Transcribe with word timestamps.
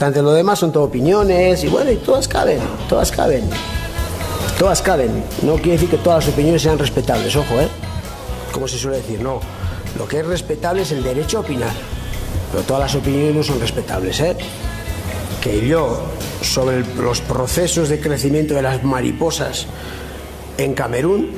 Lo 0.00 0.32
demás 0.32 0.58
son 0.58 0.72
todo 0.72 0.84
opiniones 0.84 1.62
y 1.62 1.68
bueno, 1.68 1.90
y 1.90 1.96
todas 1.96 2.26
caben, 2.26 2.58
todas 2.88 3.10
caben. 3.10 3.44
Todas 4.58 4.80
caben. 4.80 5.22
No 5.42 5.56
quiere 5.56 5.72
decir 5.72 5.90
que 5.90 5.98
todas 5.98 6.24
las 6.24 6.32
opiniones 6.32 6.62
sean 6.62 6.78
respetables, 6.78 7.36
ojo, 7.36 7.60
¿eh? 7.60 7.68
Como 8.50 8.66
se 8.66 8.78
suele 8.78 8.96
decir, 8.96 9.20
no. 9.20 9.40
Lo 9.98 10.08
que 10.08 10.20
es 10.20 10.26
respetable 10.26 10.82
es 10.82 10.92
el 10.92 11.02
derecho 11.02 11.36
a 11.36 11.40
opinar. 11.42 11.72
Pero 12.50 12.64
todas 12.64 12.80
las 12.84 12.94
opiniones 12.94 13.34
no 13.34 13.42
son 13.42 13.60
respetables, 13.60 14.18
¿eh? 14.20 14.36
Que 15.42 15.68
yo, 15.68 16.00
sobre 16.40 16.82
los 16.96 17.20
procesos 17.20 17.90
de 17.90 18.00
crecimiento 18.00 18.54
de 18.54 18.62
las 18.62 18.82
mariposas 18.82 19.66
en 20.56 20.72
Camerún, 20.72 21.30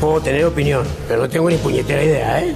puedo 0.00 0.22
tener 0.22 0.46
opinión, 0.46 0.84
pero 1.06 1.20
no 1.20 1.28
tengo 1.28 1.50
ni 1.50 1.56
puñetera 1.56 2.02
idea, 2.02 2.40
¿eh? 2.40 2.54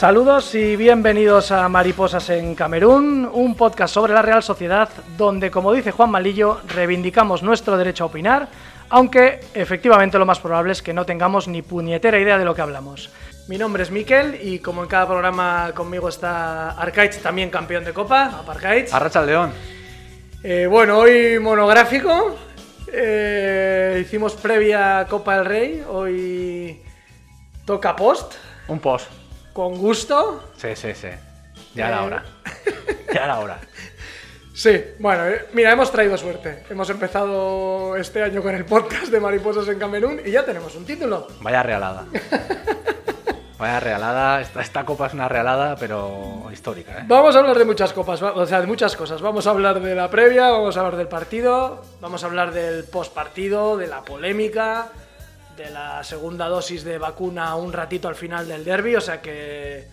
Saludos 0.00 0.54
y 0.54 0.76
bienvenidos 0.76 1.52
a 1.52 1.68
Mariposas 1.68 2.30
en 2.30 2.54
Camerún, 2.54 3.28
un 3.30 3.54
podcast 3.54 3.92
sobre 3.92 4.14
la 4.14 4.22
Real 4.22 4.42
Sociedad 4.42 4.88
donde, 5.18 5.50
como 5.50 5.74
dice 5.74 5.90
Juan 5.90 6.10
Malillo, 6.10 6.62
reivindicamos 6.68 7.42
nuestro 7.42 7.76
derecho 7.76 8.04
a 8.04 8.06
opinar, 8.06 8.48
aunque 8.88 9.40
efectivamente 9.52 10.18
lo 10.18 10.24
más 10.24 10.40
probable 10.40 10.72
es 10.72 10.80
que 10.80 10.94
no 10.94 11.04
tengamos 11.04 11.48
ni 11.48 11.60
puñetera 11.60 12.18
idea 12.18 12.38
de 12.38 12.46
lo 12.46 12.54
que 12.54 12.62
hablamos. 12.62 13.10
Mi 13.46 13.58
nombre 13.58 13.82
es 13.82 13.90
Miquel 13.90 14.38
y 14.42 14.60
como 14.60 14.82
en 14.82 14.88
cada 14.88 15.06
programa 15.06 15.72
conmigo 15.74 16.08
está 16.08 16.70
Arcaich, 16.70 17.20
también 17.20 17.50
campeón 17.50 17.84
de 17.84 17.92
Copa, 17.92 18.38
Aparcaich. 18.40 18.90
Arracha 18.94 19.20
León. 19.20 19.52
Eh, 20.42 20.66
bueno, 20.66 20.96
hoy 20.96 21.38
monográfico, 21.38 22.38
eh, 22.90 23.98
hicimos 24.00 24.32
previa 24.36 25.06
Copa 25.10 25.36
del 25.36 25.44
Rey, 25.44 25.84
hoy 25.86 26.80
toca 27.66 27.94
post, 27.94 28.36
Un 28.66 28.78
post. 28.78 29.19
Con 29.52 29.76
gusto. 29.78 30.50
Sí, 30.56 30.68
sí, 30.74 30.94
sí. 30.94 31.08
Ya 31.74 31.88
era 31.88 32.02
Eh. 32.02 32.06
hora. 32.06 32.24
Ya 33.12 33.24
era 33.24 33.38
hora. 33.40 33.58
Sí, 34.52 34.78
bueno, 34.98 35.24
eh, 35.26 35.46
mira, 35.54 35.72
hemos 35.72 35.90
traído 35.90 36.18
suerte. 36.18 36.64
Hemos 36.68 36.90
empezado 36.90 37.96
este 37.96 38.22
año 38.22 38.42
con 38.42 38.54
el 38.54 38.66
podcast 38.66 39.06
de 39.06 39.18
Mariposas 39.18 39.66
en 39.68 39.78
Camerún 39.78 40.20
y 40.22 40.32
ya 40.32 40.44
tenemos 40.44 40.74
un 40.74 40.84
título. 40.84 41.28
Vaya 41.40 41.62
realada. 41.62 42.04
Vaya 43.58 43.80
realada. 43.80 44.40
Esta, 44.42 44.60
esta 44.60 44.84
copa 44.84 45.06
es 45.06 45.14
una 45.14 45.28
realada, 45.28 45.76
pero 45.76 46.48
histórica, 46.52 46.92
¿eh? 46.98 47.04
Vamos 47.06 47.36
a 47.36 47.38
hablar 47.38 47.56
de 47.58 47.64
muchas 47.64 47.92
copas, 47.94 48.20
o 48.20 48.44
sea, 48.46 48.60
de 48.60 48.66
muchas 48.66 48.96
cosas. 48.96 49.22
Vamos 49.22 49.46
a 49.46 49.50
hablar 49.50 49.80
de 49.80 49.94
la 49.94 50.10
previa, 50.10 50.50
vamos 50.50 50.76
a 50.76 50.80
hablar 50.80 50.96
del 50.96 51.08
partido, 51.08 51.82
vamos 52.00 52.22
a 52.22 52.26
hablar 52.26 52.52
del 52.52 52.84
postpartido, 52.84 53.78
de 53.78 53.86
la 53.86 54.02
polémica, 54.02 54.88
de 55.56 55.70
la 55.70 56.02
segunda 56.04 56.48
dosis 56.48 56.84
de 56.84 56.98
vacuna 56.98 57.54
un 57.56 57.72
ratito 57.72 58.08
al 58.08 58.14
final 58.14 58.48
del 58.48 58.64
derby, 58.64 58.96
o 58.96 59.00
sea 59.00 59.20
que, 59.20 59.86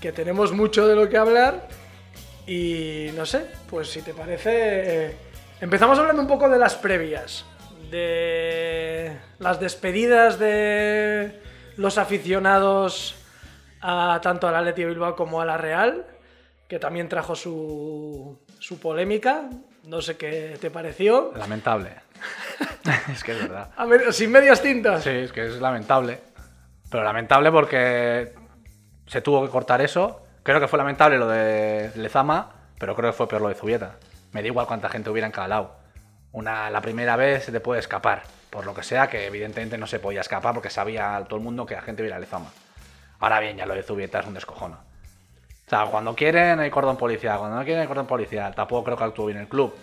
que 0.00 0.12
tenemos 0.12 0.52
mucho 0.52 0.86
de 0.86 0.96
lo 0.96 1.08
que 1.08 1.16
hablar. 1.16 1.68
Y 2.46 3.10
no 3.14 3.26
sé, 3.26 3.46
pues 3.68 3.90
si 3.90 4.00
te 4.00 4.14
parece, 4.14 4.50
eh, 5.06 5.16
empezamos 5.60 5.98
hablando 5.98 6.22
un 6.22 6.28
poco 6.28 6.48
de 6.48 6.58
las 6.58 6.76
previas, 6.76 7.44
de 7.90 9.18
las 9.38 9.60
despedidas 9.60 10.38
de 10.38 11.40
los 11.76 11.98
aficionados 11.98 13.16
a 13.80 14.18
tanto 14.22 14.48
al 14.48 14.56
Atleti 14.56 14.84
Bilbao 14.84 15.14
como 15.14 15.40
a 15.40 15.44
la 15.44 15.58
Real, 15.58 16.06
que 16.68 16.78
también 16.78 17.08
trajo 17.08 17.36
su, 17.36 18.38
su 18.58 18.80
polémica. 18.80 19.48
No 19.84 20.02
sé 20.02 20.16
qué 20.16 20.56
te 20.60 20.70
pareció. 20.70 21.32
Lamentable. 21.36 21.92
es 23.12 23.24
que 23.24 23.32
es 23.32 23.40
verdad. 23.40 23.70
A 23.76 23.86
ver, 23.86 24.12
sin 24.12 24.30
medias 24.30 24.60
tintas. 24.60 25.04
Sí, 25.04 25.10
es 25.10 25.32
que 25.32 25.46
es 25.46 25.60
lamentable. 25.60 26.20
Pero 26.90 27.04
lamentable 27.04 27.50
porque 27.50 28.34
se 29.06 29.20
tuvo 29.20 29.44
que 29.44 29.50
cortar 29.50 29.80
eso. 29.80 30.22
Creo 30.42 30.60
que 30.60 30.68
fue 30.68 30.78
lamentable 30.78 31.18
lo 31.18 31.28
de 31.28 31.90
Lezama, 31.96 32.52
pero 32.78 32.94
creo 32.94 33.10
que 33.10 33.16
fue 33.16 33.28
peor 33.28 33.42
lo 33.42 33.48
de 33.48 33.54
Zubieta. 33.54 33.96
Me 34.32 34.42
da 34.42 34.46
igual 34.46 34.66
cuánta 34.66 34.88
gente 34.88 35.10
hubiera 35.10 35.26
en 35.26 35.32
cada 35.32 35.48
lado. 35.48 35.76
Una, 36.32 36.70
la 36.70 36.80
primera 36.80 37.16
vez 37.16 37.44
se 37.44 37.52
te 37.52 37.60
puede 37.60 37.80
escapar, 37.80 38.22
por 38.50 38.66
lo 38.66 38.74
que 38.74 38.82
sea, 38.82 39.08
que 39.08 39.26
evidentemente 39.26 39.78
no 39.78 39.86
se 39.86 39.98
podía 39.98 40.20
escapar 40.20 40.54
porque 40.54 40.70
sabía 40.70 41.24
todo 41.28 41.38
el 41.38 41.44
mundo 41.44 41.66
que 41.66 41.74
la 41.74 41.82
gente 41.82 42.02
hubiera 42.02 42.18
Lezama. 42.18 42.50
Ahora 43.20 43.40
bien, 43.40 43.56
ya 43.56 43.66
lo 43.66 43.74
de 43.74 43.82
Zubieta 43.82 44.20
es 44.20 44.26
un 44.26 44.34
descojono. 44.34 44.87
O 45.68 45.70
sea, 45.70 45.84
cuando 45.84 46.14
quieren 46.16 46.58
hay 46.60 46.70
cordón 46.70 46.96
policial, 46.96 47.38
cuando 47.38 47.58
no 47.58 47.62
quieren 47.64 47.82
hay 47.82 47.86
cordón 47.86 48.06
policial. 48.06 48.54
Tampoco 48.54 48.84
creo 48.84 48.96
que 48.96 49.04
actuó 49.04 49.26
bien 49.26 49.38
el 49.38 49.48
club. 49.48 49.74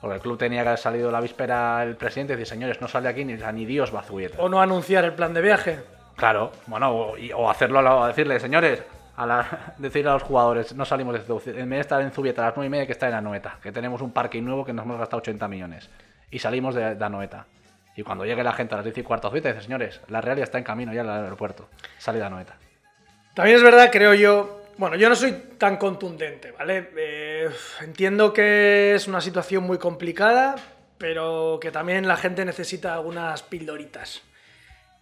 Porque 0.00 0.16
el 0.16 0.22
club 0.22 0.38
tenía 0.38 0.62
que 0.62 0.68
haber 0.68 0.78
salido 0.78 1.10
la 1.10 1.20
víspera 1.20 1.82
el 1.82 1.96
presidente 1.96 2.32
y 2.32 2.36
decir, 2.36 2.46
señores, 2.46 2.80
no 2.80 2.88
sale 2.88 3.08
aquí 3.08 3.24
ni, 3.24 3.34
ni 3.34 3.66
Dios 3.66 3.94
va 3.94 4.00
a 4.00 4.02
Zubieta. 4.04 4.40
O 4.40 4.48
no 4.48 4.60
anunciar 4.62 5.04
el 5.04 5.12
plan 5.12 5.34
de 5.34 5.42
viaje. 5.42 5.80
Claro, 6.16 6.50
bueno, 6.66 6.90
o, 6.90 7.18
y- 7.18 7.30
o 7.32 7.50
hacerlo, 7.50 7.80
a 8.04 8.08
decirle, 8.08 8.40
señores, 8.40 8.82
a 9.16 9.26
la, 9.26 9.74
decirle 9.78 10.10
a 10.10 10.14
los 10.14 10.22
jugadores, 10.22 10.74
no 10.74 10.84
salimos 10.86 11.14
de 11.14 11.20
Zubieta, 11.20 11.60
en 11.60 11.68
vez 11.68 11.76
de 11.76 11.80
estar 11.82 12.00
en 12.00 12.10
Zubieta 12.10 12.42
a 12.42 12.46
las 12.46 12.56
9 12.56 12.66
y 12.66 12.70
media, 12.70 12.86
que 12.86 12.92
está 12.92 13.08
en 13.08 13.14
Anoeta, 13.14 13.58
que 13.62 13.70
tenemos 13.70 14.00
un 14.00 14.12
parque 14.12 14.40
nuevo 14.40 14.64
que 14.64 14.72
nos 14.72 14.84
hemos 14.86 14.98
gastado 14.98 15.18
80 15.18 15.46
millones. 15.48 15.90
Y 16.30 16.38
salimos 16.38 16.74
de, 16.74 16.94
de 16.94 17.04
Anoeta. 17.04 17.44
Y 17.96 18.02
cuando 18.02 18.24
llegue 18.24 18.42
la 18.44 18.52
gente 18.52 18.74
a 18.74 18.78
las 18.78 18.84
10 18.84 18.98
y 18.98 19.02
cuarto 19.02 19.26
a 19.26 19.30
Zubieta, 19.30 19.48
dice, 19.50 19.62
señores, 19.62 20.00
la 20.08 20.20
Real 20.20 20.38
ya 20.38 20.44
está 20.44 20.56
en 20.58 20.64
camino 20.64 20.92
ya 20.94 21.00
al 21.02 21.10
aeropuerto. 21.10 21.68
Salida 21.98 22.22
de 22.22 22.26
Anoeta. 22.28 22.54
También 23.34 23.56
es 23.56 23.62
verdad, 23.62 23.90
creo 23.92 24.14
yo. 24.14 24.57
Bueno, 24.78 24.94
yo 24.94 25.08
no 25.08 25.16
soy 25.16 25.32
tan 25.58 25.76
contundente, 25.76 26.52
¿vale? 26.52 26.90
Eh, 26.96 27.50
entiendo 27.80 28.32
que 28.32 28.94
es 28.94 29.08
una 29.08 29.20
situación 29.20 29.64
muy 29.64 29.76
complicada, 29.76 30.54
pero 30.96 31.58
que 31.60 31.72
también 31.72 32.06
la 32.06 32.16
gente 32.16 32.44
necesita 32.44 32.94
algunas 32.94 33.42
pildoritas. 33.42 34.22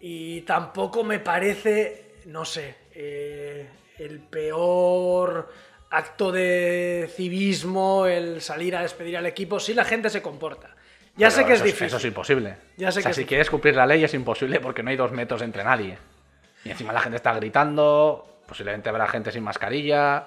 Y 0.00 0.40
tampoco 0.42 1.04
me 1.04 1.18
parece, 1.18 2.14
no 2.24 2.46
sé, 2.46 2.74
eh, 2.94 3.68
el 3.98 4.20
peor 4.20 5.52
acto 5.90 6.32
de 6.32 7.10
civismo 7.14 8.06
el 8.06 8.40
salir 8.40 8.76
a 8.76 8.82
despedir 8.82 9.18
al 9.18 9.26
equipo 9.26 9.60
si 9.60 9.74
la 9.74 9.84
gente 9.84 10.08
se 10.08 10.22
comporta. 10.22 10.74
Ya 11.16 11.30
sé 11.30 11.44
que 11.44 11.52
es 11.52 11.62
difícil. 11.62 11.88
Eso 11.88 11.98
es 11.98 12.04
imposible. 12.06 12.56
Ya 12.78 12.90
sé 12.90 13.00
o 13.00 13.02
sea, 13.02 13.10
que 13.10 13.14
si 13.14 13.20
difícil. 13.20 13.28
quieres 13.28 13.50
cumplir 13.50 13.76
la 13.76 13.86
ley 13.86 14.02
es 14.04 14.14
imposible 14.14 14.58
porque 14.58 14.82
no 14.82 14.88
hay 14.88 14.96
dos 14.96 15.12
metros 15.12 15.42
entre 15.42 15.62
nadie. 15.64 15.98
Y 16.64 16.70
encima 16.70 16.94
la 16.94 17.00
gente 17.00 17.16
está 17.16 17.34
gritando, 17.34 18.35
posiblemente 18.46 18.88
habrá 18.88 19.06
gente 19.08 19.30
sin 19.32 19.42
mascarilla. 19.42 20.26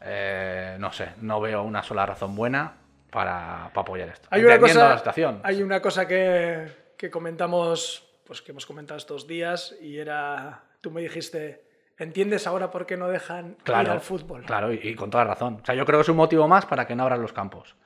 eh, 0.00 0.76
no 0.78 0.92
sé, 0.92 1.10
no 1.20 1.40
veo 1.40 1.62
una 1.62 1.82
sola 1.82 2.04
razón 2.06 2.34
buena 2.36 2.74
para, 3.10 3.70
para 3.72 3.82
apoyar 3.82 4.08
esto. 4.08 4.28
Hay 4.30 4.44
una 4.44 4.58
cosa, 4.58 4.88
la 4.88 4.98
situación. 4.98 5.40
hay 5.42 5.62
una 5.62 5.80
cosa 5.80 6.06
que, 6.06 6.66
que 6.98 7.10
comentamos, 7.10 8.06
pues 8.26 8.42
que 8.42 8.52
hemos 8.52 8.66
comentado 8.66 8.98
estos 8.98 9.26
días 9.26 9.74
y 9.80 9.98
era, 9.98 10.62
tú 10.80 10.90
me 10.90 11.00
dijiste, 11.00 11.64
¿entiendes 11.96 12.46
ahora 12.46 12.70
por 12.70 12.86
qué 12.86 12.96
no 12.96 13.08
dejan 13.08 13.56
ir 13.66 13.90
al 13.90 14.00
fútbol? 14.00 14.44
Claro, 14.44 14.72
y, 14.72 14.80
y 14.82 14.94
con 14.94 15.10
toda 15.10 15.24
razón. 15.24 15.60
O 15.62 15.64
sea, 15.64 15.74
yo 15.74 15.86
creo 15.86 15.98
que 16.00 16.02
es 16.02 16.08
un 16.08 16.16
motivo 16.16 16.48
más 16.48 16.66
para 16.66 16.86
que 16.86 16.94
no 16.96 17.04
abran 17.04 17.22
los 17.22 17.32
campos. 17.32 17.76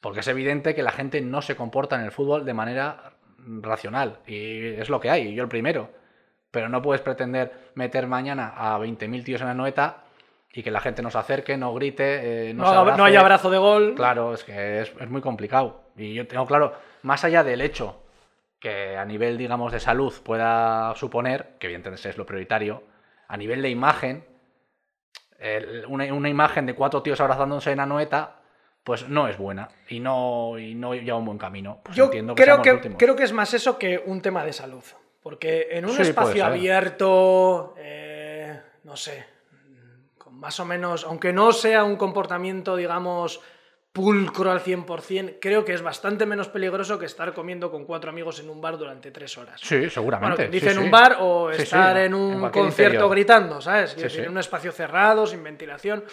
Porque 0.00 0.20
es 0.20 0.28
evidente 0.28 0.74
que 0.74 0.82
la 0.84 0.92
gente 0.92 1.20
no 1.20 1.42
se 1.42 1.56
comporta 1.56 1.96
en 1.96 2.02
el 2.02 2.12
fútbol 2.12 2.44
de 2.44 2.54
manera 2.54 3.14
racional. 3.60 4.20
Y 4.26 4.66
es 4.74 4.88
lo 4.88 5.00
que 5.00 5.10
hay, 5.10 5.28
y 5.28 5.34
yo 5.34 5.42
el 5.42 5.48
primero. 5.48 5.90
Pero 6.50 6.68
no 6.68 6.80
puedes 6.82 7.02
pretender 7.02 7.70
meter 7.74 8.06
mañana 8.06 8.52
a 8.56 8.78
20.000 8.78 9.22
tíos 9.24 9.40
en 9.42 9.48
la 9.48 9.54
noeta 9.54 10.04
y 10.52 10.62
que 10.62 10.70
la 10.70 10.80
gente 10.80 11.02
no 11.02 11.10
se 11.10 11.18
acerque, 11.18 11.56
no 11.56 11.74
grite, 11.74 12.48
eh, 12.50 12.54
no, 12.54 12.64
No, 12.64 12.72
no 12.72 12.80
abrace. 12.80 13.02
hay 13.02 13.16
abrazo 13.16 13.50
de 13.50 13.58
gol. 13.58 13.94
Claro, 13.94 14.32
es 14.34 14.44
que 14.44 14.80
es, 14.80 14.92
es 14.98 15.08
muy 15.10 15.20
complicado. 15.20 15.82
Y 15.96 16.14
yo 16.14 16.26
tengo 16.26 16.46
claro, 16.46 16.72
más 17.02 17.22
allá 17.24 17.44
del 17.44 17.60
hecho 17.60 18.02
que 18.58 18.96
a 18.96 19.04
nivel, 19.04 19.36
digamos, 19.38 19.72
de 19.72 19.78
salud 19.80 20.12
pueda 20.24 20.94
suponer, 20.96 21.50
que 21.58 21.66
evidentemente 21.66 22.08
es 22.08 22.16
lo 22.16 22.24
prioritario, 22.26 22.82
a 23.28 23.36
nivel 23.36 23.60
de 23.62 23.68
imagen, 23.68 24.24
el- 25.38 25.84
una, 25.86 26.12
una 26.12 26.28
imagen 26.28 26.66
de 26.66 26.74
cuatro 26.74 27.02
tíos 27.02 27.20
abrazándose 27.20 27.70
en 27.72 27.80
Anoeta, 27.80 28.36
pues 28.82 29.08
no 29.08 29.28
es 29.28 29.36
buena 29.36 29.68
y 29.88 30.00
no, 30.00 30.58
y 30.58 30.74
no 30.74 30.94
lleva 30.94 31.18
un 31.18 31.26
buen 31.26 31.38
camino. 31.38 31.80
Pues 31.84 31.96
Yo 31.96 32.06
entiendo 32.06 32.34
que 32.34 32.42
creo 32.42 32.62
que, 32.62 32.80
creo 32.96 33.14
que 33.16 33.24
es 33.24 33.32
más 33.32 33.52
eso 33.54 33.78
que 33.78 34.02
un 34.04 34.22
tema 34.22 34.44
de 34.44 34.52
salud. 34.52 34.82
Porque 35.20 35.68
en 35.72 35.84
un 35.84 35.92
Sí, 35.96 36.02
espacio 36.02 36.44
abierto, 36.44 37.74
eh, 37.76 38.60
no 38.84 38.96
sé, 38.96 39.24
con 40.16 40.38
más 40.38 40.58
o 40.60 40.64
menos, 40.64 41.04
aunque 41.04 41.32
no 41.32 41.52
sea 41.52 41.84
un 41.84 41.96
comportamiento, 41.96 42.76
digamos, 42.76 43.40
pulcro 43.92 44.52
al 44.52 44.60
100%, 44.60 45.38
creo 45.40 45.64
que 45.64 45.72
es 45.74 45.82
bastante 45.82 46.24
menos 46.24 46.48
peligroso 46.48 46.98
que 46.98 47.06
estar 47.06 47.34
comiendo 47.34 47.70
con 47.70 47.84
cuatro 47.84 48.10
amigos 48.10 48.38
en 48.38 48.48
un 48.48 48.60
bar 48.60 48.78
durante 48.78 49.10
tres 49.10 49.36
horas. 49.38 49.60
Sí, 49.60 49.76
Bueno, 49.76 49.90
seguramente. 49.90 50.44
que 50.44 50.50
dice 50.50 50.70
sí, 50.70 50.76
en 50.78 50.84
un 50.84 50.90
bar 50.90 51.16
o 51.20 51.52
Sí, 51.52 51.62
estar 51.62 51.96
en 51.96 52.14
un 52.14 52.48
concierto 52.50 52.94
interior. 52.94 53.10
gritando, 53.10 53.60
¿sabes? 53.60 53.96
Decir. 53.96 54.20
En 54.24 54.30
un 54.30 54.38
espacio 54.38 54.70
cerrado, 54.70 55.26
sin 55.26 55.42
ventilación. 55.42 56.04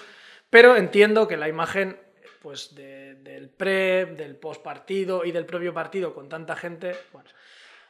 Pero 0.49 0.75
entiendo 0.77 1.27
que 1.27 1.37
la 1.37 1.47
imagen 1.47 1.99
pues, 2.41 2.73
de- 2.75 3.15
del 3.15 3.49
pre, 3.49 4.05
del 4.05 4.35
post 4.35 4.63
partido 4.63 5.25
y 5.25 5.31
del 5.31 5.45
propio 5.45 5.73
partido 5.73 6.13
con 6.13 6.29
tanta 6.29 6.55
gente. 6.55 6.95
Bueno, 7.11 7.29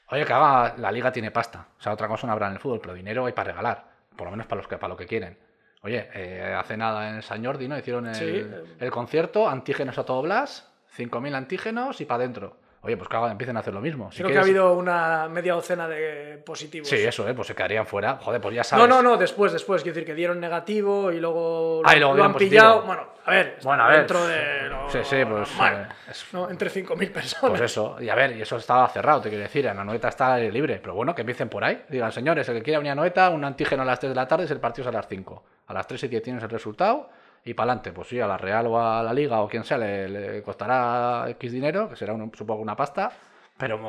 Oye, 0.10 0.26
que 0.26 0.34
haga, 0.34 0.76
la 0.78 0.92
liga 0.92 1.12
tiene 1.12 1.32
pasta. 1.32 1.68
O 1.78 1.82
sea, 1.82 1.94
otra 1.94 2.08
cosa 2.08 2.28
no 2.28 2.34
habrá 2.34 2.48
en 2.48 2.54
el 2.54 2.60
fútbol, 2.60 2.80
pero 2.82 2.94
dinero 2.94 3.26
hay 3.26 3.34
para 3.34 3.52
regalar. 3.52 3.86
Por 4.16 4.26
lo 4.26 4.32
menos 4.32 4.46
para, 4.48 4.62
los 4.62 4.68
que, 4.68 4.78
para 4.78 4.90
lo 4.90 4.98
que 4.98 5.06
quieren. 5.08 5.38
Oye, 5.82 6.10
eh, 6.14 6.56
hace 6.58 6.78
nada 6.78 7.10
en 7.10 7.22
San 7.22 7.44
Jordi, 7.44 7.68
¿no? 7.68 7.78
Hicieron 7.78 8.08
el, 8.08 8.16
Sí. 8.16 8.76
el 8.80 8.92
concierto, 8.92 9.48
antígenos 9.50 9.98
a 9.98 10.04
todo 10.06 10.22
Blas, 10.22 10.72
5.000 10.98 11.36
antígenos 11.36 12.02
y 12.02 12.06
para 12.06 12.24
adentro. 12.24 12.58
Oye, 12.86 12.98
pues 12.98 13.10
que 13.10 13.18
hagan- 13.18 13.32
empiecen 13.32 13.58
a 13.58 13.62
hacer 13.62 13.74
lo 13.74 13.82
mismo. 13.82 14.12
Si 14.12 14.18
Creo 14.20 14.28
que 14.30 14.38
ha 14.38 14.42
quieres- 14.44 14.62
habido 14.62 14.78
una 14.78 15.28
media 15.28 15.54
docena 15.54 15.88
de 15.88 16.42
positivos. 16.46 16.88
Sí, 16.88 16.98
eso, 16.98 17.28
¿eh? 17.28 17.34
Pues 17.34 17.48
se 17.48 17.56
quedarían 17.56 17.88
fuera. 17.88 18.18
Joder, 18.22 18.40
pues 18.40 18.54
ya 18.54 18.60
No, 18.62 18.64
sabes. 18.64 18.88
no, 18.88 19.02
no, 19.02 19.18
después, 19.18 19.52
después. 19.52 19.82
Quiero 19.82 19.96
decir 19.96 20.06
que 20.06 20.14
dieron 20.14 20.40
negativo 20.40 21.12
y 21.12 21.20
luego 21.20 21.82
Ah, 21.84 21.96
y 21.96 22.00
luego 22.00 22.14
lo 22.16 22.24
han 22.24 22.34
positivo. 22.34 22.50
pillado. 22.62 22.82
Bueno, 22.84 23.08
a 23.26 23.32
ver, 23.32 23.58
Bueno, 23.64 23.84
a 23.84 23.88
ver. 23.88 23.98
dentro 23.98 24.28
de 24.28 24.70
lo 24.70 24.90
Sí, 24.92 25.00
sí, 25.04 25.16
pues, 25.26 25.50
normal, 25.50 25.90
eh, 25.90 26.12
es- 26.12 26.26
¿no? 26.32 26.50
Entre 26.50 26.70
5.000 26.70 27.12
personas. 27.12 27.50
Pues 27.58 27.62
eso, 27.62 27.98
y 28.00 28.08
a 28.10 28.16
ver, 28.16 28.36
y 28.38 28.42
eso 28.44 28.58
estaba 28.58 28.88
cerrado, 28.90 29.20
te 29.22 29.30
quiero 29.30 29.44
decir, 29.44 29.66
en 29.66 29.80
Anoeta 29.80 30.10
está 30.10 30.28
al 30.36 30.42
aire 30.42 30.52
libre, 30.52 30.80
pero 30.80 30.94
bueno, 30.94 31.16
que 31.16 31.22
empiecen 31.22 31.50
por 31.50 31.64
ahí. 31.64 31.84
Digan, 31.90 32.12
señores, 32.12 32.48
el 32.50 32.56
que 32.58 32.62
quiera 32.62 32.78
venir 32.78 32.92
a 32.92 32.94
Anoeta, 32.94 33.30
un 33.32 33.44
antígeno 33.44 33.82
a 33.82 33.86
las 33.86 34.00
3 34.00 34.12
de 34.12 34.16
la 34.16 34.28
tarde, 34.28 34.46
es 34.46 34.52
el 34.52 34.60
partido 34.60 34.88
es 34.88 34.94
a 34.94 34.98
las 34.98 35.08
5. 35.08 35.44
A 35.68 35.74
las 35.74 35.88
3 35.88 36.04
y 36.04 36.08
10 36.08 36.22
tienes 36.22 36.44
el 36.44 36.50
resultado 36.52 37.10
y 37.46 37.54
para 37.54 37.72
adelante. 37.72 37.92
Pues 37.94 38.08
sí, 38.10 38.20
a 38.20 38.28
la 38.28 38.38
Real 38.38 38.68
o 38.68 38.80
a 38.82 39.02
la 39.04 39.14
Liga 39.14 39.40
o 39.42 39.48
quien 39.48 39.64
sea 39.64 39.78
le, 39.78 40.10
le 40.10 40.44
costará 40.44 41.26
X 41.30 41.52
dinero, 41.52 41.88
que 41.88 41.96
será 41.96 42.14
un- 42.14 42.32
supongo 42.36 42.62
una 42.62 42.76
pasta, 42.76 43.12
pero 43.58 43.80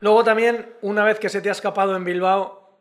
Luego 0.00 0.24
también, 0.24 0.74
una 0.82 1.04
vez 1.04 1.18
que 1.18 1.28
se 1.30 1.40
te 1.40 1.48
ha 1.48 1.52
escapado 1.52 1.96
en 1.96 2.04
Bilbao, 2.04 2.76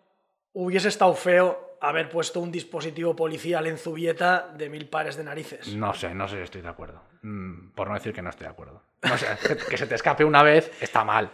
hubiese 0.53 0.89
estado 0.89 1.13
feo 1.13 1.77
haber 1.79 2.09
puesto 2.09 2.39
un 2.39 2.51
dispositivo 2.51 3.15
policial 3.15 3.67
en 3.67 3.77
Zubieta 3.77 4.49
de 4.57 4.67
mil 4.69 4.89
pares 4.89 5.15
de 5.15 5.23
narices. 5.23 5.67
no 5.75 5.93
sé, 5.93 6.13
no 6.15 6.27
sé 6.27 6.37
si 6.37 6.41
estoy 6.41 6.61
de 6.61 6.69
acuerdo. 6.69 7.01
Mm, 7.21 7.69
por 7.75 7.87
no 7.87 7.93
decir 7.93 8.13
que 8.13 8.21
no 8.21 8.29
estoy 8.31 8.45
de 8.45 8.51
acuerdo. 8.51 8.81
No 9.03 9.17
sé, 9.17 9.27
que, 9.69 9.77
se 9.77 9.85
te 9.87 9.95
escape 9.95 10.25
una 10.25 10.41
vez 10.43 10.71
está 10.81 11.03
mal. 11.03 11.29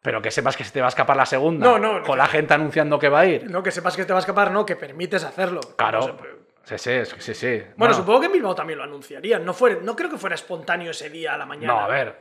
Pero 0.00 0.20
que 0.20 0.32
sepas 0.32 0.56
que 0.56 0.64
se 0.64 0.72
te 0.72 0.80
va 0.80 0.86
a 0.86 0.88
escapar 0.88 1.16
la 1.16 1.26
segunda. 1.26 1.64
No, 1.64 1.78
no, 1.78 2.00
Con 2.02 2.16
no. 2.16 2.16
la 2.16 2.26
gente 2.26 2.54
anunciando 2.54 2.98
que 2.98 3.08
va 3.08 3.20
a 3.20 3.26
ir. 3.26 3.48
No 3.48 3.62
que 3.62 3.70
sepas 3.70 3.94
que 3.96 4.04
te 4.04 4.12
va 4.12 4.18
a 4.18 4.20
escapar, 4.20 4.50
no, 4.50 4.66
que 4.66 4.74
permites 4.74 5.22
hacerlo. 5.22 5.60
Claro. 5.76 6.00
No 6.00 6.06
sé, 6.06 6.12
pero- 6.20 6.41
Sí, 6.64 6.78
sí, 6.78 7.00
sí, 7.18 7.34
sí. 7.34 7.62
Bueno, 7.76 7.92
supongo 7.94 8.20
que 8.20 8.26
en 8.26 8.32
Bilbao 8.32 8.54
también 8.54 8.78
lo 8.78 8.84
anunciarían. 8.84 9.44
No, 9.44 9.52
fue, 9.52 9.80
no 9.82 9.96
creo 9.96 10.08
que 10.10 10.16
fuera 10.18 10.34
espontáneo 10.34 10.90
ese 10.92 11.10
día 11.10 11.34
a 11.34 11.38
la 11.38 11.46
mañana. 11.46 11.72
No, 11.74 11.80
a 11.80 11.88
ver. 11.88 12.16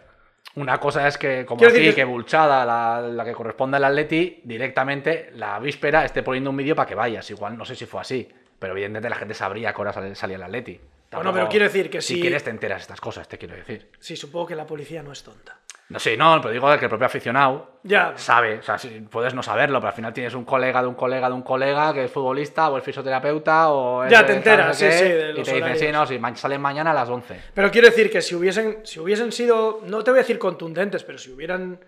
Una 0.56 0.80
cosa 0.80 1.08
es 1.08 1.18
que, 1.18 1.46
como 1.46 1.60
Quiero 1.60 1.72
aquí, 1.72 1.80
decir 1.80 1.94
que, 1.96 2.02
que- 2.02 2.06
Bulchada, 2.06 2.66
la, 2.66 3.02
la 3.08 3.24
que 3.24 3.32
corresponde 3.34 3.78
al 3.78 3.84
Atleti, 3.86 4.42
directamente 4.44 5.30
la 5.36 5.60
víspera 5.60 6.04
esté 6.04 6.24
poniendo 6.24 6.50
un 6.50 6.58
vídeo 6.58 6.76
para 6.76 6.88
que 6.88 6.96
vayas. 6.96 7.30
Igual 7.30 7.58
no 7.58 7.64
sé 7.66 7.76
si 7.76 7.86
fue 7.86 8.02
así. 8.02 8.28
Pero 8.60 8.74
evidentemente 8.74 9.10
la 9.10 9.16
gente 9.16 9.34
sabría 9.34 9.74
que 9.74 9.82
hora 9.82 9.94
sal- 9.94 10.16
salía 10.16 10.36
el 10.38 10.44
Atleti. 10.44 10.80
Bueno, 11.12 11.34
pero 11.34 11.50
quiero 11.50 11.66
decir 11.66 11.90
que 11.90 12.02
si 12.02 12.16
si- 12.16 12.22
quieres 12.22 12.44
te 12.44 12.50
enteras 12.52 12.82
estas 12.82 13.02
cosas, 13.02 13.28
te 13.28 13.38
quiero 13.38 13.56
decir. 13.56 13.90
Sí, 14.00 14.16
supongo 14.16 14.48
que 14.48 14.56
la 14.56 14.66
policía 14.66 15.04
no 15.04 15.12
es 15.12 15.24
tonta. 15.24 15.60
No 15.92 16.00
sé, 16.00 16.16
no, 16.18 16.40
pero 16.42 16.52
digo 16.54 16.68
que 16.80 16.86
el 16.86 16.90
propio 16.90 17.06
aficionado 17.06 17.80
Ya. 17.84 18.14
sabe. 18.16 18.60
O 18.60 18.64
sea, 18.64 18.78
si- 18.78 19.02
puedes 19.02 19.34
no 19.34 19.44
saberlo, 19.44 19.80
pero 19.80 19.90
al 19.90 19.94
final 19.96 20.14
tienes 20.14 20.34
un 20.34 20.46
colega 20.46 20.82
de 20.82 20.88
un 20.88 20.96
colega 20.96 21.28
de 21.28 21.36
un 21.36 21.42
colega 21.42 21.94
que 21.94 22.06
es 22.06 22.12
futbolista 22.12 22.70
o 22.70 22.78
es 22.78 22.84
fisioterapeuta 22.84 23.70
o 23.72 24.08
Ya 24.08 24.26
te 24.26 24.34
enteras, 24.34 24.78
sí, 24.78 24.86
qué, 24.86 24.92
sí, 24.92 25.04
de 25.04 25.30
Y 25.32 25.34
los 25.34 25.48
te 25.48 25.56
dicen, 25.56 25.78
sí, 25.78 25.92
no, 25.92 26.06
si 26.08 26.18
ma- 26.20 26.36
salen 26.36 26.62
mañana 26.62 26.92
a 26.92 26.94
las 26.94 27.10
11. 27.10 27.40
Pero 27.54 27.70
quiero 27.72 27.88
decir 27.88 28.10
que 28.12 28.22
si 28.22 28.36
hubiesen, 28.36 28.80
si 28.86 29.00
hubiesen 29.00 29.32
sido, 29.32 29.82
no 29.86 30.04
te 30.04 30.12
voy 30.12 30.20
a 30.20 30.24
decir 30.24 30.40
contundentes, 30.40 31.04
pero 31.04 31.18
si 31.18 31.32
hubieran, 31.32 31.84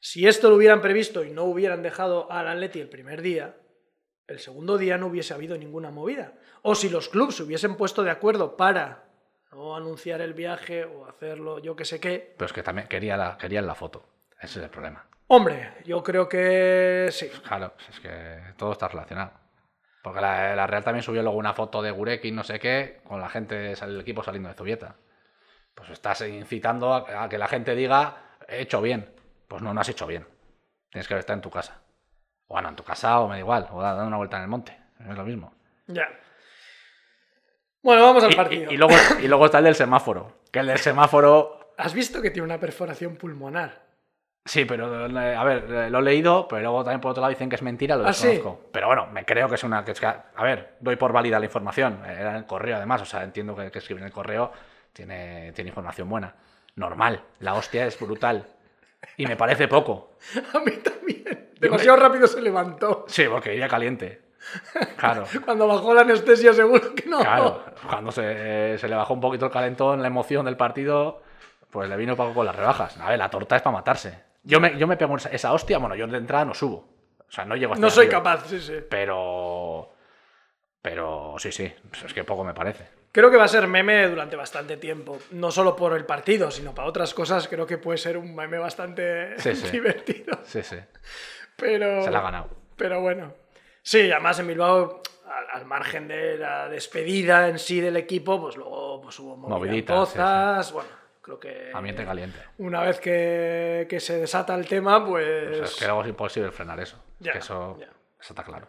si 0.00 0.26
esto 0.26 0.48
lo 0.50 0.56
hubieran 0.56 0.80
previsto 0.80 1.24
y 1.24 1.30
no 1.30 1.44
hubieran 1.44 1.82
dejado 1.82 2.30
al 2.30 2.46
Atleti 2.48 2.80
el 2.80 2.88
primer 2.88 3.20
día, 3.22 3.56
el 4.26 4.38
segundo 4.38 4.78
día 4.78 4.96
no 4.96 5.08
hubiese 5.08 5.34
habido 5.34 5.56
ninguna 5.58 5.90
movida. 5.90 6.32
O 6.62 6.74
si 6.74 6.88
los 6.88 7.08
clubes 7.08 7.34
se 7.36 7.42
hubiesen 7.42 7.76
puesto 7.76 8.02
de 8.02 8.10
acuerdo 8.10 8.56
para 8.56 9.04
no 9.54 9.76
anunciar 9.76 10.20
el 10.20 10.34
viaje 10.34 10.84
o 10.84 11.06
hacerlo 11.06 11.58
yo 11.58 11.76
que 11.76 11.84
sé 11.84 12.00
qué. 12.00 12.34
Pero 12.36 12.46
es 12.46 12.52
que 12.52 12.62
también 12.62 12.88
quería 12.88 13.16
la, 13.16 13.38
querían 13.38 13.66
la 13.66 13.74
foto. 13.74 14.04
Ese 14.40 14.58
es 14.58 14.64
el 14.64 14.70
problema. 14.70 15.06
Hombre, 15.28 15.74
yo 15.84 16.02
creo 16.02 16.28
que 16.28 17.08
sí. 17.10 17.28
Claro, 17.46 17.72
es 17.88 18.00
que 18.00 18.40
todo 18.56 18.72
está 18.72 18.88
relacionado. 18.88 19.32
Porque 20.02 20.20
la, 20.20 20.54
la 20.54 20.66
Real 20.66 20.84
también 20.84 21.02
subió 21.02 21.22
luego 21.22 21.38
una 21.38 21.54
foto 21.54 21.80
de 21.80 21.90
Gureki, 21.90 22.30
no 22.30 22.42
sé 22.42 22.58
qué, 22.58 23.00
con 23.04 23.20
la 23.20 23.30
gente, 23.30 23.72
el 23.72 24.00
equipo 24.00 24.22
saliendo 24.22 24.50
de 24.50 24.54
Zubieta. 24.54 24.96
Pues 25.74 25.90
estás 25.90 26.20
incitando 26.22 26.92
a, 26.92 27.24
a 27.24 27.28
que 27.28 27.38
la 27.38 27.48
gente 27.48 27.74
diga, 27.74 28.36
he 28.46 28.60
hecho 28.60 28.82
bien. 28.82 29.14
Pues 29.48 29.62
no, 29.62 29.72
no 29.72 29.80
has 29.80 29.88
hecho 29.88 30.06
bien. 30.06 30.26
Tienes 30.90 31.08
que 31.08 31.16
estar 31.16 31.34
en 31.34 31.40
tu 31.40 31.50
casa. 31.50 31.80
O 32.46 32.54
bueno, 32.54 32.68
en 32.68 32.76
tu 32.76 32.84
casa 32.84 33.20
o 33.20 33.28
me 33.28 33.36
da 33.36 33.40
igual, 33.40 33.68
o 33.72 33.80
dando 33.80 34.06
una 34.06 34.18
vuelta 34.18 34.36
en 34.36 34.42
el 34.42 34.48
monte. 34.48 34.78
Es 35.00 35.16
lo 35.16 35.24
mismo. 35.24 35.54
Ya. 35.86 36.06
Bueno, 37.84 38.02
vamos 38.02 38.24
al 38.24 38.34
partido. 38.34 38.70
y- 38.72 38.74
y 38.74 38.76
luego, 38.76 38.94
y 39.22 39.28
luego 39.28 39.44
está 39.46 39.58
el 39.58 39.64
del 39.64 39.74
semáforo. 39.76 40.32
Que 40.50 40.58
el 40.60 40.66
del 40.66 40.78
semáforo 40.78 41.60
¿Has 41.76 41.92
visto 41.94 42.20
que 42.22 42.30
tiene 42.30 42.46
una 42.46 42.58
perforación 42.58 43.16
pulmonar? 43.16 43.82
Sí, 44.46 44.64
pero 44.64 45.06
eh, 45.06 45.34
a 45.36 45.42
ver, 45.44 45.66
eh, 45.70 45.90
lo 45.90 45.98
he 46.00 46.02
leído, 46.02 46.46
pero 46.48 46.62
luego 46.62 46.84
también 46.84 47.00
por 47.00 47.10
otro 47.12 47.20
lado 47.22 47.30
dicen 47.30 47.48
que 47.48 47.56
es 47.56 47.62
mentira, 47.62 47.96
lo 47.96 48.06
¿Ah, 48.06 48.12
sí? 48.12 48.28
desconozco. 48.28 48.68
Pero 48.72 48.86
bueno, 48.88 49.06
me 49.06 49.24
creo 49.24 49.48
que 49.48 49.54
es 49.56 49.64
una. 49.64 49.84
Que 49.84 49.92
es 49.92 50.00
que- 50.00 50.06
a 50.06 50.42
ver, 50.42 50.76
doy 50.80 50.96
por 50.96 51.12
válida 51.12 51.38
la 51.38 51.46
información. 51.46 52.00
Era 52.06 52.30
en 52.30 52.36
el 52.36 52.46
correo, 52.46 52.76
además, 52.76 53.02
o 53.02 53.06
sea, 53.06 53.22
entiendo 53.24 53.56
que, 53.56 53.70
que 53.70 53.78
escribir 53.78 54.02
en 54.02 54.06
el 54.08 54.12
correo 54.12 54.52
tiene, 54.92 55.52
tiene 55.52 55.68
información 55.70 56.08
buena. 56.08 56.34
Normal, 56.76 57.22
la 57.40 57.54
hostia 57.54 57.86
es 57.86 57.98
brutal. 57.98 58.46
Y 59.16 59.26
me 59.26 59.36
parece 59.36 59.66
poco. 59.68 60.12
A 60.54 60.58
mí 60.60 60.72
también. 60.82 61.50
Demasiado 61.58 61.96
rápido 61.96 62.26
se 62.26 62.40
levantó. 62.42 63.04
Sí, 63.08 63.24
porque 63.28 63.52
iría 63.54 63.68
caliente. 63.68 64.20
Claro, 64.96 65.24
Cuando 65.44 65.66
bajó 65.66 65.94
la 65.94 66.02
anestesia 66.02 66.52
seguro 66.52 66.94
que 66.94 67.08
no. 67.08 67.20
claro. 67.20 67.64
Cuando 67.88 68.12
se, 68.12 68.78
se 68.78 68.88
le 68.88 68.94
bajó 68.94 69.14
un 69.14 69.20
poquito 69.20 69.46
el 69.46 69.52
calentón, 69.52 70.00
la 70.02 70.08
emoción 70.08 70.44
del 70.46 70.56
partido, 70.56 71.22
pues 71.70 71.88
le 71.88 71.96
vino 71.96 72.16
poco 72.16 72.34
con 72.34 72.46
las 72.46 72.54
rebajas. 72.56 72.96
A 72.98 73.08
ver, 73.10 73.18
la 73.18 73.30
torta 73.30 73.56
es 73.56 73.62
para 73.62 73.76
matarse. 73.76 74.18
Yo 74.42 74.60
me, 74.60 74.76
yo 74.78 74.86
me 74.86 74.96
pego 74.96 75.16
esa, 75.16 75.30
esa 75.30 75.52
hostia, 75.52 75.78
bueno, 75.78 75.94
yo 75.94 76.06
de 76.06 76.18
entrada 76.18 76.44
no 76.44 76.54
subo. 76.54 76.88
O 77.26 77.32
sea, 77.32 77.44
no 77.44 77.56
llego 77.56 77.72
hasta 77.72 77.80
No 77.84 77.90
soy 77.90 78.06
arriba. 78.06 78.22
capaz, 78.22 78.46
sí, 78.48 78.60
sí. 78.60 78.74
Pero. 78.88 79.90
Pero 80.82 81.34
sí, 81.38 81.50
sí. 81.50 81.72
es 82.04 82.12
que 82.12 82.24
poco 82.24 82.44
me 82.44 82.52
parece. 82.54 82.86
Creo 83.10 83.30
que 83.30 83.36
va 83.36 83.44
a 83.44 83.48
ser 83.48 83.66
meme 83.68 84.06
durante 84.08 84.36
bastante 84.36 84.76
tiempo. 84.76 85.18
No 85.30 85.50
solo 85.50 85.74
por 85.76 85.94
el 85.94 86.04
partido, 86.04 86.50
sino 86.50 86.74
para 86.74 86.88
otras 86.88 87.14
cosas. 87.14 87.48
Creo 87.48 87.66
que 87.66 87.78
puede 87.78 87.96
ser 87.96 88.18
un 88.18 88.34
meme 88.34 88.58
bastante 88.58 89.38
Sí, 89.38 89.54
sí. 89.56 89.70
divertido. 89.72 90.38
Sí, 90.44 90.62
sí. 90.62 90.76
Pero. 91.56 92.02
Se 92.02 92.10
la 92.10 92.18
ha 92.18 92.22
ganado. 92.22 92.48
Pero 92.76 93.00
bueno. 93.00 93.32
Sí, 93.86 94.10
además 94.10 94.38
en 94.38 94.46
Bilbao, 94.48 95.02
al, 95.26 95.60
al 95.60 95.66
margen 95.66 96.08
de 96.08 96.38
la 96.38 96.68
despedida 96.70 97.48
en 97.48 97.58
sí 97.58 97.80
del 97.82 97.96
equipo, 97.98 98.40
pues 98.40 98.56
luego 98.56 99.00
pues 99.02 99.18
hubo 99.18 99.36
Moviditas, 99.36 100.08
sí, 100.08 100.14
Pozas. 100.16 100.72
Bueno, 100.72 100.88
creo 101.20 101.38
que. 101.38 101.70
Ambiente 101.74 102.04
caliente. 102.04 102.38
Una 102.58 102.80
vez 102.82 102.98
que, 102.98 103.86
que 103.88 104.00
se 104.00 104.18
desata 104.18 104.54
el 104.54 104.66
tema, 104.66 104.96
O 104.96 105.06
pues. 105.06 105.56
sea, 105.56 105.64
es 105.66 105.76
que 105.76 105.84
luego 105.84 106.02
es 106.02 106.08
imposible 106.08 106.50
frenar 106.50 106.80
eso. 106.80 106.98
Ya, 107.18 107.32
que 107.32 107.38
eso, 107.38 107.76
ya. 107.78 107.86
eso 108.20 108.32
está 108.32 108.42
claro. 108.42 108.66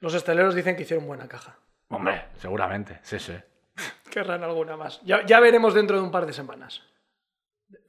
Los 0.00 0.14
esteleros 0.14 0.54
dicen 0.56 0.74
que 0.74 0.82
hicieron 0.82 1.06
buena 1.06 1.28
caja. 1.28 1.56
Hombre, 1.88 2.24
seguramente. 2.36 2.98
Sí, 3.02 3.18
sí. 3.20 3.34
Querrán 4.10 4.42
alguna 4.42 4.76
más. 4.76 5.00
Ya, 5.04 5.24
ya 5.24 5.38
veremos 5.38 5.72
dentro 5.74 5.96
de 5.96 6.02
un 6.02 6.10
par 6.10 6.26
de 6.26 6.32
semanas. 6.32 6.82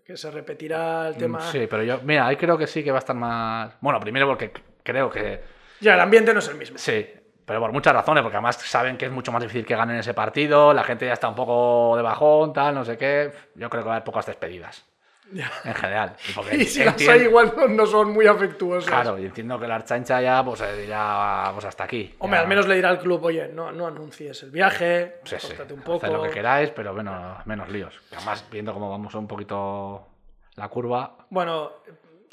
Que 0.05 0.15
se 0.17 0.29
repetirá 0.29 1.07
el 1.07 1.15
tema. 1.17 1.39
Mm, 1.39 1.51
Sí, 1.51 1.67
pero 1.67 1.81
yo. 1.83 1.99
Mira, 2.03 2.27
ahí 2.27 2.35
creo 2.35 2.57
que 2.57 2.67
sí 2.67 2.83
que 2.83 2.91
va 2.91 2.97
a 2.97 2.99
estar 2.99 3.15
más. 3.15 3.73
Bueno, 3.81 3.99
primero 3.99 4.27
porque 4.27 4.53
creo 4.83 5.09
que. 5.09 5.41
Ya, 5.83 5.95
el 5.95 5.99
ambiente 5.99 6.33
no 6.33 6.39
es 6.39 6.47
el 6.47 6.55
mismo. 6.55 6.77
Sí. 6.77 7.05
Pero 7.45 7.59
por 7.59 7.73
muchas 7.73 7.91
razones, 7.93 8.23
porque 8.23 8.37
además 8.37 8.55
saben 8.55 8.95
que 8.97 9.05
es 9.07 9.11
mucho 9.11 9.31
más 9.33 9.41
difícil 9.43 9.65
que 9.65 9.75
ganen 9.75 9.97
ese 9.97 10.13
partido, 10.13 10.73
la 10.73 10.83
gente 10.83 11.05
ya 11.05 11.11
está 11.13 11.27
un 11.27 11.35
poco 11.35 11.93
de 11.97 12.01
bajón, 12.01 12.53
tal, 12.53 12.73
no 12.73 12.85
sé 12.85 12.97
qué. 12.97 13.33
Yo 13.55 13.69
creo 13.69 13.83
que 13.83 13.87
va 13.89 13.95
a 13.95 13.97
haber 13.97 14.05
pocas 14.05 14.25
despedidas, 14.25 14.85
Ya. 15.29 15.51
en 15.65 15.73
general. 15.73 16.15
Y 16.53 16.63
si 16.63 16.85
las 16.85 17.05
hay, 17.05 17.23
igual 17.23 17.53
no, 17.71 17.85
son 17.85 18.13
muy 18.13 18.27
afectuosas. 18.27 18.89
Claro, 18.89 19.19
y 19.19 19.25
entiendo 19.25 19.59
que 19.59 19.67
la 19.67 19.75
archancha 19.75 20.21
ya 20.21 20.41
pues 20.41 20.61
eh, 20.61 20.77
dirá 20.83 21.49
pues 21.53 21.65
hasta 21.65 21.83
aquí. 21.83 22.15
Hombre, 22.19 22.37
Ya- 22.37 22.43
al 22.43 22.47
menos 22.47 22.65
le 22.65 22.75
dirá 22.75 22.87
al 22.87 22.99
club, 22.99 23.21
oye, 23.25 23.49
no, 23.49 23.73
no 23.73 23.87
anuncies 23.87 24.41
el 24.43 24.51
viaje, 24.51 25.15
Sí, 25.25 25.35
un 25.69 25.81
poco. 25.81 26.05
Haced 26.05 26.13
lo 26.15 26.23
que 26.23 26.29
queráis, 26.29 26.69
pero 26.69 26.93
menos, 26.93 27.45
menos 27.45 27.67
líos. 27.67 27.99
Además, 28.15 28.45
viendo 28.49 28.73
cómo 28.73 28.89
vamos 28.89 29.13
un 29.15 29.27
poquito 29.27 30.07
la 30.55 30.69
curva. 30.69 31.17
Bueno, 31.29 31.73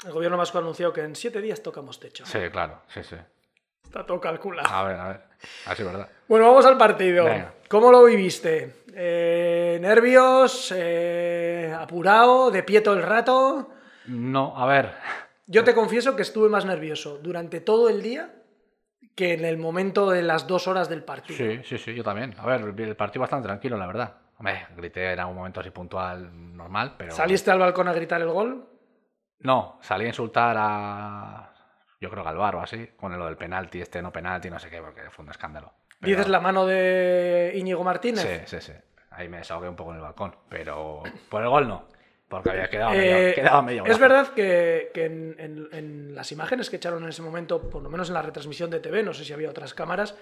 el 0.05 0.11
gobierno 0.13 0.37
vasco 0.37 0.57
ha 0.57 0.61
anunciado 0.61 0.93
que 0.93 1.01
en 1.01 1.17
siete 1.17 1.41
días 1.41 1.61
tocamos 1.61 1.99
techo. 1.99 2.25
Sí, 2.25 2.39
claro, 2.49 2.79
sí, 2.87 3.03
sí. 3.03 3.17
Está 3.91 4.05
todo 4.05 4.21
calculado. 4.21 4.73
A 4.73 4.83
ver, 4.83 4.97
a 4.97 5.07
ver. 5.09 5.21
Así 5.65 5.81
es 5.81 5.85
verdad. 5.85 6.07
Bueno, 6.25 6.47
vamos 6.47 6.65
al 6.65 6.77
partido. 6.77 7.25
Venga. 7.25 7.55
¿Cómo 7.67 7.91
lo 7.91 8.05
viviste? 8.05 8.83
Eh, 8.95 9.79
¿Nervios? 9.81 10.73
Eh, 10.73 11.75
¿Apurado? 11.77 12.51
¿De 12.51 12.63
pie 12.63 12.79
todo 12.79 12.95
el 12.95 13.03
rato? 13.03 13.69
No, 14.05 14.53
a 14.55 14.65
ver. 14.65 14.93
Yo 15.45 15.65
te 15.65 15.75
confieso 15.75 16.15
que 16.15 16.21
estuve 16.21 16.47
más 16.47 16.63
nervioso 16.63 17.17
durante 17.17 17.59
todo 17.59 17.89
el 17.89 18.01
día 18.01 18.33
que 19.13 19.33
en 19.33 19.43
el 19.43 19.57
momento 19.57 20.09
de 20.09 20.21
las 20.21 20.47
dos 20.47 20.69
horas 20.69 20.87
del 20.87 21.03
partido. 21.03 21.35
Sí, 21.35 21.59
sí, 21.65 21.77
sí, 21.77 21.93
yo 21.93 22.01
también. 22.01 22.33
A 22.37 22.45
ver, 22.45 22.61
el 22.61 22.95
partido 22.95 23.19
bastante 23.19 23.47
tranquilo, 23.47 23.75
la 23.75 23.87
verdad. 23.87 24.15
Hombre, 24.37 24.67
grité 24.77 25.11
en 25.11 25.19
algún 25.19 25.35
momento 25.35 25.59
así 25.59 25.69
puntual, 25.69 26.55
normal, 26.55 26.95
pero. 26.97 27.11
¿Saliste 27.11 27.51
al 27.51 27.59
balcón 27.59 27.89
a 27.89 27.93
gritar 27.93 28.21
el 28.21 28.29
gol? 28.29 28.69
No, 29.39 29.79
salí 29.81 30.05
a 30.05 30.07
insultar 30.07 30.55
a. 30.57 31.50
Yo 32.01 32.09
creo 32.09 32.23
que 32.23 32.29
al 32.29 32.37
bar 32.37 32.55
o 32.55 32.61
así, 32.61 32.87
con 32.97 33.17
lo 33.17 33.25
del 33.27 33.37
penalti, 33.37 33.79
este 33.79 34.01
no 34.01 34.11
penalti, 34.11 34.49
no 34.49 34.57
sé 34.59 34.69
qué, 34.71 34.81
porque 34.81 35.09
fue 35.11 35.23
un 35.23 35.29
escándalo. 35.31 35.71
Pero- 35.99 36.09
¿Dices 36.09 36.27
la 36.29 36.39
mano 36.39 36.65
de 36.65 37.53
Íñigo 37.55 37.83
Martínez? 37.83 38.23
Sí, 38.47 38.57
sí, 38.59 38.59
sí. 38.59 38.73
Ahí 39.11 39.29
me 39.29 39.37
desahogué 39.37 39.69
un 39.69 39.75
poco 39.75 39.91
en 39.91 39.97
el 39.97 40.01
balcón. 40.01 40.35
Pero 40.49 41.03
por 41.29 41.43
el 41.43 41.49
gol 41.49 41.67
no. 41.67 41.87
Porque 42.27 42.49
había 42.49 42.69
quedado 42.69 42.93
Eh, 42.93 42.97
medio, 42.97 43.35
quedaba 43.35 43.61
medio 43.61 43.85
es 43.85 43.99
verdad 43.99 44.29
que, 44.29 44.89
que 44.93 45.05
en, 45.05 45.35
en- 45.37 45.67
en 45.73 46.15
las 46.15 46.31
imágenes 46.31 46.69
que 46.69 46.77
echaron 46.77 47.03
en 47.03 47.09
ese 47.09 47.21
momento, 47.21 47.69
por 47.69 47.83
lo 47.83 47.89
menos 47.89 48.07
en 48.07 48.13
la 48.15 48.21
retransmisión 48.21 48.69
de 48.71 48.79
TV, 48.79 49.03
no 49.03 49.13
sé 49.13 49.25
si 49.25 49.33
había 49.33 49.49
otras 49.49 49.73
cámaras, 49.73 50.15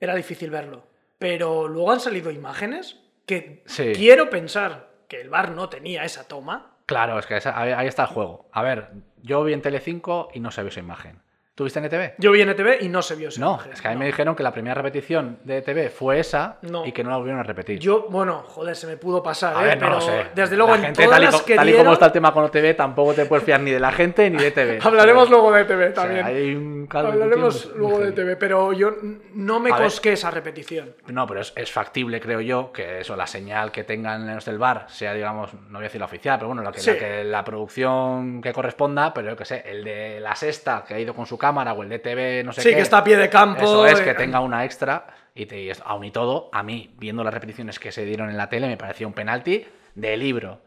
era 0.00 0.14
difícil 0.14 0.50
verlo. 0.50 0.86
Pero 1.18 1.66
luego 1.68 1.90
han 1.92 2.00
salido 2.00 2.30
imágenes 2.30 2.98
que 3.26 3.64
Sí. 3.66 3.92
quiero 3.94 4.30
pensar 4.30 4.88
que 5.08 5.20
el 5.20 5.28
VAR 5.28 5.50
no 5.50 5.68
tenía 5.68 6.04
esa 6.04 6.26
toma. 6.28 6.75
Claro, 6.86 7.18
es 7.18 7.26
que 7.26 7.34
ahí 7.34 7.86
está 7.86 8.02
el 8.02 8.08
juego. 8.08 8.48
A 8.52 8.62
ver, 8.62 8.92
yo 9.22 9.42
vi 9.42 9.52
en 9.52 9.62
Telecinco 9.62 10.28
y 10.32 10.40
no 10.40 10.50
se 10.52 10.62
vio 10.62 10.68
esa 10.68 10.80
imagen. 10.80 11.20
¿Tú 11.56 11.64
viste 11.64 11.78
en 11.78 11.86
ETV? 11.86 12.12
Yo 12.18 12.32
vi 12.32 12.42
en 12.42 12.50
ETV 12.50 12.82
y 12.82 12.88
no 12.90 13.00
se 13.00 13.14
vio 13.16 13.28
esa 13.30 13.40
No, 13.40 13.58
es 13.72 13.80
que 13.80 13.88
a 13.88 13.90
mí 13.92 13.94
no. 13.94 14.00
me 14.00 14.06
dijeron 14.06 14.36
que 14.36 14.42
la 14.42 14.52
primera 14.52 14.74
repetición 14.74 15.38
de 15.42 15.56
ETV 15.56 15.88
fue 15.90 16.18
esa 16.20 16.58
No. 16.60 16.84
y 16.84 16.92
que 16.92 17.02
no 17.02 17.08
la 17.08 17.16
volvieron 17.16 17.40
a 17.40 17.44
repetir. 17.44 17.78
Yo, 17.78 18.08
bueno, 18.10 18.42
joder, 18.46 18.76
se 18.76 18.86
me 18.86 18.98
pudo 18.98 19.22
pasar, 19.22 19.56
a 19.56 19.62
¿eh? 19.62 19.64
ver, 19.68 19.74
no 19.80 19.86
pero 19.86 19.94
lo 19.94 20.00
sé. 20.02 20.26
desde 20.34 20.54
luego 20.54 20.72
La 20.72 20.76
en 20.76 20.84
gente, 20.84 21.04
todas 21.04 21.16
tal, 21.18 21.22
y, 21.22 21.32
las 21.32 21.42
que 21.42 21.56
tal 21.56 21.68
y 21.70 21.72
como 21.72 21.92
está 21.94 22.06
el 22.06 22.12
tema 22.12 22.34
con 22.34 22.44
OTV, 22.44 22.76
tampoco 22.76 23.14
te 23.14 23.24
puedes 23.24 23.42
fiar 23.42 23.60
ni 23.62 23.70
de 23.70 23.80
la 23.80 23.90
gente 23.90 24.28
ni 24.28 24.36
de 24.36 24.48
ETV. 24.48 24.80
Hablaremos 24.86 25.30
luego 25.30 25.50
de 25.50 25.62
ETV 25.62 25.80
O 25.80 25.84
sea, 25.86 25.94
también. 25.94 26.26
hay 26.26 26.54
un 26.54 26.86
caldo 26.88 27.08
de 27.12 27.14
Hablaremos 27.22 27.72
luego 27.74 28.00
de. 28.00 28.08
ETV, 28.10 28.36
pero 28.38 28.74
yo 28.74 28.92
no 29.32 29.58
me 29.58 29.70
A 29.70 29.76
ver. 29.76 29.84
cosqué 29.84 30.12
esa 30.12 30.30
repetición. 30.30 30.94
No, 31.06 31.26
pero 31.26 31.40
es, 31.40 31.54
es 31.56 31.72
factible, 31.72 32.20
creo 32.20 32.42
yo, 32.42 32.70
que 32.70 33.00
eso, 33.00 33.16
la 33.16 33.26
señal 33.26 33.72
que 33.72 33.82
tengan 33.82 34.26
los 34.34 34.44
del 34.44 34.58
bar 34.58 34.84
sea, 34.90 35.14
digamos, 35.14 35.54
no 35.54 35.78
voy 35.78 35.80
a 35.80 35.82
decir 35.84 36.00
la 36.00 36.04
oficial, 36.04 36.36
pero 36.38 36.48
bueno, 36.48 36.62
la 36.62 36.70
que, 36.70 36.80
Sí. 36.80 36.90
la, 36.90 36.98
que- 36.98 37.24
la 37.24 37.42
producción 37.44 38.42
que 38.42 38.52
corresponda, 38.52 39.14
pero 39.14 39.30
yo 39.30 39.36
que 39.36 39.46
sé, 39.46 39.62
el 39.66 39.82
de 39.84 40.20
la 40.20 40.34
sexta 40.36 40.84
que 40.86 40.92
ha 40.92 40.98
ido 41.00 41.14
con 41.14 41.24
su 41.24 41.38
cámara 41.46 41.72
o 41.72 41.82
el 41.82 41.88
de 41.88 41.98
TV, 41.98 42.42
no 42.44 42.52
sé 42.52 42.60
Sí, 42.62 42.68
qué. 42.70 42.76
que 42.76 42.80
está 42.82 42.98
a 42.98 43.04
pie 43.04 43.16
de 43.16 43.28
campo. 43.30 43.62
Eso 43.62 43.86
es, 43.86 44.00
eh, 44.00 44.04
que 44.04 44.14
tenga 44.14 44.40
una 44.40 44.64
extra 44.64 45.06
y, 45.34 45.46
te, 45.46 45.62
y 45.62 45.72
aun 45.84 46.04
y 46.04 46.10
todo, 46.10 46.48
a 46.52 46.62
mí, 46.62 46.94
viendo 46.98 47.22
las 47.24 47.32
repeticiones 47.34 47.78
que 47.78 47.92
se 47.92 48.04
dieron 48.04 48.30
en 48.30 48.36
la 48.36 48.48
tele, 48.48 48.66
me 48.68 48.76
parecía 48.76 49.06
un 49.06 49.12
penalti 49.12 49.66
de 49.94 50.16
libro. 50.16 50.60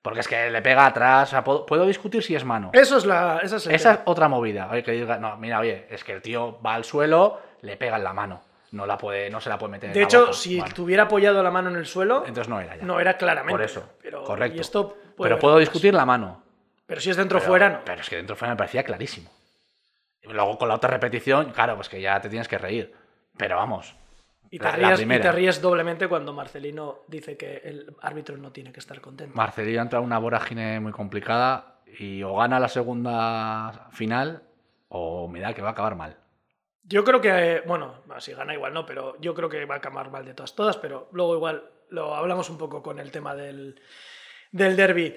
Porque 0.00 0.18
es 0.20 0.26
que 0.28 0.50
le 0.50 0.62
pega 0.62 0.86
atrás, 0.86 1.28
o 1.28 1.30
sea, 1.30 1.44
puedo, 1.44 1.64
puedo 1.64 1.86
discutir 1.86 2.22
si 2.24 2.34
es 2.34 2.44
mano. 2.44 2.70
Eso 2.72 2.96
es 2.96 3.06
la. 3.06 3.38
Esa 3.42 3.56
es 3.56 3.66
Esa 3.68 3.92
es 3.92 3.98
otra 4.04 4.28
movida. 4.28 4.68
Oye, 4.70 4.82
que 4.82 4.90
diga, 4.92 5.16
no, 5.18 5.36
mira, 5.36 5.60
oye, 5.60 5.86
es 5.90 6.02
que 6.02 6.12
el 6.12 6.20
tío 6.22 6.60
va 6.60 6.74
al 6.74 6.82
suelo, 6.84 7.40
le 7.60 7.76
pega 7.76 7.96
en 7.98 8.02
la 8.04 8.12
mano. 8.12 8.42
No, 8.72 8.84
la 8.86 8.98
puede, 8.98 9.28
no 9.30 9.40
se 9.40 9.48
la 9.50 9.58
puede 9.58 9.70
meter 9.72 9.90
en 9.90 9.94
De 9.94 10.00
la 10.00 10.04
hecho, 10.06 10.20
boca. 10.22 10.32
si 10.32 10.58
Bueno, 10.58 10.74
tuviera 10.74 11.02
apoyado 11.04 11.40
la 11.42 11.50
mano 11.52 11.68
en 11.70 11.76
el 11.76 11.86
suelo, 11.86 12.24
entonces 12.26 12.48
no 12.48 12.58
era 12.58 12.74
ya. 12.74 12.82
no 12.84 12.98
era 12.98 13.16
claramente. 13.16 13.52
Por 13.52 13.62
eso, 13.62 13.84
Pero, 14.02 14.24
correcto. 14.24 14.56
y 14.56 14.60
esto 14.60 14.96
pero 15.22 15.38
puedo 15.38 15.58
discutir 15.58 15.92
la 15.94 16.04
mano. 16.06 16.42
Pero 16.86 17.00
si 17.00 17.10
es 17.10 17.16
dentro 17.16 17.38
Pero- 17.38 17.48
fuera, 17.48 17.68
no. 17.68 17.78
Pero 17.84 18.00
es 18.00 18.08
que 18.10 18.16
dentro 18.16 18.34
fuera 18.34 18.54
me 18.54 18.56
parecía 18.58 18.82
clarísimo. 18.82 19.30
Luego 20.24 20.56
con 20.58 20.68
la 20.68 20.74
otra 20.76 20.90
repetición, 20.90 21.50
claro, 21.52 21.74
pues 21.76 21.88
que 21.88 22.00
ya 22.00 22.20
te 22.20 22.28
tienes 22.28 22.48
que 22.48 22.58
reír. 22.58 22.92
Pero 23.36 23.56
vamos. 23.56 23.94
Y 24.50 24.58
te, 24.58 24.64
la- 24.64 24.76
la 24.76 24.88
ríes, 24.96 25.00
y 25.00 25.20
te 25.20 25.32
ríes 25.32 25.60
doblemente 25.62 26.08
cuando 26.08 26.32
Marcelino 26.32 27.00
dice 27.08 27.36
que 27.36 27.56
el 27.64 27.96
árbitro 28.02 28.36
no 28.36 28.52
tiene 28.52 28.70
que 28.72 28.80
estar 28.80 29.00
contento. 29.00 29.34
Marcelino 29.36 29.80
entra 29.82 29.98
en 29.98 30.04
una 30.04 30.18
vorágine 30.18 30.78
muy 30.80 30.92
complicada 30.92 31.80
y 31.98 32.22
o 32.22 32.36
gana 32.36 32.60
la 32.60 32.68
segunda 32.68 33.88
final 33.92 34.42
o 34.88 35.26
me 35.28 35.40
da 35.40 35.54
que 35.54 35.62
va 35.62 35.70
a 35.70 35.72
acabar 35.72 35.96
mal. 35.96 36.16
Yo 36.84 37.02
creo 37.04 37.20
que, 37.20 37.62
bueno, 37.66 38.02
si 38.18 38.32
gana 38.34 38.52
igual 38.54 38.74
no, 38.74 38.84
pero 38.84 39.16
yo 39.20 39.34
creo 39.34 39.48
que 39.48 39.64
va 39.64 39.76
a 39.76 39.78
acabar 39.78 40.10
mal 40.10 40.24
de 40.26 40.34
todas, 40.34 40.54
todas, 40.54 40.76
pero 40.76 41.08
luego 41.12 41.34
igual 41.36 41.64
lo 41.88 42.14
hablamos 42.14 42.50
un 42.50 42.58
poco 42.58 42.82
con 42.82 42.98
el 42.98 43.10
tema 43.10 43.34
del, 43.34 43.80
del 44.50 44.76
derby. 44.76 45.14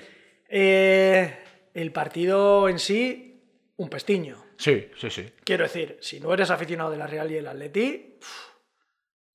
Eh, 0.48 1.44
el 1.74 1.92
partido 1.92 2.70
en 2.70 2.80
sí, 2.80 3.44
un 3.78 3.90
pestiño. 3.90 4.38
Sí, 4.58 4.90
sí, 4.98 5.10
sí. 5.10 5.34
Quiero 5.44 5.64
decir, 5.64 5.98
si 6.02 6.20
no 6.20 6.34
eres 6.34 6.50
aficionado 6.50 6.92
de 6.92 6.98
la 6.98 7.08
Real 7.08 7.30
y 7.32 7.38
el 7.38 7.48
Atleti, 7.48 8.18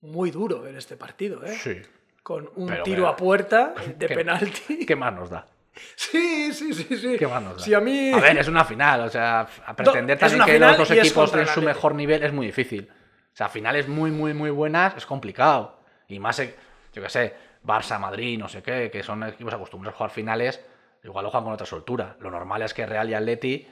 muy 0.02 0.30
duro 0.30 0.62
ver 0.62 0.76
este 0.76 0.96
partido, 0.96 1.44
¿eh? 1.44 1.54
Sí. 1.54 1.80
Con 2.22 2.50
un 2.56 2.68
Pero 2.68 2.82
tiro 2.82 3.06
a 3.08 3.16
puerta 3.16 3.74
de 3.96 4.06
¿Qué- 4.06 4.14
penalti. 4.14 4.86
¿Qué 4.86 4.96
más 4.96 5.12
nos 5.14 5.30
da? 5.30 5.46
Sí, 5.96 6.52
sí, 6.52 6.74
sí, 6.74 6.96
sí. 6.96 7.16
¿Qué 7.18 7.26
más 7.26 7.42
nos 7.42 7.56
da? 7.58 7.62
Si 7.64 7.72
a 7.74 7.80
mí... 7.80 8.12
A 8.12 8.18
ver, 8.20 8.38
es 8.38 8.48
una 8.48 8.64
final, 8.64 9.02
o 9.02 9.08
sea, 9.08 9.46
a 9.66 9.76
pretender 9.76 10.18
también 10.18 10.44
que 10.44 10.58
los 10.58 10.76
dos 10.76 10.90
equipos 10.90 11.30
den 11.32 11.40
el 11.42 11.48
su 11.48 11.62
mejor 11.62 11.94
nivel 11.94 12.22
es 12.22 12.32
muy 12.32 12.46
difícil. 12.46 12.88
O 13.32 13.36
sea, 13.36 13.48
finales 13.48 13.88
muy, 13.88 14.10
muy, 14.10 14.34
muy 14.34 14.50
buenas 14.50 14.96
es 14.96 15.06
complicado. 15.06 15.80
Y 16.08 16.18
más, 16.18 16.38
eh, 16.40 16.54
yo 16.92 17.02
qué 17.02 17.08
sé, 17.08 17.34
Barça, 17.64 17.98
Madrid, 17.98 18.38
no 18.38 18.48
sé 18.48 18.62
qué, 18.62 18.90
que 18.90 19.02
son 19.02 19.22
equipos 19.22 19.54
acostumbrados 19.54 19.94
a 19.94 19.98
jugar 19.98 20.10
finales, 20.10 20.60
igual 21.04 21.24
lo 21.24 21.30
juegan 21.30 21.44
con 21.44 21.52
otra 21.54 21.66
soltura. 21.66 22.16
Lo 22.20 22.30
normal 22.30 22.62
es 22.62 22.74
que 22.74 22.84
Real 22.84 23.08
y 23.08 23.14
Atleti 23.14 23.68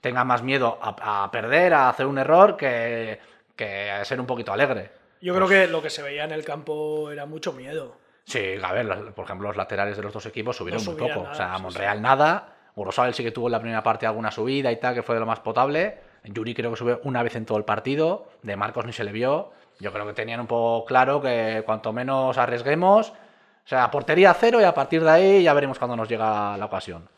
tengan 0.00 0.26
más 0.26 0.42
miedo 0.42 0.78
a, 0.80 1.24
a 1.24 1.30
perder, 1.30 1.74
a 1.74 1.88
hacer 1.88 2.06
un 2.06 2.18
error, 2.18 2.56
que, 2.56 3.18
que 3.56 3.90
a 3.90 4.04
ser 4.04 4.20
un 4.20 4.26
poquito 4.26 4.52
alegre. 4.52 4.90
Yo 5.20 5.34
creo 5.34 5.48
que 5.48 5.66
lo 5.66 5.82
que 5.82 5.90
se 5.90 6.02
veía 6.02 6.24
en 6.24 6.30
el 6.30 6.44
campo 6.44 7.10
era 7.10 7.26
mucho 7.26 7.52
miedo. 7.52 7.96
Sí, 8.24 8.54
a 8.62 8.72
ver, 8.72 9.12
por 9.14 9.24
ejemplo, 9.24 9.48
los 9.48 9.56
laterales 9.56 9.96
de 9.96 10.02
los 10.02 10.12
dos 10.12 10.26
equipos 10.26 10.56
subieron 10.56 10.84
No 10.84 10.92
muy 10.92 11.00
poco. 11.00 11.22
nada, 11.22 11.30
o 11.32 11.34
sea, 11.34 11.56
sí, 11.56 11.62
Monreal 11.62 12.02
nada. 12.02 12.54
Urosabel 12.76 13.14
sí 13.14 13.24
que 13.24 13.32
tuvo 13.32 13.48
en 13.48 13.52
la 13.52 13.60
primera 13.60 13.82
parte 13.82 14.06
alguna 14.06 14.30
subida 14.30 14.70
y 14.70 14.76
tal, 14.76 14.94
que 14.94 15.02
fue 15.02 15.16
de 15.16 15.20
lo 15.20 15.26
más 15.26 15.40
potable. 15.40 15.98
Yuri 16.24 16.54
creo 16.54 16.70
que 16.70 16.76
subió 16.76 17.00
una 17.04 17.22
vez 17.22 17.34
en 17.36 17.46
todo 17.46 17.58
el 17.58 17.64
partido. 17.64 18.28
De 18.42 18.54
Marcos 18.54 18.84
ni 18.84 18.92
se 18.92 19.02
le 19.02 19.10
vio. 19.12 19.50
Yo 19.80 19.92
creo 19.92 20.06
que 20.06 20.12
tenían 20.12 20.40
un 20.40 20.46
poco 20.46 20.84
claro 20.84 21.20
que 21.20 21.62
cuanto 21.64 21.92
menos 21.92 22.36
arriesguemos, 22.36 23.10
o 23.10 23.14
sea, 23.68 23.90
portería 23.90 24.34
cero 24.34 24.60
y 24.60 24.64
a 24.64 24.74
partir 24.74 25.02
de 25.02 25.10
ahí 25.10 25.42
ya 25.42 25.54
veremos 25.54 25.78
cuando 25.78 25.96
nos 25.96 26.08
llega 26.08 26.56
la 26.56 26.64
ocasión. 26.66 27.08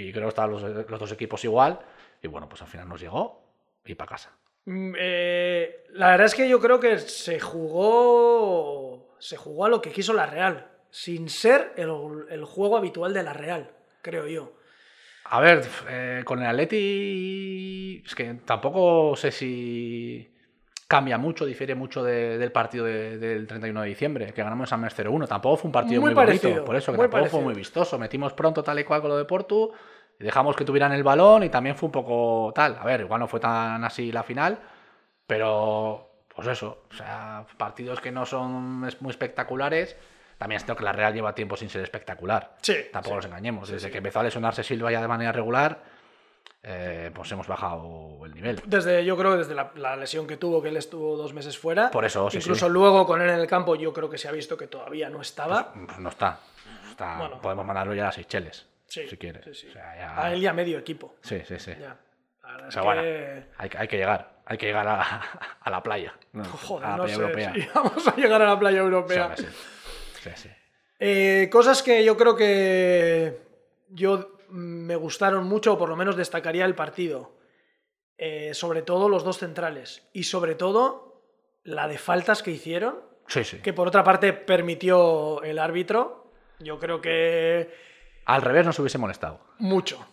Y 0.00 0.12
creo 0.12 0.24
que 0.24 0.28
estaban 0.28 0.50
los, 0.52 0.62
los 0.62 1.00
dos 1.00 1.12
equipos 1.12 1.42
igual. 1.44 1.78
Y 2.22 2.28
bueno, 2.28 2.48
pues 2.48 2.62
al 2.62 2.68
final 2.68 2.88
nos 2.88 3.00
llegó 3.00 3.42
y 3.84 3.94
para 3.94 4.10
casa. 4.10 4.30
Mm, 4.64 4.94
eh, 4.98 5.84
la 5.94 6.10
verdad 6.10 6.26
es 6.26 6.34
que 6.34 6.48
yo 6.48 6.60
creo 6.60 6.78
que 6.78 6.98
se 6.98 7.40
jugó. 7.40 9.14
Se 9.18 9.36
jugó 9.36 9.64
a 9.64 9.68
lo 9.68 9.80
que 9.82 9.90
quiso 9.90 10.12
la 10.12 10.26
Real. 10.26 10.68
Sin 10.90 11.28
ser 11.28 11.72
el, 11.76 11.90
el 12.30 12.44
juego 12.44 12.76
habitual 12.76 13.12
de 13.12 13.22
la 13.22 13.32
Real, 13.32 13.70
creo 14.02 14.26
yo. 14.26 14.52
A 15.24 15.40
ver, 15.40 15.66
eh, 15.90 16.22
con 16.24 16.40
el 16.40 16.46
Atleti 16.46 18.02
es 18.06 18.14
que 18.14 18.34
tampoco 18.46 19.14
sé 19.16 19.30
si 19.30 20.32
cambia 20.86 21.18
mucho, 21.18 21.44
difiere 21.44 21.74
mucho 21.74 22.02
de- 22.02 22.38
del 22.38 22.50
partido 22.50 22.86
de- 22.86 23.18
del 23.18 23.46
31 23.46 23.82
de 23.82 23.88
diciembre, 23.88 24.32
que 24.32 24.42
ganamos 24.42 24.64
en 24.64 24.70
San 24.70 24.80
Mamés 24.80 24.94
0-1. 24.94 25.26
Tampoco 25.28 25.58
fue 25.58 25.68
un 25.68 25.72
partido 25.72 26.00
Muy 26.00 26.14
muy, 26.14 26.14
bonito, 26.14 26.40
parecido, 26.42 26.64
por 26.64 26.76
eso, 26.76 26.92
que 26.92 26.96
tampoco 26.96 27.10
fue 27.12 27.20
parecido. 27.20 27.42
muy 27.42 27.54
vistoso. 27.54 27.98
Metimos 27.98 28.32
pronto 28.32 28.62
tal 28.62 28.78
y 28.78 28.84
cual 28.84 29.02
con 29.02 29.10
lo 29.10 29.18
de 29.18 29.26
Portu, 29.26 29.70
dejamos 30.24 30.56
que 30.56 30.64
tuvieran 30.64 30.92
el 30.92 31.02
balón 31.02 31.42
y 31.44 31.48
también 31.48 31.76
fue 31.76 31.86
un 31.86 31.92
poco 31.92 32.52
tal. 32.54 32.76
A 32.80 32.84
ver, 32.84 33.00
igual 33.02 33.20
no 33.20 33.28
fue 33.28 33.40
tan 33.40 33.82
así 33.84 34.10
la 34.12 34.22
final, 34.22 34.58
pero 35.26 36.08
pues 36.34 36.48
eso, 36.48 36.84
o 36.90 36.94
sea, 36.94 37.44
partidos 37.56 38.00
que 38.00 38.10
no 38.12 38.24
son 38.26 38.80
muy 39.00 39.10
espectaculares. 39.10 39.96
También 40.38 40.56
es 40.58 40.64
cierto 40.64 40.78
que 40.78 40.84
la 40.84 40.92
Real 40.92 41.12
lleva 41.12 41.34
tiempo 41.34 41.56
sin 41.56 41.68
ser 41.68 41.82
espectacular. 41.82 42.54
Sí, 42.62 42.74
Tampoco 42.92 43.14
sí. 43.14 43.16
nos 43.16 43.24
engañemos. 43.26 43.68
Desde 43.68 43.90
que 43.90 43.98
empezó 43.98 44.20
a 44.20 44.22
lesionarse 44.22 44.62
Silva 44.62 44.92
ya 44.92 45.00
de 45.00 45.08
manera 45.08 45.32
regular, 45.32 45.82
eh, 46.62 47.10
pues 47.12 47.30
hemos 47.32 47.48
bajado 47.48 48.24
el 48.24 48.34
nivel. 48.34 48.62
Desde, 48.64 49.04
yo 49.04 49.16
creo 49.16 49.32
que 49.32 49.38
desde 49.38 49.56
la, 49.56 49.72
la 49.74 49.96
lesión 49.96 50.28
que 50.28 50.36
tuvo, 50.36 50.62
que 50.62 50.68
él 50.68 50.76
estuvo 50.76 51.16
dos 51.16 51.32
meses 51.34 51.58
fuera. 51.58 51.90
Por 51.90 52.04
eso, 52.04 52.30
sí, 52.30 52.36
Incluso 52.38 52.66
sí. 52.66 52.72
luego 52.72 53.04
con 53.04 53.20
él 53.20 53.30
en 53.30 53.40
el 53.40 53.48
campo, 53.48 53.74
yo 53.74 53.92
creo 53.92 54.08
que 54.08 54.16
se 54.18 54.28
ha 54.28 54.32
visto 54.32 54.56
que 54.56 54.68
todavía 54.68 55.08
no 55.10 55.20
estaba. 55.20 55.72
Pues 55.72 55.98
no 55.98 56.08
está. 56.08 56.38
Está- 56.88 57.18
Bueno. 57.18 57.40
Podemos 57.40 57.66
mandarlo 57.66 57.94
ya 57.94 58.06
a 58.08 58.12
Seychelles, 58.12 58.64
Sí, 58.88 59.06
si 59.08 59.16
quieres. 59.16 59.44
sí, 59.44 59.54
sí. 59.54 59.68
O 59.68 59.72
sea, 59.72 59.96
ya- 59.96 60.20
A 60.22 60.32
él 60.32 60.42
y 60.42 60.46
a 60.46 60.52
medio 60.52 60.78
equipo. 60.78 61.14
Sí, 61.22 61.40
sí, 61.46 61.58
sí. 61.58 61.72
Ya. 61.78 61.96
O 62.66 62.70
sea, 62.70 62.80
que- 62.82 62.86
bueno, 62.86 63.02
hay, 63.58 63.70
hay 63.76 63.88
que 63.88 63.96
llegar. 63.96 64.38
Hay 64.46 64.56
que 64.56 64.66
llegar 64.66 64.88
a, 64.88 65.00
a 65.60 65.70
la 65.70 65.82
playa. 65.82 66.14
¿no? 66.32 66.44
Joder, 66.44 66.86
a 66.86 66.90
la 66.90 66.96
no 66.96 67.02
playa 67.04 67.16
sé 67.16 67.22
europea. 67.22 67.52
si 67.54 67.68
vamos 67.74 68.08
a 68.08 68.16
llegar 68.16 68.42
a 68.42 68.46
la 68.46 68.58
playa 68.58 68.78
europea. 68.78 69.36
Sí, 69.36 70.30
sí. 70.34 70.48
Eh, 70.98 71.48
cosas 71.52 71.82
que 71.82 72.02
yo 72.04 72.16
creo 72.16 72.34
que 72.34 73.38
yo 73.90 74.36
mm, 74.48 74.56
me 74.86 74.96
gustaron 74.96 75.46
mucho, 75.46 75.74
o 75.74 75.78
por 75.78 75.88
lo 75.90 75.96
menos 75.96 76.16
destacaría 76.16 76.64
el 76.64 76.74
partido. 76.74 77.36
Eh, 78.16 78.52
sobre 78.54 78.82
todo 78.82 79.08
los 79.08 79.22
dos 79.22 79.38
centrales. 79.38 80.08
Y 80.12 80.24
sobre 80.24 80.54
todo 80.54 81.22
la 81.62 81.86
de 81.86 81.98
faltas 81.98 82.42
que 82.42 82.50
hicieron, 82.50 83.00
Sí, 83.28 83.44
sí. 83.44 83.58
que 83.58 83.72
por 83.74 83.86
otra 83.86 84.02
parte 84.02 84.32
permitió 84.32 85.42
el 85.42 85.58
árbitro. 85.58 86.32
Yo 86.58 86.78
creo 86.80 87.00
que 87.00 87.70
Al 88.28 88.42
revés 88.42 88.66
nos 88.66 88.78
hubiese 88.78 88.98
molestado. 88.98 89.40
mucho. 89.58 90.06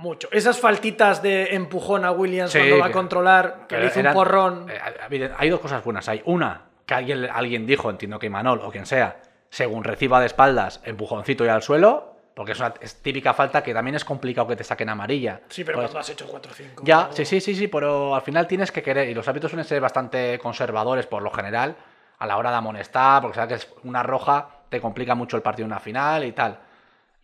Mucho. 0.00 0.28
Esas 0.30 0.58
faltitas 0.60 1.22
de 1.22 1.56
empujón 1.56 2.04
a 2.04 2.12
Williams 2.12 2.52
Sí, 2.52 2.58
cuando 2.58 2.78
va 2.78 2.86
a 2.86 2.92
controlar, 2.92 3.66
que 3.68 3.76
le 3.78 3.86
hizo 3.88 3.98
eran- 3.98 4.12
un 4.12 4.22
porrón. 4.22 4.66
eh, 4.70 5.30
hay 5.36 5.50
dos 5.50 5.58
cosas 5.58 5.82
buenas. 5.84 6.08
Hay 6.08 6.22
una, 6.24 6.66
que 6.86 6.94
alguien, 6.94 7.28
alguien 7.28 7.66
dijo, 7.66 7.90
entiendo 7.90 8.16
que 8.20 8.30
Manol 8.30 8.60
o 8.62 8.70
quien 8.70 8.86
sea, 8.86 9.20
según 9.50 9.82
reciba 9.82 10.20
de 10.20 10.26
espaldas, 10.26 10.80
empujoncito 10.84 11.44
y 11.44 11.48
al 11.48 11.62
suelo, 11.62 12.14
porque 12.36 12.52
es 12.52 12.60
una 12.60 12.72
típica 12.74 13.34
falta 13.34 13.60
que 13.64 13.74
también 13.74 13.96
es 13.96 14.04
complicado 14.04 14.46
que 14.46 14.54
te 14.54 14.62
saquen 14.62 14.88
amarilla. 14.88 15.40
Sí, 15.48 15.64
pero 15.64 15.78
Pues- 15.78 15.88
cuando 15.88 15.98
has 15.98 16.08
hecho 16.10 16.26
4-5. 16.28 16.82
Ya, 16.84 17.08
sí, 17.10 17.24
sí, 17.24 17.40
sí, 17.40 17.56
sí, 17.56 17.66
pero 17.66 18.14
al 18.14 18.22
final 18.22 18.46
tienes 18.46 18.70
que 18.70 18.82
querer, 18.84 19.08
y 19.08 19.14
los 19.14 19.26
árbitros 19.26 19.50
suelen 19.50 19.66
ser 19.66 19.80
bastante 19.80 20.38
conservadores 20.38 21.08
por 21.08 21.22
lo 21.22 21.32
general, 21.32 21.74
a 22.20 22.24
la 22.26 22.36
hora 22.36 22.50
de 22.52 22.56
amonestar, 22.56 23.20
porque 23.20 23.34
sabes 23.34 23.48
que 23.48 23.54
es 23.66 23.74
una 23.82 24.04
roja 24.04 24.48
te 24.68 24.80
complica 24.80 25.16
mucho 25.16 25.36
el 25.36 25.42
partido 25.42 25.64
en 25.66 25.72
una 25.72 25.80
final 25.80 26.22
y 26.24 26.30
tal. 26.30 26.56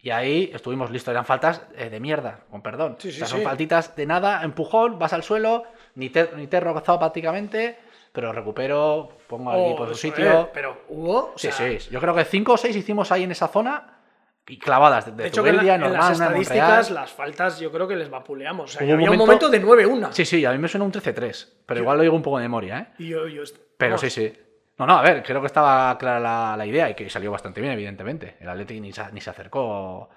Y 0.04 0.11
ahí 0.11 0.50
estuvimos 0.52 0.90
listos, 0.90 1.12
eran 1.12 1.25
faltas 1.25 1.62
eh, 1.75 1.88
de 1.88 1.99
mierda, 1.99 2.40
con 2.50 2.61
perdón. 2.61 2.96
Sí, 2.99 3.11
sí, 3.11 3.16
o 3.16 3.18
sea, 3.20 3.26
son 3.26 3.38
sí. 3.38 3.44
faltitas 3.44 3.96
de 3.96 4.04
nada, 4.04 4.42
empujón, 4.44 4.99
vas 4.99 5.14
al 5.14 5.23
suelo, 5.23 5.64
ni 5.94 6.11
te, 6.11 6.28
ni 6.37 6.46
te 6.46 6.58
he 6.58 6.61
rozado 6.61 6.99
prácticamente, 6.99 7.78
pero 8.12 8.30
recupero, 8.30 9.16
pongo 9.26 9.50
al 9.50 9.61
Oh, 9.61 9.64
equipo 9.66 9.84
en 9.84 9.88
su 9.88 9.94
sitio. 9.96 10.42
eh, 10.42 10.46
pero 10.52 10.82
hubo. 10.90 11.32
o 11.34 11.38
Sí, 11.38 11.50
sea, 11.50 11.80
sí. 11.80 11.88
Yo 11.90 12.00
creo 12.00 12.14
que 12.14 12.26
cinco 12.26 12.52
o 12.52 12.56
seis 12.58 12.76
hicimos 12.76 13.11
ahí 13.12 13.23
en 13.23 13.30
esa 13.30 13.49
zona 13.49 13.99
y 14.46 14.58
clavadas 14.58 15.06
de, 15.06 15.12
de 15.12 15.23
De 15.23 15.28
hecho, 15.30 15.42
que 15.42 15.49
en, 15.49 15.56
la- 15.66 15.78
las 15.78 16.11
estadísticas, 16.11 16.90
las 16.90 17.11
faltas 17.11 17.58
yo 17.58 17.73
creo 17.73 17.88
que 17.88 17.96
les 17.96 18.11
vapuleamos. 18.11 18.64
O 18.68 18.73
sea, 18.75 18.80
que 18.80 18.92
un 18.92 18.92
había 19.00 19.11
un 19.11 19.16
momento- 19.16 19.49
momento 19.49 19.49
de 19.49 19.87
9-1. 19.87 20.12
Sí, 20.12 20.26
sí, 20.26 20.44
a 20.44 20.52
mí 20.52 20.58
me 20.58 20.68
suena 20.68 20.84
un 20.84 20.92
13-3, 20.92 21.49
pero 21.64 21.80
igual 21.80 21.96
lo 21.96 22.02
digo 22.02 22.14
un 22.14 22.20
poco 22.23 22.37
de 22.37 22.42
memoria, 22.42 22.78
¿eh? 22.78 22.87
Y 22.99 23.08
yo, 23.08 23.26
yo- 23.26 23.42
Pero 23.78 23.92
vamos, 23.92 24.02
sí, 24.02 24.11
sí. 24.11 24.34
No, 24.78 24.87
no, 24.87 24.97
a 24.99 25.02
ver, 25.02 25.23
creo 25.23 25.40
que 25.40 25.47
estaba 25.47 25.97
clara 25.99 26.19
la, 26.19 26.57
la 26.57 26.66
idea 26.66 26.90
y 26.90 26.95
que 26.95 27.09
salió 27.09 27.31
bastante 27.31 27.61
bien, 27.61 27.73
evidentemente. 27.73 28.37
El 28.40 28.49
Atleti 28.49 28.81
ni 28.81 28.93
se, 28.93 29.11
ni 29.12 29.21
se 29.21 29.31
acercó. 29.31 30.09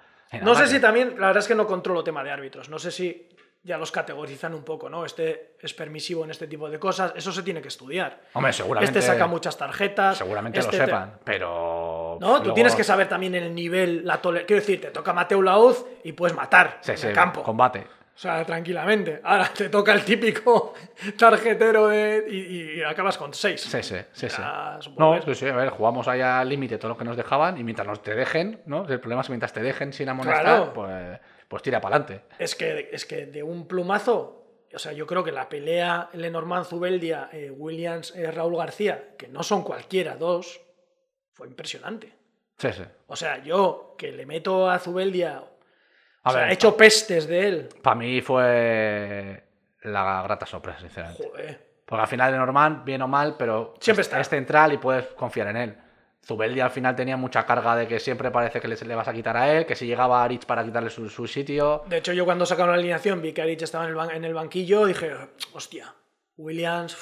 No 0.42 0.54
sé 0.54 0.66
si 0.66 0.80
también, 0.80 1.14
la 1.18 1.28
verdad 1.28 1.42
es 1.42 1.48
que 1.48 1.54
no 1.54 1.66
controlo 1.66 2.02
tema 2.04 2.22
de 2.24 2.30
árbitros. 2.30 2.68
No 2.68 2.78
sé 2.78 2.90
si 2.90 3.28
ya 3.62 3.78
los 3.78 3.90
categorizan 3.92 4.54
un 4.54 4.62
poco, 4.64 4.88
¿no? 4.90 5.04
Este 5.04 5.56
es 5.60 5.72
permisivo 5.74 6.24
en 6.24 6.30
este 6.30 6.46
tipo 6.46 6.68
de 6.68 6.78
cosas. 6.78 7.12
Eso 7.16 7.32
se 7.32 7.42
tiene 7.42 7.62
que 7.62 7.68
estudiar. 7.68 8.20
Hombre, 8.34 8.52
seguramente. 8.52 8.98
Este 8.98 9.10
saca 9.12 9.26
muchas 9.26 9.56
tarjetas. 9.56 10.18
Seguramente 10.18 10.58
este 10.58 10.76
lo 10.76 10.84
te- 10.84 10.86
sepan, 10.86 11.18
pero. 11.24 12.18
No, 12.20 12.36
tú 12.38 12.42
luego- 12.44 12.54
tienes 12.54 12.74
que 12.74 12.84
saber 12.84 13.08
también 13.08 13.34
el 13.36 13.54
nivel, 13.54 14.04
la 14.04 14.20
tole- 14.20 14.44
Quiero 14.44 14.60
decir, 14.60 14.80
te 14.80 14.90
toca 14.90 15.12
Mateo 15.12 15.40
Lauz 15.40 15.84
y 16.04 16.12
puedes 16.12 16.36
matar 16.36 16.78
Sí, 16.82 16.92
en 16.92 16.98
sí, 16.98 17.06
el 17.08 17.12
campo. 17.14 17.42
combate. 17.42 17.86
O 18.18 18.20
sea, 18.20 18.44
tranquilamente. 18.44 19.20
Ahora 19.22 19.48
te 19.56 19.68
toca 19.68 19.92
el 19.92 20.04
típico 20.04 20.74
tarjetero 21.16 21.86
de... 21.86 22.24
y, 22.28 22.78
y 22.80 22.82
acabas 22.82 23.16
con 23.16 23.32
seis. 23.32 23.60
Sí, 23.60 23.80
sí, 23.80 23.94
sí. 24.12 24.28
sí. 24.28 24.36
Ya, 24.42 24.76
supongo 24.80 25.14
No, 25.14 25.24
que- 25.24 25.34
sí, 25.36 25.44
sí, 25.44 25.48
a 25.48 25.54
ver, 25.54 25.68
jugamos 25.68 26.08
ahí 26.08 26.20
al 26.20 26.48
límite 26.48 26.78
todo 26.78 26.88
lo 26.88 26.98
que 26.98 27.04
nos 27.04 27.16
dejaban 27.16 27.56
y 27.58 27.62
mientras 27.62 27.86
nos 27.86 28.02
te 28.02 28.16
dejen, 28.16 28.60
¿no? 28.66 28.84
El 28.88 28.98
problema 28.98 29.20
es 29.20 29.28
que 29.28 29.32
mientras 29.34 29.52
te 29.52 29.62
dejen 29.62 29.92
sin 29.92 30.08
amonestar, 30.08 30.42
Claro. 30.42 30.72
pues, 30.72 31.20
pues 31.46 31.62
tira 31.62 31.80
para 31.80 31.94
adelante. 31.96 32.24
Es 32.40 32.56
que, 32.56 32.88
es 32.90 33.06
que 33.06 33.26
de 33.26 33.44
un 33.44 33.68
plumazo, 33.68 34.64
o 34.74 34.78
sea, 34.80 34.90
yo 34.92 35.06
creo 35.06 35.22
que 35.22 35.30
la 35.30 35.48
pelea 35.48 36.10
Lenormand 36.12 36.66
Zubeldia, 36.66 37.28
eh, 37.32 37.52
Williams, 37.52 38.16
eh, 38.16 38.32
Raúl 38.32 38.56
García, 38.56 39.14
que 39.16 39.28
no 39.28 39.44
son 39.44 39.62
cualquiera 39.62 40.16
dos, 40.16 40.60
fue 41.34 41.46
impresionante. 41.46 42.12
Sí, 42.56 42.72
sí. 42.72 42.82
O 43.06 43.14
sea, 43.14 43.40
yo 43.44 43.94
que 43.96 44.10
le 44.10 44.26
meto 44.26 44.68
a 44.68 44.80
Zubeldia, 44.80 45.44
A 46.28 46.30
o 46.30 46.32
sea, 46.32 46.40
ver, 46.42 46.50
he 46.50 46.54
hecho 46.54 46.76
pestes 46.76 47.26
de 47.26 47.48
él. 47.48 47.68
Para 47.82 47.96
mí 47.96 48.20
fue 48.20 49.42
la 49.82 50.22
grata 50.22 50.46
sorpresa, 50.46 50.80
sinceramente. 50.80 51.22
Joder. 51.28 51.68
Porque 51.84 52.02
al 52.02 52.08
final 52.08 52.32
de 52.32 52.38
Norman, 52.38 52.84
bien 52.84 53.00
o 53.02 53.08
mal, 53.08 53.36
pero 53.38 53.74
Siempre 53.80 54.02
es, 54.02 54.08
está. 54.08 54.20
es 54.20 54.28
central 54.28 54.72
y 54.74 54.78
puedes 54.78 55.06
confiar 55.08 55.48
en 55.48 55.56
él. 55.56 55.78
Zubeldia 56.26 56.66
al 56.66 56.70
final 56.70 56.94
tenía 56.94 57.16
mucha 57.16 57.46
carga 57.46 57.74
de 57.74 57.88
que 57.88 57.98
siempre 57.98 58.30
parece 58.30 58.60
que 58.60 58.68
le, 58.68 58.76
le 58.76 58.94
vas 58.94 59.08
a 59.08 59.14
quitar 59.14 59.34
a 59.38 59.50
él, 59.50 59.64
que 59.64 59.74
si 59.74 59.86
llegaba 59.86 60.20
a 60.20 60.24
Aritz 60.24 60.44
para 60.44 60.62
quitarle 60.62 60.90
su, 60.90 61.08
su 61.08 61.26
sitio. 61.26 61.82
De 61.86 61.96
hecho, 61.98 62.12
yo 62.12 62.26
cuando 62.26 62.44
sacaron 62.44 62.72
la 62.72 62.78
alineación 62.78 63.22
vi 63.22 63.32
que 63.32 63.40
Arich 63.40 63.62
estaba 63.62 63.84
en 63.84 63.90
el, 63.90 63.96
ban- 63.96 64.10
en 64.14 64.24
el 64.26 64.34
banquillo, 64.34 64.84
dije, 64.84 65.12
hostia, 65.54 65.94
Williams, 66.36 66.94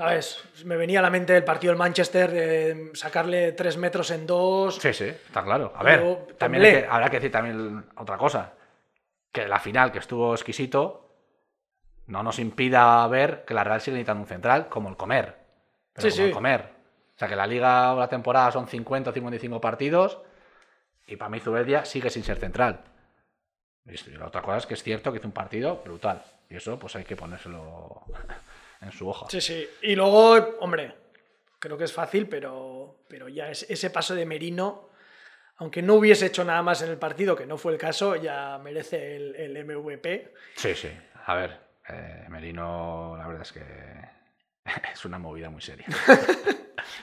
¿sabes? 0.00 0.42
Me 0.64 0.78
venía 0.78 1.00
a 1.00 1.02
la 1.02 1.10
mente 1.10 1.36
el 1.36 1.44
partido 1.44 1.72
del 1.72 1.78
Manchester 1.78 2.30
de 2.30 2.90
sacarle 2.94 3.52
tres 3.52 3.76
metros 3.76 4.10
en 4.10 4.26
dos. 4.26 4.76
Sí, 4.76 4.94
sí, 4.94 5.04
está 5.04 5.42
claro. 5.44 5.74
A 5.76 5.82
Pero 5.82 6.16
ver, 6.26 6.36
también 6.36 6.62
temblé. 6.62 6.68
hay 6.76 6.82
que- 6.84 6.88
habrá 6.88 7.10
que 7.10 7.16
decir 7.18 7.30
también 7.30 7.84
otra 7.96 8.16
cosa. 8.16 8.54
Que 9.30 9.46
la 9.46 9.60
final, 9.60 9.92
que 9.92 9.98
estuvo 9.98 10.32
exquisito, 10.34 11.06
no 12.06 12.22
nos 12.22 12.38
impida 12.38 13.06
ver 13.08 13.44
que 13.44 13.52
la 13.52 13.62
Real 13.62 13.80
sigue 13.82 13.96
necesitando 13.96 14.22
un 14.22 14.26
central 14.28 14.68
como 14.70 14.88
el 14.88 14.96
comer. 14.96 15.36
Pero 15.92 16.10
Sí, 16.10 16.16
como 16.16 16.26
el 16.28 16.32
comer. 16.32 16.60
O 17.14 17.18
sea, 17.20 17.28
que 17.28 17.36
la 17.36 17.46
liga 17.46 17.92
o 17.92 17.98
la 18.00 18.08
temporada 18.08 18.50
son 18.52 18.66
50 18.68 19.10
o 19.10 19.12
55 19.12 19.60
partidos 19.60 20.22
y 21.06 21.16
para 21.16 21.28
mí 21.28 21.40
Zubeldia 21.40 21.84
sigue 21.84 22.08
sin 22.08 22.24
ser 22.24 22.38
central. 22.38 22.80
Y 23.84 24.10
la 24.12 24.28
otra 24.28 24.40
cosa 24.40 24.56
es 24.56 24.66
que 24.66 24.72
es 24.74 24.82
cierto 24.82 25.12
que 25.12 25.18
hizo 25.18 25.28
un 25.28 25.34
partido 25.34 25.82
brutal. 25.84 26.22
Y 26.48 26.56
eso 26.56 26.78
pues 26.78 26.96
hay 26.96 27.04
que 27.04 27.16
ponérselo 27.16 28.02
en 28.80 28.92
su 28.92 29.08
hoja. 29.08 29.26
Sí, 29.28 29.40
sí. 29.40 29.68
Y 29.82 29.94
luego, 29.94 30.56
hombre, 30.60 30.94
creo 31.58 31.76
que 31.76 31.84
es 31.84 31.92
fácil, 31.92 32.28
pero, 32.28 33.00
pero 33.08 33.28
ya 33.28 33.50
es, 33.50 33.66
ese 33.68 33.90
paso 33.90 34.14
de 34.14 34.24
Merino, 34.26 34.88
aunque 35.56 35.82
no 35.82 35.94
hubiese 35.94 36.26
hecho 36.26 36.44
nada 36.44 36.62
más 36.62 36.80
en 36.82 36.90
el 36.90 36.96
partido, 36.98 37.36
que 37.36 37.46
no 37.46 37.58
fue 37.58 37.72
el 37.72 37.78
caso, 37.78 38.16
ya 38.16 38.58
merece 38.58 39.16
el, 39.16 39.36
el 39.36 39.64
MVP. 39.64 40.32
Sí, 40.56 40.74
sí. 40.74 40.90
A 41.26 41.34
ver, 41.34 41.60
eh, 41.88 42.24
Merino, 42.28 43.14
la 43.18 43.26
verdad 43.26 43.42
es 43.42 43.52
que 43.52 43.62
es 44.92 45.04
una 45.04 45.18
movida 45.18 45.50
muy 45.50 45.60
seria. 45.62 45.86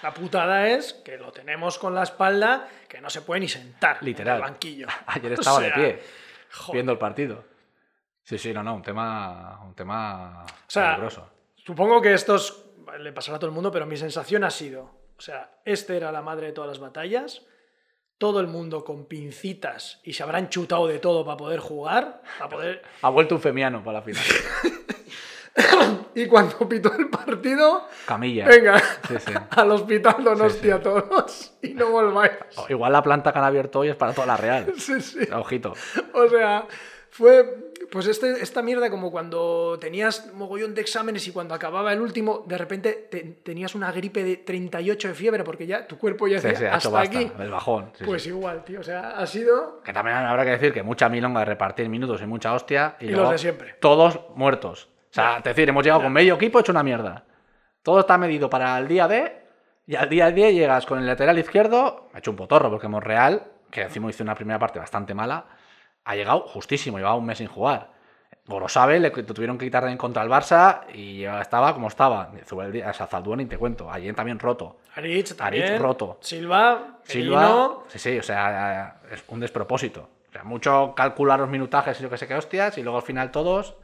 La 0.04 0.14
putada 0.14 0.68
es 0.68 0.94
que 0.94 1.18
lo 1.18 1.32
tenemos 1.32 1.80
con 1.80 1.96
la 1.96 2.04
espalda, 2.04 2.68
que 2.88 3.00
no 3.00 3.10
se 3.10 3.22
puede 3.22 3.42
ni 3.42 3.48
sentar 3.48 3.98
Literal. 4.04 4.38
en 4.40 4.44
el 4.44 4.52
banquillo. 4.52 4.88
Ayer 5.08 5.32
O 5.32 5.36
estaba 5.36 5.60
de 5.60 5.68
sea, 5.68 5.76
pie 5.76 6.00
joder. 6.52 6.74
viendo 6.74 6.92
el 6.92 6.98
partido. 6.98 7.46
Sí, 8.24 8.38
sí, 8.38 8.54
no, 8.54 8.64
no, 8.64 8.76
un 8.76 8.82
tema, 8.82 9.62
un 9.64 9.74
tema 9.74 10.46
sea, 10.68 10.90
peligroso. 10.92 11.32
Supongo 11.68 12.02
que 12.02 12.14
esto 12.14 12.36
es- 12.38 12.56
le 13.00 13.12
pasará 13.14 13.36
a 13.38 13.40
todo 13.40 13.50
el 13.50 13.54
mundo, 13.54 13.72
pero 13.72 13.86
mi 13.86 13.98
sensación 13.98 14.44
ha 14.46 14.50
sido, 14.50 14.84
o 15.18 15.22
sea, 15.22 15.52
este 15.66 15.96
era 15.98 16.12
la 16.12 16.22
madre 16.24 16.48
de 16.48 16.54
todas 16.54 16.70
las 16.70 16.80
batallas, 16.80 17.44
todo 18.18 18.40
el 18.40 18.48
mundo 18.48 18.84
con 18.84 19.06
pincitas 19.06 20.00
y 20.04 20.14
se 20.14 20.24
habrán 20.24 20.50
chutado 20.50 20.88
de 20.88 20.98
todo 20.98 21.24
para 21.26 21.38
poder 21.38 21.60
jugar, 21.60 22.22
para 22.40 22.50
poder... 22.50 22.82
Ha 23.04 23.10
vuelto 23.10 23.36
un 23.36 23.42
femiano 23.42 23.84
para 23.84 24.00
la 24.00 24.02
final. 24.04 24.24
Y 26.14 26.28
cuando 26.28 26.70
pitó 26.70 26.94
el 26.94 27.10
partido, 27.10 27.88
Camilla. 28.06 28.46
venga, 28.48 28.80
Sí, 29.08 29.16
sí. 29.26 29.34
al 29.52 29.72
hospital 29.72 30.24
don 30.24 30.38
Sí, 30.38 30.44
hostia 30.44 30.78
sí. 30.78 30.84
todos 30.84 31.58
y 31.64 31.74
no 31.74 31.90
volváis. 31.90 32.32
O 32.58 32.66
Igual 32.70 32.92
la 32.94 33.02
planta 33.04 33.32
que 33.32 33.40
han 33.40 33.46
abierto 33.46 33.80
hoy 33.80 33.90
es 33.90 33.96
para 33.96 34.14
toda 34.14 34.28
la 34.28 34.38
Real. 34.38 34.72
Sí, 34.78 35.02
sí. 35.02 35.20
Ojito. 35.34 35.74
O 36.14 36.28
sea, 36.30 36.68
fue 37.10 37.67
pues 37.92 38.08
este, 38.08 38.42
esta 38.44 38.62
mierda 38.62 38.90
como 38.90 39.12
cuando 39.12 39.78
tenías 39.80 40.34
mogollón 40.34 40.74
de 40.76 40.82
exámenes 40.82 41.28
y 41.28 41.32
cuando 41.32 41.54
acababa 41.54 41.94
el 41.94 42.02
último, 42.02 42.44
de 42.48 42.58
repente 42.58 43.08
te- 43.10 43.24
tenías 43.44 43.76
una 43.76 43.92
gripe 43.92 44.24
de 44.24 44.38
38 44.38 45.08
de 45.10 45.14
fiebre 45.14 45.44
porque 45.44 45.66
ya 45.68 45.88
tu 45.88 45.98
cuerpo 45.98 46.28
ya 46.28 46.40
Sí, 46.40 46.48
decía, 46.48 46.70
sí, 46.70 46.76
hasta 46.76 46.90
basta. 46.90 47.18
aquí. 47.20 47.32
El 47.40 47.50
bajón. 47.52 47.92
sí, 47.98 48.04
Pues 48.06 48.26
igual, 48.28 48.64
tío. 48.64 48.80
O 48.80 48.84
sea, 48.84 49.12
ha 49.18 49.26
sido. 49.28 49.82
Que 49.84 49.94
también 49.94 50.18
habrá 50.18 50.44
que 50.46 50.52
decir 50.52 50.74
que 50.74 50.84
mucha 50.84 51.10
milonga 51.10 51.40
de 51.42 51.46
repartir 51.46 51.88
minutos 51.90 52.22
y 52.22 52.26
mucha 52.26 52.54
hostia. 52.54 52.96
Y, 53.00 53.06
Y 53.06 53.10
luego 53.10 53.24
los 53.24 53.32
de 53.32 53.38
siempre. 53.38 53.76
Todos 53.80 54.20
muertos. 54.36 54.90
O 55.10 55.14
sea, 55.14 55.38
es 55.38 55.44
decir, 55.44 55.68
hemos 55.70 55.84
llegado 55.84 56.04
con 56.04 56.14
medio 56.14 56.36
equipo 56.36 56.60
hecho 56.60 56.72
una 56.72 56.84
mierda. 56.84 57.26
Todo 57.84 58.02
está 58.02 58.18
medido 58.18 58.50
para 58.50 58.78
el 58.78 58.88
día 58.88 59.08
D. 59.08 59.44
Y 59.86 59.96
al 59.96 60.10
día 60.10 60.30
D 60.32 60.54
llegas 60.54 60.86
con 60.86 61.00
el 61.00 61.06
lateral 61.08 61.40
izquierdo. 61.40 62.10
Me 62.12 62.18
he 62.18 62.20
hecho 62.20 62.32
un 62.32 62.38
potorro 62.38 62.70
porque 62.70 62.88
Monreal, 62.90 63.44
que 63.72 63.84
encima 63.84 64.10
hizo 64.10 64.24
una 64.24 64.36
primera 64.36 64.60
parte 64.60 64.80
bastante 64.80 65.14
mala, 65.14 65.46
ha 66.08 66.16
llegado 66.16 66.42
justísimo. 66.42 66.98
Llevaba 66.98 67.16
un 67.16 67.26
mes 67.26 67.38
sin 67.38 67.48
jugar. 67.48 67.90
Gorosabel 68.48 69.02
le 69.02 69.12
tuvieron 69.12 69.58
que 69.58 69.66
quitar 69.66 69.86
en 69.90 69.98
contra 69.98 70.22
al 70.22 70.30
Barça 70.30 70.82
y 70.94 71.26
estaba 71.26 71.74
como 71.74 71.90
estaba. 71.90 72.32
O 72.50 72.94
sea, 72.94 73.24
ni 73.36 73.46
te 73.46 73.58
cuento. 73.58 73.92
Ayer 73.92 74.16
también 74.16 74.40
roto. 74.40 74.78
Aritz 74.96 75.36
también. 75.36 75.66
Aritz 75.66 75.82
roto. 75.82 76.18
Silva. 76.22 77.00
Silva, 77.04 77.80
sí, 77.88 78.00
sí, 78.00 78.18
o 78.18 78.24
sea, 78.24 79.02
es 79.12 79.24
un 79.28 79.42
despropósito. 79.42 80.10
O 80.30 80.32
sea, 80.32 80.44
mucho 80.44 80.94
calcular 80.96 81.40
los 81.40 81.50
minutajes 81.50 82.00
y 82.00 82.04
yo 82.04 82.10
que 82.10 82.18
sé 82.18 82.28
qué 82.28 82.36
hostias, 82.36 82.78
y 82.78 82.84
luego 82.84 82.98
al 82.98 83.04
final 83.04 83.32
todos, 83.32 83.76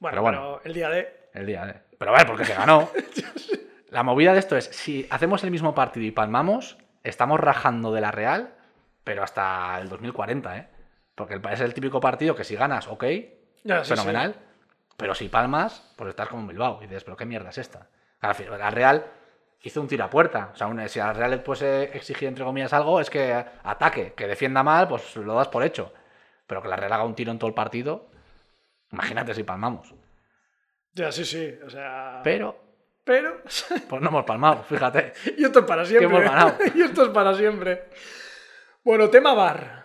Bueno, 0.00 0.22
Pero 0.22 0.22
pero, 0.24 0.40
bueno. 0.42 0.60
el 0.64 0.74
día 0.74 0.88
de. 0.88 1.28
el 1.34 1.46
día 1.46 1.66
de... 1.66 1.74
Pero 1.98 2.12
a 2.12 2.18
ver, 2.18 2.26
porque 2.26 2.44
se 2.44 2.54
ganó. 2.54 2.88
La 3.90 4.02
movida 4.04 4.32
de 4.32 4.38
esto 4.38 4.56
es, 4.56 4.66
si 4.66 5.06
hacemos 5.10 5.42
el 5.42 5.50
mismo 5.50 5.74
partido 5.74 6.06
y 6.06 6.12
palmamos, 6.12 6.78
estamos 7.02 7.40
rajando 7.40 7.92
de 7.92 8.00
la 8.00 8.12
Real, 8.12 8.54
pero 9.02 9.24
hasta 9.24 9.80
el 9.80 9.88
2040, 9.88 10.56
¿eh? 10.56 10.68
Porque 11.26 11.52
es 11.52 11.60
el 11.60 11.74
típico 11.74 12.00
partido 12.00 12.34
que 12.34 12.44
si 12.44 12.56
ganas, 12.56 12.88
ok, 12.88 13.04
Ya, 13.64 13.84
sí, 13.84 13.90
fenomenal, 13.90 14.34
pero 14.96 15.14
si 15.14 15.28
palmas, 15.28 15.92
pues 15.96 16.10
estás 16.10 16.28
como 16.28 16.42
en 16.42 16.48
Bilbao, 16.48 16.78
y 16.80 16.86
dices, 16.86 17.04
pero 17.04 17.16
qué 17.16 17.26
mierda 17.26 17.50
es 17.50 17.58
esta. 17.58 17.88
Al 18.20 18.34
La 18.58 18.70
Real 18.70 19.04
hizo 19.62 19.80
un 19.82 19.86
tiro 19.86 20.04
a 20.04 20.10
puerta, 20.10 20.50
o 20.54 20.56
sea, 20.56 20.88
si 20.88 20.98
a 20.98 21.08
la 21.08 21.12
Real 21.12 21.30
le 21.32 21.38
puede 21.38 21.96
exigir, 21.96 22.28
entre 22.28 22.44
comillas, 22.44 22.72
algo, 22.72 23.00
es 23.00 23.10
que 23.10 23.44
ataque, 23.62 24.14
que 24.14 24.26
defienda 24.26 24.62
mal, 24.62 24.88
pues 24.88 25.14
lo 25.16 25.34
das 25.34 25.48
por 25.48 25.62
hecho. 25.62 25.92
Pero 26.46 26.62
que 26.62 26.68
la 26.68 26.76
Real 26.76 26.94
haga 26.94 27.04
un 27.04 27.14
tiro 27.14 27.30
en 27.32 27.38
todo 27.38 27.48
el 27.48 27.54
partido, 27.54 28.08
imagínate 28.90 29.34
si 29.34 29.42
palmamos. 29.42 29.94
Ya, 30.94 31.12
sí, 31.12 31.24
sí. 31.24 31.54
O 31.64 31.70
sea. 31.70 32.20
Pero, 32.24 32.58
Pero. 33.04 33.42
pues 33.88 34.02
no 34.02 34.08
hemos 34.08 34.24
palmado, 34.24 34.62
fíjate. 34.62 35.12
y 35.36 35.44
esto 35.44 35.60
es 35.60 35.64
para 35.66 35.84
siempre. 35.84 36.06
hemos 36.06 36.22
ganado. 36.22 36.56
y 36.74 36.80
esto 36.80 37.04
es 37.04 37.08
para 37.10 37.34
siempre. 37.34 37.84
Bueno, 38.82 39.10
tema 39.10 39.34
bar. 39.34 39.79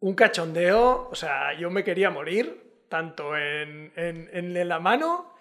Un 0.00 0.14
cachondeo. 0.14 1.08
O 1.10 1.14
sea, 1.14 1.54
yo 1.54 1.70
me 1.70 1.84
quería 1.84 2.10
morir. 2.10 2.64
Tanto 2.88 3.36
en, 3.36 3.92
en, 3.96 4.30
en 4.32 4.68
la 4.68 4.78
mano. 4.80 5.34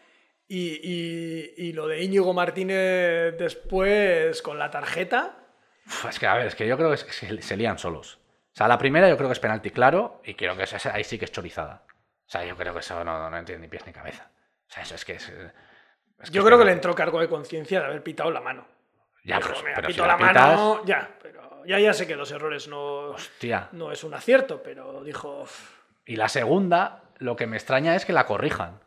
Y, 0.49 0.79
y- 0.83 1.53
y 1.57 1.73
lo 1.73 1.87
de 1.87 2.01
Íñigo 2.03 2.33
Martínez 2.33 3.37
después 3.37 4.41
con 4.41 4.59
la 4.59 4.69
tarjeta. 4.69 5.37
Uf, 5.85 6.05
Es 6.05 6.19
que, 6.19 6.27
a 6.27 6.35
ver, 6.35 6.47
es 6.47 6.55
que 6.55 6.67
yo 6.67 6.77
creo 6.77 6.89
que 6.91 6.97
se, 6.97 7.41
se 7.41 7.57
lían 7.57 7.77
solos. 7.77 8.19
O 8.53 8.57
sea, 8.57 8.67
la 8.67 8.77
primera 8.77 9.07
yo 9.09 9.17
creo 9.17 9.29
que 9.29 9.33
es 9.33 9.39
penalti 9.39 9.69
claro 9.71 10.21
y 10.25 10.33
creo 10.35 10.55
que 10.57 10.63
esa- 10.63 10.93
ahí 10.93 11.03
sí 11.03 11.17
que 11.19 11.25
es 11.25 11.31
chorizada. 11.31 11.83
O 12.25 12.29
sea, 12.29 12.43
yo 12.45 12.55
creo 12.57 12.73
que 12.73 12.79
eso 12.79 13.03
no, 13.03 13.29
no 13.29 13.37
entiende 13.37 13.65
ni 13.67 13.69
pies 13.69 13.85
ni 13.85 13.93
cabeza. 13.93 14.29
O 14.67 14.71
sea, 14.71 14.83
eso 14.83 14.95
es 14.95 15.05
que 15.05 15.13
es... 15.13 15.29
es 15.29 16.31
Yo 16.31 16.43
creo 16.43 16.57
que 16.57 16.65
le 16.65 16.71
entró 16.73 16.93
cargo 16.95 17.19
de 17.21 17.29
conciencia 17.29 17.79
de 17.79 17.85
haber 17.85 18.03
pitado 18.03 18.31
la 18.31 18.41
mano. 18.41 18.67
Ya, 19.23 19.39
pero, 19.39 19.55
"Mira, 19.61 19.75
pero 19.75 19.87
si 19.89 19.93
pito 19.93 20.05
la 20.07 20.13
la 20.13 20.17
pitas... 20.17 20.35
mano, 20.35 20.85
ya, 20.85 21.17
pero 21.21 21.36
ya, 21.67 21.79
ya 21.79 21.93
sé 21.93 22.07
que 22.07 22.15
los 22.15 22.31
errores 22.31 22.67
no, 22.67 23.09
Hostia. 23.09 23.69
no 23.73 23.91
es 23.91 24.03
un 24.03 24.13
acierto, 24.13 24.61
pero 24.63 25.03
dijo, 25.03 25.41
"Uf, 25.43 25.77
Y 26.05 26.15
la 26.15 26.29
segunda, 26.29 27.03
lo 27.19 27.35
que 27.35 27.45
me 27.47 27.57
extraña 27.57 27.95
es 27.95 28.05
que 28.05 28.13
la 28.13 28.25
corrijan. 28.25 28.79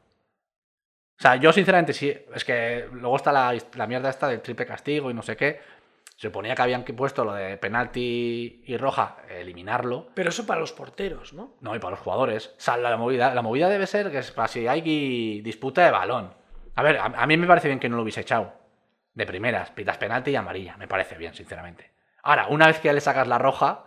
O 1.19 1.23
sea, 1.23 1.37
yo 1.37 1.53
sinceramente 1.53 1.93
sí, 1.93 2.15
es 2.35 2.45
que 2.45 2.89
luego 2.93 3.17
está 3.17 3.31
la, 3.31 3.55
la 3.75 3.87
mierda 3.87 4.09
esta 4.09 4.27
del 4.29 4.41
triple 4.41 4.65
castigo 4.65 5.11
y 5.11 5.15
no 5.15 5.23
sé 5.23 5.37
qué. 5.37 5.61
Se 6.17 6.29
suponía 6.29 6.55
que 6.55 6.63
habían 6.63 6.83
puesto 6.85 7.25
lo 7.25 7.33
de 7.35 7.57
penalti 7.59 8.63
y 8.67 8.77
roja, 8.77 9.19
eliminarlo. 9.29 10.09
Pero 10.15 10.31
eso 10.31 10.47
para 10.47 10.61
los 10.61 10.73
porteros, 10.73 11.33
¿no? 11.35 11.57
No, 11.61 11.75
y 11.75 11.79
para 11.79 11.93
los 11.93 12.01
jugadores. 12.01 12.49
O 12.57 12.61
sea, 12.61 12.77
la 12.79 12.97
movida, 12.97 13.35
la 13.35 13.43
movida 13.43 13.69
debe 13.69 13.87
ser 13.87 14.11
que 14.11 14.19
es 14.19 14.31
para 14.31 14.49
si 14.49 14.67
hay 14.67 15.41
disputa 15.43 15.85
de 15.85 15.91
balón. 15.91 16.33
A 16.75 16.83
ver, 16.83 16.99
a, 16.99 17.05
a 17.05 17.27
mí 17.27 17.37
me 17.37 17.47
parece 17.47 17.69
bien 17.69 17.81
que 17.81 17.89
no 17.89 17.97
lo 17.97 18.03
hubiese 18.03 18.21
echado. 18.23 18.53
De 19.15 19.27
primeras, 19.27 19.71
pitas 19.73 19.99
penalti 19.99 20.31
y 20.31 20.37
amarilla. 20.37 20.77
Me 20.79 20.89
parece 20.89 21.17
bien, 21.19 21.35
sinceramente. 21.35 21.91
Ahora, 22.23 22.47
una 22.49 22.67
vez 22.67 22.79
que 22.81 22.89
ya 22.89 22.93
le 22.93 23.01
sacas 23.01 23.27
la 23.27 23.39
roja, 23.39 23.85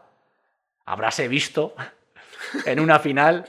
habráse 0.85 1.27
visto 1.27 1.75
en 2.65 2.79
una 2.79 2.99
final 2.99 3.45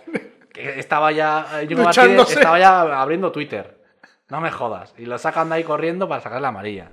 que 0.52 0.78
estaba 0.78 1.12
ya. 1.12 1.62
eh, 1.62 1.74
Martínez 1.74 2.30
estaba 2.30 2.58
ya 2.58 2.80
abriendo 3.00 3.32
Twitter. 3.32 3.82
No 4.28 4.40
me 4.40 4.50
jodas. 4.50 4.94
Y 4.96 5.06
lo 5.06 5.18
sacan 5.18 5.48
de 5.48 5.56
ahí 5.56 5.64
corriendo 5.64 6.08
para 6.08 6.20
sacar 6.20 6.40
la 6.40 6.48
amarilla. 6.48 6.92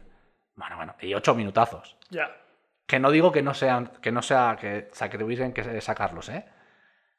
Bueno, 0.56 0.75
bueno. 0.75 0.95
Y 0.99 1.13
ocho 1.13 1.34
minutazos. 1.36 1.97
Ya. 2.10 2.36
Que 2.86 2.99
no 2.99 3.10
digo 3.10 3.32
que 3.32 3.41
no 3.41 3.54
sean, 3.54 3.88
que 4.01 4.12
no 4.12 4.21
sea, 4.21 4.58
que, 4.60 4.89
tuviesen 5.17 5.54
que 5.54 5.80
sacarlos, 5.80 6.27
¿eh? 6.30 6.45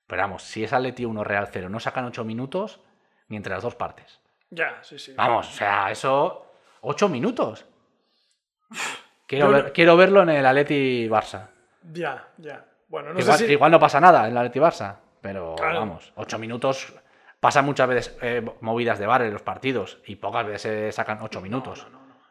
Pero 0.07 0.23
vamos, 0.23 0.43
si 0.43 0.63
es 0.63 0.73
Atleti 0.73 1.07
1 1.07 1.25
Real 1.25 1.49
0, 1.51 1.71
no 1.71 1.81
sacan 1.81 2.05
ocho 2.05 2.25
minutos 2.25 2.81
ni 3.29 3.37
entre 3.37 3.55
las 3.55 3.63
dos 3.63 3.75
partes. 3.75 4.21
Ya, 4.51 4.83
sí, 4.83 4.99
sí. 4.99 5.15
Vamos, 5.17 5.49
o 5.49 5.53
sea, 5.53 5.91
eso. 5.91 6.53
ocho 6.83 7.09
minutos. 7.09 7.65
Quiero, 9.37 9.73
quiero 9.73 9.97
verlo 9.97 10.23
en 10.23 10.29
el 10.31 10.45
Atleti 10.47 11.09
Barça. 11.09 11.49
Ya, 11.93 12.29
ya. 12.37 12.65
Bueno, 12.89 13.15
no 13.15 13.21
igual, 13.21 13.39
sé 13.39 13.47
si. 13.47 13.53
igual 13.53 13.73
no 13.73 13.81
pasa 13.81 13.99
nada 14.01 14.27
en 14.27 14.33
el 14.33 14.37
Atleti 14.37 14.59
Barça, 14.61 14.97
pero 15.23 15.55
Claro. 15.57 15.79
vamos, 15.81 16.13
ocho 16.17 16.39
minutos. 16.39 16.93
Pasan 17.41 17.65
muchas 17.65 17.89
veces 17.89 18.19
eh, 18.21 18.45
movidas 18.61 18.99
de 18.99 19.07
bar 19.07 19.23
en 19.23 19.33
los 19.33 19.43
partidos 19.43 19.99
y 20.07 20.17
pocas 20.17 20.45
veces 20.47 20.61
se 20.63 20.93
sacan 20.93 21.19
ocho 21.23 21.41
minutos. 21.41 21.87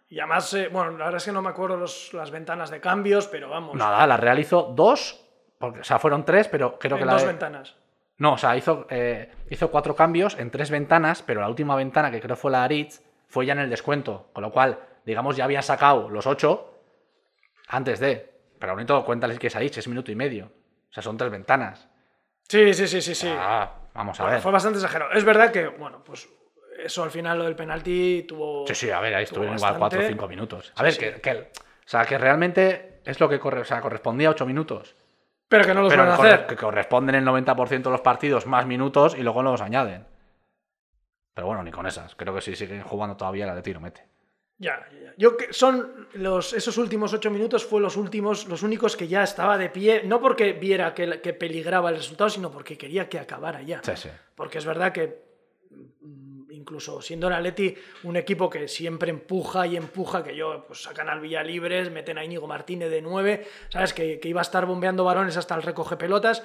Y 0.10 0.20
además, 0.20 0.54
eh, 0.54 0.70
bueno, 0.72 0.92
la 0.92 1.06
verdad 1.06 1.16
es 1.18 1.26
que 1.26 1.32
no 1.32 1.42
me 1.42 1.50
acuerdo 1.50 1.76
los- 1.78 2.14
las 2.14 2.30
ventanas 2.32 2.70
de 2.70 2.80
cambios, 2.80 3.28
pero 3.28 3.50
vamos. 3.50 3.76
Nada, 3.76 4.06
la 4.06 4.18
Real 4.18 4.38
hizo 4.40 4.72
dos, 4.76 5.26
porque, 5.58 5.80
o 5.80 5.84
sea, 5.84 6.00
fueron 6.00 6.24
tres, 6.24 6.48
pero 6.50 6.78
creo 6.78 6.98
que 6.98 7.02
en 7.02 7.08
la 7.08 7.14
dos 7.14 7.24
de- 7.24 7.28
ventanas. 7.30 7.76
No, 8.18 8.34
o 8.34 8.38
sea, 8.38 8.56
hizo, 8.56 8.86
eh, 8.90 9.32
hizo 9.50 9.72
cuatro 9.72 9.96
cambios 9.96 10.38
en 10.38 10.52
tres 10.52 10.70
ventanas, 10.70 11.24
pero 11.24 11.42
la 11.42 11.50
última 11.50 11.76
ventana, 11.76 12.12
que 12.12 12.22
creo 12.22 12.36
fue 12.36 12.52
la 12.52 12.60
de 12.60 12.66
Aritz, 12.66 13.02
fue 13.28 13.46
ya 13.48 13.54
en 13.54 13.60
el 13.60 13.70
descuento. 13.70 14.28
Con 14.34 14.44
lo 14.44 14.52
cual, 14.52 14.78
digamos, 15.06 15.36
ya 15.36 15.46
habían 15.46 15.64
sacado 15.64 16.08
los 16.10 16.28
ocho 16.28 16.71
antes 17.72 18.00
de. 18.00 18.30
Pero 18.60 18.74
aún 18.74 18.82
y 18.82 18.86
todo, 18.86 19.04
cuéntales 19.04 19.40
que 19.40 19.48
es 19.48 19.56
Aritz, 19.56 19.78
es 19.80 19.88
minuto 19.88 20.12
y 20.12 20.16
medio. 20.16 20.46
O 20.46 20.94
sea, 20.94 21.02
son 21.02 21.18
tres 21.18 21.32
ventanas. 21.32 21.90
Sí, 22.48 22.74
sí, 22.74 22.88
sí, 22.88 23.02
sí, 23.02 23.16
sí. 23.16 23.28
Ah, 23.30 23.72
vamos 23.94 24.20
a 24.20 24.24
Bueno, 24.24 24.34
ver. 24.36 24.42
Fue 24.44 24.52
bastante 24.52 24.78
exagerado. 24.78 25.12
Es 25.14 25.24
verdad 25.24 25.52
que, 25.52 25.68
bueno, 25.68 26.04
pues 26.04 26.30
eso 26.84 27.04
al 27.04 27.12
final 27.12 27.40
lo 27.40 27.46
del 27.46 27.56
penalti 27.56 28.26
tuvo. 28.28 28.66
Sí, 28.68 28.76
sí, 28.76 28.92
a 28.92 29.00
ver, 29.00 29.16
ahí 29.16 29.24
estuvieron 29.24 29.56
igual 29.58 29.78
cuatro 29.78 30.00
o 30.02 30.04
cinco 30.04 30.28
minutos. 30.28 30.72
A 30.76 30.80
Sí, 30.80 30.84
ver, 30.84 30.94
sí. 30.94 31.00
que, 31.00 31.14
que- 31.22 31.52
o 31.52 31.88
sea, 31.92 32.06
que 32.06 32.18
realmente 32.18 33.02
es 33.06 33.20
lo 33.20 33.28
que 33.28 33.40
corre, 33.40 33.62
o 33.62 33.66
sea, 33.66 33.82
correspondía 33.82 34.28
a 34.28 34.32
ocho 34.32 34.46
minutos. 34.46 34.96
Pero 35.48 35.66
que 35.66 35.74
no 35.74 35.82
los 35.82 35.90
pero 35.90 36.04
van 36.04 36.12
a 36.12 36.16
hacer. 36.16 36.46
que 36.48 36.56
corresponden 36.56 37.16
el 37.16 37.26
90% 37.26 37.90
de 37.90 37.90
los 37.90 38.02
partidos 38.02 38.46
más 38.46 38.66
minutos 38.66 39.16
y 39.18 39.24
luego 39.24 39.44
los 39.44 39.60
añaden. 39.62 40.06
Pero 41.34 41.48
bueno, 41.48 41.64
ni 41.64 41.72
con 41.72 41.88
esas. 41.88 42.16
Creo 42.16 42.34
que 42.36 42.42
si 42.42 42.56
siguen 42.56 42.84
jugando 42.84 43.18
todavía 43.18 43.46
la 43.46 43.56
de 43.56 43.62
tiro 43.62 43.80
mete. 43.80 44.08
Ya, 44.62 44.88
ya. 45.04 45.14
Yo 45.18 45.36
que 45.36 45.52
son 45.54 46.08
los 46.14 46.54
esos 46.54 46.78
últimos 46.78 47.12
ocho 47.14 47.32
minutos 47.32 47.66
fue 47.66 47.82
los 47.82 47.98
últimos, 47.98 48.48
los 48.48 48.62
únicos 48.62 48.96
que 48.96 49.08
ya 49.08 49.24
estaba 49.24 49.58
de 49.58 49.70
pie, 49.70 50.04
no 50.06 50.22
porque 50.22 50.54
viera 50.54 50.94
que, 50.94 51.20
que 51.20 51.34
peligraba 51.34 51.90
el 51.90 51.96
resultado, 51.98 52.30
sino 52.30 52.52
porque 52.52 52.78
quería 52.78 53.10
que 53.10 53.18
acabara 53.18 53.62
ya. 53.64 53.82
Sí, 53.84 53.92
sí. 53.96 54.10
Porque 54.36 54.60
es 54.60 54.66
verdad 54.66 54.92
que 54.92 55.24
mm, 56.02 56.52
incluso 56.52 57.02
siendo 57.02 57.28
el 57.28 57.34
Atleti 57.34 57.76
un 58.04 58.16
equipo 58.18 58.50
que 58.52 58.68
siempre 58.68 59.10
empuja 59.10 59.66
y 59.66 59.78
empuja, 59.78 60.24
que 60.24 60.36
yo 60.36 60.64
pues 60.68 60.84
sacan 60.84 61.10
al 61.10 61.22
Villalibres, 61.22 61.90
meten 61.92 62.20
a 62.20 62.24
Íñigo 62.24 62.46
Martínez 62.48 62.92
de 62.92 63.02
9, 63.02 63.48
sabes 63.70 63.94
que, 63.94 64.20
que 64.20 64.30
iba 64.30 64.42
a 64.42 64.44
estar 64.44 64.68
bombeando 64.68 65.04
varones 65.04 65.38
hasta 65.38 65.56
el 65.56 65.64
recoge 65.64 65.98
pelotas, 65.98 66.44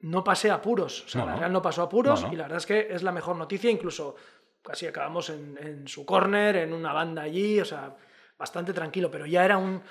no 0.00 0.24
pasé 0.24 0.50
apuros, 0.50 1.04
o 1.04 1.08
sea, 1.08 1.20
No, 1.20 1.26
la. 1.28 1.36
Real 1.36 1.52
no 1.52 1.62
pasó 1.62 1.82
apuros 1.82 2.22
No, 2.22 2.28
no. 2.28 2.32
y 2.32 2.36
la 2.36 2.44
verdad 2.44 2.58
es 2.58 2.66
que 2.66 2.88
es 2.90 3.02
la 3.02 3.12
mejor 3.12 3.36
noticia, 3.36 3.70
incluso 3.70 4.16
casi 4.62 4.86
acabamos 4.86 5.30
en, 5.30 5.58
en 5.60 5.88
su 5.88 6.06
córner, 6.06 6.56
en 6.56 6.72
una 6.72 6.92
banda 6.92 7.22
allí, 7.22 7.60
o 7.60 7.64
sea, 7.64 7.94
bastante 8.38 8.72
tranquilo, 8.72 9.10
pero 9.10 9.26
ya 9.26 9.44
era 9.44 9.58
un... 9.58 9.82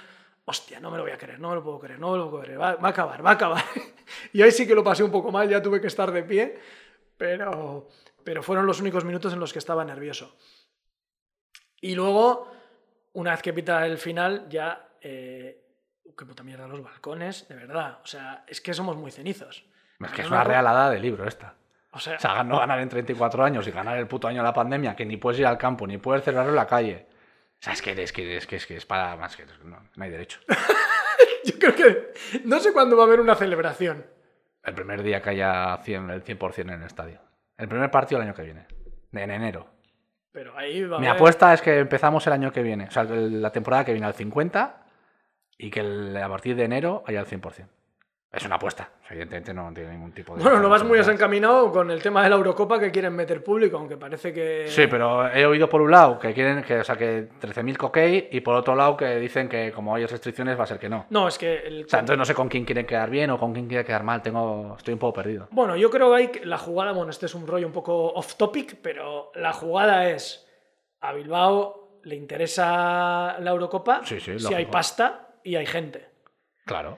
Hostia, 0.43 0.79
no 0.79 0.89
me 0.89 0.97
lo 0.97 1.03
voy 1.03 1.11
a 1.11 1.17
creer, 1.17 1.39
no 1.39 1.49
me 1.49 1.55
lo 1.55 1.63
puedo 1.63 1.79
creer, 1.79 1.99
no 1.99 2.11
me 2.11 2.17
lo 2.17 2.29
puedo 2.29 2.43
creer, 2.43 2.59
va, 2.59 2.75
va 2.75 2.87
a 2.87 2.91
acabar, 2.91 3.25
va 3.25 3.29
a 3.31 3.33
acabar. 3.33 3.63
y 4.33 4.41
ahí 4.41 4.51
sí 4.51 4.67
que 4.67 4.75
lo 4.75 4.83
pasé 4.83 5.03
un 5.03 5.11
poco 5.11 5.31
mal, 5.31 5.47
ya 5.47 5.61
tuve 5.61 5.79
que 5.79 5.87
estar 5.87 6.11
de 6.11 6.23
pie, 6.23 6.59
pero, 7.15 7.87
pero 8.23 8.41
fueron 8.41 8.65
los 8.65 8.81
únicos 8.81 9.05
minutos 9.05 9.33
en 9.33 9.39
los 9.39 9.53
que 9.53 9.59
estaba 9.59 9.85
nervioso. 9.85 10.35
Y 11.79 11.95
luego, 11.95 12.51
una 13.13 13.31
vez 13.31 13.41
que 13.41 13.53
pita 13.53 13.85
el 13.85 13.97
final, 13.97 14.47
ya... 14.49 14.89
Eh, 14.99 15.57
qué 16.17 16.25
puta 16.25 16.43
mierda 16.43 16.67
los 16.67 16.83
balcones, 16.83 17.47
de 17.47 17.55
verdad. 17.55 17.99
O 18.03 18.07
sea, 18.07 18.43
es 18.47 18.61
que 18.61 18.73
somos 18.73 18.95
muy 18.95 19.11
cenizos. 19.11 19.63
Es 19.99 20.11
que 20.11 20.21
es 20.21 20.27
una 20.27 20.43
realada 20.43 20.89
de 20.89 20.99
libro 20.99 21.27
esta. 21.27 21.55
O 21.93 21.99
sea, 21.99 22.15
O 22.15 22.19
sea, 22.19 22.43
no 22.43 22.57
ganar 22.59 22.79
en 22.79 22.89
34 22.89 23.43
años 23.43 23.67
y 23.67 23.71
ganar 23.71 23.97
el 23.97 24.07
puto 24.07 24.27
año 24.27 24.37
de 24.37 24.43
la 24.45 24.53
pandemia, 24.53 24.95
que 24.95 25.05
ni 25.05 25.17
puedes 25.17 25.39
ir 25.39 25.45
al 25.45 25.57
campo, 25.57 25.85
ni 25.85 25.97
puedes 25.97 26.23
cerrarlo 26.23 26.51
en 26.51 26.55
la 26.55 26.67
calle. 26.67 27.07
O 27.09 27.63
sea, 27.63 27.73
es 27.73 27.81
que 27.81 27.91
es, 28.01 28.11
que, 28.13 28.37
es, 28.37 28.47
que, 28.47 28.55
es, 28.55 28.65
que 28.65 28.77
es 28.77 28.85
para 28.85 29.15
más 29.17 29.35
que... 29.35 29.45
No, 29.65 29.77
no 29.95 30.03
hay 30.03 30.09
derecho. 30.09 30.39
yo 31.45 31.53
creo 31.59 31.75
que... 31.75 32.13
No 32.45 32.59
sé 32.59 32.73
cuándo 32.73 32.95
va 32.97 33.03
a 33.03 33.07
haber 33.07 33.19
una 33.19 33.35
celebración. 33.35 34.05
El 34.63 34.73
primer 34.73 35.03
día 35.03 35.21
que 35.21 35.31
haya 35.31 35.77
100, 35.83 36.09
el 36.09 36.23
100% 36.23 36.59
en 36.61 36.69
el 36.69 36.83
estadio. 36.83 37.19
El 37.57 37.67
primer 37.67 37.91
partido 37.91 38.19
el 38.21 38.27
año 38.27 38.35
que 38.35 38.43
viene. 38.43 38.67
En 39.11 39.29
enero. 39.29 39.67
Pero 40.31 40.57
ahí 40.57 40.83
va 40.85 40.97
a 40.97 40.99
Mi 40.99 41.07
haber- 41.07 41.17
apuesta 41.17 41.53
es 41.53 41.61
que 41.61 41.79
empezamos 41.79 42.25
el 42.25 42.33
año 42.33 42.51
que 42.51 42.63
viene. 42.63 42.85
O 42.85 42.91
sea, 42.91 43.03
la 43.03 43.51
temporada 43.51 43.83
que 43.83 43.91
viene 43.91 44.07
al 44.07 44.13
50 44.13 44.85
y 45.57 45.69
que 45.69 45.81
a 46.23 46.29
partir 46.29 46.55
de 46.55 46.63
enero 46.63 47.03
haya 47.05 47.19
el 47.19 47.27
100%. 47.27 47.67
Es 48.33 48.45
una 48.45 48.55
apuesta. 48.55 48.89
Evidentemente 49.09 49.53
no 49.53 49.73
tiene 49.73 49.91
ningún 49.91 50.13
tipo 50.13 50.37
de... 50.37 50.41
Bueno, 50.41 50.59
no 50.61 50.69
vas 50.69 50.85
muy 50.85 50.97
desencaminado 50.97 51.69
con 51.69 51.91
el 51.91 52.01
tema 52.01 52.23
de 52.23 52.29
la 52.29 52.37
Eurocopa 52.37 52.79
que 52.79 52.89
quieren 52.89 53.13
meter 53.13 53.43
público, 53.43 53.75
aunque 53.77 53.97
parece 53.97 54.31
que... 54.31 54.67
Sí, 54.69 54.87
pero 54.87 55.27
he 55.29 55.45
oído 55.45 55.67
por 55.67 55.81
un 55.81 55.91
lado 55.91 56.17
que 56.17 56.33
quieren 56.33 56.63
que, 56.63 56.79
o 56.79 56.83
sea, 56.85 56.95
que 56.95 57.27
13.000 57.41 57.75
coquei 57.75 58.29
y 58.31 58.39
por 58.39 58.55
otro 58.55 58.73
lado 58.73 58.95
que 58.95 59.17
dicen 59.17 59.49
que 59.49 59.73
como 59.73 59.93
hay 59.95 60.05
restricciones 60.05 60.57
va 60.57 60.63
a 60.63 60.67
ser 60.67 60.79
que 60.79 60.87
no. 60.87 61.07
No, 61.09 61.27
es 61.27 61.37
que... 61.37 61.57
el- 61.57 61.83
O 61.83 61.89
sea, 61.89 61.99
entonces 61.99 62.17
no 62.17 62.23
sé 62.23 62.33
con 62.33 62.47
quién 62.47 62.63
quieren 62.63 62.85
quedar 62.85 63.09
bien 63.09 63.31
o 63.31 63.37
con 63.37 63.51
quién 63.51 63.67
quieren 63.67 63.85
quedar 63.85 64.03
mal. 64.03 64.21
Tengo, 64.21 64.75
estoy 64.77 64.93
un 64.93 64.99
poco 64.99 65.13
perdido. 65.15 65.49
Bueno, 65.51 65.75
yo 65.75 65.89
creo 65.89 66.15
que 66.31 66.45
la 66.45 66.57
jugada, 66.57 66.93
bueno, 66.93 67.09
este 67.11 67.25
es 67.25 67.35
un 67.35 67.45
rollo 67.45 67.67
un 67.67 67.73
poco 67.73 68.13
off 68.13 68.35
topic, 68.35 68.77
pero 68.81 69.33
la 69.35 69.51
jugada 69.51 70.07
es 70.09 70.47
a 71.01 71.11
Bilbao 71.11 71.99
le 72.03 72.15
interesa 72.15 73.35
la 73.39 73.51
Eurocopa 73.51 74.01
Sí, 74.05 74.19
sí, 74.21 74.39
si 74.39 74.53
hay 74.53 74.67
pasta 74.67 75.35
y 75.43 75.55
hay 75.57 75.65
gente. 75.65 76.07
Claro. 76.65 76.97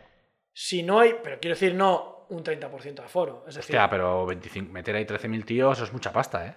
Si 0.54 0.84
no 0.84 1.00
hay, 1.00 1.16
pero 1.24 1.40
quiero 1.40 1.56
decir, 1.56 1.74
no 1.74 2.26
un 2.30 2.44
30% 2.44 2.94
de 2.94 3.04
aforo. 3.04 3.46
Es 3.48 3.56
decir, 3.56 3.76
Hostia, 3.76 3.90
pero 3.90 4.26
25, 4.26 4.72
meter 4.72 4.96
ahí 4.96 5.06
13.000 5.06 5.46
tíos 5.46 5.78
eso 5.78 5.86
es 5.86 5.94
mucha 5.94 6.12
pasta, 6.12 6.46
¿eh? 6.46 6.56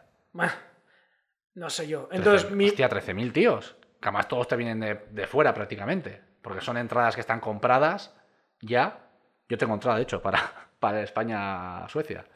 no 1.54 1.70
sé 1.70 1.88
yo. 1.88 2.09
Entonces, 2.12 2.50
13.000, 2.50 2.54
mi, 2.54 2.68
Hostia, 2.68 2.90
13.000 2.90 3.32
tíos. 3.32 3.76
Que 4.00 4.09
además 4.09 4.28
todos 4.28 4.46
te 4.46 4.56
vienen 4.56 4.80
de, 4.80 5.06
de 5.11 5.26
fuera 5.26 5.54
prácticamente. 5.54 6.22
Porque 6.42 6.61
son 6.61 6.76
entradas 6.76 7.14
que 7.14 7.22
están 7.22 7.40
compradas 7.40 8.14
ya. 8.61 9.09
Yo 9.48 9.56
tengo 9.56 9.74
entrada, 9.74 9.96
de 9.96 10.02
hecho, 10.02 10.20
para, 10.20 10.68
para 10.78 11.02
España-Suecia. 11.02 12.26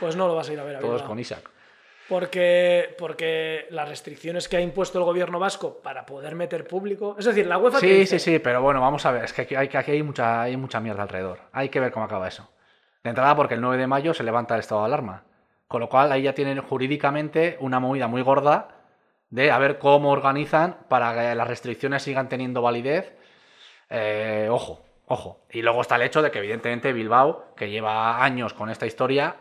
pues 0.00 0.16
no 0.16 0.26
lo 0.26 0.34
vas 0.34 0.48
a 0.48 0.52
ir 0.52 0.60
a 0.60 0.64
ver 0.64 0.76
a 0.76 0.80
Todos 0.80 1.02
con 1.02 1.18
Isaac. 1.18 1.50
Porque, 2.08 2.94
porque 2.98 3.66
las 3.70 3.88
restricciones 3.88 4.48
que 4.48 4.56
ha 4.58 4.60
impuesto 4.60 4.98
el 4.98 5.04
gobierno 5.04 5.38
vasco 5.38 5.80
para 5.82 6.04
poder 6.04 6.34
meter 6.34 6.66
público. 6.66 7.16
Es 7.18 7.24
decir, 7.24 7.46
la 7.46 7.56
UEFA. 7.58 7.80
Sí, 7.80 7.88
dice- 7.88 8.18
sí, 8.18 8.32
sí, 8.32 8.38
pero 8.38 8.60
bueno, 8.60 8.80
vamos 8.80 9.06
a 9.06 9.10
ver. 9.12 9.24
Es 9.24 9.32
que 9.32 9.42
aquí 9.42 9.54
hay, 9.54 9.68
que 9.68 9.78
aquí 9.78 9.92
hay, 9.92 10.02
mucha, 10.02 10.42
hay 10.42 10.56
mucha 10.56 10.80
mierda 10.80 11.02
alrededor. 11.04 11.38
Hay 11.52 11.70
que 11.70 11.80
ver 11.80 11.92
cómo 11.92 12.04
acaba 12.04 12.28
eso. 12.28 12.50
De 13.02 13.10
entrada, 13.10 13.34
porque 13.34 13.54
el 13.54 13.60
9 13.60 13.78
de 13.78 13.86
mayo 13.86 14.12
se 14.14 14.22
levanta 14.22 14.54
el 14.54 14.60
estado 14.60 14.82
de 14.82 14.86
alarma. 14.86 15.24
Con 15.66 15.80
lo 15.80 15.88
cual, 15.88 16.12
ahí 16.12 16.22
ya 16.22 16.34
tienen 16.34 16.60
jurídicamente 16.60 17.56
una 17.60 17.80
movida 17.80 18.06
muy 18.06 18.22
gorda 18.22 18.68
de 19.30 19.50
a 19.50 19.58
ver 19.58 19.78
cómo 19.78 20.10
organizan 20.10 20.76
para 20.88 21.14
que 21.14 21.34
las 21.34 21.48
restricciones 21.48 22.02
sigan 22.02 22.28
teniendo 22.28 22.60
validez. 22.62 23.14
Eh, 23.90 24.48
ojo, 24.50 24.82
ojo. 25.06 25.40
Y 25.50 25.62
luego 25.62 25.80
está 25.80 25.96
el 25.96 26.02
hecho 26.02 26.20
de 26.22 26.30
que, 26.30 26.38
evidentemente, 26.38 26.92
Bilbao, 26.92 27.54
que 27.56 27.70
lleva 27.70 28.22
años 28.22 28.52
con 28.54 28.68
esta 28.70 28.86
historia, 28.86 29.36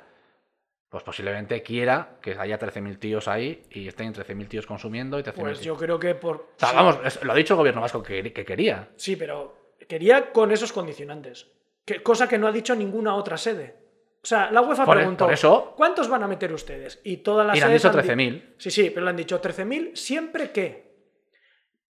pues 0.94 1.04
posiblemente 1.04 1.64
quiera 1.64 2.18
que 2.22 2.36
haya 2.38 2.60
13.000 2.60 3.00
tíos 3.00 3.28
ahí 3.28 3.64
y 3.72 3.88
estén 3.88 4.14
13.000 4.14 4.48
tíos 4.48 4.68
consumiendo 4.68 5.18
y 5.18 5.24
13.000 5.24 5.34
Pues 5.34 5.62
yo 5.62 5.76
creo 5.76 5.98
que 6.00 6.14
por. 6.14 6.36
O 6.36 6.50
sea, 6.58 6.70
sí. 6.70 6.76
vamos, 6.76 7.24
lo 7.24 7.32
ha 7.32 7.36
dicho 7.36 7.56
el 7.56 7.58
gobierno 7.58 7.82
vasco 7.82 8.04
que, 8.04 8.32
que 8.32 8.46
quería. 8.46 8.90
Sí, 8.96 9.16
pero 9.16 9.74
quería 9.90 10.32
con 10.32 10.52
esos 10.52 10.72
condicionantes. 10.72 11.48
Que, 11.84 12.04
cosa 12.04 12.28
que 12.30 12.38
no 12.38 12.46
ha 12.48 12.52
dicho 12.52 12.76
ninguna 12.76 13.16
otra 13.16 13.38
sede. 13.38 13.76
O 14.22 14.26
sea, 14.28 14.52
la 14.52 14.62
UEFA 14.62 14.86
Por 14.86 14.98
e- 14.98 15.00
preguntó, 15.00 15.26
por 15.26 15.34
eso- 15.34 15.74
¿cuántos 15.76 16.08
van 16.08 16.22
a 16.22 16.28
meter 16.28 16.54
ustedes? 16.54 17.02
Y 17.04 17.18
todas 17.18 17.48
las 17.48 17.58
Y 17.58 17.62
han 17.62 17.70
sedes 17.70 17.82
dicho 17.82 17.90
han 18.00 18.18
di- 18.20 18.24
13.000. 18.40 18.54
Sí, 18.60 18.70
sí, 18.70 18.90
pero 18.92 19.04
le 19.06 19.10
han 19.10 19.18
dicho 19.18 19.42
13.000 19.42 19.96
siempre 19.96 20.52
que 20.52 20.94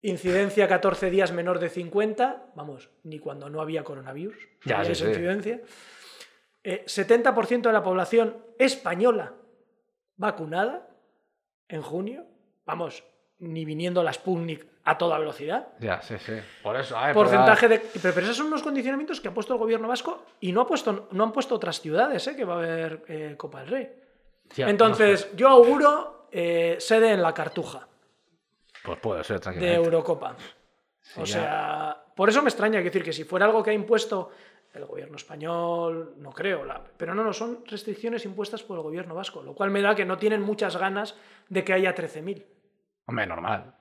incidencia 0.03 0.67
14 0.67 1.09
días 1.09 1.31
menor 1.31 1.57
de 1.59 1.69
50, 1.69 2.51
vamos, 2.55 2.89
ni 3.03 3.17
cuando 3.19 3.49
no 3.49 3.61
había 3.61 3.83
coronavirus, 3.83 4.35
Ya, 4.65 4.85
sí, 4.85 4.91
esa 4.91 5.05
sí. 5.05 5.09
incidencia. 5.11 5.59
Eh, 6.63 6.83
70% 6.85 7.61
de 7.61 7.73
la 7.73 7.83
población 7.83 8.37
española 8.59 9.33
vacunada 10.17 10.87
en 11.67 11.81
junio. 11.81 12.25
Vamos, 12.65 13.03
ni 13.39 13.65
viniendo 13.65 14.03
la 14.03 14.13
Sputnik 14.13 14.67
a 14.83 14.97
toda 14.97 15.17
velocidad. 15.17 15.69
Ya, 15.79 16.01
sí, 16.01 16.15
sí. 16.19 16.33
Por 16.63 16.75
eso, 16.75 16.97
a 16.97 17.07
ver, 17.07 17.15
Porcentaje 17.15 17.67
de. 17.67 17.79
Pero, 17.79 18.13
pero 18.13 18.25
esos 18.25 18.37
son 18.37 18.47
unos 18.47 18.63
condicionamientos 18.63 19.19
que 19.19 19.27
ha 19.27 19.33
puesto 19.33 19.53
el 19.53 19.59
gobierno 19.59 19.87
vasco 19.87 20.25
y 20.39 20.51
no, 20.51 20.61
ha 20.61 20.67
puesto, 20.67 21.07
no 21.11 21.23
han 21.23 21.31
puesto 21.31 21.55
otras 21.55 21.81
ciudades, 21.81 22.27
¿eh? 22.27 22.35
que 22.35 22.45
va 22.45 22.55
a 22.55 22.57
haber 22.57 23.03
eh, 23.07 23.35
Copa 23.37 23.61
del 23.61 23.69
Rey. 23.69 23.89
Ya, 24.55 24.69
Entonces, 24.69 25.29
yo 25.35 25.49
auguro 25.49 26.27
eh, 26.31 26.75
sede 26.79 27.11
en 27.11 27.21
la 27.21 27.33
Cartuja 27.33 27.87
Pues 28.83 28.99
puede 28.99 29.23
ser, 29.23 29.37
de 29.37 29.41
tranquilamente. 29.41 29.85
Eurocopa. 29.85 30.35
o 31.15 31.23
ya. 31.23 31.25
sea, 31.25 32.03
por 32.15 32.29
eso 32.29 32.41
me 32.41 32.49
extraña 32.49 32.79
que 32.79 32.85
decir 32.85 33.03
que 33.03 33.13
si 33.13 33.23
fuera 33.23 33.45
algo 33.45 33.63
que 33.63 33.69
ha 33.69 33.73
impuesto 33.73 34.31
el 34.73 34.85
gobierno 34.85 35.15
español, 35.17 36.13
no 36.17 36.31
creo, 36.31 36.63
la- 36.65 36.81
pero 36.97 37.13
no, 37.13 37.23
no, 37.23 37.33
son 37.33 37.59
restricciones 37.67 38.25
impuestas 38.25 38.63
por 38.63 38.77
el 38.77 38.83
gobierno 38.83 39.13
vasco, 39.15 39.41
lo 39.43 39.53
cual 39.53 39.69
me 39.71 39.81
da 39.81 39.95
que 39.95 40.05
no 40.05 40.17
tienen 40.17 40.41
muchas 40.41 40.77
ganas 40.77 41.15
de 41.49 41.63
que 41.63 41.73
haya 41.73 41.93
13.000. 41.93 42.45
Hombre, 43.05 43.25
normal. 43.27 43.73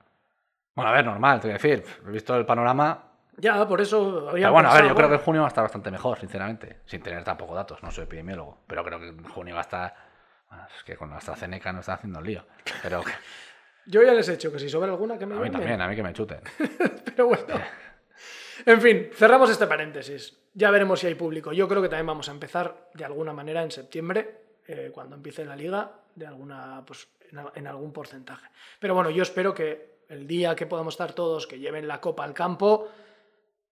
Bueno, 0.75 0.89
a 0.91 0.93
ver, 0.93 1.05
normal, 1.05 1.39
te 1.39 1.47
voy 1.47 1.51
a 1.51 1.57
decir. 1.57 1.83
He 2.07 2.11
visto 2.11 2.35
el 2.35 2.45
panorama. 2.45 3.03
Ya, 3.37 3.65
por 3.67 3.79
eso 3.81 4.29
había 4.29 4.45
Pero 4.47 4.53
bueno, 4.53 4.69
a 4.69 4.73
ver, 4.73 4.81
pensado, 4.81 4.89
yo 4.89 4.95
creo 4.95 5.07
que 5.07 5.11
bueno, 5.11 5.15
en 5.21 5.25
junio 5.25 5.41
va 5.41 5.47
a 5.47 5.49
estar 5.49 5.63
bastante 5.63 5.91
mejor, 5.91 6.19
sinceramente. 6.19 6.77
Sin 6.85 7.01
tener 7.01 7.23
tampoco 7.23 7.55
datos, 7.55 7.81
no 7.83 7.91
soy 7.91 8.03
epidemiólogo. 8.03 8.59
Pero 8.67 8.83
creo 8.83 8.99
que 8.99 9.07
en 9.07 9.23
junio 9.23 9.53
va 9.55 9.61
a 9.61 9.63
estar. 9.63 9.95
bueno, 10.49 10.65
Es 10.77 10.83
que 10.83 10.95
con 10.97 11.11
AstraZeneca 11.13 11.71
no 11.71 11.79
está 11.79 11.93
haciendo 11.93 12.19
el 12.19 12.25
lío. 12.25 12.45
Pero 12.83 13.01
Yo 13.85 14.03
ya 14.03 14.13
les 14.13 14.27
he 14.29 14.33
hecho 14.33 14.51
que 14.51 14.59
si 14.59 14.69
sobra 14.69 14.91
alguna 14.91 15.17
que 15.17 15.25
me 15.25 15.35
a 15.35 15.39
mí 15.39 15.49
también, 15.49 15.81
a 15.81 15.87
mí 15.87 15.95
que 15.95 16.03
me 16.03 16.13
chuten. 16.13 16.41
Pero 17.05 17.27
bueno. 17.27 17.45
En 18.65 18.81
fin, 18.81 19.09
cerramos 19.13 19.49
este 19.49 19.67
paréntesis. 19.67 20.37
Ya 20.53 20.69
veremos 20.71 20.99
si 20.99 21.07
hay 21.07 21.15
público. 21.15 21.53
Yo 21.53 21.67
creo 21.67 21.81
que 21.81 21.89
también 21.89 22.07
vamos 22.07 22.27
a 22.29 22.31
empezar 22.31 22.89
de 22.93 23.05
alguna 23.05 23.33
manera 23.33 23.63
en 23.63 23.71
septiembre, 23.71 24.41
eh, 24.67 24.91
cuando 24.93 25.15
empiece 25.15 25.45
la 25.45 25.55
liga, 25.55 25.91
de 26.15 26.27
alguna, 26.27 26.83
pues, 26.85 27.07
en, 27.31 27.37
al- 27.39 27.51
en 27.55 27.67
algún 27.67 27.93
porcentaje. 27.93 28.47
Pero 28.79 28.93
bueno, 28.95 29.09
yo 29.09 29.23
espero 29.23 29.53
que 29.53 30.01
el 30.09 30.27
día 30.27 30.55
que 30.55 30.65
podamos 30.65 30.93
estar 30.95 31.13
todos, 31.13 31.47
que 31.47 31.57
lleven 31.59 31.87
la 31.87 32.01
copa 32.01 32.23
al 32.25 32.33
campo, 32.33 32.89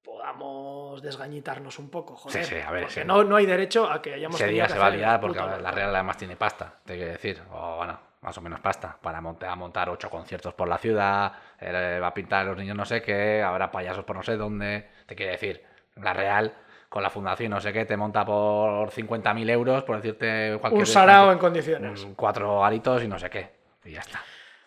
podamos 0.03 1.01
desgañitarnos 1.01 1.77
un 1.79 1.89
poco. 1.89 2.15
Joder, 2.15 2.45
Sí, 2.45 2.55
sí, 2.55 2.61
a 2.61 2.71
ver, 2.71 2.83
porque 2.83 3.01
sí. 3.01 3.07
no, 3.07 3.23
no 3.23 3.35
hay 3.35 3.45
derecho 3.45 3.89
a 3.89 4.01
que 4.01 4.13
hayamos 4.13 4.39
Ese 4.39 4.49
día 4.49 4.67
se 4.67 4.77
va 4.77 4.87
a 4.87 4.89
liar 4.91 5.19
porque 5.19 5.39
la. 5.39 5.71
Real 5.71 5.93
además 5.93 6.17
tiene 6.17 6.35
pasta, 6.35 6.79
te 6.85 6.95
quiero 6.95 7.11
decir. 7.11 7.41
O 7.51 7.77
bueno, 7.77 7.99
más 8.21 8.37
o 8.37 8.41
menos 8.41 8.59
pasta. 8.59 8.97
Para 9.01 9.21
montar, 9.21 9.55
montar 9.57 9.89
ocho 9.89 10.09
conciertos 10.09 10.53
por 10.53 10.67
la 10.67 10.77
ciudad, 10.77 11.33
eh, 11.59 11.99
va 12.01 12.07
a 12.07 12.13
pintar 12.13 12.41
a 12.41 12.43
los 12.49 12.57
niños 12.57 12.75
no 12.75 12.85
sé 12.85 13.01
qué, 13.01 13.41
habrá 13.41 13.71
payasos 13.71 14.05
por 14.05 14.15
no 14.15 14.23
sé 14.23 14.37
dónde. 14.37 14.89
Te 15.05 15.15
quiero 15.15 15.31
decir, 15.31 15.63
la 15.95 16.13
Real 16.13 16.53
con 16.89 17.03
la 17.03 17.09
fundación 17.11 17.51
no 17.51 17.61
sé 17.61 17.71
qué 17.71 17.85
te 17.85 17.95
monta 17.95 18.25
por 18.25 18.89
50.000 18.89 19.49
euros, 19.51 19.83
por 19.83 19.97
decirte 19.97 20.57
cualquier... 20.59 20.81
Un 20.81 20.87
sarao 20.87 21.31
en 21.31 21.37
condiciones. 21.37 22.07
Cuatro 22.15 22.65
aritos 22.65 23.03
y 23.03 23.07
no 23.07 23.19
sé 23.19 23.29
qué. 23.29 23.51
Y 23.85 23.91
ya 23.91 23.99
está. 23.99 24.23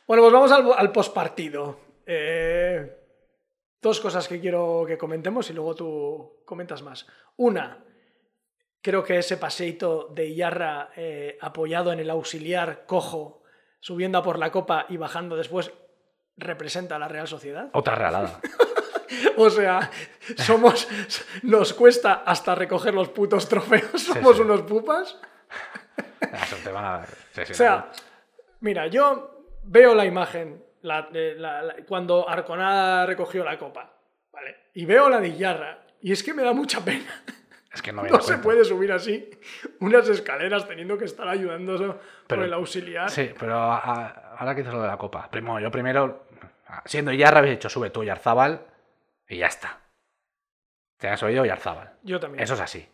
Bueno, 0.06 0.22
pues 0.22 0.32
vamos 0.32 0.52
al, 0.52 0.72
al 0.76 0.92
postpartido. 0.92 1.80
Eh, 2.06 2.96
dos 3.80 4.00
cosas 4.00 4.28
que 4.28 4.40
quiero 4.40 4.84
que 4.86 4.96
comentemos 4.96 5.50
y 5.50 5.52
luego 5.52 5.74
tú 5.74 6.42
comentas 6.44 6.82
más. 6.82 7.06
Una, 7.36 7.84
creo 8.80 9.02
que 9.02 9.18
ese 9.18 9.36
paseito 9.36 10.08
de 10.08 10.26
Iyarra 10.26 10.90
eh, 10.96 11.36
apoyado 11.40 11.92
en 11.92 12.00
el 12.00 12.10
auxiliar 12.10 12.84
cojo, 12.86 13.41
subiendo 13.82 14.16
a 14.18 14.22
por 14.22 14.38
la 14.38 14.50
copa 14.52 14.86
y 14.88 14.96
bajando 14.96 15.36
después, 15.36 15.72
representa 16.36 16.96
a 16.96 16.98
la 17.00 17.08
Real 17.08 17.26
Sociedad. 17.28 17.68
Otra 17.74 17.94
realada. 17.96 18.40
O 19.36 19.50
sea, 19.50 19.90
somos, 20.38 20.88
nos 21.42 21.74
cuesta 21.74 22.22
hasta 22.24 22.54
recoger 22.54 22.94
los 22.94 23.10
putos 23.10 23.46
trofeos, 23.46 24.00
somos 24.02 24.36
sí. 24.36 24.42
unos 24.42 24.62
pupas. 24.62 25.18
Eso 26.20 26.56
te 26.64 26.70
van 26.70 26.84
a... 26.84 27.04
sí, 27.06 27.42
sí, 27.44 27.52
O 27.52 27.54
sea, 27.54 27.90
mira, 28.60 28.86
yo 28.86 29.44
veo 29.64 29.94
la 29.94 30.06
imagen 30.06 30.64
la- 30.80 31.08
la- 31.12 31.62
la- 31.62 31.76
cuando 31.86 32.26
Arconada 32.26 33.04
recogió 33.04 33.44
la 33.44 33.58
copa, 33.58 33.92
¿vale? 34.32 34.56
Y 34.74 34.86
veo 34.86 35.10
la 35.10 35.20
de 35.20 35.28
Iyarra, 35.28 35.84
y 36.00 36.12
es 36.12 36.22
que 36.22 36.32
me 36.32 36.42
da 36.42 36.54
mucha 36.54 36.80
pena. 36.82 37.22
Es 37.74 37.82
que 37.82 37.92
no, 37.92 38.02
No 38.10 38.20
se 38.20 38.38
puede 38.38 38.64
subir 38.64 38.92
así 38.92 39.30
unas 39.80 40.08
escaleras 40.08 40.66
teniendo 40.66 40.98
que 40.98 41.04
estar 41.06 41.28
ayudando 41.28 42.00
por 42.26 42.38
el 42.42 42.52
auxiliar. 42.52 43.10
Sí, 43.10 43.32
pero 43.38 43.56
a- 43.58 43.78
a- 43.78 44.36
ahora 44.38 44.54
que 44.54 44.60
dices 44.62 44.74
lo 44.74 44.82
de 44.82 44.88
la 44.88 44.96
copa. 44.98 45.28
Primo, 45.30 45.58
yo 45.60 45.70
primero, 45.70 46.26
siendo 46.84 47.12
Yarra, 47.12 47.38
habéis 47.38 47.54
dicho 47.56 47.68
sube 47.68 47.90
tú 47.90 48.04
Yarzábal 48.04 48.66
y 49.28 49.38
ya 49.38 49.46
está. 49.46 49.78
Te 50.98 51.08
has 51.08 51.22
oído 51.22 51.44
Yarzábal. 51.44 51.92
Yo 52.02 52.20
también. 52.20 52.42
Eso 52.44 52.54
es 52.54 52.60
así. 52.60 52.88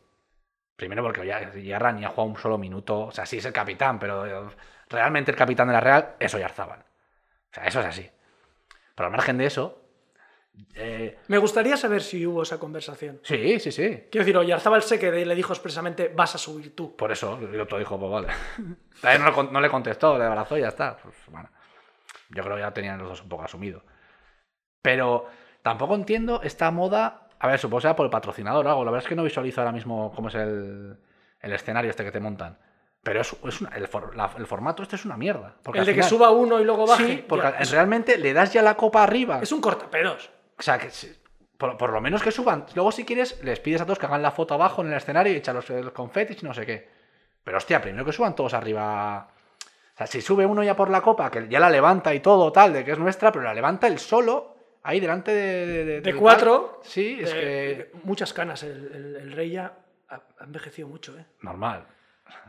Primero 0.76 1.02
porque 1.02 1.26
ya- 1.26 1.52
Yarra 1.52 1.92
ni 1.92 2.04
ha 2.04 2.08
jugado 2.08 2.30
un 2.30 2.36
solo 2.38 2.56
minuto. 2.58 3.00
O 3.06 3.12
sea, 3.12 3.26
sí 3.26 3.38
es 3.38 3.44
el 3.44 3.52
capitán, 3.52 3.98
pero 3.98 4.24
eh, 4.26 4.50
realmente 4.88 5.30
el 5.32 5.36
capitán 5.36 5.66
de 5.68 5.74
la 5.74 5.80
Real 5.80 6.14
es 6.20 6.32
Oyarzábal. 6.34 6.78
O 6.80 7.54
sea, 7.54 7.64
eso 7.64 7.80
es 7.80 7.86
así. 7.86 8.08
Pero 8.94 9.06
al 9.06 9.12
margen 9.12 9.38
de 9.38 9.46
eso, 9.46 9.87
eh, 10.74 11.18
Me 11.28 11.38
gustaría 11.38 11.76
saber 11.76 12.02
si 12.02 12.26
hubo 12.26 12.42
esa 12.42 12.58
conversación. 12.58 13.20
sí, 13.22 13.58
sí, 13.60 13.70
sí. 13.72 14.04
Quiero 14.10 14.24
decir, 14.24 14.36
Oyarzábal 14.36 14.82
sé 14.82 14.98
que 14.98 15.10
le 15.24 15.34
dijo 15.34 15.52
expresamente 15.52 16.08
vas 16.14 16.34
a 16.34 16.38
subir 16.38 16.74
tú. 16.74 16.96
Por 16.96 17.12
eso, 17.12 17.38
el 17.40 17.60
otro 17.60 17.78
dijo, 17.78 17.98
pues 17.98 18.10
vale. 18.10 18.28
También 19.00 19.24
no, 19.34 19.42
no 19.50 19.60
le 19.60 19.68
contestó, 19.70 20.16
le 20.18 20.24
abrazó 20.24 20.56
y 20.56 20.60
ya 20.62 20.68
está. 20.68 20.96
Pues, 20.96 21.14
bueno, 21.28 21.48
yo 22.30 22.42
creo 22.42 22.56
que 22.56 22.62
ya 22.62 22.72
tenían 22.72 22.98
los 22.98 23.08
dos 23.08 23.22
un 23.22 23.28
poco 23.28 23.44
asumido. 23.44 23.82
Pero 24.82 25.26
tampoco 25.62 25.94
entiendo 25.94 26.40
esta 26.42 26.70
moda. 26.70 27.28
A 27.40 27.46
ver, 27.46 27.58
supongo 27.58 27.78
que 27.78 27.82
sea 27.82 27.96
por 27.96 28.04
el 28.06 28.10
patrocinador 28.10 28.66
o 28.66 28.70
algo. 28.70 28.84
La 28.84 28.90
verdad 28.90 29.04
es 29.04 29.08
que 29.08 29.14
no 29.16 29.22
visualizo 29.22 29.60
ahora 29.60 29.72
mismo 29.72 30.12
cómo 30.14 30.28
es 30.28 30.34
el, 30.34 30.98
el 31.40 31.52
escenario 31.52 31.90
este 31.90 32.04
que 32.04 32.10
te 32.12 32.20
montan. 32.20 32.58
Pero 33.02 33.20
es, 33.20 33.32
es 33.46 33.60
una- 33.60 33.70
el, 33.76 33.86
for- 33.86 34.16
la- 34.16 34.32
el 34.36 34.46
formato 34.46 34.82
este 34.82 34.96
es 34.96 35.04
una 35.04 35.16
mierda. 35.16 35.54
Porque 35.62 35.78
el 35.80 35.86
de 35.86 35.92
que 35.92 36.02
final- 36.02 36.10
suba 36.10 36.30
uno 36.30 36.60
y 36.60 36.64
luego 36.64 36.86
baje. 36.86 37.06
Sí, 37.06 37.24
porque 37.28 37.46
ya, 37.60 37.70
realmente 37.70 38.18
le 38.18 38.32
das 38.32 38.52
ya 38.52 38.62
la 38.62 38.76
copa 38.76 39.04
arriba. 39.04 39.38
es 39.40 39.52
un 39.52 39.60
cortapedos. 39.60 40.30
O 40.58 40.62
sea, 40.62 40.78
que 40.78 40.88
por, 41.56 41.76
por 41.76 41.90
lo 41.90 42.00
menos 42.00 42.22
que 42.22 42.30
suban. 42.32 42.66
Luego, 42.74 42.92
si 42.92 43.04
quieres, 43.04 43.42
les 43.42 43.60
pides 43.60 43.80
a 43.80 43.84
todos 43.84 43.98
que 43.98 44.06
hagan 44.06 44.22
la 44.22 44.30
foto 44.30 44.54
abajo 44.54 44.82
en 44.82 44.88
el 44.88 44.94
escenario 44.94 45.32
y 45.32 45.36
echan 45.36 45.56
los, 45.56 45.68
los 45.70 45.92
confetis 45.92 46.42
y 46.42 46.46
no 46.46 46.54
sé 46.54 46.64
qué. 46.66 46.88
Pero 47.44 47.56
hostia, 47.58 47.80
primero 47.80 48.04
que 48.04 48.12
suban 48.12 48.34
todos 48.34 48.54
arriba. 48.54 49.28
O 49.94 49.96
sea, 49.98 50.06
si 50.06 50.20
sube 50.20 50.46
uno 50.46 50.62
ya 50.62 50.76
por 50.76 50.90
la 50.90 51.00
copa, 51.00 51.30
que 51.30 51.48
ya 51.48 51.58
la 51.60 51.70
levanta 51.70 52.14
y 52.14 52.20
todo, 52.20 52.52
tal, 52.52 52.72
de 52.72 52.84
que 52.84 52.92
es 52.92 52.98
nuestra, 52.98 53.32
pero 53.32 53.44
la 53.44 53.54
levanta 53.54 53.86
él 53.88 53.98
solo, 53.98 54.56
ahí 54.82 55.00
delante 55.00 55.32
de. 55.32 56.00
De, 56.00 56.14
cuatro. 56.14 56.78
tal. 56.82 56.88
Sí, 56.90 57.18
es 57.20 57.32
eh, 57.34 57.90
que. 57.92 57.98
Muchas 58.04 58.32
canas. 58.32 58.62
El, 58.62 58.92
el- 58.94 59.16
el 59.16 59.32
rey 59.32 59.50
ya 59.50 59.72
ha, 60.08 60.14
ha 60.38 60.44
envejecido 60.44 60.86
mucho, 60.88 61.16
¿eh? 61.18 61.24
Normal. 61.40 61.86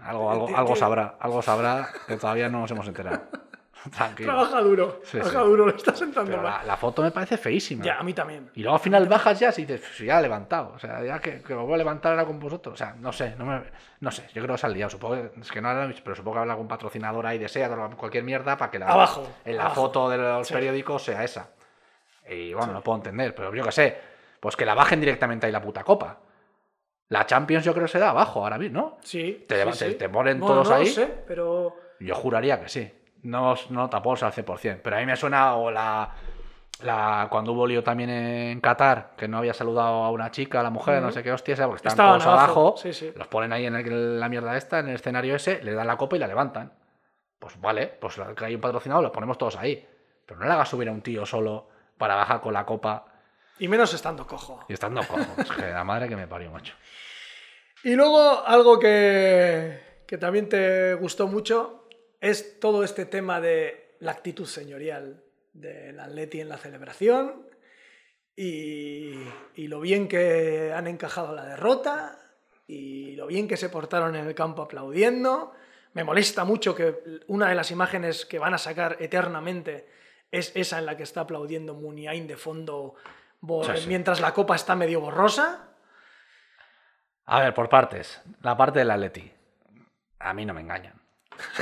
Algo, 0.03 0.29
algo, 0.29 0.49
algo 0.55 0.75
sabrá, 0.75 1.15
algo 1.19 1.41
sabrá 1.41 1.89
que 2.05 2.17
todavía 2.17 2.49
no 2.49 2.59
nos 2.61 2.71
hemos 2.71 2.87
enterado. 2.87 3.21
Tranquilo. 3.95 4.33
Trabaja 4.33 4.61
duro. 4.61 4.99
Sí, 5.03 5.17
trabaja 5.19 5.39
sí. 5.39 5.45
duro, 5.45 5.65
lo 5.67 5.75
está 5.75 5.95
sentando 5.95 6.31
Pero 6.31 6.43
mal. 6.43 6.59
la, 6.59 6.63
la 6.65 6.77
foto 6.77 7.01
me 7.01 7.11
parece 7.11 7.37
feísima. 7.37 7.83
Ya, 7.85 7.97
a 7.99 8.03
mí 8.03 8.13
también. 8.13 8.49
Y 8.55 8.61
luego 8.61 8.75
al 8.75 8.81
final 8.81 9.07
bajas 9.07 9.39
ya 9.39 9.49
y 9.55 9.61
dices, 9.65 9.79
"Pues 9.81 9.99
ya 9.99 10.19
he 10.19 10.21
levantado. 10.21 10.73
O 10.75 10.79
sea, 10.79 11.03
ya 11.03 11.19
que, 11.19 11.41
que 11.41 11.55
me 11.55 11.61
voy 11.61 11.73
a 11.75 11.77
levantar 11.77 12.11
ahora 12.11 12.25
con 12.25 12.39
vosotros. 12.39 12.73
O 12.73 12.77
sea, 12.77 12.93
no 12.99 13.11
sé, 13.13 13.35
no, 13.37 13.45
me, 13.45 13.61
no 14.01 14.11
sé. 14.11 14.23
Yo 14.33 14.41
creo 14.43 14.55
que 14.55 14.57
se 14.59 14.65
ha 14.67 14.69
liado. 14.69 14.89
Supongo 14.89 15.15
que, 15.15 15.39
es 15.41 15.51
que 15.51 15.61
no 15.61 15.71
era, 15.71 15.91
pero 16.03 16.15
supongo 16.15 16.35
que 16.35 16.39
habrá 16.39 16.53
algún 16.53 16.67
patrocinador 16.67 17.25
ahí 17.25 17.37
de 17.37 17.47
SEAT 17.47 17.71
o 17.71 17.97
cualquier 17.97 18.23
mierda 18.23 18.57
para 18.57 18.69
que 18.69 18.79
la, 18.79 18.87
Abajo, 18.87 19.27
en 19.45 19.55
la 19.57 19.63
abajo. 19.63 19.81
foto 19.83 20.09
de 20.09 20.17
los 20.17 20.47
Sí. 20.47 20.53
periódicos 20.53 21.03
sea 21.03 21.23
esa. 21.23 21.49
Y 22.29 22.53
bueno, 22.53 22.73
no 22.73 22.81
puedo 22.81 22.97
entender, 22.97 23.33
pero 23.33 23.53
yo 23.55 23.63
qué 23.63 23.71
sé. 23.71 23.97
Pues 24.39 24.55
que 24.55 24.65
la 24.65 24.73
bajen 24.73 24.99
directamente 24.99 25.45
ahí 25.45 25.51
la 25.51 25.61
puta 25.61 25.83
copa. 25.83 26.19
La 27.09 27.25
Champions 27.25 27.65
yo 27.65 27.73
creo 27.73 27.85
que 27.87 27.91
se 27.91 27.99
da 27.99 28.11
abajo 28.11 28.43
ahora 28.43 28.57
mismo, 28.57 28.79
¿no? 28.81 28.97
Sí. 29.01 29.45
Te 29.47 29.65
te- 29.65 29.93
te 29.95 30.09
ponen 30.09 30.39
Bueno, 30.39 30.55
todos 30.55 30.69
no 30.69 30.75
ahí. 30.75 30.85
sé, 30.85 31.07
pero. 31.27 31.75
Yo 31.99 32.13
juraría 32.15 32.61
que 32.61 32.69
sí. 32.69 32.93
No, 33.23 33.55
no 33.69 33.89
tampoco 33.89 34.15
sé 34.17 34.25
al 34.25 34.31
100%. 34.33 34.79
Pero 34.83 34.95
a 34.95 34.99
mí 34.99 35.05
me 35.05 35.15
suena 35.15 35.55
o 35.55 35.69
la, 35.71 36.09
la 36.81 37.27
cuando 37.29 37.51
hubo 37.51 37.67
lío 37.67 37.83
también 37.83 38.09
en 38.09 38.61
Qatar, 38.61 39.11
que 39.17 39.27
no 39.27 39.37
había 39.39 39.53
saludado 39.53 40.03
a 40.03 40.11
una 40.11 40.31
chica, 40.31 40.61
a 40.61 40.63
la 40.63 40.69
mujer, 40.69 41.01
no 41.01 41.11
sé 41.11 41.21
qué 41.23 41.31
hostia, 41.31 41.55
porque 41.67 41.87
estaban, 41.87 41.93
Estaban 41.93 42.19
todos 42.19 42.27
abajo, 42.27 42.59
abajo, 42.61 42.77
sí, 42.77 42.93
sí. 42.93 43.11
los 43.15 43.27
ponen 43.27 43.51
ahí 43.53 43.65
en 43.65 43.75
el- 43.75 44.19
la 44.19 44.29
mierda 44.29 44.55
esta, 44.55 44.79
en 44.79 44.89
el 44.89 44.95
escenario 44.95 45.35
ese, 45.35 45.61
le 45.63 45.73
dan 45.73 45.87
la 45.87 45.97
copa 45.97 46.15
y 46.15 46.19
la 46.19 46.27
levantan. 46.27 46.71
Pues 47.37 47.59
vale, 47.59 47.87
pues 47.87 48.19
que 48.37 48.45
hay 48.45 48.55
un 48.55 48.61
patrocinado, 48.61 49.01
lo 49.01 49.11
ponemos 49.11 49.37
todos 49.37 49.55
ahí. 49.57 49.85
Pero 50.25 50.39
no 50.39 50.45
le 50.45 50.51
hagas 50.53 50.69
subir 50.69 50.87
a 50.89 50.91
un 50.91 51.01
tío 51.01 51.25
solo 51.25 51.69
para 51.97 52.15
bajar 52.15 52.39
con 52.41 52.53
la 52.53 52.65
copa 52.65 53.05
Y 53.59 53.67
menos 53.67 53.93
estando 53.93 54.25
cojo. 54.27 54.59
y 54.69 54.73
estando 54.73 55.01
cojo. 55.07 55.25
es 55.41 55.49
que 55.51 55.69
la 55.71 55.83
madre 55.83 56.07
que 56.07 56.15
me 56.15 56.27
parió, 56.27 56.51
macho. 56.51 56.73
Y 57.83 57.95
luego 57.95 58.45
algo 58.45 58.77
que, 58.77 60.03
que 60.05 60.17
también 60.17 60.47
te 60.49 60.93
gustó 60.95 61.27
mucho 61.27 61.78
es 62.21 62.59
todo 62.59 62.83
este 62.83 63.05
tema 63.05 63.39
de 63.41 63.95
la 63.99 64.11
actitud 64.11 64.45
señorial 64.45 65.23
del 65.53 65.99
Atleti 65.99 66.41
en 66.41 66.49
la 66.49 66.57
celebración 66.57 67.47
y, 68.35 69.13
y 69.55 69.67
lo 69.67 69.79
bien 69.81 70.07
que 70.07 70.71
han 70.73 70.87
encajado 70.87 71.33
la 71.35 71.45
derrota 71.45 72.17
y 72.67 73.15
lo 73.15 73.27
bien 73.27 73.47
que 73.47 73.57
se 73.57 73.69
portaron 73.69 74.15
en 74.15 74.27
el 74.27 74.35
campo 74.35 74.61
aplaudiendo. 74.61 75.53
Me 75.93 76.03
molesta 76.03 76.45
mucho 76.45 76.75
que 76.75 77.21
una 77.27 77.49
de 77.49 77.55
las 77.55 77.71
imágenes 77.71 78.25
que 78.25 78.39
van 78.39 78.53
a 78.53 78.57
sacar 78.59 78.97
eternamente 78.99 79.89
es 80.31 80.51
esa 80.55 80.77
en 80.77 80.85
la 80.85 80.95
que 80.95 81.03
está 81.03 81.21
aplaudiendo 81.21 81.73
Muniain 81.73 82.27
de 82.27 82.37
fondo 82.37 82.93
bo- 83.41 83.63
Sí, 83.63 83.71
sí. 83.81 83.87
mientras 83.87 84.21
la 84.21 84.33
copa 84.33 84.55
está 84.55 84.75
medio 84.75 85.01
borrosa. 85.01 85.65
A 87.25 87.41
ver, 87.41 87.53
por 87.53 87.69
partes. 87.69 88.21
La 88.41 88.55
parte 88.55 88.79
del 88.79 88.91
Atleti. 88.91 89.31
A 90.19 90.33
mí 90.33 90.45
no 90.45 90.53
me 90.53 90.61
engañan. 90.61 90.98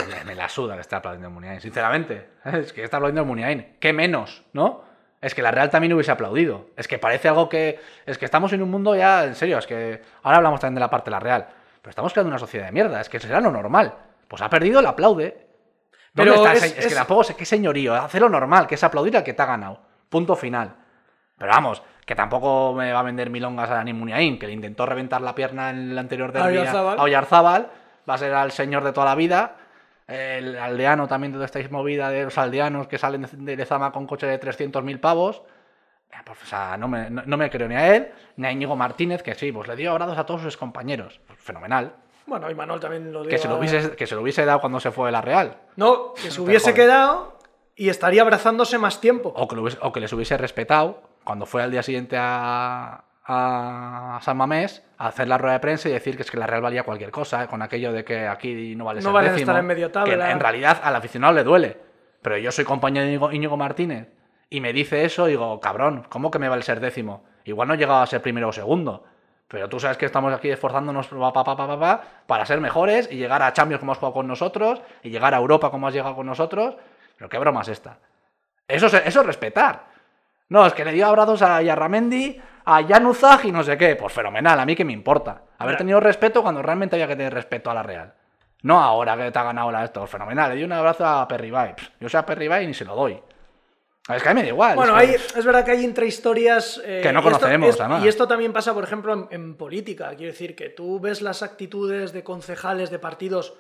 Me, 0.10 0.24
me 0.26 0.36
la 0.36 0.50
suda 0.50 0.76
que 0.76 0.82
esté 0.82 0.96
aplaudiendo 0.96 1.30
Muniain, 1.30 1.62
sinceramente. 1.62 2.30
Es 2.46 2.74
que 2.74 2.84
está 2.84 2.98
aplaudiendo 2.98 3.26
Muniain. 3.26 3.76
¿Qué 3.80 3.94
menos, 3.94 4.44
no? 4.54 4.84
Es 5.22 5.34
que 5.34 5.42
la 5.42 5.52
Real 5.52 5.70
también 5.70 5.94
hubiese 5.94 6.12
aplaudido. 6.12 6.68
Es 6.78 6.88
que 6.88 7.00
parece 7.00 7.28
algo 7.28 7.50
que. 7.50 7.80
Es 8.06 8.18
que 8.18 8.26
estamos 8.26 8.54
en 8.54 8.62
un 8.62 8.70
mundo 8.70 8.96
ya. 8.96 9.26
En 9.26 9.36
serio, 9.36 9.58
es 9.58 9.66
que. 9.68 10.02
Ahora 10.24 10.38
hablamos 10.38 10.60
también 10.60 10.76
de 10.76 10.82
la 10.82 10.90
parte 10.90 11.06
de 11.10 11.12
la 11.12 11.20
Real. 11.20 11.48
Pero 11.82 11.90
estamos 11.90 12.14
creando 12.14 12.30
una 12.30 12.40
sociedad 12.40 12.68
de 12.68 12.72
mierda. 12.72 13.02
Es 13.02 13.10
que 13.10 13.20
será 13.20 13.42
lo 13.42 13.52
normal. 13.52 13.94
Pues 14.28 14.42
ha 14.42 14.50
perdido, 14.50 14.82
le 14.82 14.88
aplaude. 14.90 15.48
¿Dónde 16.14 16.32
Pero 16.32 16.36
está 16.46 16.54
es- 16.54 16.64
ese- 16.64 16.80
es, 16.80 16.86
es- 16.86 16.92
que 16.92 16.96
tampoco 16.96 17.24
sé 17.24 17.36
qué 17.36 17.46
señorío. 17.46 17.96
Hacer 17.96 18.22
lo 18.22 18.30
normal, 18.30 18.68
que 18.68 18.76
es 18.76 18.84
aplaudir 18.84 19.18
al 19.18 19.24
que 19.24 19.34
te 19.34 19.42
ha 19.42 19.46
ganado. 19.48 19.80
Punto 20.10 20.36
final. 20.36 20.76
Pero 21.38 21.52
vamos, 21.52 21.82
que 22.06 22.16
tampoco 22.16 22.74
me 22.74 22.92
va 22.92 23.00
a 23.00 23.04
vender 23.04 23.30
milongas 23.30 23.70
a 23.70 23.76
Dani 23.76 23.94
Muniain, 23.94 24.38
que 24.40 24.48
le 24.48 24.54
intentó 24.54 24.86
reventar 24.86 25.22
la 25.22 25.36
pierna 25.36 25.70
en 25.72 25.92
el 25.92 25.98
anterior 25.98 26.32
derbi 26.32 26.58
a 26.58 26.62
Oyarzábal. 27.02 27.70
Va 28.10 28.14
a 28.14 28.18
ser 28.18 28.34
al 28.34 28.52
señor 28.52 28.84
de 28.84 28.92
toda 28.94 29.06
la 29.08 29.16
vida. 29.16 29.56
El 30.08 30.58
aldeano 30.58 31.08
también 31.08 31.38
de 31.38 31.44
esta 31.44 31.60
movida 31.70 32.10
de 32.10 32.24
los 32.24 32.38
aldeanos 32.38 32.88
que 32.88 32.98
salen 32.98 33.28
de- 33.32 33.56
Lezama 33.58 33.92
con 33.92 34.08
coche 34.08 34.26
de 34.26 34.40
300.000 34.40 35.00
pavos. 35.00 35.44
Eh, 36.12 36.16
pues, 36.26 36.42
o 36.44 36.46
sea, 36.46 36.78
no 36.78 36.88
me, 36.88 37.10
no, 37.10 37.24
no 37.26 37.36
me 37.38 37.50
creo 37.50 37.68
ni 37.68 37.76
a 37.76 37.94
él, 37.96 38.12
ni 38.38 38.48
a 38.48 38.52
Íñigo 38.52 38.76
Martínez, 38.78 39.22
que 39.22 39.36
sí, 39.36 39.52
pues 39.52 39.68
le 39.68 39.76
dio 39.76 39.92
abrazos 39.92 40.18
a 40.18 40.26
todos 40.26 40.42
sus 40.42 40.56
compañeros. 40.56 41.20
Pues, 41.28 41.38
fenomenal. 41.40 41.94
Bueno, 42.26 42.50
y 42.50 42.56
Manuel 42.56 42.80
también 42.80 43.12
lo 43.12 43.22
dio. 43.22 43.30
Que 43.30 43.38
se, 43.38 43.48
lo 43.50 43.58
hubiese, 43.58 43.96
que 43.98 44.08
se 44.08 44.16
lo 44.16 44.22
hubiese 44.22 44.46
dado 44.46 44.62
cuando 44.62 44.80
se 44.80 44.92
fue 44.92 45.08
de 45.08 45.12
la 45.12 45.22
Real. 45.22 45.58
No, 45.76 46.14
que 46.22 46.32
se 46.32 46.40
hubiese 46.42 46.74
quedado 46.74 47.38
y 47.76 47.90
estaría 47.90 48.22
abrazándose 48.22 48.78
más 48.78 49.02
tiempo. 49.02 49.34
O 49.36 49.48
que, 49.48 49.56
lo 49.58 49.64
hubiese- 49.64 49.80
o 49.82 49.92
que 49.92 50.00
les 50.00 50.12
hubiese 50.14 50.38
respetado 50.38 51.02
cuando 51.26 51.46
fue 51.46 51.62
al 51.64 51.72
día 51.72 51.84
siguiente 51.84 52.16
a, 52.18 53.04
a 53.30 54.20
San 54.22 54.38
Mamés 54.38 54.84
a 54.98 55.08
hacer 55.08 55.28
la 55.28 55.38
rueda 55.38 55.54
de 55.54 55.60
prensa 55.60 55.90
y 55.90 55.92
decir 55.92 56.16
que 56.16 56.22
es 56.24 56.32
que 56.32 56.38
la 56.38 56.48
Real 56.48 56.62
valía 56.62 56.84
cualquier 56.84 57.12
cosa, 57.12 57.44
eh, 57.44 57.48
con 57.48 57.62
aquello 57.62 57.92
de 57.92 58.04
que 58.06 58.28
aquí 58.28 58.76
no 58.76 58.86
vale 58.86 59.02
No 59.02 59.12
ser 59.12 59.22
décimo, 59.32 59.40
estar 59.52 59.58
en 59.60 59.66
medio 59.66 59.92
tabla. 59.92 60.26
que 60.26 60.32
en, 60.32 60.40
realidad 60.40 60.80
al 60.84 60.96
aficionado 60.96 61.34
le 61.34 61.44
duele. 61.44 61.78
Pero 62.22 62.38
yo 62.38 62.52
soy 62.52 62.66
compañero 62.66 63.04
de 63.06 63.12
Íñigo, 63.12 63.32
Íñigo 63.32 63.58
Martínez 63.58 64.08
y 64.50 64.62
me 64.62 64.72
dice 64.74 65.04
eso, 65.06 65.26
digo, 65.26 65.60
cabrón, 65.60 66.06
¿cómo 66.10 66.32
que 66.32 66.40
me 66.40 66.50
vale 66.50 66.62
ser 66.64 66.80
décimo? 66.80 67.24
Igual 67.44 67.68
no 67.68 67.74
he 67.74 67.78
llegado 67.78 68.02
a 68.02 68.08
ser 68.08 68.22
primero 68.22 68.48
o 68.50 68.54
segundo. 68.54 69.04
Pero 69.50 69.70
tú 69.70 69.80
sabes 69.80 69.98
que 69.98 70.06
estamos 70.06 70.34
aquí 70.34 70.50
esforzándonos 70.50 71.08
pa, 71.08 71.32
pa, 71.32 71.44
pa, 71.56 72.02
para 72.26 72.46
ser 72.46 72.60
mejores 72.60 73.08
y 73.12 73.16
llegar 73.16 73.42
a 73.44 73.54
Champions 73.54 73.80
como 73.80 73.94
has 73.94 73.98
jugado 73.98 74.14
con 74.14 74.28
nosotros 74.28 74.82
y 75.04 75.10
llegar 75.10 75.34
a 75.34 75.38
Europa 75.38 75.70
como 75.72 75.88
has 75.88 75.94
llegado 75.94 76.16
con 76.16 76.26
nosotros. 76.26 76.76
Pero 77.18 77.30
qué 77.30 77.38
broma 77.38 77.62
es 77.62 77.70
esta. 77.70 77.98
Eso, 78.68 78.88
es- 78.88 78.94
eso 79.06 79.22
es 79.22 79.26
respetar. 79.26 79.86
No, 80.50 80.66
es 80.66 80.74
que 80.74 80.84
le 80.84 80.92
dio 80.92 81.08
abrazos 81.08 81.42
a 81.42 81.62
Yarramendi, 81.62 82.42
a 82.70 82.86
Januzaj 82.86 83.46
y 83.46 83.52
no 83.52 83.64
sé 83.64 83.78
qué. 83.78 83.96
Pues 83.96 84.12
fenomenal, 84.14 84.60
a 84.60 84.66
mí 84.66 84.76
que 84.76 84.84
me 84.86 84.94
importa. 84.94 85.32
Haber 85.58 85.74
Claro. 85.74 85.78
tenido 85.78 86.00
respeto 86.00 86.42
cuando 86.42 86.62
realmente 86.62 86.96
había 86.98 87.08
que 87.08 87.16
tener 87.16 87.34
respeto 87.34 87.72
a 87.72 87.74
la 87.74 87.84
Real. 87.84 88.14
No 88.64 88.82
ahora 88.82 89.16
que 89.16 89.32
te 89.32 89.40
ha 89.40 89.44
ganado 89.44 89.72
la 89.72 89.86
esto. 89.86 90.06
Fenomenal, 90.08 90.50
le 90.50 90.56
di 90.58 90.64
un 90.64 90.74
abrazo 90.74 91.06
a 91.06 91.28
Perribay. 91.28 91.76
Yo 92.00 92.10
sé 92.10 92.18
a 92.18 92.26
Perribay 92.26 92.66
y 92.66 92.68
ni 92.68 92.74
se 92.74 92.84
lo 92.86 92.96
doy. 92.96 93.18
Es 94.10 94.24
que 94.24 94.30
a 94.30 94.34
mí 94.34 94.40
me 94.40 94.44
da 94.44 94.50
igual. 94.50 94.76
Bueno, 94.76 94.98
es 95.00 95.04
que- 95.06 95.16
hay, 95.18 95.40
es 95.40 95.46
verdad 95.46 95.64
que 95.66 95.72
hay 95.72 95.84
intrahistorias 95.84 96.82
eh, 96.84 97.02
Que 97.04 97.12
no 97.14 97.20
esto- 97.20 97.32
conocemos, 97.32 97.70
es- 97.70 97.80
además. 97.80 98.04
Y 98.04 98.08
esto 98.08 98.28
también 98.28 98.54
pasa, 98.54 98.74
por 98.74 98.84
ejemplo, 98.84 99.14
en, 99.14 99.28
en 99.32 99.56
política. 99.56 100.10
Quiero 100.16 100.32
decir 100.32 100.56
que 100.56 100.70
tú 100.70 101.00
ves 101.00 101.22
las 101.22 101.44
actitudes 101.44 102.14
de 102.14 102.24
concejales 102.24 102.90
de 102.90 103.00
partidos 103.00 103.54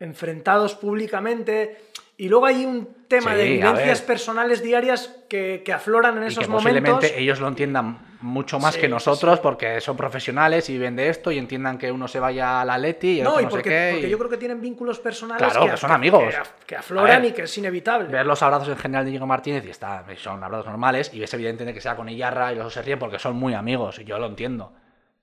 enfrentados 0.00 0.74
públicamente 0.74 1.78
y 2.16 2.28
luego 2.28 2.46
hay 2.46 2.64
un 2.64 2.88
tema 3.08 3.32
Sí, 3.32 3.36
de 3.38 3.44
vivencias 3.50 4.00
personales 4.02 4.62
diarias 4.62 5.14
que, 5.28 5.62
que 5.64 5.72
afloran 5.72 6.16
en 6.18 6.24
y 6.24 6.26
esos 6.28 6.46
que 6.46 6.50
posiblemente 6.52 6.90
momentos. 6.92 7.10
ellos 7.18 7.40
lo 7.40 7.48
entiendan 7.48 7.98
mucho 8.20 8.58
más 8.58 8.74
Sí, 8.74 8.80
que 8.80 8.88
nosotros 8.88 9.34
sí. 9.36 9.40
porque 9.42 9.80
son 9.80 9.96
profesionales 9.96 10.70
y 10.70 10.78
ven 10.78 10.96
de 10.96 11.08
esto 11.10 11.30
y 11.30 11.38
entiendan 11.38 11.76
que 11.76 11.92
uno 11.92 12.08
se 12.08 12.18
vaya 12.20 12.60
a 12.60 12.64
la 12.64 12.78
Leti 12.78 13.18
y 13.18 13.22
No, 13.22 13.30
otro 13.30 13.40
y 13.40 13.44
no 13.44 13.50
sé 13.50 13.56
porque, 13.56 13.68
qué. 13.70 13.88
porque 13.92 14.06
y- 14.06 14.10
yo 14.10 14.18
creo 14.18 14.30
que 14.30 14.36
tienen 14.38 14.60
vínculos 14.60 14.98
personales 15.00 15.46
Claro, 15.52 15.70
que 15.70 15.76
son 15.76 15.90
amigos. 15.92 16.22
que, 16.32 16.38
af- 16.40 16.64
que 16.66 16.76
afloran 16.76 17.20
ver, 17.22 17.30
y 17.30 17.34
que 17.34 17.42
es 17.42 17.58
inevitable. 17.58 18.08
ver 18.08 18.24
los 18.24 18.42
abrazos 18.42 18.68
en 18.68 18.76
general 18.78 19.04
de 19.04 19.10
Diego 19.10 19.26
Martínez 19.26 19.64
y 19.66 19.70
está, 19.70 20.04
son 20.16 20.42
abrazos 20.42 20.66
normales 20.66 21.10
y 21.12 21.18
ves 21.20 21.34
evidentemente 21.34 21.74
que 21.74 21.80
sea 21.82 21.96
con 21.96 22.08
Iyarra 22.08 22.52
y 22.52 22.54
los 22.56 22.64
dos 22.64 22.72
se 22.74 22.82
ríen 22.82 22.98
porque 22.98 23.18
son 23.18 23.36
muy 23.36 23.52
amigos 23.54 23.98
y 23.98 24.04
yo 24.04 24.18
lo 24.18 24.26
entiendo. 24.26 24.72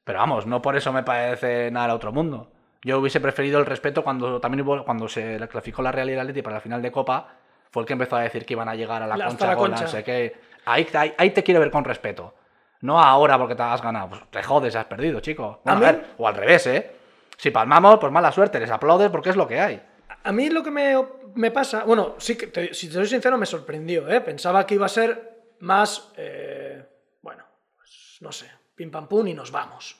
Pero 0.03 0.19
vamos, 0.19 0.45
no 0.45 0.61
por 0.61 0.75
eso 0.75 0.91
me 0.93 1.03
parece 1.03 1.71
nada 1.71 1.85
al 1.85 1.91
otro 1.91 2.11
mundo. 2.11 2.51
Yo 2.83 2.99
hubiese 2.99 3.19
preferido 3.19 3.59
el 3.59 3.65
respeto 3.65 4.03
cuando 4.03 4.39
también 4.39 4.65
hubo, 4.67 4.83
cuando 4.83 5.07
se 5.07 5.37
clasificó 5.49 5.81
la 5.81 5.91
Real 5.91 6.09
y 6.09 6.13
el 6.13 6.19
Atleti 6.19 6.41
para 6.41 6.55
la 6.55 6.61
final 6.61 6.81
de 6.81 6.91
Copa, 6.91 7.35
fue 7.69 7.83
el 7.83 7.87
que 7.87 7.93
empezó 7.93 8.15
a 8.15 8.21
decir 8.21 8.45
que 8.45 8.53
iban 8.53 8.67
a 8.69 8.75
llegar 8.75 9.01
a 9.03 9.07
la 9.07 9.15
Hasta 9.15 9.27
concha, 9.27 9.47
la 9.47 9.55
con 9.55 9.69
concha. 9.69 9.83
no 9.85 9.89
sé 9.89 10.03
qué. 10.03 10.35
Ahí, 10.65 10.87
ahí, 10.93 11.13
ahí 11.17 11.29
te 11.31 11.43
quiero 11.43 11.59
ver 11.59 11.71
con 11.71 11.83
respeto. 11.83 12.33
No 12.81 12.99
ahora 12.99 13.37
porque 13.37 13.55
te 13.55 13.61
has 13.63 13.81
ganado. 13.81 14.09
Pues 14.09 14.21
te 14.31 14.41
jodes, 14.43 14.75
has 14.75 14.85
perdido, 14.85 15.19
chico. 15.19 15.61
Bueno, 15.63 15.77
A 15.79 15.81
ver, 15.91 16.05
o 16.17 16.27
al 16.27 16.33
revés, 16.35 16.65
¿eh? 16.67 16.91
Si 17.37 17.51
palmamos, 17.51 17.97
pues 17.99 18.11
mala 18.11 18.31
suerte, 18.31 18.59
les 18.59 18.69
aplaudes 18.71 19.09
porque 19.11 19.29
es 19.29 19.35
lo 19.35 19.47
que 19.47 19.59
hay. 19.59 19.81
A 20.23 20.31
mí 20.31 20.49
lo 20.49 20.61
que 20.63 20.71
me, 20.71 20.95
me 21.35 21.51
pasa, 21.51 21.83
bueno, 21.83 22.15
sí 22.17 22.35
que, 22.37 22.47
te- 22.47 22.73
si 22.73 22.87
te 22.87 22.93
soy 22.93 23.07
sincero, 23.07 23.37
me 23.37 23.45
sorprendió, 23.45 24.07
¿eh? 24.09 24.21
Pensaba 24.21 24.65
que 24.65 24.75
iba 24.75 24.85
a 24.85 24.89
ser 24.89 25.53
más, 25.59 26.11
eh, 26.17 26.83
bueno, 27.21 27.43
pues 27.75 28.17
no 28.21 28.31
sé, 28.31 28.51
pim 28.75 28.91
pam 28.91 29.07
pum 29.07 29.27
y 29.27 29.33
nos 29.33 29.51
vamos, 29.51 29.95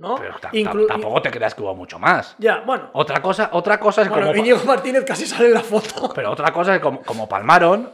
¿no? 0.00 0.16
Pero 0.16 0.34
Inclu- 0.52 0.86
tampoco 0.88 1.22
te 1.22 1.30
creas 1.30 1.54
que 1.54 1.62
hubo 1.62 1.74
mucho 1.76 1.98
más. 1.98 2.34
Ya, 2.38 2.60
bueno, 2.66 2.90
Otra 2.94 3.20
cosa, 3.22 3.50
otra 3.52 3.78
cosa 3.78 4.02
es 4.02 4.08
bueno, 4.08 4.26
como. 4.28 4.38
Íñigo 4.38 4.58
Martínez 4.64 5.04
casi 5.04 5.26
sale 5.26 5.46
en 5.48 5.54
la 5.54 5.60
foto. 5.60 6.10
Pero 6.14 6.32
otra 6.32 6.50
cosa 6.52 6.74
es 6.74 6.80
como, 6.80 7.02
como 7.02 7.28
palmaron. 7.28 7.88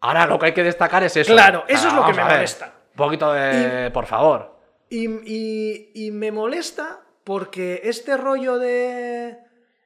Ahora 0.00 0.26
lo 0.26 0.38
que 0.38 0.46
hay 0.46 0.52
que 0.54 0.62
destacar 0.64 1.04
es 1.04 1.16
eso. 1.16 1.32
Claro, 1.32 1.64
eso 1.68 1.88
es 1.88 1.94
lo 1.94 2.04
que 2.06 2.12
me 2.14 2.24
molesta. 2.24 2.66
Un 2.92 2.96
poquito 2.96 3.32
de. 3.32 3.90
Por 3.92 4.06
favor. 4.06 4.54
Y, 4.88 5.06
y- 5.06 5.90
y 5.94 6.10
me 6.10 6.32
molesta 6.32 7.00
porque 7.24 7.80
este 7.84 8.16
rollo 8.16 8.58
de 8.58 9.38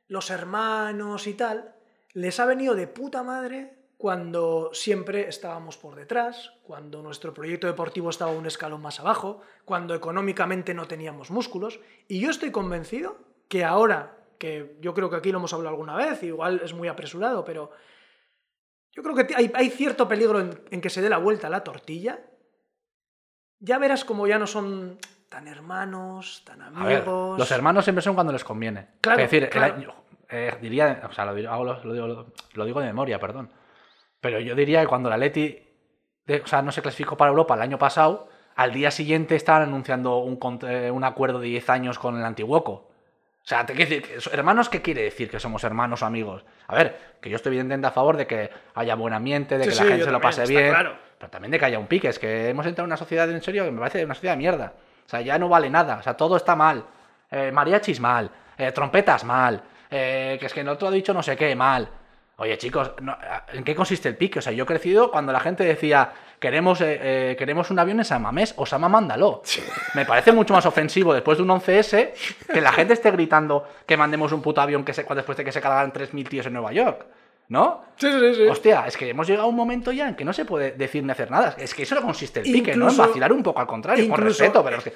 los 0.08 0.30
hermanos 0.30 1.26
y 1.26 1.34
tal, 1.34 1.74
les 2.14 2.40
ha 2.40 2.46
venido 2.46 2.74
de 2.74 2.86
puta 2.88 3.22
madre 3.22 3.77
cuando 3.98 4.70
siempre 4.72 5.28
estábamos 5.28 5.76
por 5.76 5.94
detrás, 5.96 6.52
cuando 6.62 7.02
nuestro 7.02 7.34
proyecto 7.34 7.66
deportivo 7.66 8.08
estaba 8.10 8.30
un 8.30 8.46
escalón 8.46 8.80
más 8.80 9.00
abajo, 9.00 9.42
cuando 9.66 9.92
económicamente 9.94 10.72
no 10.72 10.86
teníamos 10.86 11.30
músculos. 11.30 11.80
Y 12.06 12.20
yo 12.20 12.30
estoy 12.30 12.50
convencido 12.52 13.18
que 13.48 13.64
ahora, 13.64 14.16
que 14.38 14.78
yo 14.80 14.94
creo 14.94 15.10
que 15.10 15.16
aquí 15.16 15.32
lo 15.32 15.38
hemos 15.38 15.52
hablado 15.52 15.74
alguna 15.74 15.96
vez, 15.96 16.22
igual 16.22 16.60
es 16.64 16.72
muy 16.72 16.86
apresurado, 16.88 17.44
pero 17.44 17.72
yo 18.92 19.02
creo 19.02 19.14
que 19.16 19.34
hay, 19.34 19.50
hay 19.52 19.68
cierto 19.68 20.06
peligro 20.08 20.38
en, 20.40 20.62
en 20.70 20.80
que 20.80 20.90
se 20.90 21.02
dé 21.02 21.10
la 21.10 21.18
vuelta 21.18 21.48
a 21.48 21.50
la 21.50 21.62
tortilla 21.64 22.20
ya 23.60 23.78
verás 23.78 24.04
como 24.04 24.28
ya 24.28 24.38
no 24.38 24.46
son 24.46 24.98
tan 25.28 25.48
hermanos, 25.48 26.42
tan 26.44 26.62
A 26.62 26.84
ver, 26.84 26.98
amigos. 26.98 27.36
los 27.38 27.50
hermanos 27.50 27.84
siempre 27.84 28.02
son 28.02 28.14
cuando 28.14 28.32
les 28.32 28.44
conviene. 28.44 28.86
Claro, 29.00 29.18
es 29.20 29.24
decir, 29.28 29.42
el 29.42 29.50
claro. 29.50 29.74
año- 29.74 29.94
eh, 30.28 30.56
diría, 30.62 31.02
o 31.10 31.12
sea, 31.12 31.24
lo, 31.24 31.50
hago 31.50 31.64
lo 31.64 31.92
digo, 31.92 32.26
lo 32.54 32.64
digo 32.64 32.80
de 32.80 32.86
memoria, 32.86 33.18
perdón. 33.18 33.50
Pero 34.20 34.40
yo 34.40 34.54
diría 34.54 34.80
que 34.80 34.86
cuando 34.86 35.10
la 35.10 35.16
Leti 35.16 35.68
o 36.28 36.46
sea, 36.46 36.62
no 36.62 36.72
se 36.72 36.82
clasificó 36.82 37.16
para 37.16 37.30
Europa 37.30 37.54
el 37.54 37.62
año 37.62 37.78
pasado, 37.78 38.28
al 38.56 38.72
día 38.72 38.90
siguiente 38.90 39.36
estaban 39.36 39.62
anunciando 39.62 40.18
un, 40.18 40.38
eh, 40.62 40.90
un 40.90 41.04
acuerdo 41.04 41.40
de 41.40 41.48
10 41.48 41.70
años 41.70 41.98
con 41.98 42.18
el 42.18 42.24
Antiguoco. 42.24 42.72
O 42.72 43.48
sea, 43.48 43.64
te 43.64 43.72
quiero 43.72 43.90
decir, 43.90 44.30
hermanos, 44.32 44.68
¿qué 44.68 44.82
quiere 44.82 45.02
decir 45.04 45.30
que 45.30 45.40
somos 45.40 45.64
hermanos 45.64 46.02
o 46.02 46.06
amigos? 46.06 46.44
A 46.66 46.74
ver, 46.74 47.16
que 47.20 47.30
yo 47.30 47.36
estoy 47.36 47.50
evidentemente 47.50 47.86
a 47.86 47.92
favor 47.92 48.18
de 48.18 48.26
que 48.26 48.50
haya 48.74 48.94
buen 48.94 49.14
ambiente, 49.14 49.56
de 49.56 49.64
Sí, 49.64 49.70
que 49.70 49.76
sí, 49.76 49.82
la 49.84 49.88
gente 49.88 50.04
se 50.04 50.10
lo 50.10 50.20
pase 50.20 50.44
bien, 50.44 50.68
claro. 50.68 50.98
pero 51.16 51.30
también 51.30 51.52
de 51.52 51.58
que 51.58 51.64
haya 51.64 51.78
un 51.78 51.86
pique. 51.86 52.08
Es 52.08 52.18
que 52.18 52.50
hemos 52.50 52.66
entrado 52.66 52.84
en 52.84 52.90
una 52.90 52.98
sociedad, 52.98 53.30
en 53.30 53.40
serio, 53.40 53.64
que 53.64 53.70
me 53.70 53.78
parece 53.78 54.04
una 54.04 54.14
sociedad 54.14 54.34
de 54.34 54.38
mierda. 54.38 54.74
O 55.06 55.08
sea, 55.08 55.22
ya 55.22 55.38
no 55.38 55.48
vale 55.48 55.70
nada, 55.70 55.96
o 55.96 56.02
sea, 56.02 56.14
todo 56.14 56.36
está 56.36 56.54
mal. 56.54 56.84
Eh, 57.30 57.50
mariachis 57.50 58.00
mal, 58.00 58.30
eh, 58.58 58.72
trompetas 58.72 59.24
mal, 59.24 59.62
eh, 59.90 60.36
que 60.38 60.46
es 60.46 60.52
que 60.52 60.60
el 60.60 60.68
otro 60.68 60.88
ha 60.88 60.90
dicho 60.90 61.14
no 61.14 61.22
sé 61.22 61.36
qué 61.36 61.54
mal. 61.54 61.88
Oye, 62.40 62.56
chicos, 62.56 62.92
no, 63.02 63.18
¿en 63.52 63.64
qué 63.64 63.74
consiste 63.74 64.08
el 64.08 64.16
pique? 64.16 64.38
O 64.38 64.42
sea, 64.42 64.52
yo 64.52 64.62
he 64.62 64.66
crecido 64.66 65.10
cuando 65.10 65.32
la 65.32 65.40
gente 65.40 65.64
decía, 65.64 66.12
queremos, 66.38 66.80
eh, 66.80 66.98
eh, 67.02 67.36
queremos 67.36 67.68
un 67.72 67.80
avión 67.80 67.98
en 67.98 68.04
San 68.04 68.22
Mamés, 68.22 68.54
Osama, 68.56 68.88
mándalo. 68.88 69.42
Me 69.94 70.06
parece 70.06 70.30
mucho 70.30 70.54
más 70.54 70.64
ofensivo 70.64 71.12
después 71.12 71.38
de 71.38 71.42
un 71.42 71.48
11S 71.48 72.12
que 72.52 72.60
la 72.60 72.70
gente 72.70 72.92
esté 72.92 73.10
gritando 73.10 73.68
que 73.84 73.96
mandemos 73.96 74.30
un 74.30 74.40
puto 74.40 74.60
avión 74.60 74.84
que 74.84 74.94
se, 74.94 75.02
después 75.02 75.36
de 75.36 75.44
que 75.44 75.50
se 75.50 75.60
cargaran 75.60 75.92
3.000 75.92 76.28
tíos 76.28 76.46
en 76.46 76.52
Nueva 76.52 76.72
York. 76.72 77.06
¿No? 77.48 77.82
Sí, 77.96 78.06
sí, 78.12 78.34
sí. 78.36 78.42
Hostia, 78.42 78.84
es 78.86 78.96
que 78.96 79.10
hemos 79.10 79.26
llegado 79.26 79.46
a 79.46 79.50
un 79.50 79.56
momento 79.56 79.90
ya 79.90 80.06
en 80.06 80.14
que 80.14 80.24
no 80.24 80.32
se 80.32 80.44
puede 80.44 80.72
decir 80.72 81.02
ni 81.02 81.10
hacer 81.10 81.32
nada. 81.32 81.56
Es 81.58 81.74
que 81.74 81.82
eso 81.82 81.96
no 81.96 82.02
consiste 82.02 82.40
el 82.40 82.52
pique, 82.52 82.76
¿no? 82.76 82.88
En 82.88 82.96
vacilar 82.96 83.32
un 83.32 83.42
poco 83.42 83.58
al 83.58 83.66
contrario, 83.66 84.08
con 84.08 84.20
respeto, 84.20 84.62
pero 84.62 84.76
es 84.76 84.84
que 84.84 84.92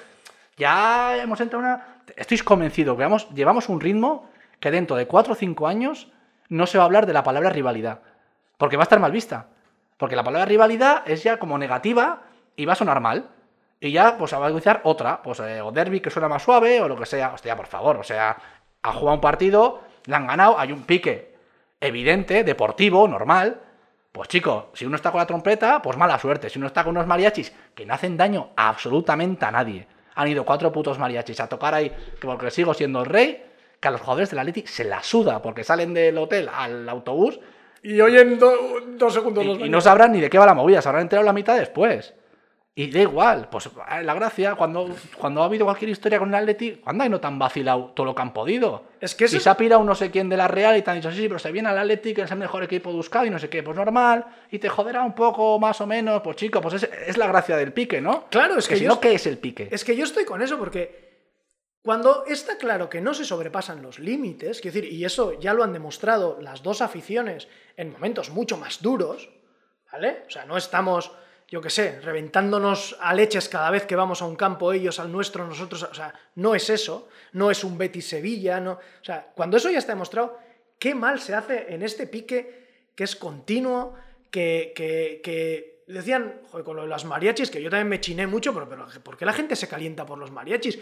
ya 0.55 1.17
hemos 1.17 1.41
entrado 1.41 1.65
en 1.65 1.71
una... 1.71 1.97
Estoy 2.15 2.37
convencido 2.39 2.95
que 2.95 3.03
vamos, 3.03 3.27
llevamos 3.31 3.67
un 3.67 3.81
ritmo 3.81 4.29
que 4.61 4.71
dentro 4.71 4.95
de 4.95 5.07
4 5.07 5.33
o 5.33 5.35
5 5.35 5.67
años 5.67 6.07
no 6.53 6.67
se 6.67 6.77
va 6.77 6.83
a 6.83 6.85
hablar 6.85 7.07
de 7.07 7.13
la 7.13 7.23
palabra 7.23 7.49
rivalidad. 7.49 8.01
Porque 8.57 8.77
va 8.77 8.83
a 8.83 8.85
estar 8.85 8.99
mal 8.99 9.11
vista. 9.11 9.47
Porque 9.97 10.15
la 10.15 10.23
palabra 10.23 10.45
rivalidad 10.45 11.01
es 11.05 11.23
ya 11.23 11.37
como 11.37 11.57
negativa 11.57 12.21
y 12.55 12.65
va 12.65 12.73
a 12.73 12.75
sonar 12.75 12.99
mal. 12.99 13.29
Y 13.79 13.91
ya, 13.91 14.17
pues, 14.17 14.33
va 14.33 14.45
a 14.45 14.49
utilizar 14.49 14.81
otra. 14.83 15.21
Pues, 15.23 15.39
eh, 15.39 15.61
o 15.61 15.71
derby 15.71 15.99
que 15.99 16.11
suena 16.11 16.29
más 16.29 16.43
suave 16.43 16.79
o 16.79 16.87
lo 16.87 16.95
que 16.95 17.07
sea. 17.07 17.33
Hostia, 17.33 17.55
por 17.55 17.65
favor. 17.65 17.97
O 17.97 18.03
sea, 18.03 18.37
ha 18.83 18.93
jugado 18.93 19.15
un 19.15 19.21
partido, 19.21 19.81
le 20.05 20.15
han 20.15 20.27
ganado, 20.27 20.59
hay 20.59 20.71
un 20.71 20.83
pique 20.83 21.35
evidente, 21.81 22.43
deportivo, 22.43 23.07
normal. 23.07 23.59
Pues 24.11 24.29
chico, 24.29 24.69
si 24.73 24.85
uno 24.85 24.95
está 24.95 25.11
con 25.11 25.19
la 25.19 25.25
trompeta, 25.25 25.81
pues 25.81 25.97
mala 25.97 26.19
suerte. 26.19 26.51
Si 26.51 26.59
uno 26.59 26.67
está 26.67 26.83
con 26.83 26.91
unos 26.91 27.07
mariachis 27.07 27.51
que 27.73 27.83
no 27.85 27.95
hacen 27.95 28.15
daño 28.15 28.51
absolutamente 28.55 29.43
a 29.43 29.51
nadie. 29.51 29.87
Han 30.13 30.27
ido 30.27 30.45
cuatro 30.45 30.71
putos 30.71 30.99
mariachis 30.99 31.39
a 31.39 31.49
tocar 31.49 31.73
ahí, 31.73 31.89
que 31.89 32.27
porque 32.27 32.51
sigo 32.51 32.75
siendo 32.75 32.99
el 32.99 33.07
rey, 33.07 33.43
que 33.83 33.87
a 33.89 33.91
los 33.91 34.01
jugadores 34.01 34.29
del 34.31 34.39
Atleti 34.39 34.63
se 34.65 34.83
la 34.85 35.03
suda 35.03 35.41
porque 35.41 35.63
salen 35.63 35.93
del 35.93 36.17
hotel 36.17 36.49
al 36.51 36.89
autobús 36.89 37.39
Y 37.83 37.99
hoy 38.01 38.17
en 38.17 38.39
do- 38.39 38.79
dos 38.97 39.13
segundos 39.13 39.45
los 39.45 39.59
y, 39.59 39.63
y 39.65 39.69
no 39.69 39.81
sabrán 39.81 40.13
ni 40.13 40.21
de 40.21 40.29
qué 40.29 40.39
va 40.39 40.45
la 40.47 40.53
movida, 40.55 40.81
se 40.81 40.87
habrán 40.89 41.03
enterado 41.03 41.25
la 41.25 41.33
mitad 41.33 41.57
después. 41.57 42.13
Y 42.75 42.89
da 42.89 43.01
igual, 43.01 43.49
pues 43.51 43.67
eh, 43.67 44.01
la 44.03 44.15
gracia, 44.15 44.55
cuando, 44.55 44.89
cuando 45.19 45.43
ha 45.43 45.45
habido 45.45 45.63
cualquier 45.65 45.89
historia 45.91 46.17
con 46.17 46.29
el 46.29 46.33
Atleti, 46.35 46.77
¿cuándo 46.83 47.03
hay 47.03 47.09
no 47.11 47.19
tan 47.19 47.37
vacilado 47.37 47.91
todo 47.93 48.07
lo 48.07 48.15
que 48.15 48.21
han 48.23 48.33
podido? 48.33 48.85
Es 48.99 49.13
que 49.13 49.25
y 49.25 49.27
se 49.27 49.47
ha 49.47 49.55
pirado 49.55 49.83
no 49.83 49.93
sé 49.93 50.09
quién 50.09 50.27
de 50.27 50.37
la 50.37 50.47
Real 50.47 50.75
y 50.75 50.81
te 50.81 50.89
han 50.89 50.97
dicho, 50.97 51.11
sí, 51.11 51.17
sí, 51.17 51.27
pero 51.27 51.37
se 51.37 51.51
viene 51.51 51.69
al 51.69 51.77
Atleti, 51.77 52.15
que 52.15 52.21
es 52.23 52.31
el 52.31 52.37
mejor 52.39 52.63
equipo 52.63 52.89
de 52.89 52.95
Euskadi 52.95 53.27
y 53.27 53.29
no 53.29 53.37
sé 53.37 53.47
qué, 53.47 53.61
pues 53.61 53.77
normal, 53.77 54.25
y 54.49 54.57
te 54.57 54.69
joderá 54.69 55.03
un 55.03 55.13
poco 55.13 55.59
más 55.59 55.79
o 55.81 55.85
menos, 55.85 56.21
pues 56.23 56.35
chico, 56.37 56.61
pues 56.61 56.75
es, 56.75 56.89
es 57.05 57.15
la 57.17 57.27
gracia 57.27 57.57
del 57.57 57.73
pique, 57.73 58.01
¿no? 58.01 58.25
Claro, 58.31 58.57
es 58.57 58.67
que 58.67 58.75
si 58.77 58.85
yo 58.85 58.89
no, 58.89 58.99
¿qué 58.99 59.13
es 59.13 59.27
el 59.27 59.37
pique? 59.37 59.67
Es 59.69 59.83
que 59.85 59.95
yo 59.95 60.03
estoy 60.05 60.25
con 60.25 60.41
eso 60.41 60.57
porque 60.57 61.02
cuando 61.83 62.23
está 62.25 62.57
claro 62.57 62.89
que 62.89 63.01
no 63.01 63.13
se 63.13 63.25
sobrepasan 63.25 63.81
los 63.81 63.99
límites, 63.99 64.61
quiero 64.61 64.75
decir, 64.75 64.93
y 64.93 65.03
eso 65.03 65.37
ya 65.37 65.53
lo 65.53 65.65
han 65.65 65.73
demostrado 65.73 66.39
las 66.39 66.63
dos 66.63 66.81
aficiones 66.81 67.49
en 67.75 67.91
momentos 67.91 68.29
mucho 68.29 68.55
más 68.57 68.81
duros, 68.81 69.29
¿vale? 69.91 70.23
O 70.25 70.29
sea, 70.29 70.45
no 70.45 70.55
estamos, 70.55 71.11
yo 71.49 71.59
qué 71.59 71.69
sé, 71.69 71.99
reventándonos 71.99 72.95
a 73.01 73.13
leches 73.13 73.49
cada 73.49 73.69
vez 73.69 73.85
que 73.85 73.97
vamos 73.97 74.21
a 74.21 74.25
un 74.25 74.37
campo, 74.37 74.71
ellos 74.71 74.97
al 74.97 75.11
nuestro, 75.11 75.45
nosotros, 75.45 75.83
o 75.83 75.93
sea, 75.93 76.13
no 76.35 76.55
es 76.55 76.69
eso, 76.69 77.09
no 77.33 77.51
es 77.51 77.65
un 77.65 77.77
Betis 77.77 78.07
Sevilla, 78.07 78.61
no, 78.61 78.71
o 78.71 79.03
sea, 79.03 79.33
cuando 79.35 79.57
eso 79.57 79.69
ya 79.69 79.79
está 79.79 79.91
demostrado, 79.91 80.39
qué 80.79 80.95
mal 80.95 81.19
se 81.19 81.35
hace 81.35 81.73
en 81.73 81.83
este 81.83 82.07
pique 82.07 82.63
que 82.95 83.03
es 83.03 83.17
continuo, 83.17 83.93
que, 84.31 84.71
que, 84.73 85.19
que 85.21 85.72
decían, 85.87 86.41
joder, 86.49 86.63
con 86.65 86.75
lo 86.77 86.83
de 86.83 86.87
las 86.87 87.05
mariachis, 87.05 87.49
que 87.51 87.61
yo 87.61 87.69
también 87.69 87.89
me 87.89 87.99
chiné 87.99 88.25
mucho, 88.27 88.53
pero, 88.53 88.67
pero 88.69 88.87
¿por 89.03 89.17
qué 89.17 89.25
la 89.25 89.33
gente 89.33 89.55
se 89.55 89.67
calienta 89.67 90.05
por 90.05 90.17
los 90.17 90.31
mariachis? 90.31 90.79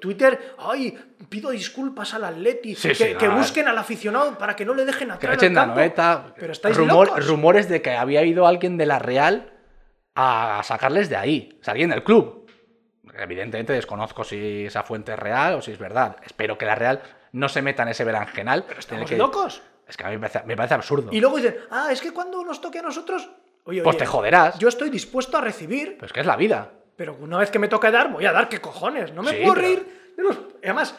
Twitter, 0.00 0.54
ay, 0.58 0.96
pido 1.28 1.50
disculpas 1.50 2.14
al 2.14 2.24
Atleti, 2.24 2.74
Sí, 2.74 2.88
que, 2.88 2.94
sí, 2.94 3.14
que 3.14 3.28
busquen 3.28 3.68
al 3.68 3.78
aficionado 3.78 4.36
para 4.38 4.54
que 4.54 4.64
no 4.64 4.74
le 4.74 4.84
dejen 4.84 5.10
Que 5.18 5.26
le 5.26 5.32
al 5.32 5.38
echen 5.38 5.54
la 5.54 5.66
noeta. 5.66 6.34
Pero 6.38 6.52
estáis 6.52 6.76
Rumor- 6.76 7.08
locos. 7.08 7.26
rumores 7.26 7.68
de 7.68 7.82
que 7.82 7.90
había 7.92 8.22
ido 8.24 8.46
alguien 8.46 8.76
de 8.76 8.86
la 8.86 8.98
Real 8.98 9.52
a 10.14 10.60
sacarles 10.64 11.08
de 11.08 11.16
ahí. 11.16 11.58
O 11.60 11.64
sea, 11.64 11.72
alguien 11.72 11.90
del 11.90 12.04
club. 12.04 12.46
Evidentemente 13.18 13.72
desconozco 13.72 14.24
si 14.24 14.66
esa 14.66 14.82
fuente 14.82 15.12
es 15.12 15.18
real 15.18 15.54
o 15.54 15.62
si 15.62 15.72
es 15.72 15.78
verdad. 15.78 16.16
Espero 16.24 16.58
que 16.58 16.66
la 16.66 16.74
Real 16.74 17.02
no 17.32 17.48
se 17.48 17.62
meta 17.62 17.82
en 17.82 17.88
ese 17.88 18.04
berenjenal. 18.04 18.64
Pero 18.66 18.80
¿Estamos 18.80 19.10
locos? 19.12 19.62
Es 19.88 19.96
que 19.96 20.04
a 20.04 20.08
mí 20.08 20.14
me 20.18 20.20
parece, 20.28 20.42
me 20.46 20.56
parece 20.56 20.74
absurdo. 20.74 21.10
Y 21.12 21.20
luego 21.20 21.36
dicen, 21.36 21.56
ah, 21.70 21.88
es 21.92 22.00
que 22.00 22.12
cuando 22.12 22.44
nos 22.44 22.60
toque 22.60 22.80
a 22.80 22.82
nosotros, 22.82 23.30
oye, 23.66 23.82
Pues 23.82 23.94
oye, 23.96 23.98
te 24.04 24.06
joderás. 24.06 24.58
Yo 24.58 24.68
estoy 24.68 24.90
dispuesto 24.90 25.36
a 25.36 25.40
recibir, 25.42 25.94
Pero 25.96 26.06
es 26.06 26.12
que 26.12 26.20
es 26.20 26.26
la 26.26 26.36
vida. 26.36 26.72
pero 26.96 27.14
una 27.20 27.38
vez 27.38 27.50
que 27.50 27.58
me 27.58 27.68
toque 27.68 27.90
dar, 27.90 28.10
voy 28.10 28.24
a 28.26 28.32
dar, 28.32 28.48
¿qué 28.48 28.60
cojones? 28.60 29.12
No 29.12 29.22
me 29.22 29.30
Sí, 29.32 29.36
puedo 29.42 29.54
pero- 29.54 29.66
reír 29.66 30.12
de 30.16 30.22
los... 30.22 30.38
Además, 30.64 30.94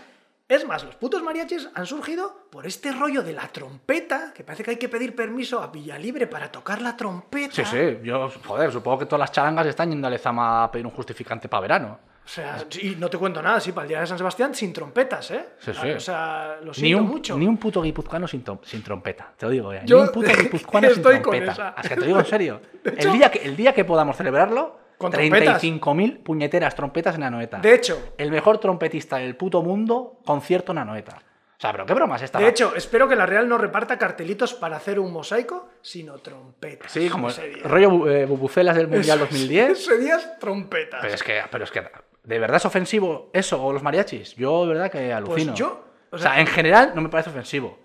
es 0.47 0.65
más, 0.65 0.83
los 0.85 0.95
putos 0.95 1.21
mariachis 1.23 1.67
han 1.73 1.85
surgido 1.85 2.47
por 2.51 2.65
este 2.65 2.91
rollo 2.93 3.21
de 3.21 3.33
la 3.33 3.47
trompeta, 3.49 4.31
que 4.33 4.43
parece 4.45 4.63
que 4.63 4.71
hay 4.71 4.77
que 4.77 4.87
pedir 4.87 5.13
permiso 5.15 5.61
a 5.61 5.67
Villalibre 5.67 6.25
para 6.27 6.49
tocar 6.51 6.81
la 6.81 6.95
trompeta. 6.95 7.51
Sí, 7.53 7.65
sí. 7.65 7.97
Yo, 8.03 8.29
joder, 8.45 8.71
supongo 8.71 8.99
que 8.99 9.05
todas 9.07 9.19
las 9.19 9.31
charangas 9.33 9.67
están 9.67 9.89
yendo 9.89 10.07
a 10.07 10.09
Lezama 10.09 10.63
a 10.63 10.71
pedir 10.71 10.85
un 10.85 10.93
justificante 10.93 11.49
para 11.49 11.61
verano. 11.61 11.99
O 12.27 12.29
sea, 12.29 12.57
y 12.81 12.97
no 12.97 13.09
te 13.09 13.17
cuento 13.17 13.41
nada, 13.41 13.61
sí, 13.61 13.71
para 13.71 13.83
el 13.85 13.87
día 13.87 14.01
de 14.01 14.05
San 14.07 14.17
Sebastián 14.17 14.53
sin 14.53 14.73
trompetas, 14.73 15.31
¿eh? 15.31 15.45
Sí, 15.59 15.71
sí. 15.73 15.91
O 15.91 15.99
sea, 16.01 16.57
lo 16.61 16.67
Ni 16.67 16.73
siento 16.73 17.03
un, 17.03 17.07
mucho. 17.09 17.37
ni 17.37 17.47
un 17.47 17.55
puto 17.55 17.81
guipuzcoano 17.81 18.27
sin, 18.27 18.43
trompeta, 18.83 19.31
te 19.37 19.45
lo 19.45 19.51
digo 19.53 19.73
ya. 19.73 19.85
Yo 19.85 19.95
ni 19.95 20.03
un 20.03 20.11
puto 20.11 20.29
guipuzcoano 20.37 20.89
sin 20.89 21.01
trompeta. 21.01 21.73
Es 21.81 21.87
que 21.87 21.95
te 21.95 22.05
digo 22.05 22.19
en 22.19 22.25
serio. 22.25 22.61
Hecho- 22.83 23.07
el, 23.07 23.17
día 23.17 23.31
que, 23.31 23.39
el 23.45 23.55
día 23.55 23.73
que 23.73 23.85
podamos 23.85 24.17
celebrarlo, 24.17 24.77
Con 24.97 25.09
trompetas. 25.09 25.63
35.000 25.63 26.21
puñeteras 26.21 26.75
trompetas 26.75 27.15
en 27.15 27.23
Anoeta. 27.23 27.59
De 27.59 27.73
hecho, 27.73 28.13
el 28.17 28.29
mejor 28.29 28.57
trompetista 28.57 29.15
del 29.19 29.37
puto 29.37 29.61
mundo, 29.63 30.19
concierto 30.25 30.73
en 30.73 30.79
Anoeta. 30.79 31.21
O 31.57 31.59
sea, 31.61 31.71
pero 31.71 31.85
qué 31.87 31.93
broma 31.93 32.17
es 32.17 32.23
esta. 32.23 32.39
de 32.39 32.47
hecho, 32.49 32.75
espero 32.75 33.07
que 33.07 33.15
la 33.15 33.25
Real 33.25 33.47
no 33.49 33.57
reparta 33.57 33.97
cartelitos 33.97 34.53
para 34.53 34.75
hacer 34.77 34.99
un 34.99 35.11
mosaico, 35.11 35.69
sino 35.81 36.17
trompetas. 36.19 36.91
sí, 36.91 37.09
como 37.09 37.29
rollo 37.63 38.07
eh, 38.11 38.25
bubucelas 38.25 38.75
del 38.75 38.87
Mundial 38.89 39.17
Eso- 39.19 39.25
2010. 39.27 39.71
Ese 39.71 39.97
día 39.97 40.17
es 40.17 40.37
trompetas. 40.39 40.99
Pero 41.01 41.13
es 41.15 41.23
que, 41.23 41.41
pero 41.49 41.63
es 41.63 41.71
que, 41.71 41.83
¿de 42.27 42.39
verdad 42.39 42.57
es 42.57 42.65
ofensivo 42.65 43.29
eso 43.33 43.63
o 43.63 43.71
los 43.73 43.81
mariachis? 43.81 44.35
Yo, 44.35 44.63
de 44.67 44.73
verdad, 44.73 44.91
que 44.91 45.11
alucino. 45.13 45.51
Pues 45.51 45.57
yo, 45.59 45.83
o 46.11 46.15
o 46.15 46.17
sea, 46.19 46.31
sea- 46.33 46.39
en 46.41 46.47
general 46.47 46.91
no 46.93 47.01
me 47.01 47.09
parece 47.09 47.29
ofensivo. 47.29 47.79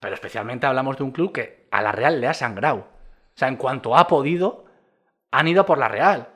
Pero 0.00 0.14
especialmente 0.14 0.66
hablamos 0.66 0.96
de 0.96 1.02
un 1.04 1.10
club 1.10 1.32
que 1.32 1.66
a 1.70 1.82
la 1.82 1.90
Real 1.92 2.20
le 2.20 2.28
ha 2.28 2.34
sangrado. 2.34 2.78
O 2.78 2.86
sea, 3.38 3.48
en 3.48 3.56
cuanto 3.56 3.96
ha 3.96 4.06
podido, 4.06 4.64
han 5.30 5.48
ido 5.48 5.66
por 5.66 5.78
la 5.78 5.88
Real. 5.88 6.28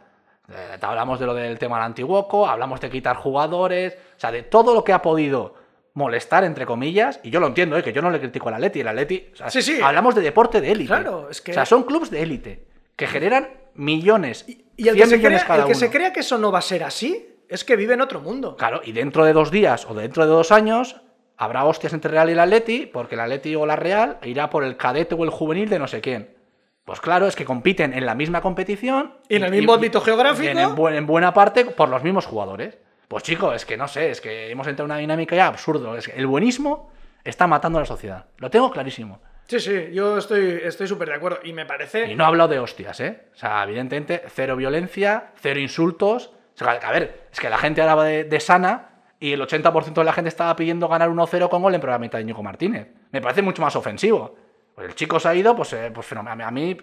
Eh, 0.49 0.79
hablamos 0.81 1.21
de 1.21 1.27
lo 1.27 1.35
del 1.35 1.59
tema 1.59 1.77
del 1.77 1.85
Antiguoco, 1.87 2.47
hablamos 2.49 2.81
de 2.81 2.91
quitar 2.91 3.17
jugadores, 3.17 3.95
o 4.17 4.21
sea, 4.21 4.33
de 4.33 4.43
todo 4.43 4.75
lo 4.75 4.83
que 4.83 4.93
ha 4.93 5.01
podido 5.01 5.55
molestar, 5.95 6.43
entre 6.45 6.67
comillas, 6.67 7.21
y 7.23 7.31
yo 7.31 7.39
lo 7.41 7.47
entiendo, 7.47 7.77
¿eh? 7.77 7.83
que 7.85 7.93
yo 7.93 8.03
no 8.03 8.11
le 8.11 8.19
critico 8.21 8.49
al 8.49 8.55
Atleti, 8.55 8.81
el 8.81 8.89
Atleti, 8.89 9.29
o 9.33 9.37
sea, 9.37 9.51
Sí, 9.51 9.61
sí. 9.63 9.81
hablamos 9.83 10.15
de 10.15 10.23
deporte 10.23 10.61
de 10.61 10.73
élite. 10.73 10.89
Claro, 10.89 11.29
es 11.31 11.41
que- 11.41 11.51
O 11.53 11.55
sea, 11.55 11.67
son 11.67 11.83
clubes 11.85 12.11
de 12.11 12.23
élite, 12.23 12.67
que 12.97 13.07
generan 13.07 13.49
millones, 13.81 14.45
y 14.77 14.89
el 14.89 14.95
100 14.95 14.97
que, 14.97 15.07
se 15.07 15.17
millones 15.17 15.45
crea, 15.45 15.47
cada 15.47 15.63
el 15.63 15.69
que 15.69 15.75
se 15.75 15.91
crea 15.91 16.13
que 16.13 16.21
eso 16.21 16.39
no 16.39 16.53
va 16.53 16.59
a 16.59 16.63
ser 16.63 16.85
así, 16.85 17.27
es 17.49 17.65
que 17.65 17.77
vive 17.77 17.95
en 17.95 18.01
otro 18.01 18.21
mundo. 18.21 18.57
Claro, 18.57 18.81
y 18.85 18.93
dentro 18.93 19.25
de 19.25 19.33
dos 19.33 19.51
días 19.51 19.87
o 19.89 19.95
dentro 19.95 20.25
de 20.25 20.31
dos 20.31 20.53
años 20.53 21.01
habrá 21.37 21.65
hostias 21.65 21.93
entre 21.93 22.11
Real 22.11 22.29
y 22.29 22.33
el 22.33 22.39
Atleti, 22.39 22.87
porque 22.87 23.15
el 23.17 23.23
Atleti 23.23 23.57
o 23.57 23.67
la 23.67 23.77
Real 23.77 24.19
irá 24.23 24.51
por 24.51 24.63
el 24.63 24.77
cadete 24.77 25.15
o 25.15 25.25
el 25.25 25.31
juvenil 25.31 25.69
de 25.69 25.79
no 25.79 25.89
sé 25.89 26.01
quién. 26.01 26.37
Pues 26.85 27.01
claro, 27.01 27.27
es 27.27 27.37
que 27.37 27.45
compiten 27.45 27.93
en 27.95 28.05
la 28.05 28.15
misma 28.15 28.41
competición. 28.41 29.15
Y 29.29 29.37
en 29.37 29.45
el 29.45 29.51
mismo 29.51 29.75
ámbito 29.75 30.01
geográfico. 30.01 30.51
en, 30.51 30.59
en 30.59 30.95
en 30.95 31.07
buena 31.07 31.33
parte 31.33 31.65
por 31.65 31.89
los 31.89 32.03
mismos 32.03 32.27
jugadores. 32.27 32.79
Pues 33.09 33.23
chicos, 33.23 33.55
es 33.55 33.65
que 33.65 33.77
no 33.77 33.89
sé, 33.89 34.11
es 34.11 34.21
que 34.21 34.51
hemos 34.51 34.67
entrado 34.67 34.87
en 34.87 34.93
una 34.93 35.01
dinámica 35.01 35.35
ya 35.35 35.47
absurdo. 35.47 35.97
Es 35.97 36.09
que 36.09 36.19
el 36.19 36.27
buenismo 36.27 36.91
está 37.25 37.47
matando 37.47 37.79
a 37.79 37.83
la 37.83 37.87
sociedad. 37.87 38.27
Lo 38.39 38.51
tengo 38.51 38.71
clarísimo. 38.71 39.21
Sí, 39.51 39.59
sí, 39.59 39.91
yo 39.93 40.17
estoy 40.17 40.61
estoy 40.63 40.87
súper 40.87 41.09
de 41.09 41.17
acuerdo. 41.17 41.41
Y 41.43 41.53
me 41.53 41.67
parece. 41.67 42.07
Y 42.07 42.15
no 42.15 42.23
he 42.23 42.27
hablado 42.29 42.51
de 42.51 42.61
hostias, 42.61 43.01
¿eh? 43.01 43.27
O 43.35 43.37
sea, 43.37 43.65
evidentemente, 43.65 44.23
cero 44.29 44.55
violencia, 44.55 45.33
cero 45.35 45.59
insultos. 45.59 46.31
O 46.55 46.57
sea, 46.57 46.71
a 46.71 46.93
ver, 46.93 47.27
es 47.33 47.41
que 47.41 47.51
la 47.51 47.59
gente 47.59 47.81
hablaba 47.81 48.05
de, 48.05 48.23
de 48.23 48.39
sana 48.39 49.03
y 49.19 49.33
el 49.33 49.41
80% 49.41 49.93
de 49.93 50.05
la 50.05 50.13
gente 50.13 50.29
estaba 50.29 50.55
pidiendo 50.55 50.87
ganar 50.87 51.11
1-0 51.11 51.49
con 51.49 51.63
gol 51.63 51.75
en 51.75 51.81
primera 51.81 51.99
mitad 51.99 52.19
de 52.19 52.27
Ñigo 52.27 52.45
Martínez. 52.45 52.93
Me 53.11 53.21
parece 53.21 53.43
mucho 53.43 53.61
más 53.61 53.75
ofensivo. 53.75 54.37
Pues 54.73 54.87
el 54.87 54.95
chico 54.95 55.19
se 55.19 55.29
ha 55.29 55.35
ido, 55.35 55.57
pues, 55.57 55.73
eh, 55.73 55.91
pues 55.93 56.07
fenomenal. 56.07 56.47
A 56.47 56.51
mí, 56.53 56.77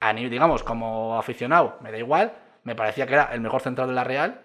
a 0.00 0.12
mí, 0.12 0.28
digamos, 0.28 0.64
como 0.64 1.16
aficionado, 1.16 1.78
me 1.80 1.92
da 1.92 1.98
igual. 1.98 2.32
Me 2.64 2.74
parecía 2.74 3.06
que 3.06 3.14
era 3.14 3.30
el 3.32 3.40
mejor 3.40 3.60
central 3.60 3.86
de 3.86 3.94
la 3.94 4.02
Real, 4.02 4.40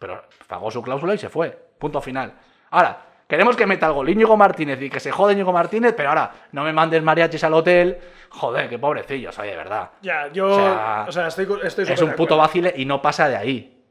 pero 0.00 0.24
pagó 0.48 0.68
su 0.72 0.82
cláusula 0.82 1.14
y 1.14 1.18
se 1.18 1.28
fue. 1.28 1.56
Punto 1.78 2.00
final. 2.00 2.34
Ahora, 2.70 3.11
queremos 3.32 3.56
que 3.56 3.66
meta 3.66 3.86
el 3.86 3.94
gol 3.94 4.10
Íñigo 4.10 4.36
Martínez 4.36 4.78
y 4.82 4.90
que 4.90 5.00
se 5.00 5.10
jode 5.10 5.32
Íñigo 5.32 5.54
Martínez, 5.54 5.94
pero 5.96 6.10
ahora 6.10 6.30
no 6.52 6.64
me 6.64 6.72
mandes 6.74 7.02
mariachis 7.02 7.42
al 7.44 7.54
hotel. 7.54 7.96
Joder, 8.28 8.68
qué 8.68 8.78
pobrecillos, 8.78 9.38
oye, 9.38 9.52
de 9.52 9.56
verdad. 9.56 9.88
Ya, 10.02 10.28
yo. 10.30 10.48
O 10.48 11.08
O 11.08 11.12
sea, 11.12 11.28
estoy, 11.28 11.48
estoy 11.62 11.86
Es 11.88 12.02
un 12.02 12.12
puto 12.12 12.36
vacile 12.36 12.74
y 12.76 12.84
no 12.84 13.00
pasa 13.00 13.30
de 13.30 13.36
ahí. 13.36 13.82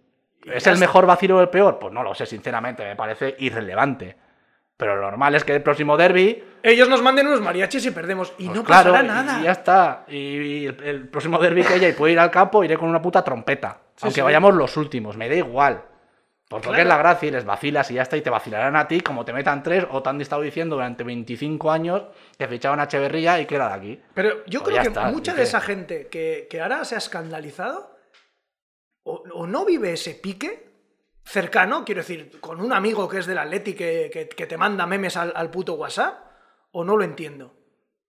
¿Es 0.45 0.67
el 0.67 0.77
mejor 0.77 1.07
vacilo 1.07 1.37
o 1.37 1.41
el 1.41 1.49
peor? 1.49 1.79
Pues 1.79 1.91
no 1.91 2.03
lo 2.03 2.13
sé, 2.13 2.27
sinceramente, 2.27 2.83
me 2.83 2.95
parece 2.95 3.35
irrelevante. 3.39 4.15
Pero 4.77 4.95
lo 4.95 5.01
normal 5.01 5.33
es 5.33 5.43
que 5.43 5.55
el 5.55 5.63
próximo 5.63 5.97
derby. 5.97 6.43
Ellos 6.61 6.87
nos 6.87 7.01
manden 7.01 7.25
unos 7.25 7.41
mariachis 7.41 7.83
y 7.87 7.89
perdemos. 7.89 8.33
Y 8.37 8.45
pues 8.45 8.57
no 8.57 8.63
claro, 8.63 8.91
pasará 8.91 9.23
nada. 9.23 9.39
Y 9.39 9.43
ya 9.45 9.51
está. 9.53 10.05
Y, 10.07 10.67
el, 10.67 10.83
el 10.83 11.07
próximo 11.07 11.39
derby 11.39 11.63
que 11.63 11.73
haya 11.73 11.89
y 11.89 11.93
puedo 11.93 12.13
ir 12.13 12.19
al 12.19 12.29
campo, 12.29 12.63
iré 12.63 12.77
con 12.77 12.89
una 12.89 13.01
puta 13.01 13.23
trompeta. 13.23 13.79
aunque 14.01 14.19
sí. 14.19 14.21
vayamos 14.21 14.53
los 14.53 14.77
últimos, 14.77 15.17
me 15.17 15.27
da 15.27 15.33
igual. 15.33 15.81
Porque 16.51 16.67
Claro. 16.67 16.81
es 16.83 16.87
la 16.87 16.97
gracia 16.97 17.27
y 17.27 17.31
les 17.31 17.45
vacilas 17.45 17.89
y 17.89 17.95
ya 17.95 18.03
está. 18.03 18.17
Y 18.17 18.21
te 18.21 18.29
vacilarán 18.29 18.75
a 18.75 18.87
ti 18.87 19.01
como 19.01 19.25
te 19.25 19.33
metan 19.33 19.63
tres 19.63 19.85
o 19.89 20.03
te 20.03 20.09
han 20.09 20.21
estado 20.21 20.41
diciendo 20.43 20.75
durante 20.75 21.03
25 21.03 21.71
años 21.71 22.03
que 22.37 22.47
fichaban 22.47 22.79
a 22.79 22.83
Echeverría 22.83 23.39
y 23.39 23.45
que 23.45 23.55
era 23.55 23.69
de 23.69 23.73
aquí. 23.73 24.01
Pero 24.13 24.45
yo 24.45 24.59
Pues 24.61 24.71
creo 24.73 24.81
que 24.83 24.87
está, 24.89 25.05
mucha 25.09 25.31
¿y 25.33 25.35
de 25.37 25.43
esa 25.43 25.61
gente 25.61 26.07
que, 26.07 26.47
que 26.49 26.61
ahora 26.61 26.85
se 26.85 26.95
ha 26.95 26.99
escandalizado 26.99 27.95
o, 29.03 29.23
o 29.33 29.47
no 29.47 29.65
vive 29.65 29.93
ese 29.93 30.13
pique 30.15 30.69
cercano, 31.23 31.85
quiero 31.85 32.01
decir, 32.01 32.39
con 32.39 32.59
un 32.61 32.73
amigo 32.73 33.07
que 33.07 33.19
es 33.19 33.25
del 33.27 33.37
Atleti 33.37 33.73
que, 33.73 34.09
que- 34.11 34.27
que 34.29 34.45
te 34.47 34.57
manda 34.57 34.85
memes 34.85 35.15
al, 35.17 35.31
al 35.35 35.49
puto 35.49 35.73
WhatsApp, 35.75 36.19
o 36.71 36.83
no 36.83 36.97
lo 36.97 37.03
entiendo. 37.03 37.45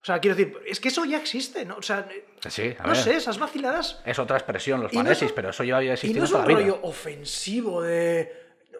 O 0.02 0.04
sea, 0.04 0.18
quiero 0.18 0.36
decir, 0.36 0.58
es 0.66 0.80
que 0.80 0.88
eso 0.88 1.04
ya 1.04 1.18
existe, 1.18 1.64
¿no? 1.64 1.76
O 1.76 1.82
sea, 1.82 2.08
Sí, 2.48 2.74
a 2.78 2.82
no 2.82 2.88
ver. 2.88 2.96
sé, 2.96 3.16
esas 3.16 3.38
vaciladas. 3.38 4.02
Es 4.04 4.18
otra 4.18 4.36
expresión, 4.36 4.82
los 4.82 4.92
no 4.92 5.02
manesis, 5.02 5.30
pero 5.32 5.50
eso 5.50 5.62
lleva 5.62 5.82
Y 5.82 5.86
no 5.86 5.92
existiendo 5.92 6.24
es 6.24 6.30
toda 6.30 6.44
un 6.44 6.48
la 6.48 6.58
rollo 6.58 6.80
ofensivo 6.82 7.82
de. 7.82 8.32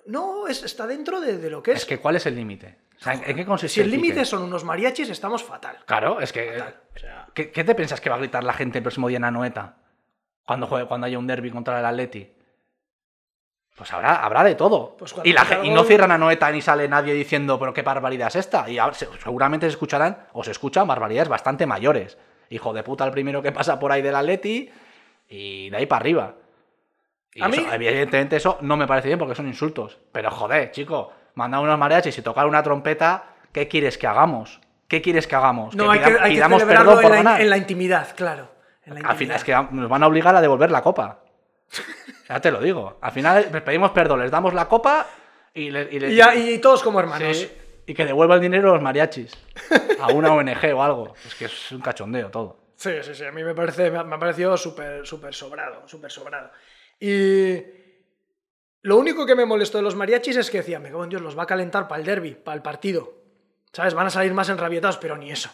No, 0.07 0.49
es, 0.49 0.65
está 0.65 0.87
dentro 0.87 1.21
de, 1.21 1.39
de 1.39 1.51
lo 1.51 1.63
que 1.63 1.73
es. 1.73 1.79
Es 1.79 1.87
que 1.87 1.99
¿cuál 1.99 2.17
es 2.17 2.27
el 2.27 2.35
límite? 2.35 2.79
O 2.99 3.05
sea, 3.05 3.15
¿en, 3.15 3.37
qué 3.37 3.47
consiste 3.47 3.75
si 3.75 3.81
el 3.81 3.91
límite 3.91 4.25
son 4.25 4.43
unos 4.43 4.65
mariachis, 4.65 5.11
estamos 5.11 5.45
fatal. 5.45 5.79
Claro, 5.87 6.21
es 6.21 6.33
que. 6.33 6.61
O 6.61 6.99
sea, 6.99 7.29
¿qué, 7.35 7.51
qué 7.51 7.65
te 7.65 7.75
piensas 7.75 8.01
que 8.01 8.11
va 8.11 8.17
a 8.17 8.19
gritar 8.19 8.43
la 8.43 8.53
gente 8.53 8.79
el 8.79 8.83
próximo 8.83 9.09
día 9.09 9.19
en 9.19 9.25
Anoeta? 9.25 9.77
Cuando 10.45 10.67
juegue, 10.67 10.87
cuando 10.87 11.07
haya 11.07 11.19
un 11.19 11.27
derby 11.27 11.51
contra 11.51 11.79
el 11.79 11.87
Atleti. 11.87 12.33
Pues 13.77 13.93
habrá, 13.93 14.17
habrá 14.17 14.45
de 14.45 14.55
todo. 14.55 14.97
Pues 14.97 15.15
y, 15.25 15.33
la, 15.33 15.45
no 15.65 15.85
cierran 15.85 16.11
Anoeta 16.11 16.51
ni 16.51 16.61
sale 16.61 16.89
nadie 16.89 17.15
diciendo, 17.15 17.59
pero 17.59 17.73
qué 17.73 17.83
barbaridad 17.83 18.29
es 18.29 18.37
esta. 18.37 18.69
Y 18.69 18.79
seguramente 19.23 19.67
se 19.67 19.71
escucharán, 19.71 20.27
o 20.33 20.45
se 20.45 20.51
escuchan 20.51 20.87
barbaridades 20.87 21.29
bastante 21.29 21.65
mayores. 21.65 22.19
Hijo 22.55 22.73
de 22.73 22.83
puta 22.83 23.05
el 23.05 23.11
primero 23.11 23.43
que 23.43 23.53
pasa 23.53 23.79
por 23.79 23.93
ahí 23.93 24.03
del 24.03 24.15
Atleti 24.15 24.71
y 25.29 25.71
de 25.71 25.77
ahí 25.77 25.87
para 25.87 26.01
arriba. 26.01 26.35
Y 27.35 27.43
A 27.43 27.49
eso, 27.49 27.61
mí- 27.63 27.67
evidentemente 27.73 28.37
eso 28.37 28.59
no 28.61 28.77
me 28.77 28.87
parece 28.87 29.09
bien 29.09 29.19
porque 29.19 29.35
son 29.35 29.47
insultos. 29.47 29.99
Pero 30.13 30.31
joder, 30.31 30.71
chico, 30.71 31.13
mandar 31.35 31.61
unos 31.63 31.79
mariachis 31.79 32.19
y 32.19 32.23
tocar 32.23 32.47
una 32.47 32.63
trompeta, 32.63 33.25
¿qué 33.53 33.69
quieres 33.69 33.97
que 33.97 34.07
hagamos? 34.07 34.61
¿Qué 34.87 35.01
quieres 35.01 35.27
que 35.27 35.35
hagamos? 35.35 35.75
No, 35.75 35.91
hay 35.91 35.99
pida- 36.01 36.05
que, 36.09 36.13
hay 36.13 36.31
que 36.31 36.35
pidamos 36.37 36.61
celebrarlo 36.61 36.91
perdón 36.97 37.09
por 37.11 37.19
en 37.19 37.25
la, 37.25 37.41
en 37.41 37.49
la 37.51 37.57
intimidad, 37.57 38.15
claro. 38.15 38.51
en 38.85 39.03
la 39.03 39.09
Al 39.09 39.17
final 39.17 39.37
es 39.37 39.45
que 39.45 39.53
nos 39.71 39.89
van 39.89 40.03
a 40.03 40.07
obligar 40.07 40.37
a 40.37 40.41
devolver 40.43 40.71
la 40.71 40.83
copa. 40.83 41.21
Ya 42.29 42.41
te 42.41 42.51
lo 42.51 42.61
digo. 42.61 42.97
Al 43.03 43.13
final 43.13 43.47
les 43.53 43.63
pedimos 43.63 43.91
perdón, 43.91 44.21
les 44.21 44.31
damos 44.31 44.55
la 44.55 44.67
copa 44.67 45.07
y, 45.53 45.71
le- 45.71 45.89
y 45.91 45.99
le- 46.01 46.13
Y, 46.13 46.51
y 46.55 46.59
todos 46.59 46.83
como 46.83 46.99
hermanos. 47.01 47.37
Sí, 47.37 47.51
y 47.87 47.95
que 47.95 48.05
devuelva 48.05 48.37
el 48.37 48.41
dinero 48.41 48.71
a 48.71 48.75
los 48.75 48.83
mariachis. 48.83 49.33
A 50.01 50.09
una 50.13 50.33
ONG 50.35 50.75
o 50.75 50.83
algo. 50.83 51.15
Es 51.27 51.35
que 51.35 51.45
es 51.47 51.73
un 51.73 51.81
cachondeo 51.81 52.31
todo. 52.31 52.59
Sí, 52.77 52.91
sí, 53.03 53.15
sí. 53.15 53.25
A 53.25 53.33
mí 53.33 53.45
me, 53.45 53.55
parece, 53.55 53.91
me 53.91 53.99
ha 53.99 54.19
parecido 54.19 54.57
súper 54.57 55.07
súper 55.07 55.35
sobrado, 55.35 55.87
súper 55.87 56.11
sobrado. 56.11 56.51
Y 56.99 57.63
lo 58.83 58.97
único 58.97 59.25
que 59.27 59.37
me 59.37 59.45
molestó 59.47 59.79
de 59.79 59.85
los 59.85 59.95
mariachis 59.95 60.37
es 60.37 60.51
que 60.51 60.59
decía, 60.59 60.81
me 60.81 60.89
cago 60.91 61.05
en 61.05 61.11
Dios, 61.11 61.23
los 61.23 61.39
va 61.39 61.45
a 61.45 61.47
calentar 61.47 61.87
para 61.89 62.01
el 62.01 62.07
derby, 62.07 62.33
para 62.35 62.57
el 62.57 62.63
partido. 62.63 63.13
¿Sabes? 63.73 63.95
Van 63.95 64.07
a 64.07 64.11
salir 64.11 64.35
más 64.35 64.49
enrabietados, 64.49 64.99
pero 64.99 65.17
ni 65.17 65.31
eso. 65.31 65.51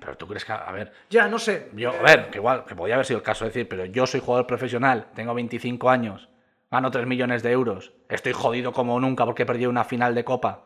Pero 0.00 0.16
tú 0.16 0.26
crees 0.26 0.44
que, 0.44 0.52
a 0.52 0.72
ver, 0.72 0.92
Ya, 1.10 1.28
no 1.28 1.38
sé. 1.38 1.68
yo, 1.74 1.90
a 1.90 2.02
ver, 2.02 2.30
que 2.30 2.38
igual, 2.38 2.64
que 2.64 2.74
podía 2.74 2.94
haber 2.94 3.04
sido 3.06 3.18
el 3.18 3.22
caso 3.22 3.44
de 3.44 3.50
decir, 3.50 3.68
pero 3.68 3.84
yo 3.84 4.06
soy 4.06 4.20
jugador 4.20 4.46
profesional, 4.46 5.08
tengo 5.14 5.34
25 5.34 5.90
años, 5.90 6.30
gano 6.70 6.90
3 6.90 7.06
millones 7.06 7.42
de 7.42 7.52
euros, 7.52 7.92
estoy 8.08 8.32
jodido 8.32 8.72
como 8.72 8.98
nunca 8.98 9.26
porque 9.26 9.42
he 9.42 9.46
perdido 9.46 9.68
una 9.68 9.84
final 9.84 10.14
de 10.14 10.24
copa. 10.24 10.64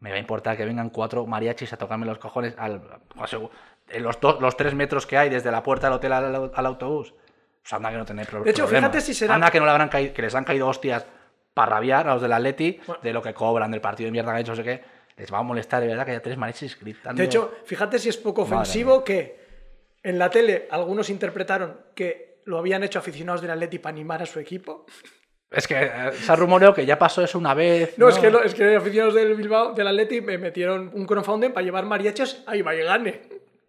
Me 0.00 0.10
va 0.10 0.16
a 0.16 0.18
importar 0.20 0.56
que 0.56 0.64
vengan 0.64 0.90
cuatro 0.90 1.26
mariachis 1.26 1.72
a 1.72 1.76
tocarme 1.76 2.06
los 2.06 2.18
cojones 2.18 2.54
al, 2.56 2.80
en 3.88 4.02
los, 4.02 4.20
dos, 4.20 4.40
los 4.40 4.56
tres 4.56 4.74
metros 4.74 5.06
que 5.06 5.16
hay 5.16 5.28
desde 5.28 5.50
la 5.50 5.62
puerta 5.62 5.88
del 5.88 5.94
hotel 5.96 6.12
al, 6.12 6.50
al 6.54 6.66
autobús. 6.66 7.14
Pues 7.62 7.72
anda 7.72 7.90
que 7.90 7.96
no 7.96 8.04
tenéis 8.04 8.28
pro- 8.28 8.42
De 8.42 8.50
hecho, 8.50 8.64
problema. 8.64 8.88
fíjate 8.88 9.00
si 9.00 9.14
será- 9.14 9.34
Anda 9.34 9.50
que 9.50 9.58
no 9.58 9.64
le 9.66 9.72
habrán 9.72 9.88
caído, 9.88 10.14
que 10.14 10.22
les 10.22 10.34
han 10.34 10.44
caído 10.44 10.68
hostias 10.68 11.04
para 11.52 11.72
rabiar 11.72 12.08
a 12.08 12.12
los 12.14 12.22
del 12.22 12.32
Atleti 12.32 12.80
Bueno. 12.86 13.02
de 13.02 13.12
lo 13.12 13.20
que 13.22 13.34
cobran, 13.34 13.70
del 13.70 13.80
partido 13.80 14.06
de 14.06 14.12
mierda 14.12 14.30
que 14.30 14.36
han 14.36 14.40
hecho, 14.42 14.52
no 14.52 14.56
sé 14.56 14.62
qué. 14.64 14.82
Les 15.16 15.32
va 15.32 15.38
a 15.38 15.42
molestar, 15.42 15.80
de 15.80 15.88
verdad, 15.88 16.04
que 16.04 16.12
haya 16.12 16.22
tres 16.22 16.36
mariachis 16.38 16.78
gritando. 16.78 17.18
De 17.18 17.24
hecho, 17.26 17.52
fíjate 17.64 17.98
si 17.98 18.08
es 18.08 18.16
poco 18.16 18.42
ofensivo 18.42 19.02
que 19.02 19.40
en 20.04 20.16
la 20.18 20.30
tele 20.30 20.68
algunos 20.70 21.10
interpretaron 21.10 21.76
que 21.96 22.40
lo 22.44 22.58
habían 22.58 22.84
hecho 22.84 23.00
aficionados 23.00 23.42
del 23.42 23.50
Atleti 23.50 23.80
para 23.80 23.94
animar 23.94 24.22
a 24.22 24.26
su 24.26 24.38
equipo. 24.38 24.86
Es 25.50 25.66
que 25.66 25.82
eh, 25.82 26.12
se 26.12 26.30
ha 26.30 26.36
rumoreado 26.36 26.74
que 26.74 26.84
ya 26.84 26.98
pasó 26.98 27.22
eso 27.22 27.38
una 27.38 27.54
vez. 27.54 27.96
No, 27.96 28.08
Es, 28.08 28.18
que, 28.18 28.28
es 28.44 28.54
que 28.54 28.76
aficionados 28.76 29.14
del 29.14 29.34
Bilbao, 29.34 29.72
del 29.72 29.88
Atleti, 29.88 30.20
me 30.20 30.36
metieron 30.36 30.90
un 30.92 31.06
crowdfunding 31.06 31.52
para 31.52 31.64
llevar 31.64 31.86
mariachis 31.86 32.42
a 32.46 32.54
Ibaigane. 32.54 33.22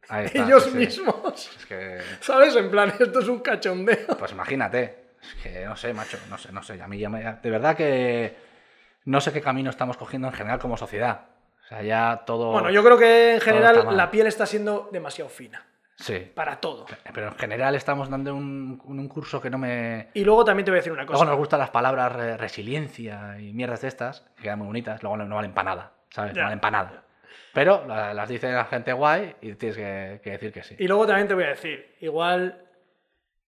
Ellos 0.34 0.64
sí, 0.64 0.72
sí. 0.72 0.78
mismos. 0.78 1.52
Es 1.58 1.66
que, 1.66 2.00
¿Sabes? 2.20 2.56
En 2.56 2.70
plan, 2.70 2.94
esto 3.00 3.20
es 3.20 3.28
un 3.28 3.40
cachondeo. 3.40 4.18
pues 4.18 4.32
imagínate. 4.32 5.10
Es 5.22 5.44
que 5.44 5.66
no 5.66 5.76
sé, 5.76 5.94
macho, 5.94 6.18
no 6.30 6.38
sé, 6.38 6.52
no 6.52 6.64
sé. 6.64 6.82
A 6.82 6.88
mí 6.88 6.98
ya 6.98 7.10
me. 7.10 7.22
De 7.42 7.50
verdad 7.50 7.76
que 7.76 8.36
no 9.06 9.22
sé 9.22 9.32
qué 9.32 9.42
camino 9.42 9.70
estamos 9.70 9.98
cogiendo 9.98 10.28
en 10.28 10.34
general 10.34 10.60
como 10.60 10.78
sociedad. 10.78 11.28
O 11.64 11.68
sea, 11.68 11.82
ya 11.84 12.24
todo. 12.26 12.52
Bueno, 12.52 12.72
yo 12.72 12.84
creo 12.84 12.98
que 12.98 13.36
en 13.36 13.42
general 13.42 13.96
la 13.96 14.10
piel 14.10 14.28
está 14.28 14.46
siendo 14.46 14.90
demasiado 14.92 15.30
fina. 15.30 15.66
Sí. 16.00 16.32
Para 16.34 16.60
todo. 16.62 16.86
Pero 17.14 17.28
en 17.28 17.36
general 17.38 17.76
estamos 17.76 18.10
dando 18.10 18.34
un, 18.34 18.82
un- 18.86 19.08
curso 19.10 19.42
que 19.42 19.50
no 19.50 19.58
me. 19.58 20.08
Y 20.14 20.24
luego 20.24 20.46
también 20.46 20.64
te 20.66 20.72
voy 20.72 20.78
a 20.78 20.82
decir 20.82 20.94
una 20.94 21.02
Luego 21.04 21.14
cosa. 21.20 21.26
nos 21.26 21.38
gustan 21.38 21.60
las 21.60 21.72
palabras 21.72 22.14
re- 22.14 22.38
resiliencia 22.38 23.38
y 23.40 23.52
mierdas 23.54 23.82
de 23.82 23.90
estas, 23.90 24.22
que 24.38 24.44
quedan 24.44 24.60
muy 24.60 24.68
bonitas, 24.68 25.04
luego 25.04 25.18
no, 25.18 25.36
valen 25.36 25.54
para 25.54 25.76
nada, 25.76 25.94
¿sabes? 26.10 26.34
Ya. 26.34 26.42
No 26.42 26.46
valen 26.48 26.60
para 26.62 26.84
nada. 26.84 27.04
Pero 27.54 27.86
la- 27.86 28.14
las 28.14 28.30
dice 28.30 28.52
la 28.52 28.66
gente 28.66 28.94
guay 28.94 29.36
y 29.42 29.54
tienes 29.56 29.76
que, 29.78 30.22
que 30.24 30.32
decir 30.32 30.54
que 30.54 30.64
sí. 30.64 30.76
Y 30.80 30.88
luego 30.88 31.06
también 31.06 31.28
te 31.28 31.34
voy 31.34 31.44
a 31.44 31.50
decir, 31.50 31.96
igual 32.00 32.66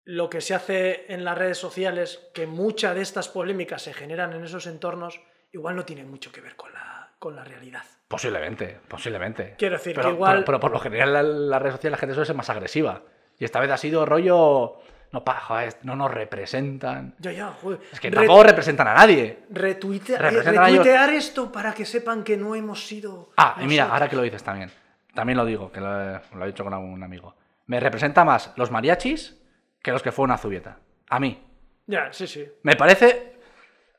lo 0.05 0.31
que 0.31 0.41
se 0.41 0.55
hace 0.55 1.13
en 1.13 1.25
las 1.25 1.37
redes 1.37 1.59
sociales, 1.59 2.29
que 2.33 2.47
muchas 2.47 2.95
de 2.95 3.03
estas 3.03 3.29
polémicas 3.29 3.83
se 3.83 3.93
generan 3.93 4.33
en 4.35 4.45
esos 4.45 4.69
entornos, 4.69 5.21
igual 5.53 5.75
no 5.75 5.85
tiene 5.85 6.05
mucho 6.05 6.31
que 6.31 6.41
ver 6.41 6.55
con 6.55 6.73
la, 6.73 7.11
con 7.19 7.35
la 7.35 7.43
realidad. 7.43 7.83
Posiblemente, 8.09 8.79
posiblemente. 8.89 9.55
Quiero 9.59 9.77
decir 9.77 9.95
pero, 9.95 10.09
que 10.11 10.15
igual- 10.15 10.33
Pero, 10.35 10.45
pero 10.47 10.61
por 10.61 10.71
lo 10.73 10.79
general 10.79 11.13
la, 11.13 11.23
la 11.23 11.59
red 11.59 11.73
social 11.73 11.91
la 11.93 11.99
gente 11.99 12.15
suele 12.15 12.27
ser 12.27 12.37
más 12.37 12.49
agresiva. 12.51 13.03
Y 13.39 13.45
esta 13.45 13.61
vez 13.61 13.71
ha 13.71 13.77
sido 13.77 14.07
rollo... 14.07 14.77
No, 15.13 15.23
pa, 15.25 15.41
joder, 15.41 15.77
no 15.83 15.95
nos 15.95 16.11
representan. 16.11 17.15
Ya, 17.21 17.31
ya, 17.33 17.53
joder. 17.53 17.79
Es 17.93 18.01
que 18.01 18.11
tampoco 18.11 18.43
representan 18.43 18.89
a 18.89 18.95
nadie. 18.95 19.39
eh, 19.49 19.55
a 19.55 20.31
retuitear 20.31 21.11
esto 21.11 21.53
para 21.53 21.73
que 21.73 21.85
sepan 21.85 22.25
que 22.25 22.37
no 22.37 22.55
hemos 22.57 22.87
sido. 22.87 23.31
Ah, 23.37 23.57
y 23.61 23.67
mira, 23.67 23.89
ahora 23.91 24.09
que 24.09 24.17
lo 24.17 24.23
dices 24.23 24.43
también. 24.43 24.71
También 25.15 25.39
lo 25.39 25.45
digo, 25.45 25.71
que 25.71 25.81
lo 25.81 26.17
he, 26.17 26.21
lo 26.35 26.45
he 26.45 26.49
dicho 26.49 26.65
con 26.65 26.75
algún 26.75 27.03
amigo. 27.03 27.35
Me 27.67 27.79
representa 27.81 28.25
más 28.25 28.53
los 28.57 28.71
mariachis 28.73 29.41
que 29.81 29.93
los 29.93 30.03
que 30.03 30.11
fueron 30.13 30.33
a 30.33 30.39
Zubieta. 30.39 30.79
A 31.09 31.21
mí. 31.21 31.41
Ya, 31.87 32.13
sí, 32.13 32.27
sí. 32.27 32.45
Me 32.63 32.75
parece. 32.75 33.39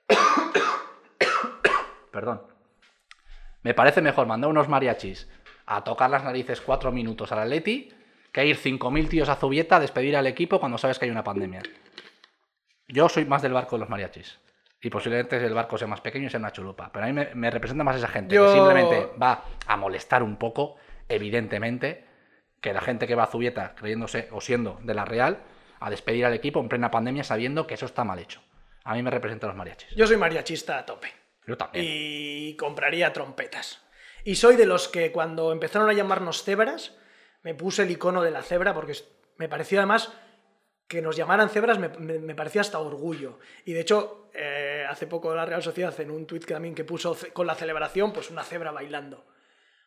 Perdón. 2.12 2.42
Me 3.64 3.74
parece 3.74 4.02
mejor 4.02 4.28
mandar 4.28 4.50
unos 4.50 4.68
mariachis 4.70 5.28
a 5.66 5.84
tocar 5.84 6.10
las 6.10 6.24
narices 6.24 6.62
cuatro 6.62 6.92
minutos 6.92 7.32
al 7.32 7.40
Atleti 7.40 7.92
que 8.32 8.46
ir 8.46 8.58
5.000 8.58 9.10
tíos 9.10 9.30
a 9.30 9.36
Zubieta 9.36 9.78
a 9.78 9.80
despedir 9.80 10.16
al 10.16 10.28
equipo 10.28 10.60
cuando 10.60 10.78
sabes 10.78 11.00
que 11.00 11.06
hay 11.06 11.12
una 11.12 11.24
pandemia. 11.24 11.62
Yo 12.88 13.10
soy 13.10 13.26
más 13.26 13.42
del 13.42 13.54
barco 13.54 13.76
de 13.76 13.82
los 13.82 13.90
mariachis. 13.90 14.40
Y 14.80 14.90
posiblemente 14.90 15.44
el 15.44 15.54
barco 15.54 15.78
sea 15.78 15.88
más 15.88 16.02
pequeño 16.02 16.28
y 16.28 16.30
sea 16.30 16.40
una 16.40 16.52
chulupa. 16.52 16.92
Pero 16.94 17.06
a 17.06 17.08
mí 17.08 17.14
me, 17.14 17.34
me 17.34 17.50
representa 17.50 17.84
más 17.84 17.96
esa 17.96 18.08
gente 18.08 18.36
Yo- 18.36 18.46
que 18.46 18.54
simplemente 18.54 19.10
va 19.22 19.44
a 19.66 19.76
molestar 19.76 20.22
un 20.24 20.38
poco, 20.38 20.76
evidentemente, 21.10 22.06
que 22.62 22.74
la 22.74 22.82
gente 22.82 23.08
que 23.08 23.16
va 23.16 23.24
a 23.24 23.28
Zubieta 23.28 23.74
creyéndose 23.76 24.30
o 24.32 24.40
siendo 24.40 24.80
de 24.84 24.94
la 24.94 25.04
Real 25.04 25.40
a 25.80 25.90
despedir 25.90 26.26
al 26.26 26.34
equipo 26.34 26.60
en 26.60 26.70
plena 26.70 26.92
pandemia 26.92 27.24
sabiendo 27.24 27.66
que 27.68 27.74
eso 27.74 27.86
está 27.88 28.04
mal 28.04 28.20
hecho. 28.20 28.42
A 28.84 28.94
mí 28.94 29.02
me 29.04 29.10
representan 29.12 29.50
los 29.50 29.58
mariachis. 29.58 29.90
Yo 29.96 30.06
soy 30.08 30.18
mariachista 30.18 30.78
a 30.80 30.86
tope. 30.86 31.08
Yo 31.48 31.58
también. 31.58 31.86
y 31.88 32.56
compraría 32.58 33.12
trompetas. 33.14 33.82
Y 34.24 34.36
soy 34.36 34.56
de 34.58 34.66
los 34.66 34.88
que 34.90 35.12
cuando 35.12 35.52
empezaron 35.52 35.90
a 35.90 35.94
llamarnos 35.94 36.44
cebras, 36.44 36.94
me 37.44 37.56
puse 37.56 37.84
el 37.84 37.92
icono 37.92 38.22
de 38.22 38.32
la 38.32 38.42
cebra 38.44 38.74
porque 38.74 38.94
me 39.38 39.48
pareció 39.48 39.80
además 39.80 40.12
que 40.88 41.02
nos 41.02 41.16
llamaran 41.16 41.50
cebras 41.50 41.80
me, 41.80 41.90
me- 41.90 42.20
me 42.20 42.36
parecía 42.36 42.62
hasta 42.62 42.80
orgullo. 42.80 43.40
Y 43.66 43.74
de 43.74 43.82
hecho, 43.82 44.30
eh, 44.34 44.86
hace 44.90 45.08
poco 45.08 45.34
la 45.36 45.46
Real 45.46 45.64
Sociedad 45.64 45.98
en 46.00 46.12
un 46.12 46.26
tuit 46.26 46.44
que 46.46 46.54
también 46.54 46.76
que 46.76 46.84
puso 46.84 47.18
con 47.34 47.48
la 47.48 47.56
celebración, 47.56 48.14
pues 48.14 48.30
una 48.30 48.44
cebra 48.44 48.72
bailando. 48.72 49.26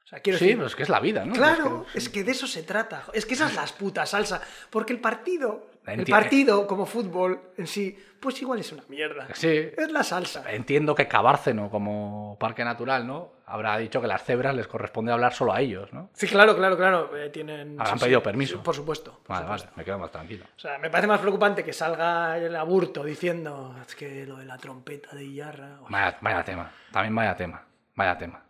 O 0.04 0.06
sea, 0.10 0.20
quiero 0.20 0.38
Sí, 0.38 0.44
decir, 0.46 0.56
pero 0.58 0.66
es 0.66 0.74
que 0.76 0.82
es 0.82 0.88
la 0.88 1.00
vida, 1.00 1.24
¿no? 1.24 1.34
Claro, 1.34 1.84
Es 1.88 1.92
que- 1.92 1.98
es 1.98 2.08
que 2.08 2.24
de 2.24 2.32
eso 2.32 2.46
se 2.46 2.62
trata. 2.64 3.04
Es 3.12 3.24
que 3.26 3.34
esa 3.34 3.46
es 3.46 3.54
la 3.54 3.64
puta 3.66 4.04
salsa. 4.06 4.42
Porque 4.70 4.92
el 4.92 5.00
partido, 5.00 5.69
el 5.86 6.04
partido 6.06 6.66
como 6.66 6.86
fútbol 6.86 7.40
en 7.56 7.66
sí, 7.66 7.98
pues 8.20 8.40
igual 8.42 8.58
es 8.60 8.70
una 8.72 8.82
mierda. 8.88 9.28
Sí. 9.34 9.70
Es 9.76 9.90
la 9.90 10.02
salsa. 10.04 10.44
Entiendo 10.52 10.94
que 10.94 11.08
Cabárceno, 11.08 11.70
como 11.70 12.36
parque 12.38 12.64
natural, 12.64 13.06
¿no? 13.06 13.32
Habrá 13.46 13.76
dicho 13.78 14.00
que 14.00 14.06
las 14.06 14.22
cebras 14.22 14.54
les 14.54 14.68
corresponde 14.68 15.10
hablar 15.10 15.32
solo 15.32 15.52
a 15.52 15.60
ellos, 15.60 15.92
¿no? 15.92 16.10
Sí, 16.12 16.28
claro, 16.28 16.54
claro, 16.56 16.76
claro. 16.76 17.16
eh, 17.16 17.30
tienen. 17.30 17.80
Habrán 17.80 17.98
sí, 17.98 18.04
pedido 18.04 18.20
sí, 18.20 18.24
permiso. 18.24 18.56
sí, 18.58 18.62
por 18.62 18.74
supuesto. 18.76 19.12
por 19.24 19.28
Vale, 19.28 19.42
supuesto. 19.46 19.66
vale, 19.68 19.76
me 19.76 19.84
quedo 19.84 19.98
más 19.98 20.10
tranquilo. 20.12 20.44
O 20.56 20.60
sea, 20.60 20.78
me 20.78 20.88
parece 20.90 21.08
más 21.08 21.18
preocupante 21.20 21.64
que 21.64 21.72
salga 21.72 22.38
el 22.38 22.54
aburto 22.54 23.02
diciendo 23.02 23.74
es 23.84 23.96
que 23.96 24.24
lo 24.26 24.36
de 24.36 24.44
la 24.44 24.56
trompeta 24.58 25.16
de 25.16 25.24
Iyarra. 25.24 25.78
o- 25.82 25.86
Vaya, 25.88 26.16
vaya 26.20 26.44
tema. 26.44 26.70
También 26.92 27.14
vaya 27.14 27.34
tema. 27.34 27.64
Vaya 27.96 28.16
tema. 28.16 28.40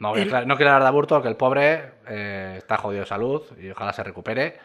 No, 0.00 0.14
aclar- 0.14 0.46
no 0.46 0.56
quiero 0.56 0.70
hablar 0.70 0.82
de 0.82 0.88
aburto, 0.88 1.20
que 1.20 1.28
el 1.28 1.36
pobre 1.36 1.92
eh, 2.08 2.54
está 2.58 2.76
jodido 2.78 3.02
de 3.02 3.08
salud 3.08 3.42
y 3.60 3.68
ojalá 3.70 3.92
se 3.92 4.02
recupere. 4.04 4.58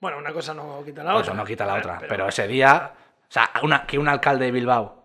Bueno, 0.00 0.18
una 0.18 0.32
cosa 0.32 0.54
no 0.54 0.82
quita 0.84 1.02
la 1.02 1.12
Por 1.12 1.20
otra. 1.22 1.32
Eso 1.32 1.40
no 1.40 1.44
quita 1.44 1.66
la 1.66 1.74
otra. 1.74 1.96
pero- 1.98 2.08
Pero, 2.08 2.28
ese 2.28 2.46
día, 2.46 2.92
o 3.22 3.26
sea, 3.32 3.50
una- 3.62 3.86
que 3.86 3.98
un 3.98 4.08
alcalde 4.08 4.46
de 4.46 4.52
Bilbao 4.52 5.04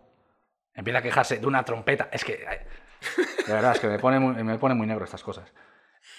empieza 0.76 1.00
a 1.00 1.02
quejarse 1.02 1.38
de 1.39 1.48
una 1.48 1.64
trompeta. 1.64 2.10
Es 2.12 2.24
que, 2.24 2.38
de 3.48 3.54
verdad, 3.54 3.74
es 3.74 3.80
que 3.80 3.88
me 3.88 4.00
pone 4.00 4.20
muy, 4.20 4.44
me 4.44 4.58
pone 4.58 4.76
muy 4.76 4.88
negro 4.88 5.06
estas 5.06 5.24
cosas. 5.24 5.52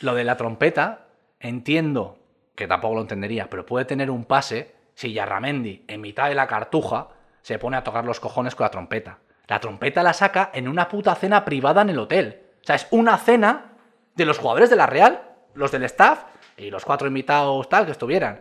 Lo 0.00 0.14
de 0.14 0.24
la 0.24 0.36
trompeta, 0.36 1.06
entiendo 1.40 2.18
que 2.56 2.66
tampoco 2.66 2.94
lo 2.96 3.00
entendería, 3.02 3.48
pero 3.50 3.66
puede 3.66 3.84
tener 3.84 4.10
un 4.10 4.24
pase 4.24 4.74
si 4.94 5.12
Yarramendi, 5.12 5.84
en 5.88 6.00
mitad 6.00 6.28
de 6.28 6.34
la 6.34 6.46
cartuja, 6.46 7.08
se 7.42 7.58
pone 7.58 7.76
a 7.76 7.84
tocar 7.84 8.04
los 8.04 8.20
cojones 8.20 8.54
con 8.54 8.64
la 8.64 8.70
trompeta. 8.70 9.18
La 9.46 9.60
trompeta 9.60 10.02
la 10.02 10.12
saca 10.14 10.50
en 10.54 10.68
una 10.68 10.88
puta 10.88 11.14
cena 11.14 11.44
privada 11.44 11.82
en 11.82 11.90
el 11.90 11.98
hotel. 11.98 12.42
O 12.62 12.64
sea, 12.66 12.76
es 12.76 12.86
una 12.90 13.18
cena 13.18 13.72
de 14.14 14.24
los 14.24 14.38
jugadores 14.38 14.70
de 14.70 14.76
la 14.76 14.86
Real, 14.86 15.34
los 15.54 15.70
del 15.70 15.82
staff 15.84 16.24
y 16.56 16.70
los 16.70 16.84
cuatro 16.84 17.08
invitados 17.08 17.68
tal 17.68 17.84
que 17.84 17.92
estuvieran. 17.92 18.40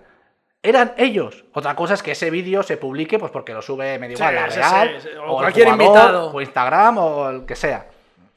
Eran 0.66 0.94
ellos. 0.96 1.44
Otra 1.52 1.76
cosa 1.76 1.94
es 1.94 2.02
que 2.02 2.12
ese 2.12 2.30
vídeo 2.30 2.64
se 2.64 2.78
publique, 2.78 3.20
pues 3.20 3.32
porque 3.32 3.54
lo 3.54 3.62
sube, 3.62 4.00
me 4.00 4.08
da 4.08 4.14
igual, 4.14 4.30
Sí, 4.30 4.60
la 4.60 4.70
Real, 4.70 5.02
sí, 5.02 5.10
sí, 5.10 5.16
o 5.28 5.36
cualquier 5.36 5.70
jugador, 5.70 5.86
invitado. 5.86 6.32
o 6.32 6.42
Instagram, 6.42 6.98
o 6.98 7.30
el 7.30 7.46
que 7.46 7.56
sea. 7.58 7.88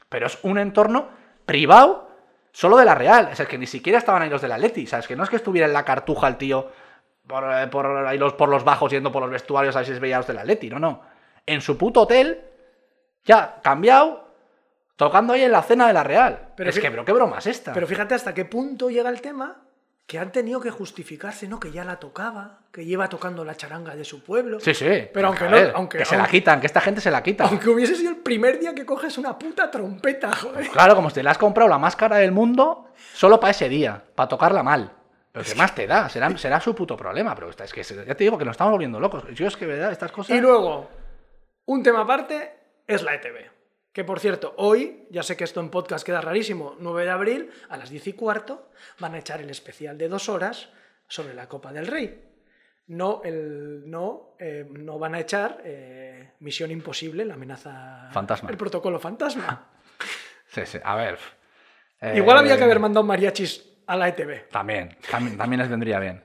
Pero 0.08 0.26
es 0.26 0.36
un 0.42 0.58
entorno 0.58 1.08
privado 1.46 2.10
solo 2.50 2.76
de 2.78 2.84
la 2.84 2.96
Real. 2.96 3.28
Es 3.30 3.38
el 3.38 3.46
que 3.46 3.56
ni 3.58 3.68
siquiera 3.68 3.98
estaban 3.98 4.22
ahí 4.22 4.28
los 4.28 4.42
del 4.42 4.50
Atleti. 4.50 4.88
¿Sabes? 4.88 5.06
Que 5.06 5.14
no 5.14 5.22
es 5.22 5.30
que 5.30 5.36
estuviera 5.36 5.68
en 5.68 5.72
la 5.72 5.84
cartuja 5.84 6.26
el 6.26 6.36
tío 6.36 6.68
por, 7.28 7.44
eh, 7.44 7.68
por, 7.68 7.86
ahí 7.86 8.18
los, 8.18 8.32
por 8.32 8.48
los 8.48 8.64
bajos 8.64 8.90
yendo 8.90 9.12
por 9.12 9.22
los 9.22 9.30
vestuarios 9.30 9.76
a 9.76 9.78
ver 9.78 9.86
si 9.86 9.94
se 9.94 10.00
veía 10.00 10.16
los 10.16 10.26
del 10.26 10.38
Atleti. 10.38 10.68
No, 10.68 10.80
no. 10.80 11.02
En 11.46 11.60
su 11.60 11.78
puto 11.78 12.02
hotel, 12.02 12.42
ya 13.24 13.60
cambiado, 13.62 14.34
tocando 14.96 15.34
ahí 15.34 15.42
en 15.42 15.52
la 15.52 15.62
cena 15.62 15.86
de 15.86 15.92
la 15.92 16.02
Real. 16.02 16.48
Pero 16.56 16.70
es 16.70 16.80
que, 16.80 16.90
pero 16.90 17.04
qué 17.04 17.12
broma 17.12 17.38
es 17.38 17.46
esta. 17.46 17.72
Pero 17.72 17.86
fíjate 17.86 18.16
hasta 18.16 18.34
qué 18.34 18.44
punto 18.44 18.90
llega 18.90 19.10
el 19.10 19.20
tema 19.20 19.65
que 20.06 20.20
han 20.20 20.30
tenido 20.30 20.60
que 20.60 20.70
justificarse, 20.70 21.48
¿no? 21.48 21.58
Que 21.58 21.72
ya 21.72 21.84
la 21.84 21.98
tocaba, 21.98 22.60
que 22.70 22.84
lleva 22.84 23.08
tocando 23.08 23.44
la 23.44 23.56
charanga 23.56 23.96
de 23.96 24.04
su 24.04 24.22
pueblo. 24.22 24.60
Sí, 24.60 24.72
sí. 24.72 25.08
Pero 25.12 25.26
aunque 25.28 25.48
no- 25.48 25.56
aunque- 25.74 25.98
que 25.98 26.04
se 26.04 26.16
la 26.16 26.28
quitan, 26.28 26.60
que 26.60 26.66
esta 26.66 26.80
gente 26.80 27.00
se 27.00 27.10
la 27.10 27.22
quita. 27.24 27.44
Aunque 27.44 27.68
hubiese 27.68 27.96
sido 27.96 28.10
el 28.10 28.18
primer 28.18 28.60
día 28.60 28.72
que 28.74 28.86
coges 28.86 29.18
una 29.18 29.36
puta 29.36 29.68
trompeta, 29.70 30.32
joder. 30.34 30.68
Claro, 30.68 30.94
como 30.94 31.08
si 31.10 31.16
te 31.16 31.22
la 31.24 31.32
has 31.32 31.38
comprado 31.38 31.68
la 31.68 31.78
más 31.78 31.96
cara 31.96 32.16
del 32.18 32.30
mundo 32.30 32.90
solo 33.14 33.40
para 33.40 33.50
ese 33.50 33.68
día, 33.68 34.00
para 34.14 34.28
tocarla 34.28 34.62
mal. 34.62 34.92
Pero 35.32 35.44
¿qué 35.44 35.54
más 35.56 35.74
te 35.74 35.86
da? 35.88 36.08
Será, 36.08 36.34
será 36.38 36.60
su 36.60 36.74
puto 36.74 36.96
problema. 36.96 37.34
Pero 37.34 37.50
es 37.50 37.72
que 37.72 37.82
ya 37.82 38.14
te 38.14 38.24
digo 38.24 38.38
que 38.38 38.44
nos 38.44 38.52
estamos 38.52 38.70
volviendo 38.70 39.00
locos. 39.00 39.24
Yo 39.34 39.46
es 39.48 39.56
que, 39.56 39.66
¿verdad? 39.66 39.90
Estas 39.92 40.12
cosas. 40.12 40.34
Y 40.36 40.40
luego, 40.40 40.88
un 41.66 41.82
tema 41.82 42.02
aparte 42.02 42.54
es 42.86 43.02
la 43.02 43.14
ETV. 43.14 43.50
Que 43.96 44.04
por 44.04 44.20
cierto, 44.20 44.52
hoy, 44.58 45.06
ya 45.08 45.22
sé 45.22 45.38
que 45.38 45.44
esto 45.44 45.58
en 45.58 45.70
podcast 45.70 46.04
queda 46.04 46.20
rarísimo, 46.20 46.76
9 46.78 47.04
de 47.04 47.10
abril, 47.10 47.50
a 47.70 47.78
las 47.78 47.88
10 47.88 48.08
y 48.08 48.12
cuarto, 48.12 48.68
van 48.98 49.14
a 49.14 49.18
echar 49.20 49.40
el 49.40 49.48
especial 49.48 49.96
de 49.96 50.06
dos 50.10 50.28
horas 50.28 50.68
sobre 51.08 51.32
la 51.32 51.48
Copa 51.48 51.72
del 51.72 51.86
Rey. 51.86 52.22
No, 52.88 53.22
el, 53.24 53.88
no, 53.88 54.34
eh, 54.38 54.66
no 54.70 54.98
van 54.98 55.14
a 55.14 55.20
echar 55.20 55.62
eh, 55.64 56.32
Misión 56.40 56.70
Imposible, 56.72 57.24
la 57.24 57.32
amenaza. 57.32 58.10
Fantasma. 58.12 58.50
El 58.50 58.58
protocolo 58.58 59.00
fantasma. 59.00 59.70
Sí, 60.48 60.60
sí. 60.66 60.78
A 60.84 60.94
ver. 60.94 61.18
eh, 62.02 62.18
Igual 62.18 62.36
había 62.36 62.58
que 62.58 62.64
haber 62.64 62.78
mandado 62.80 63.04
mariachis 63.04 63.64
a 63.86 63.96
la 63.96 64.08
ETV. 64.08 64.48
También, 64.50 64.94
también, 65.10 65.38
también 65.38 65.60
les 65.60 65.70
vendría 65.70 65.98
bien. 66.00 66.22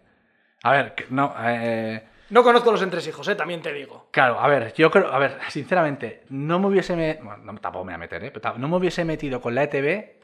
A 0.63 0.71
ver, 0.73 0.95
no. 1.09 1.33
eh, 1.39 2.03
No 2.31 2.43
conozco 2.43 2.71
los 2.71 2.81
entresijos, 2.81 3.27
eh, 3.27 3.35
también 3.35 3.61
te 3.61 3.71
digo. 3.73 4.07
Claro, 4.11 4.39
a 4.39 4.47
ver, 4.47 4.73
yo 4.73 4.89
creo, 4.89 5.07
a 5.11 5.19
ver, 5.19 5.37
sinceramente, 5.49 6.23
no 6.29 6.59
me 6.59 6.67
hubiese, 6.67 6.95
me- 6.95 7.15
bueno, 7.21 7.37
no, 7.43 7.57
tampoco 7.59 7.85
me 7.85 7.91
voy 7.91 7.95
a 7.95 7.99
meter, 7.99 8.23
¿eh? 8.23 8.31
Pero 8.31 8.57
no 8.57 8.67
me 8.69 8.77
hubiese 8.77 9.03
metido 9.05 9.41
con 9.41 9.53
la 9.53 9.63
ETV 9.63 10.19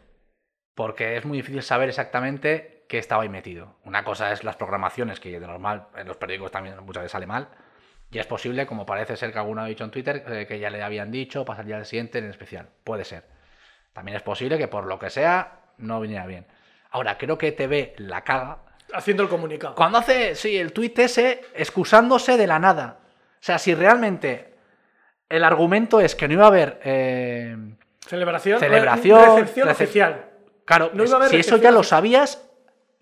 porque 0.74 1.18
es 1.18 1.26
muy 1.26 1.38
difícil 1.38 1.62
saber 1.64 1.90
exactamente 1.90 2.86
qué 2.88 2.98
estaba 2.98 3.24
ahí 3.24 3.30
metido. 3.30 3.76
Una 3.84 4.04
cosa 4.04 4.32
es 4.32 4.44
las 4.44 4.56
programaciones, 4.56 5.20
que 5.20 5.38
de 5.40 5.46
normal 5.46 5.88
en 5.98 6.08
los 6.08 6.18
periódicos 6.18 6.52
también 6.52 6.78
muchas 6.86 7.04
veces 7.04 7.12
sale 7.12 7.28
mal, 7.28 7.50
y 8.10 8.20
es 8.20 8.26
posible, 8.26 8.66
como 8.66 8.86
parece 8.86 9.18
ser 9.18 9.34
que 9.34 9.40
alguno 9.40 9.62
ha 9.62 9.66
dicho 9.66 9.84
en 9.84 9.92
Twitter, 9.92 10.24
eh, 10.30 10.46
que 10.48 10.60
ya 10.60 10.70
le 10.70 10.82
habían 10.82 11.12
dicho, 11.12 11.44
pasaría 11.44 11.76
al 11.76 11.86
siguiente 11.86 12.20
en 12.20 12.30
especial. 12.30 12.70
Puede 12.86 13.04
ser. 13.04 13.26
También 13.92 14.16
es 14.16 14.24
posible 14.24 14.58
que 14.58 14.70
por 14.70 14.86
lo 14.86 14.98
que 14.98 15.10
sea 15.10 15.60
no 15.78 16.00
viniera 16.00 16.26
bien. 16.26 16.48
Ahora, 16.92 17.18
creo 17.18 17.38
que 17.38 17.48
ETV 17.50 17.96
la 17.98 18.24
caga 18.24 18.60
Haciendo 18.94 19.24
el 19.24 19.30
comunicado. 19.30 19.76
cuando 19.76 19.98
hace, 19.98 20.36
sí, 20.36 20.58
el 20.58 20.72
tuit 20.74 20.98
ese, 21.00 21.42
excusándose 21.56 22.38
de 22.38 22.48
la 22.48 22.60
nada. 22.60 23.00
O 23.34 23.44
sea, 23.44 23.60
si 23.60 23.76
realmente 23.76 24.56
el 25.30 25.44
argumento 25.44 26.00
es 26.00 26.16
que 26.16 26.28
no 26.28 26.34
iba 26.36 26.46
a 26.46 26.48
haber. 26.48 26.80
eh, 26.84 27.56
Celebración. 28.06 28.60
Celebración, 28.60 29.36
Recepción 29.40 29.68
recep- 29.68 29.72
oficial. 29.72 30.26
claro, 30.66 30.92
No 30.94 31.04
iba 31.04 31.14
a 31.14 31.16
haber 31.18 31.30
si 31.30 31.38
eso 31.38 31.58
ya 31.58 31.72
lo 31.72 31.84
sabías 31.84 32.42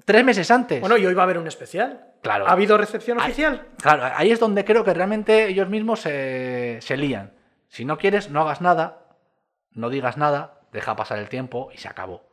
tres 0.03 0.23
meses 0.25 0.49
antes. 0.49 0.79
Bueno, 0.81 0.97
y 0.97 1.05
hoy 1.05 1.13
va 1.13 1.21
a 1.21 1.25
haber 1.25 1.37
un 1.37 1.47
especial. 1.47 2.13
Claro. 2.21 2.47
¿Ha 2.47 2.51
habido 2.53 2.75
recepción 2.77 3.19
Ahí- 3.19 3.25
oficial? 3.27 3.67
Claro, 3.81 4.03
ahí 4.15 4.31
es 4.31 4.39
donde 4.39 4.65
creo 4.65 4.83
que 4.83 4.93
realmente 4.95 5.47
ellos 5.47 5.69
mismos 5.69 5.99
se, 6.01 6.79
se 6.81 6.97
lían. 6.97 7.33
Si 7.69 7.85
no 7.85 7.99
quieres, 7.99 8.31
no 8.31 8.41
hagas 8.41 8.61
nada, 8.61 9.03
no 9.71 9.89
digas 9.91 10.17
nada, 10.17 10.59
deja 10.71 10.95
pasar 10.95 11.19
el 11.19 11.29
tiempo 11.29 11.69
y 11.71 11.77
se 11.77 11.87
acabó. 11.87 12.23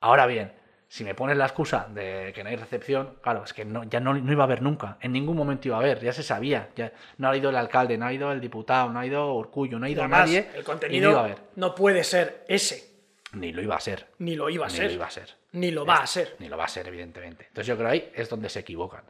Ahora 0.00 0.24
bien, 0.26 0.52
si 0.88 1.02
me 1.04 1.14
pones 1.14 1.36
la 1.36 1.46
excusa 1.46 1.88
de 1.92 2.32
que 2.34 2.44
no 2.44 2.50
hay 2.50 2.56
recepción, 2.56 3.16
claro, 3.20 3.42
es 3.44 3.52
que 3.52 3.64
no, 3.64 3.84
ya 3.84 3.98
no, 4.00 4.14
no 4.14 4.32
iba 4.32 4.44
a 4.44 4.46
haber 4.46 4.62
nunca. 4.62 4.98
En 5.00 5.12
ningún 5.12 5.36
momento 5.36 5.66
iba 5.68 5.76
a 5.76 5.80
haber, 5.80 6.00
ya 6.00 6.12
se 6.12 6.22
sabía. 6.22 6.70
Ya, 6.76 6.92
no 7.18 7.28
ha 7.28 7.36
ido 7.36 7.50
el 7.50 7.56
alcalde, 7.56 7.98
no 7.98 8.06
ha 8.06 8.12
ido 8.12 8.30
el 8.32 8.40
diputado, 8.40 8.90
no 8.90 9.00
ha 9.00 9.06
ido 9.06 9.34
Orcullo, 9.34 9.78
no 9.78 9.86
ha 9.86 9.88
ido 9.88 10.02
además, 10.02 10.20
nadie. 10.20 10.48
el 10.54 10.60
no 10.60 10.64
contenido 10.64 11.10
iba 11.10 11.20
a 11.20 11.24
haber. 11.24 11.38
no 11.56 11.74
puede 11.74 12.04
ser 12.04 12.44
ese. 12.48 12.94
Ni 13.32 13.52
lo 13.52 13.60
iba 13.62 13.74
a 13.76 13.80
ser. 13.80 14.06
Ni 14.18 14.36
lo 14.36 14.48
iba 14.48 14.66
a 14.66 14.68
Ni 14.68 14.74
ser. 14.76 14.86
lo 14.86 14.92
iba 14.92 15.06
a 15.06 15.10
ser. 15.10 15.34
Ni 15.52 15.70
lo 15.72 15.84
va 15.84 15.96
a 15.96 16.06
ser. 16.06 16.36
Ni 16.38 16.48
lo 16.48 16.56
va 16.56 16.64
a 16.64 16.68
ser, 16.68 16.86
evidentemente. 16.86 17.46
Entonces 17.48 17.66
yo 17.66 17.76
creo 17.76 17.88
ahí 17.90 18.10
es 18.14 18.28
donde 18.28 18.48
se 18.48 18.60
equivocan. 18.60 19.02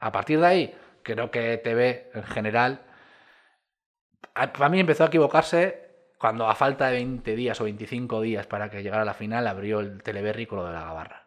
A 0.00 0.10
partir 0.10 0.40
de 0.40 0.46
ahí, 0.46 0.74
creo 1.02 1.30
que 1.30 1.56
TV 1.58 2.10
en 2.14 2.24
general, 2.24 2.80
para 4.34 4.68
mí 4.68 4.80
empezó 4.80 5.04
a 5.04 5.06
equivocarse 5.06 5.81
cuando 6.22 6.48
a 6.48 6.54
falta 6.54 6.86
de 6.86 6.92
20 6.98 7.34
días 7.34 7.60
o 7.60 7.64
25 7.64 8.20
días 8.20 8.46
para 8.46 8.70
que 8.70 8.80
llegara 8.80 9.02
a 9.02 9.04
la 9.04 9.12
final 9.12 9.44
abrió 9.48 9.80
el 9.80 10.00
Teleberry 10.04 10.46
con 10.46 10.60
lo 10.60 10.66
de 10.68 10.72
la 10.72 10.84
gabarra. 10.84 11.26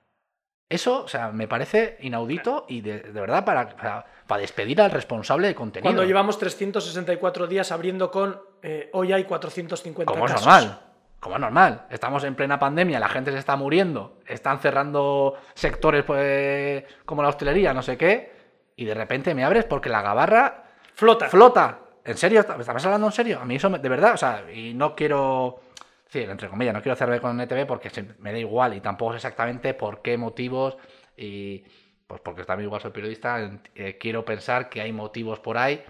Eso, 0.70 1.04
o 1.04 1.08
sea, 1.10 1.34
me 1.34 1.50
parece 1.50 1.98
inaudito 2.00 2.66
y 2.70 2.80
de, 2.80 3.02
de 3.02 3.20
verdad 3.20 3.44
para, 3.44 3.76
para, 3.76 4.06
para 4.26 4.40
despedir 4.40 4.80
al 4.80 4.92
responsable 4.92 5.50
de 5.50 5.54
contenido. 5.54 5.90
Cuando 5.90 6.06
llevamos 6.06 6.40
364 6.40 7.46
días 7.46 7.74
abriendo 7.74 8.10
con 8.10 8.40
eh, 8.64 8.90
hoy 8.94 9.12
hay 9.12 9.26
450 9.26 10.10
Como 10.10 10.28
es 10.28 10.32
normal. 10.32 10.80
Como 11.20 11.36
es 11.36 11.42
normal. 11.42 11.88
Estamos 11.90 12.24
en 12.24 12.36
plena 12.36 12.58
pandemia, 12.58 12.98
la 12.98 13.10
gente 13.10 13.34
se 13.34 13.40
está 13.40 13.58
muriendo, 13.58 14.20
están 14.26 14.60
cerrando 14.60 15.36
sectores 15.56 16.06
pues, 16.06 16.86
como 17.04 17.22
la 17.22 17.28
hostelería, 17.28 17.74
no 17.74 17.82
sé 17.82 17.98
qué, 17.98 18.32
y 18.78 18.86
de 18.86 18.94
repente 18.94 19.36
me 19.36 19.44
abres 19.44 19.66
porque 19.66 19.90
la 19.90 20.02
gabarra 20.02 20.64
Flota. 20.94 21.28
flota. 21.28 21.80
¿En 22.06 22.18
serio? 22.18 22.42
¿Estás 22.42 22.86
hablando 22.86 23.08
en 23.08 23.14
serio? 23.14 23.40
A 23.42 23.46
mí 23.46 23.56
eso, 23.56 23.70
me- 23.70 23.80
de 23.80 23.90
verdad, 23.90 24.14
o 24.14 24.18
sea, 24.18 24.46
y 24.54 24.74
no 24.74 24.96
quiero... 24.96 25.60
Sí, 26.08 26.20
entre 26.22 26.48
comillas, 26.50 26.74
no 26.74 26.82
quiero 26.82 26.94
hacerme 26.94 27.20
con 27.20 27.40
ETV 27.42 27.66
porque 27.66 27.90
me 28.20 28.32
da 28.32 28.38
igual 28.38 28.76
y 28.76 28.80
tampoco 28.82 29.12
sé 29.14 29.18
exactamente 29.18 29.74
por 29.74 30.02
qué 30.02 30.18
motivos 30.18 30.78
y 31.18 31.64
pues 32.08 32.22
porque 32.22 32.44
también 32.46 32.68
igual 32.68 32.80
soy 32.82 32.92
periodista, 32.92 33.40
eh, 33.74 33.98
quiero 34.00 34.24
pensar 34.24 34.70
que 34.70 34.82
hay 34.82 34.94
motivos 34.94 35.40
por 35.40 35.58
ahí 35.58 35.84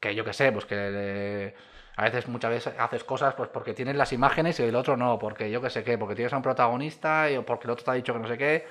que 0.00 0.14
yo 0.14 0.24
qué 0.24 0.32
sé, 0.34 0.52
pues 0.52 0.66
que 0.66 0.76
eh, 0.78 1.54
a 1.96 2.04
veces 2.04 2.28
muchas 2.28 2.50
veces 2.50 2.74
haces 2.78 3.04
cosas 3.04 3.34
pues 3.34 3.48
porque 3.50 3.74
tienes 3.74 3.96
las 3.96 4.12
imágenes 4.12 4.60
y 4.60 4.64
el 4.64 4.76
otro 4.76 4.96
no, 4.96 5.18
porque 5.18 5.50
yo 5.50 5.62
qué 5.62 5.70
sé 5.70 5.84
qué, 5.84 5.98
porque 5.98 6.14
tienes 6.16 6.32
a 6.32 6.36
un 6.38 6.42
protagonista 6.42 7.30
y, 7.30 7.36
o 7.36 7.44
porque 7.46 7.66
el 7.66 7.72
otro 7.72 7.84
te 7.84 7.90
ha 7.92 7.94
dicho 7.94 8.12
que 8.14 8.20
no 8.20 8.28
sé 8.28 8.38
qué. 8.38 8.66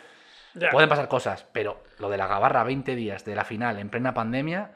Pueden 0.71 0.89
pasar 0.89 1.07
cosas, 1.07 1.45
pero 1.51 1.83
lo 1.99 2.09
de 2.09 2.17
la 2.17 2.27
gabarra 2.27 2.63
20 2.63 2.95
días 2.95 3.23
de 3.25 3.35
la 3.35 3.45
final 3.45 3.79
en 3.79 3.89
plena 3.89 4.13
pandemia 4.13 4.71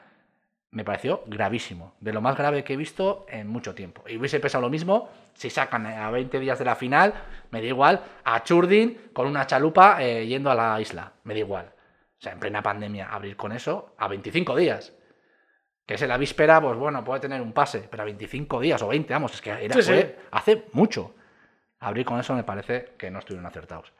me 0.72 0.84
pareció 0.84 1.22
gravísimo, 1.26 1.94
de 2.00 2.12
lo 2.12 2.20
más 2.20 2.36
grave 2.36 2.64
que 2.64 2.72
he 2.72 2.76
visto 2.76 3.26
en 3.28 3.46
mucho 3.46 3.74
tiempo. 3.74 4.02
Y 4.08 4.16
hubiese 4.16 4.40
pensado 4.40 4.62
lo 4.62 4.70
mismo 4.70 5.08
si 5.34 5.50
sacan 5.50 5.86
a 5.86 6.10
20 6.10 6.40
días 6.40 6.58
de 6.58 6.64
la 6.64 6.74
final, 6.76 7.14
me 7.50 7.60
da 7.60 7.66
igual, 7.66 8.02
a 8.24 8.42
Churdin 8.42 9.10
con 9.12 9.26
una 9.26 9.46
chalupa 9.46 10.02
eh, 10.02 10.26
yendo 10.26 10.50
a 10.50 10.54
la 10.54 10.80
isla, 10.80 11.12
me 11.24 11.34
da 11.34 11.40
igual. 11.40 11.66
O 11.66 12.22
sea, 12.22 12.32
en 12.32 12.40
plena 12.40 12.62
pandemia, 12.62 13.08
abrir 13.08 13.36
con 13.36 13.52
eso 13.52 13.94
a 13.98 14.08
25 14.08 14.56
días. 14.56 14.94
Que 15.86 15.94
es 15.94 16.02
en 16.02 16.08
la 16.08 16.16
víspera, 16.16 16.60
pues 16.60 16.78
bueno, 16.78 17.04
puede 17.04 17.20
tener 17.20 17.42
un 17.42 17.52
pase, 17.52 17.86
pero 17.90 18.04
a 18.04 18.06
25 18.06 18.60
días 18.60 18.80
o 18.82 18.88
20, 18.88 19.12
vamos, 19.12 19.34
es 19.34 19.42
que 19.42 19.50
era, 19.50 19.74
Sí, 19.74 19.82
sí. 19.82 19.88
fue 19.92 20.18
hace 20.30 20.64
mucho. 20.72 21.14
Abrir 21.80 22.06
con 22.06 22.18
eso 22.18 22.34
me 22.34 22.44
parece 22.44 22.94
que 22.96 23.10
no 23.10 23.18
estuvieron 23.18 23.44
acertados. 23.44 23.92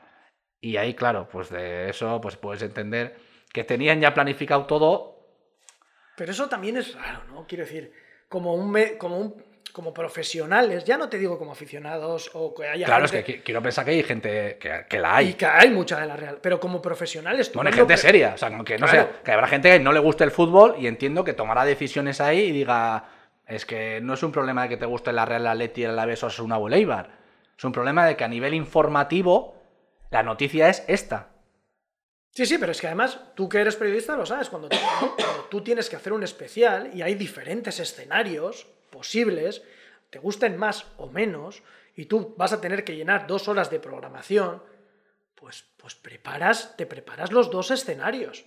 Y 0.60 0.76
ahí, 0.76 0.94
claro, 0.94 1.28
pues 1.30 1.50
de 1.50 1.90
eso 1.90 2.20
pues 2.20 2.36
puedes 2.36 2.62
entender 2.62 3.16
que 3.52 3.64
tenían 3.64 4.00
ya 4.00 4.14
planificado 4.14 4.64
todo. 4.66 5.11
Pero 6.16 6.32
eso 6.32 6.48
también 6.48 6.76
es 6.76 6.94
raro, 6.94 7.24
¿no? 7.30 7.46
Quiero 7.46 7.64
decir, 7.64 7.92
como 8.28 8.54
un, 8.54 8.70
me- 8.70 8.96
como 8.98 9.18
un 9.18 9.52
como 9.72 9.94
profesionales, 9.94 10.84
ya 10.84 10.98
no 10.98 11.08
te 11.08 11.16
digo 11.16 11.38
como 11.38 11.52
aficionados 11.52 12.30
o 12.34 12.54
que 12.54 12.66
haya 12.68 12.84
Claro, 12.84 13.06
es 13.06 13.12
que 13.12 13.24
qui- 13.24 13.42
quiero 13.42 13.62
pensar 13.62 13.86
que 13.86 13.92
hay 13.92 14.02
gente 14.02 14.58
que, 14.60 14.84
que 14.86 14.98
la 14.98 15.22
y 15.22 15.28
hay. 15.28 15.32
que 15.34 15.46
hay 15.46 15.70
mucha 15.70 15.98
de 15.98 16.06
la 16.06 16.14
real, 16.14 16.38
pero 16.42 16.60
como 16.60 16.82
profesionales 16.82 17.50
tú 17.50 17.58
Bueno, 17.58 17.70
lo 17.70 17.76
gente 17.76 17.96
seria. 17.96 18.34
O 18.34 18.36
sea, 18.36 18.50
que 18.50 18.76
no 18.78 18.86
Claro. 18.86 18.90
sea, 18.90 19.22
que 19.24 19.32
habrá 19.32 19.48
gente 19.48 19.70
que 19.70 19.78
no 19.80 19.92
le 19.92 20.00
guste 20.00 20.24
el 20.24 20.30
fútbol 20.30 20.74
y 20.78 20.86
entiendo 20.88 21.24
que 21.24 21.32
tomará 21.32 21.64
decisiones 21.64 22.20
ahí 22.20 22.40
y 22.40 22.52
diga, 22.52 23.04
es 23.46 23.64
que 23.64 24.00
no 24.02 24.12
es 24.12 24.22
un 24.22 24.30
problema 24.30 24.64
de 24.64 24.68
que 24.68 24.76
te 24.76 24.84
guste 24.84 25.10
la 25.10 25.24
Real 25.24 25.46
Atleti, 25.46 25.84
el 25.84 25.92
Alavés 25.92 26.22
o 26.22 26.26
es 26.26 26.38
una 26.38 26.56
Eibar. 26.58 27.08
Es 27.56 27.64
un 27.64 27.72
problema 27.72 28.04
de 28.04 28.14
que 28.14 28.24
a 28.24 28.28
nivel 28.28 28.52
informativo 28.52 29.54
la 30.10 30.22
noticia 30.22 30.68
es 30.68 30.84
esta. 30.86 31.28
Sí, 32.34 32.46
sí, 32.46 32.56
pero 32.58 32.72
es 32.72 32.80
que 32.80 32.86
además 32.86 33.18
tú 33.34 33.48
que 33.48 33.60
eres 33.60 33.76
periodista 33.76 34.16
lo 34.16 34.24
sabes, 34.24 34.48
cuando 34.48 34.68
tú, 34.68 34.76
cuando 34.98 35.44
tú 35.50 35.62
tienes 35.62 35.88
que 35.90 35.96
hacer 35.96 36.12
un 36.14 36.22
especial 36.22 36.90
y 36.94 37.02
hay 37.02 37.14
diferentes 37.14 37.78
escenarios 37.78 38.66
posibles, 38.90 39.62
te 40.10 40.18
gusten 40.18 40.56
más 40.56 40.86
o 40.96 41.08
menos, 41.08 41.62
y 41.94 42.06
tú 42.06 42.34
vas 42.38 42.52
a 42.54 42.60
tener 42.60 42.84
que 42.84 42.96
llenar 42.96 43.26
dos 43.26 43.48
horas 43.48 43.68
de 43.70 43.80
programación, 43.80 44.62
pues, 45.34 45.64
pues 45.76 45.94
preparas, 45.94 46.74
te 46.76 46.86
preparas 46.86 47.32
los 47.32 47.50
dos 47.50 47.70
escenarios. 47.70 48.44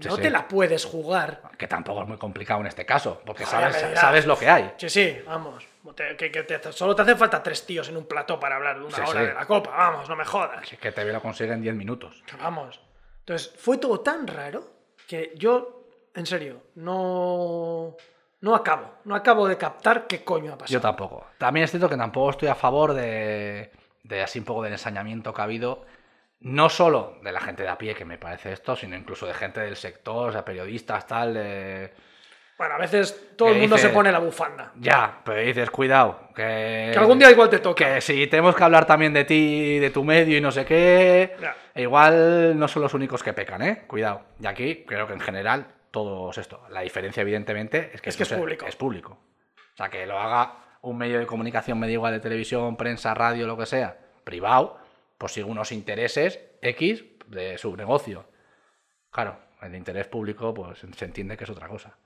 Sí, 0.00 0.08
No 0.08 0.16
sí. 0.16 0.22
te 0.22 0.30
la 0.30 0.46
puedes 0.48 0.84
jugar. 0.84 1.42
Que 1.58 1.66
tampoco 1.66 2.02
es 2.02 2.08
muy 2.08 2.18
complicado 2.18 2.60
en 2.60 2.66
este 2.66 2.84
caso, 2.86 3.20
porque 3.24 3.44
Joder, 3.44 3.72
sabes, 3.72 3.98
sabes 4.00 4.26
lo 4.26 4.38
que 4.38 4.48
hay. 4.48 4.72
Sí, 4.78 4.88
sí, 4.90 5.18
vamos. 5.26 5.64
te- 5.94 6.16
que, 6.16 6.30
que 6.30 6.42
te- 6.42 6.72
solo 6.72 6.94
te 6.94 7.02
hacen 7.02 7.16
falta 7.18 7.42
tres 7.42 7.64
tíos 7.66 7.88
en 7.88 7.96
un 7.96 8.06
plató 8.06 8.38
para 8.38 8.56
hablar 8.56 8.78
de 8.78 8.84
una 8.86 8.96
Sí, 8.96 9.02
hora 9.06 9.22
de 9.22 9.34
la 9.34 9.46
copa, 9.46 9.70
vamos, 9.70 10.08
no 10.08 10.16
me 10.16 10.24
jodas. 10.24 10.68
Que 10.80 10.92
TV 10.92 11.12
lo 11.12 11.20
consigue 11.22 11.52
en 11.52 11.62
10 11.62 11.74
minutos. 11.74 12.22
Vamos. 12.38 12.78
Entonces, 13.26 13.52
fue 13.58 13.78
todo 13.78 13.98
tan 14.00 14.24
raro 14.28 14.64
que 15.08 15.32
yo, 15.36 15.88
en 16.14 16.26
serio, 16.26 16.62
no. 16.76 17.96
No 18.40 18.54
acabo. 18.54 18.88
No 19.04 19.16
acabo 19.16 19.48
de 19.48 19.56
captar 19.58 20.06
qué 20.06 20.22
coño 20.22 20.52
ha 20.52 20.58
pasado. 20.58 20.72
Yo 20.72 20.80
tampoco. 20.80 21.26
También 21.36 21.64
es 21.64 21.70
cierto 21.70 21.88
que 21.88 21.96
tampoco 21.96 22.30
estoy 22.30 22.46
a 22.46 22.54
favor 22.54 22.94
de, 22.94 23.72
de 24.04 24.22
así 24.22 24.38
un 24.38 24.44
poco 24.44 24.62
del 24.62 24.74
ensañamiento 24.74 25.34
que 25.34 25.40
ha 25.40 25.44
habido, 25.44 25.84
no 26.38 26.68
solo 26.68 27.18
de 27.24 27.32
la 27.32 27.40
gente 27.40 27.64
de 27.64 27.68
a 27.68 27.78
pie, 27.78 27.96
que 27.96 28.04
me 28.04 28.16
parece 28.16 28.52
esto, 28.52 28.76
sino 28.76 28.94
incluso 28.94 29.26
de 29.26 29.34
gente 29.34 29.58
del 29.58 29.74
sector, 29.74 30.28
o 30.28 30.32
sea, 30.32 30.44
periodistas, 30.44 31.08
tal, 31.08 31.34
de, 31.34 31.92
Bueno, 32.58 32.74
a 32.74 32.78
veces 32.78 33.34
todo 33.36 33.50
el 33.50 33.58
mundo 33.58 33.76
se 33.76 33.90
pone 33.90 34.10
la 34.10 34.18
bufanda. 34.18 34.72
Ya, 34.76 35.20
pero 35.24 35.40
dices, 35.40 35.70
cuidado, 35.70 36.28
que... 36.34 36.90
Que 36.92 36.98
algún 36.98 37.18
día 37.18 37.30
igual 37.30 37.50
te 37.50 37.58
toca. 37.58 37.94
Que 37.96 38.00
si 38.00 38.26
tenemos 38.28 38.56
que 38.56 38.64
hablar 38.64 38.86
también 38.86 39.12
de 39.12 39.24
ti, 39.24 39.78
de 39.78 39.90
tu 39.90 40.02
medio 40.04 40.38
y 40.38 40.40
no 40.40 40.50
sé 40.50 40.64
qué, 40.64 41.36
Ya. 41.40 41.54
e 41.74 41.82
igual 41.82 42.58
no 42.58 42.66
son 42.66 42.82
los 42.82 42.94
únicos 42.94 43.22
que 43.22 43.34
pecan, 43.34 43.60
¿eh? 43.60 43.82
Cuidado. 43.86 44.22
Y 44.40 44.46
aquí 44.46 44.84
creo 44.86 45.06
que 45.06 45.12
en 45.12 45.20
general 45.20 45.66
todos 45.90 46.38
esto. 46.38 46.62
La 46.70 46.80
diferencia, 46.80 47.20
evidentemente, 47.20 47.90
es 47.92 48.00
que, 48.00 48.08
Es 48.08 48.16
que 48.16 48.22
es 48.22 48.32
público. 48.32 48.66
Es 48.66 48.76
público. 48.76 49.18
O 49.74 49.76
sea, 49.76 49.90
que 49.90 50.06
lo 50.06 50.18
haga 50.18 50.54
un 50.80 50.96
medio 50.96 51.18
de 51.18 51.26
comunicación, 51.26 51.78
me 51.78 51.86
da 51.86 51.92
igual 51.92 52.14
de 52.14 52.20
televisión, 52.20 52.76
prensa, 52.78 53.12
radio, 53.12 53.46
lo 53.46 53.58
que 53.58 53.66
sea, 53.66 53.98
privado, 54.24 54.78
pues 55.18 55.32
sigue 55.32 55.44
unos 55.46 55.72
intereses 55.72 56.40
X 56.62 57.04
de 57.26 57.58
su 57.58 57.76
negocio. 57.76 58.24
Claro, 59.10 59.38
el 59.60 59.74
interés 59.74 60.06
público, 60.06 60.54
pues 60.54 60.78
se 60.96 61.04
entiende 61.04 61.36
que 61.36 61.44
es 61.44 61.50
otra 61.50 61.68
cosa. 61.68 61.96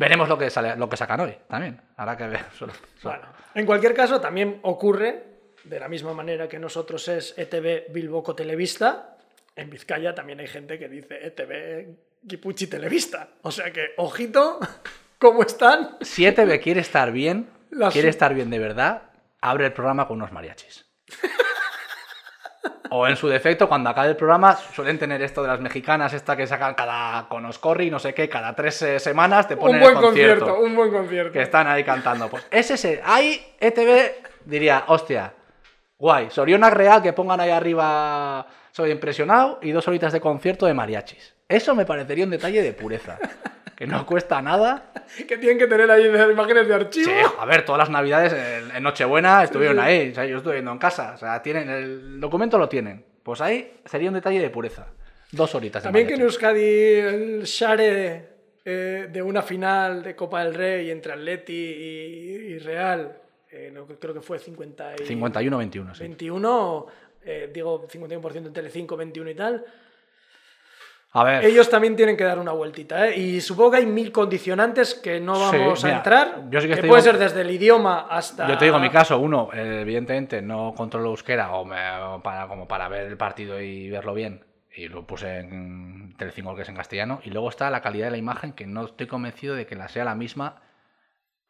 Veremos 0.00 0.30
lo 0.30 0.38
que 0.38 0.48
sale, 0.48 0.76
lo 0.76 0.88
que 0.88 0.96
sacan 0.96 1.20
hoy 1.20 1.36
también. 1.46 1.78
Habrá 1.98 2.16
que 2.16 2.26
ver. 2.26 2.44
Bueno, 3.02 3.22
en 3.54 3.66
cualquier 3.66 3.92
caso, 3.92 4.18
también 4.18 4.58
ocurre, 4.62 5.24
de 5.64 5.78
la 5.78 5.88
misma 5.88 6.14
manera 6.14 6.48
que 6.48 6.58
nosotros 6.58 7.06
es 7.08 7.34
ETV 7.36 7.92
Bilboco 7.92 8.34
Televista, 8.34 9.18
en 9.54 9.68
Vizcaya 9.68 10.14
también 10.14 10.40
hay 10.40 10.46
gente 10.46 10.78
que 10.78 10.88
dice 10.88 11.18
ETV 11.26 11.96
Guipuchi 12.22 12.66
Televista. 12.66 13.28
O 13.42 13.50
sea 13.50 13.70
que, 13.70 13.90
ojito, 13.98 14.58
¿cómo 15.18 15.42
están? 15.42 15.98
Si 16.00 16.24
ETV 16.24 16.60
quiere 16.62 16.80
estar 16.80 17.12
bien, 17.12 17.50
La 17.70 17.90
quiere 17.90 18.08
estar 18.08 18.32
bien 18.32 18.48
de 18.48 18.58
verdad, 18.58 19.02
abre 19.42 19.66
el 19.66 19.74
programa 19.74 20.08
con 20.08 20.16
unos 20.16 20.32
mariachis. 20.32 20.86
O 22.90 23.06
en 23.06 23.16
su 23.16 23.28
defecto, 23.28 23.68
cuando 23.68 23.90
acabe 23.90 24.08
el 24.08 24.16
programa, 24.16 24.56
suelen 24.56 24.98
tener 24.98 25.22
esto 25.22 25.42
de 25.42 25.48
las 25.48 25.60
mexicanas, 25.60 26.12
esta 26.12 26.36
que 26.36 26.46
sacan 26.46 26.74
cada 26.74 27.28
con 27.28 27.44
Oscorri, 27.44 27.90
no 27.90 27.98
sé 27.98 28.12
qué, 28.12 28.28
cada 28.28 28.54
tres 28.54 28.82
eh, 28.82 28.98
semanas 28.98 29.46
te 29.46 29.56
ponen 29.56 29.76
Un 29.76 29.80
buen 29.80 29.96
el 29.96 30.02
concierto. 30.02 30.44
concierto, 30.46 30.66
un 30.66 30.76
buen 30.76 30.92
concierto. 30.92 31.32
Que 31.32 31.42
están 31.42 31.68
ahí 31.68 31.84
cantando. 31.84 32.28
Pues 32.28 32.46
es 32.50 32.70
ese. 32.70 33.00
Ahí 33.04 33.54
ETV 33.60 34.44
diría, 34.44 34.84
hostia, 34.88 35.32
guay, 35.98 36.30
Sorionak 36.30 36.74
Real 36.74 37.02
que 37.02 37.12
pongan 37.12 37.40
ahí 37.40 37.50
arriba 37.50 38.46
Soy 38.72 38.92
impresionado 38.92 39.58
y 39.62 39.72
dos 39.72 39.86
horitas 39.88 40.12
de 40.12 40.20
concierto 40.20 40.66
de 40.66 40.74
mariachis. 40.74 41.34
Eso 41.48 41.74
me 41.74 41.84
parecería 41.84 42.24
un 42.24 42.30
detalle 42.30 42.62
de 42.62 42.72
pureza. 42.72 43.18
Que 43.80 43.86
no 43.86 44.04
cuesta 44.04 44.42
nada. 44.42 44.92
Que 45.26 45.38
tienen 45.38 45.58
que 45.58 45.66
tener 45.66 45.90
ahí 45.90 46.04
imágenes 46.04 46.68
de 46.68 46.74
archivo. 46.74 47.10
Sí, 47.10 47.34
a 47.38 47.46
ver, 47.46 47.64
todas 47.64 47.78
las 47.78 47.88
navidades 47.88 48.32
en, 48.32 48.76
en 48.76 48.82
Nochebuena 48.82 49.42
estuvieron 49.42 49.80
ahí. 49.80 50.10
O 50.10 50.14
sea, 50.14 50.26
yo 50.26 50.36
estuve 50.36 50.52
viendo 50.54 50.70
en 50.70 50.78
casa. 50.78 51.14
O 51.14 51.16
sea, 51.16 51.42
tienen 51.42 51.70
el 51.70 52.20
documento 52.20 52.58
lo 52.58 52.68
tienen. 52.68 53.02
Pues 53.22 53.40
ahí 53.40 53.80
sería 53.86 54.10
un 54.10 54.14
detalle 54.14 54.38
de 54.38 54.50
pureza. 54.50 54.86
Dos 55.32 55.54
horitas 55.54 55.82
También 55.82 56.06
que 56.06 56.14
en. 56.14 56.20
Euskadi 56.20 56.62
el 56.62 57.42
share 57.44 58.28
eh, 58.66 59.08
de 59.10 59.22
una 59.22 59.40
final 59.40 60.02
de 60.02 60.14
Copa 60.14 60.44
del 60.44 60.54
Rey 60.54 60.90
entre 60.90 61.14
Atleti 61.14 61.52
y, 61.54 62.52
y 62.52 62.58
Real, 62.58 63.16
eh, 63.50 63.74
creo 63.98 64.12
que 64.12 64.20
fue 64.20 64.38
50 64.38 64.96
y 64.96 65.04
51-21, 65.04 65.94
sí. 65.94 66.00
21, 66.02 66.86
eh, 67.24 67.50
digo 67.52 67.88
51% 67.88 68.36
en 68.36 68.52
Telecinco, 68.52 68.96
21 68.96 69.30
y 69.30 69.34
tal. 69.34 69.64
A 71.12 71.24
ver. 71.24 71.44
Ellos 71.44 71.68
también 71.68 71.96
tienen 71.96 72.16
que 72.16 72.22
dar 72.22 72.38
una 72.38 72.52
vueltita, 72.52 73.08
¿eh? 73.08 73.18
Y 73.18 73.40
supongo 73.40 73.72
que 73.72 73.76
hay 73.78 73.86
mil 73.86 74.12
condicionantes 74.12 74.94
que 74.94 75.18
no 75.20 75.34
Sí, 75.50 75.56
vamos 75.58 75.84
a 75.84 75.96
entrar. 75.96 76.42
yo 76.50 76.60
sí 76.60 76.68
que 76.68 76.74
que 76.76 76.82
puede 76.86 77.02
digo- 77.02 77.12
ser 77.12 77.18
desde 77.18 77.40
el 77.40 77.50
idioma 77.50 78.06
hasta. 78.08 78.46
Yo 78.46 78.56
te 78.56 78.66
digo 78.66 78.78
mi 78.78 78.90
caso, 78.90 79.18
uno, 79.18 79.50
evidentemente 79.52 80.40
no 80.40 80.72
controlo 80.76 81.10
euskera 81.10 81.52
o 81.54 81.64
me- 81.64 81.96
o 82.00 82.22
para, 82.22 82.46
como 82.46 82.68
para 82.68 82.88
ver 82.88 83.06
el 83.06 83.16
partido 83.16 83.60
y 83.60 83.90
verlo 83.90 84.14
bien. 84.14 84.44
Y 84.72 84.86
lo 84.86 85.04
puse 85.04 85.38
en 85.40 86.14
Telecinco 86.16 86.54
que 86.54 86.62
es 86.62 86.68
en 86.68 86.76
castellano. 86.76 87.20
Y 87.24 87.30
luego 87.30 87.48
está 87.48 87.70
la 87.70 87.80
calidad 87.82 88.06
de 88.06 88.12
la 88.12 88.16
imagen, 88.16 88.52
que 88.52 88.68
no 88.68 88.84
estoy 88.84 89.08
convencido 89.08 89.56
de 89.56 89.66
que 89.66 89.74
la 89.74 89.88
sea 89.88 90.04
la 90.04 90.14
misma 90.14 90.62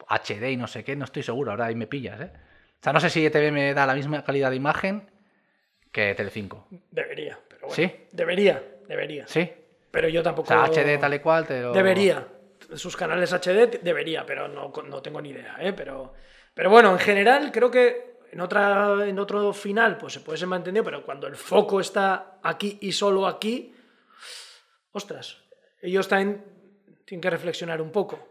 HD 0.09 0.53
y 0.53 0.57
no 0.57 0.69
sé 0.69 0.85
qué, 0.85 0.97
no 0.97 1.05
estoy 1.05 1.23
seguro, 1.23 1.51
ahora 1.51 1.67
ahí 1.67 1.75
me 1.75 1.87
pillas, 1.87 2.19
¿eh? 2.21 2.33
O 2.35 2.83
sea, 2.83 2.95
no 2.95 3.01
sé 3.01 3.11
si 3.11 3.25
ETV 3.27 3.53
me 3.53 3.75
da 3.75 3.85
la 3.87 3.95
misma 3.95 4.25
calidad 4.25 4.49
de 4.49 4.57
imagen 4.57 5.11
que 5.93 6.15
Telecinco. 6.15 6.67
Debería, 6.91 7.39
pero 7.47 7.67
bueno. 7.69 7.75
¿Sí? 7.75 7.93
Debería, 8.11 8.63
debería. 8.91 9.26
¿Sí? 9.26 9.51
Pero 9.91 10.09
yo 10.09 10.20
O 10.20 10.22
tampoco. 10.22 10.49
sea, 10.49 10.64
HD 10.66 10.99
tal 11.01 11.14
y 11.14 11.18
cual 11.20 11.47
te 11.47 11.62
lo... 11.62 11.72
Debería. 11.72 12.26
Sus 12.74 12.97
canales 12.97 13.32
HD 13.32 13.80
debería, 13.82 14.26
pero 14.26 14.47
no, 14.49 14.70
no 14.86 15.01
tengo 15.03 15.20
ni 15.20 15.30
idea, 15.30 15.57
¿eh? 15.61 15.72
Pero, 15.72 16.12
pero 16.55 16.68
bueno, 16.70 16.93
en 16.93 16.99
general 16.99 17.51
creo 17.51 17.70
que 17.70 18.18
en, 18.30 18.41
otra, 18.41 19.07
en 19.09 19.18
otro 19.18 19.53
final 19.53 19.97
pues 19.97 20.12
se 20.12 20.20
puede 20.20 20.38
ser 20.38 20.49
entendido, 20.53 20.84
pero 20.84 21.05
cuando 21.05 21.26
el 21.26 21.34
foco 21.36 21.80
está 21.80 22.38
aquí 22.43 22.78
y 22.82 22.93
solo 22.93 23.26
aquí, 23.26 23.74
ostras, 24.93 25.38
ellos 25.82 26.07
también 26.07 26.45
tienen 27.05 27.20
que 27.22 27.30
reflexionar 27.30 27.80
un 27.80 27.91
poco. 27.91 28.28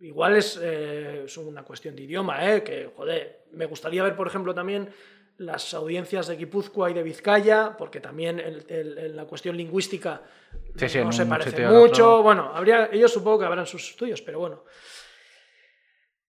Igual 0.00 0.36
es, 0.36 0.58
eh, 0.62 1.24
es 1.26 1.36
una 1.36 1.62
cuestión 1.62 1.96
de 1.96 2.02
idioma, 2.02 2.48
¿eh? 2.48 2.62
que 2.62 2.90
joder, 2.96 3.44
me 3.52 3.66
gustaría 3.66 4.02
ver, 4.02 4.14
por 4.14 4.26
ejemplo, 4.28 4.54
también 4.54 4.88
las 5.40 5.72
audiencias 5.74 6.26
de 6.28 6.36
Guipúzcoa 6.36 6.90
y 6.90 6.94
de 6.94 7.02
Vizcaya, 7.02 7.74
porque 7.78 7.98
también 8.00 8.38
el- 8.38 8.64
el- 8.68 8.98
en 8.98 9.16
la 9.16 9.24
cuestión 9.24 9.56
lingüística 9.56 10.22
Sí, 10.76 10.88
sí, 10.88 10.98
no 10.98 11.12
se 11.12 11.24
parece 11.26 11.66
mucho. 11.68 12.22
Bueno, 12.22 12.50
habría, 12.54 12.88
ellos 12.92 13.12
supongo 13.12 13.38
que 13.40 13.44
habrán 13.46 13.66
sus 13.66 13.90
estudios, 13.90 14.20
pero 14.22 14.38
bueno. 14.38 14.64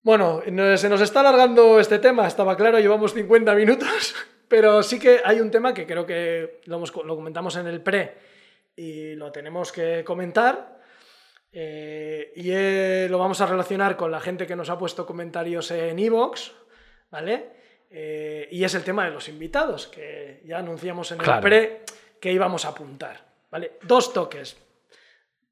Bueno, 0.03 0.41
no- 0.51 0.78
se 0.78 0.89
nos 0.89 1.01
está 1.01 1.20
alargando 1.20 1.80
este 1.80 1.99
tema, 1.99 2.28
estaba 2.28 2.55
claro, 2.57 2.80
llevamos 2.80 3.14
50 3.14 3.53
minutos, 3.53 4.16
pero 4.47 4.82
sí 4.82 4.99
que 4.99 5.22
hay 5.24 5.39
un 5.39 5.51
tema 5.51 5.74
que 5.74 5.86
creo 5.86 6.05
que 6.05 6.62
lo, 6.66 6.78
hemos 6.78 6.93
lo 7.05 7.16
comentamos 7.16 7.55
en 7.57 7.68
el 7.68 7.82
pre 7.82 8.16
y 8.76 9.16
lo 9.16 9.32
tenemos 9.32 9.72
que 9.72 10.03
comentar. 10.03 10.80
eh, 11.53 12.32
y 12.38 12.49
eh, 12.51 13.07
lo 13.09 13.18
vamos 13.20 13.41
a 13.41 13.45
relacionar 13.45 13.97
con 13.97 14.09
la 14.09 14.22
gente 14.22 14.47
que 14.47 14.55
nos 14.55 14.70
ha 14.70 14.78
puesto 14.78 15.05
comentarios 15.05 15.70
en 15.72 15.99
Evox, 15.99 16.53
¿vale? 17.09 17.61
Eh, 17.94 18.48
y 18.52 18.64
es 18.64 18.74
el 18.74 18.84
tema 18.84 19.04
de 19.06 19.12
los 19.12 19.28
invitados, 19.28 19.88
que 19.88 20.42
ya 20.46 20.60
anunciamos 20.60 21.12
en 21.12 21.18
Claro. 21.18 21.39
el 21.39 21.44
pre 21.44 21.82
que 22.20 22.32
íbamos 22.32 22.64
a 22.66 22.70
apuntar, 22.70 23.20
¿vale? 23.52 23.74
Dos 23.84 24.14
toques, 24.14 24.56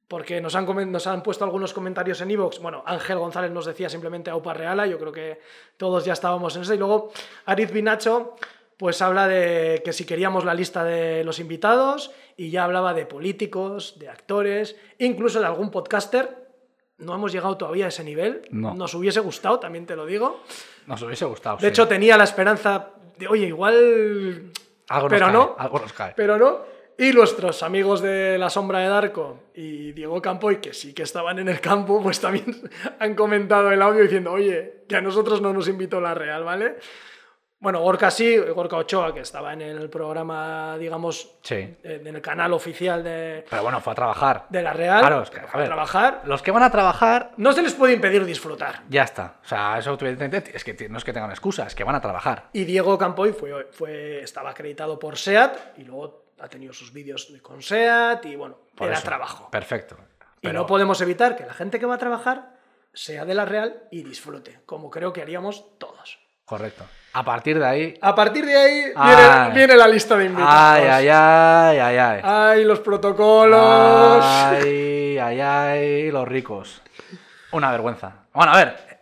porque 0.08 0.40
nos 0.40 0.54
han, 0.54 0.90
nos 0.90 1.06
han 1.06 1.22
puesto 1.22 1.44
algunos 1.44 1.72
comentarios 1.74 2.20
en 2.22 2.30
Evox. 2.30 2.58
Bueno, 2.60 2.82
Ángel 2.86 3.18
González 3.18 3.50
nos 3.50 3.66
decía 3.66 3.88
simplemente 3.88 4.30
Aupa 4.30 4.54
Reala, 4.54 4.86
yo 4.86 4.98
creo 4.98 5.12
que 5.12 5.38
todos 5.76 6.04
ya 6.04 6.14
estábamos 6.14 6.56
en 6.56 6.62
eso. 6.62 6.74
Y 6.74 6.78
luego 6.78 7.12
Ariz 7.44 7.70
Binacho, 7.70 8.34
pues 8.78 9.02
habla 9.02 9.28
de 9.28 9.82
que 9.84 9.92
si 9.92 10.06
queríamos 10.06 10.44
la 10.44 10.54
lista 10.54 10.82
de 10.82 11.22
los 11.24 11.38
invitados 11.40 12.10
y 12.36 12.50
ya 12.50 12.64
hablaba 12.64 12.94
de 12.94 13.04
políticos, 13.04 13.98
de 13.98 14.08
actores, 14.08 14.76
incluso 14.98 15.38
de 15.40 15.46
algún 15.46 15.70
podcaster. 15.70 16.38
No 16.96 17.14
hemos 17.14 17.32
llegado 17.32 17.56
todavía 17.56 17.86
a 17.86 17.88
ese 17.88 18.04
nivel. 18.04 18.42
No. 18.50 18.74
Nos 18.74 18.92
hubiese 18.94 19.20
gustado, 19.20 19.58
también 19.58 19.86
te 19.86 19.96
lo 19.96 20.06
digo. 20.06 20.42
Nos 20.86 21.02
hubiese 21.02 21.24
gustado. 21.24 21.56
De 21.56 21.62
sí. 21.62 21.66
hecho, 21.68 21.86
tenía 21.88 22.16
la 22.16 22.24
esperanza 22.24 22.90
de, 23.18 23.28
oye, 23.28 23.46
igual 23.46 24.52
algo 24.88 25.08
nos 25.08 25.10
pero 25.10 25.26
cae, 25.26 25.32
no. 25.32 25.56
Algo 25.58 25.78
nos 25.78 25.92
cae. 25.92 26.12
pero 26.16 26.36
no. 26.36 26.58
Y 26.98 27.12
nuestros 27.12 27.62
amigos 27.62 28.02
de 28.02 28.36
La 28.36 28.50
Sombra 28.50 28.80
de 28.80 28.88
Darko 28.88 29.44
y 29.54 29.92
Diego 29.92 30.20
Campoy, 30.20 30.60
que 30.60 30.74
sí 30.74 30.92
que 30.92 31.02
estaban 31.02 31.38
en 31.38 31.48
el 31.48 31.60
campo, 31.60 32.02
pues 32.02 32.20
también 32.20 32.44
han 32.98 33.14
comentado 33.14 33.72
el 33.72 33.80
audio 33.80 34.02
diciendo, 34.02 34.32
oye, 34.32 34.84
que 34.86 34.96
a 34.96 35.00
nosotros 35.00 35.40
no 35.40 35.52
nos 35.54 35.66
invitó 35.68 36.00
la 36.00 36.12
Real, 36.12 36.44
¿vale? 36.44 36.76
Bueno, 37.62 37.80
Gorka 37.82 38.10
sí, 38.10 38.38
Gorka 38.38 38.78
Ochoa, 38.78 39.12
que 39.12 39.20
estaba 39.20 39.52
en 39.52 39.60
el 39.60 39.90
programa, 39.90 40.78
digamos, 40.78 41.34
Sí. 41.42 41.76
en 41.82 42.06
el 42.06 42.22
canal 42.22 42.54
oficial 42.54 43.04
de, 43.04 43.44
Pero 43.50 43.62
bueno, 43.62 43.80
fue 43.82 43.92
a 43.92 43.96
trabajar. 43.96 44.46
de 44.48 44.62
la 44.62 44.72
Real, 44.72 45.00
Claro, 45.00 45.22
es 45.22 45.28
que, 45.28 45.40
que 45.40 45.44
a 45.44 45.48
fue 45.48 45.58
a 45.58 45.60
ver. 45.60 45.68
trabajar. 45.68 46.22
Los 46.24 46.40
que 46.40 46.52
van 46.52 46.62
a 46.62 46.70
trabajar, 46.70 47.32
No 47.36 47.52
se 47.52 47.60
les 47.60 47.74
puede 47.74 47.92
impedir 47.92 48.24
disfrutar. 48.24 48.80
ya 48.88 49.02
está. 49.02 49.34
O 49.44 49.46
sea, 49.46 49.78
eso 49.78 49.92
es 49.92 49.98
que 50.64 50.88
no 50.88 50.96
es 50.96 51.04
que 51.04 51.12
tengan 51.12 51.30
excusa, 51.30 51.66
es 51.66 51.74
que 51.74 51.84
van 51.84 51.96
a 51.96 52.00
trabajar. 52.00 52.48
Y 52.54 52.64
Diego 52.64 52.96
Campoy 52.96 53.32
fue, 53.34 53.68
fue, 53.72 54.22
estaba 54.22 54.50
acreditado 54.50 54.98
por 54.98 55.18
SEAT 55.18 55.76
y 55.78 55.84
luego 55.84 56.24
ha 56.40 56.48
tenido 56.48 56.72
sus 56.72 56.94
vídeos 56.94 57.30
con 57.42 57.60
SEAT 57.60 58.24
y 58.24 58.36
bueno, 58.36 58.56
Por 58.74 58.86
era 58.88 58.96
eso. 58.96 59.04
trabajo. 59.06 59.50
Perfecto. 59.50 59.98
Y 60.40 60.48
no 60.48 60.64
podemos 60.64 60.98
evitar 61.02 61.36
que 61.36 61.44
la 61.44 61.52
gente 61.52 61.78
que 61.78 61.84
va 61.84 61.96
a 61.96 61.98
trabajar 61.98 62.56
sea 62.94 63.26
de 63.26 63.34
la 63.34 63.44
Real 63.44 63.82
y 63.90 64.02
disfrute, 64.02 64.60
como 64.64 64.88
creo 64.88 65.12
que 65.12 65.20
haríamos 65.20 65.78
todos. 65.78 66.19
Correcto. 66.50 66.84
A 67.12 67.24
partir 67.24 67.58
de 67.58 67.66
ahí. 67.66 67.94
A 68.02 68.14
partir 68.14 68.44
de 68.44 68.56
ahí 68.56 68.80
viene, 68.84 68.94
Ay. 68.96 69.52
viene 69.52 69.76
la 69.76 69.88
lista 69.88 70.16
de 70.16 70.24
invitados. 70.26 70.54
Ay, 70.84 70.84
ay, 70.86 71.08
ay, 71.08 71.78
ay, 71.78 71.96
ay. 71.96 72.20
Ay, 72.24 72.64
los 72.64 72.80
protocolos. 72.80 74.24
Ay, 74.24 75.18
ay, 75.18 75.40
ay, 75.40 76.10
los 76.10 76.26
ricos. 76.28 76.82
Una 77.52 77.70
vergüenza. 77.70 78.26
Bueno, 78.32 78.52
a 78.52 78.56
ver, 78.56 79.00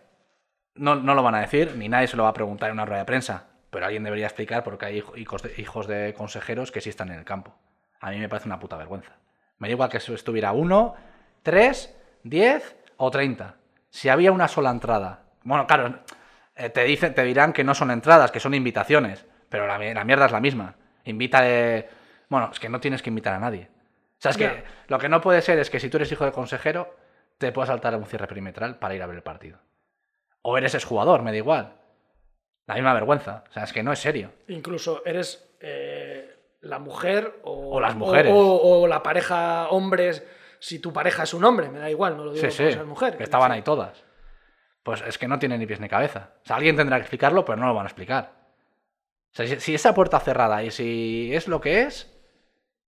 no, 0.75 0.95
no 0.95 1.13
lo 1.13 1.21
van 1.23 1.35
a 1.35 1.41
decir, 1.41 1.75
ni 1.75 1.89
nadie 1.89 2.07
se 2.07 2.17
lo 2.17 2.23
va 2.23 2.29
a 2.29 2.33
preguntar 2.33 2.69
en 2.69 2.73
una 2.73 2.85
rueda 2.85 2.99
de 2.99 3.05
prensa, 3.05 3.43
pero 3.69 3.85
alguien 3.85 4.03
debería 4.03 4.25
explicar 4.25 4.63
por 4.63 4.77
qué 4.77 4.85
hay 4.87 4.97
hijo- 4.97 5.15
hijos 5.17 5.41
de, 5.43 5.53
hijos 5.57 5.87
de 5.87 6.13
consejeros 6.17 6.71
que 6.71 6.81
sí 6.81 6.89
están 6.89 7.09
en 7.09 7.19
el 7.19 7.25
campo. 7.25 7.53
A 7.99 8.09
mí 8.11 8.17
me 8.17 8.29
parece 8.29 8.47
una 8.47 8.59
puta 8.59 8.75
vergüenza. 8.77 9.11
Me 9.59 9.67
da 9.67 9.73
igual 9.73 9.89
que 9.89 9.97
estuviera 9.97 10.51
uno, 10.51 10.95
tres, 11.43 11.95
diez 12.23 12.75
o 12.97 13.11
treinta. 13.11 13.55
Si 13.91 14.09
había 14.09 14.31
una 14.31 14.47
sola 14.47 14.69
entrada. 14.71 15.23
Bueno, 15.43 15.67
claro, 15.67 15.99
eh, 16.59 16.69
te, 16.69 16.83
dicen, 16.83 17.13
te 17.15 17.23
dirán 17.23 17.53
que 17.53 17.63
no 17.63 17.73
son 17.73 17.89
entradas, 17.91 18.31
que 18.31 18.39
son 18.39 18.53
invitaciones, 18.53 19.25
pero 19.49 19.65
la, 19.65 19.79
mi- 19.79 19.93
la 19.93 20.03
mierda 20.03 20.25
es 20.27 20.31
la 20.31 20.39
misma. 20.39 20.75
Invita 21.05 21.41
de... 21.41 21.89
Bueno, 22.27 22.49
es 22.51 22.59
que 22.59 22.69
no 22.69 22.79
tienes 22.79 23.01
que 23.01 23.09
invitar 23.09 23.33
a 23.33 23.39
nadie. 23.39 23.69
O 23.73 24.21
sea, 24.21 24.31
es 24.31 24.37
que 24.37 24.63
lo 24.87 24.99
que 24.99 25.09
no 25.09 25.21
puede 25.21 25.41
ser 25.41 25.57
es 25.59 25.69
que 25.69 25.79
si 25.79 25.89
tú 25.89 25.97
eres 25.97 26.11
hijo 26.11 26.25
de 26.25 26.31
consejero, 26.31 26.93
te 27.37 27.51
puedes 27.51 27.69
saltar 27.69 27.95
un 27.95 28.05
cierre 28.05 28.27
perimetral 28.27 28.77
para 28.77 28.93
ir 28.93 29.01
a 29.01 29.07
ver 29.07 29.15
el 29.15 29.23
partido. 29.23 29.57
O 30.41 30.57
eres 30.57 30.75
exjugador, 30.75 31.21
me 31.23 31.31
da 31.31 31.37
igual. 31.37 31.73
La 32.67 32.75
misma 32.75 32.93
vergüenza. 32.93 33.43
O 33.49 33.53
sea, 33.53 33.63
es 33.63 33.73
que 33.73 33.81
no 33.81 33.91
es 33.91 33.99
serio. 33.99 34.31
Incluso 34.49 35.01
eres 35.05 35.49
eh, 35.61 36.35
la 36.61 36.77
mujer 36.79 37.39
o, 37.43 37.77
O 37.77 37.79
las 37.79 37.95
mujeres. 37.95 38.31
O, 38.35 38.81
o 38.81 38.87
la 38.87 39.01
pareja 39.01 39.69
hombres, 39.69 40.23
si 40.59 40.79
tu 40.79 40.93
pareja 40.93 41.23
es 41.23 41.33
un 41.33 41.43
hombre, 41.45 41.69
me 41.69 41.79
da 41.79 41.89
igual, 41.89 42.15
no 42.17 42.25
lo 42.25 42.33
digo 42.33 42.41
Sí, 42.51 42.57
por 42.57 42.67
sí. 42.67 42.73
ser 42.73 42.85
mujer. 42.85 43.17
que 43.17 43.23
estaban 43.23 43.51
ahí 43.51 43.61
todas. 43.61 44.03
Pues 44.83 45.03
es 45.05 45.17
que 45.17 45.27
no 45.27 45.39
tiene 45.39 45.57
ni 45.57 45.65
pies 45.65 45.79
ni 45.79 45.89
cabeza. 45.89 46.31
O 46.43 46.45
sea, 46.45 46.55
alguien 46.55 46.75
tendrá 46.75 46.97
que 46.97 47.01
explicarlo, 47.01 47.45
pero 47.45 47.57
no 47.57 47.67
lo 47.67 47.73
van 47.73 47.85
a 47.85 47.89
explicar. 47.89 48.31
O 49.31 49.35
sea, 49.35 49.59
si, 49.59 49.75
esa 49.75 49.93
puerta 49.93 50.19
cerrada 50.19 50.63
y 50.63 50.71
si 50.71 51.29
es 51.33 51.47
lo 51.47 51.61
que 51.61 51.83
es, 51.83 52.11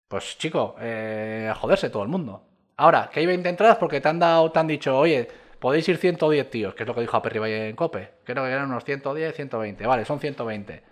pues 0.08 0.38
chico, 0.38 0.76
eh, 0.80 1.48
a 1.52 1.56
joderse 1.56 1.90
todo 1.90 2.04
el 2.04 2.10
mundo. 2.10 2.48
Ahora, 2.78 3.10
que 3.12 3.20
hay 3.20 3.26
20 3.26 3.48
entradas 3.48 3.78
porque 3.78 4.02
te 4.02 4.10
han 4.10 4.20
dado, 4.20 4.52
te 4.52 4.60
han 4.60 4.68
dicho, 4.68 4.98
oye, 4.98 5.28
podéis 5.60 5.88
ir 5.90 5.98
110 5.98 6.50
tíos, 6.50 6.74
que 6.74 6.84
es 6.84 6.88
lo 6.88 6.96
que 6.96 7.02
dijo 7.02 7.16
a 7.16 7.20
Valle 7.20 7.70
en 7.70 7.76
Cope. 7.76 8.16
Creo 8.24 8.44
que 8.44 8.52
eran 8.52 8.70
unos 8.70 8.84
110, 8.84 9.36
120. 9.36 9.86
Vale, 9.86 10.06
son 10.06 10.20
120. 10.20 10.84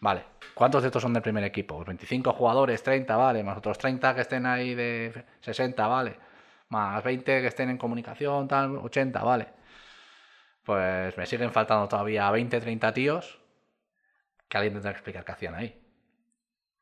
Vale. 0.00 0.24
¿Cuántos 0.52 0.82
de 0.82 0.88
estos 0.88 1.02
son 1.02 1.14
del 1.14 1.22
primer 1.22 1.42
equipo? 1.44 1.76
Pues 1.76 1.86
25 1.88 2.32
jugadores, 2.34 2.82
30, 2.82 3.16
vale. 3.16 3.42
Más 3.42 3.56
otros 3.58 3.78
30 3.78 4.14
que 4.14 4.20
estén 4.20 4.44
ahí 4.44 4.74
de 4.74 5.24
60, 5.40 5.86
vale. 5.86 6.16
Más 6.68 7.02
20 7.02 7.40
que 7.40 7.46
estén 7.46 7.70
en 7.70 7.78
comunicación, 7.78 8.46
tal, 8.46 8.76
80, 8.76 9.24
vale. 9.24 9.46
Pues 10.64 11.16
me 11.16 11.26
siguen 11.26 11.52
faltando 11.52 11.88
todavía 11.88 12.30
20, 12.30 12.60
30 12.60 12.94
tíos 12.94 13.38
que 14.48 14.56
alguien 14.56 14.74
tendrá 14.74 14.92
que 14.92 14.98
explicar 14.98 15.24
qué 15.24 15.32
hacían 15.32 15.54
ahí. 15.54 15.80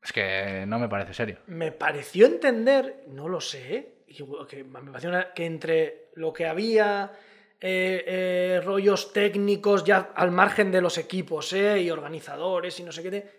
Es 0.02 0.12
que 0.12 0.64
no 0.66 0.78
me 0.78 0.88
parece 0.88 1.14
serio. 1.14 1.38
Me 1.46 1.72
pareció 1.72 2.26
entender, 2.26 3.04
no 3.08 3.28
lo 3.28 3.40
sé, 3.40 4.04
que 4.48 4.64
me 4.64 4.90
pareció 4.90 5.10
que 5.34 5.46
entre 5.46 6.10
lo 6.14 6.32
que 6.32 6.46
había 6.46 7.12
eh, 7.60 8.04
eh, 8.06 8.60
rollos 8.64 9.12
técnicos 9.12 9.84
ya 9.84 10.12
al 10.14 10.32
margen 10.32 10.72
de 10.72 10.80
los 10.80 10.98
equipos 10.98 11.52
¿eh? 11.52 11.80
y 11.80 11.90
organizadores 11.90 12.78
y 12.80 12.82
no 12.82 12.90
sé 12.90 13.02
qué, 13.02 13.10
de, 13.10 13.30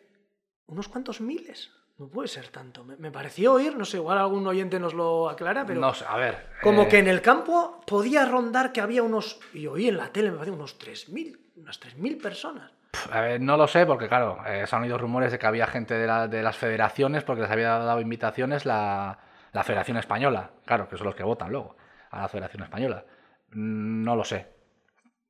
unos 0.68 0.88
cuantos 0.88 1.20
miles. 1.20 1.72
No 2.04 2.10
puede 2.10 2.28
ser 2.28 2.50
tanto. 2.50 2.84
Me, 2.84 2.98
me 2.98 3.12
pareció 3.12 3.54
oír, 3.54 3.78
no 3.78 3.86
sé, 3.86 3.96
igual 3.98 4.18
algún 4.18 4.46
oyente 4.46 4.78
nos 4.80 4.94
lo 4.94 5.30
aclara, 5.30 5.66
pero 5.66 5.80
no 5.80 5.94
sé, 5.94 6.04
a 6.08 6.18
ver. 6.18 6.48
como 6.62 6.84
eh, 6.84 6.88
que 6.90 7.00
en 7.00 7.08
el 7.08 7.22
campo 7.22 7.82
podía 7.88 8.26
rondar 8.26 8.74
que 8.74 8.82
había 8.82 9.04
unos, 9.04 9.40
y 9.54 9.68
oí 9.68 9.88
en 9.88 9.96
la 9.98 10.10
tele, 10.10 10.30
me 10.32 10.38
parece, 10.38 10.52
unos 10.52 10.78
3.000, 10.78 11.40
unas 11.56 11.80
3.000 11.80 12.22
personas. 12.22 12.72
A 13.10 13.22
ver, 13.22 13.40
no 13.42 13.56
lo 13.56 13.68
sé, 13.68 13.86
porque 13.86 14.10
claro, 14.10 14.38
eh, 14.46 14.68
se 14.68 14.76
han 14.76 14.84
oído 14.84 14.98
rumores 14.98 15.32
de 15.32 15.40
que 15.40 15.48
había 15.48 15.66
gente 15.66 15.94
de, 15.94 16.06
la- 16.08 16.28
de 16.28 16.44
las 16.44 16.58
federaciones 16.58 17.24
porque 17.24 17.42
les 17.44 17.52
había 17.52 17.70
dado 17.80 18.02
invitaciones 18.02 18.66
la, 18.66 19.18
la 19.54 19.64
Federación 19.64 19.96
Española. 19.98 20.52
Claro, 20.66 20.90
que 20.90 20.98
son 20.98 21.08
los 21.08 21.16
que 21.16 21.24
votan 21.24 21.52
luego 21.52 21.78
a 22.12 22.22
la 22.22 22.28
Federación 22.28 22.64
Española. 22.64 23.06
Mm, 23.52 24.04
No 24.04 24.16
lo 24.18 24.24
sé. 24.26 24.52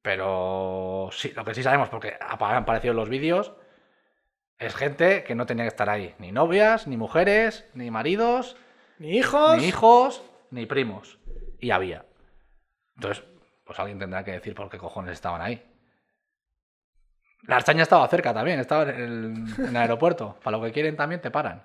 Pero 0.02 1.10
sí, 1.12 1.32
lo 1.36 1.46
que 1.46 1.54
sí 1.54 1.64
sabemos, 1.64 1.90
porque 1.90 2.18
han 2.20 2.56
aparecido 2.56 2.92
en 2.92 2.98
los 2.98 3.10
vídeos, 3.10 3.54
es 4.66 4.76
gente 4.76 5.24
que 5.24 5.36
no 5.36 5.46
tenía 5.46 5.64
que 5.66 5.70
estar 5.70 5.90
ahí. 5.90 6.14
Ni 6.20 6.32
novias, 6.32 6.88
ni 6.88 6.98
mujeres, 6.98 7.66
ni 7.74 7.92
maridos, 7.92 8.56
Ni 9.00 9.18
hijos. 9.18 9.58
ni 9.58 9.66
hijos, 9.66 10.24
ni 10.52 10.66
primos. 10.66 11.20
Y 11.60 11.72
había. 11.72 12.06
Entonces, 12.96 13.24
pues 13.66 13.80
alguien 13.80 14.00
tendrá 14.00 14.24
que 14.24 14.32
decir 14.32 14.54
por 14.56 14.70
qué 14.70 14.78
cojones 14.78 15.14
estaban 15.14 15.42
ahí. 15.42 15.64
La 17.48 17.58
Archaña 17.58 17.84
estaba 17.84 18.08
cerca 18.08 18.34
también, 18.34 18.60
estaba 18.60 18.84
en 18.84 18.90
el, 18.90 19.34
en 19.60 19.68
el 19.70 19.76
aeropuerto. 19.78 20.38
Para 20.44 20.58
lo 20.58 20.64
que 20.64 20.72
quieren 20.72 20.96
también 20.96 21.22
te 21.22 21.30
paran. 21.32 21.64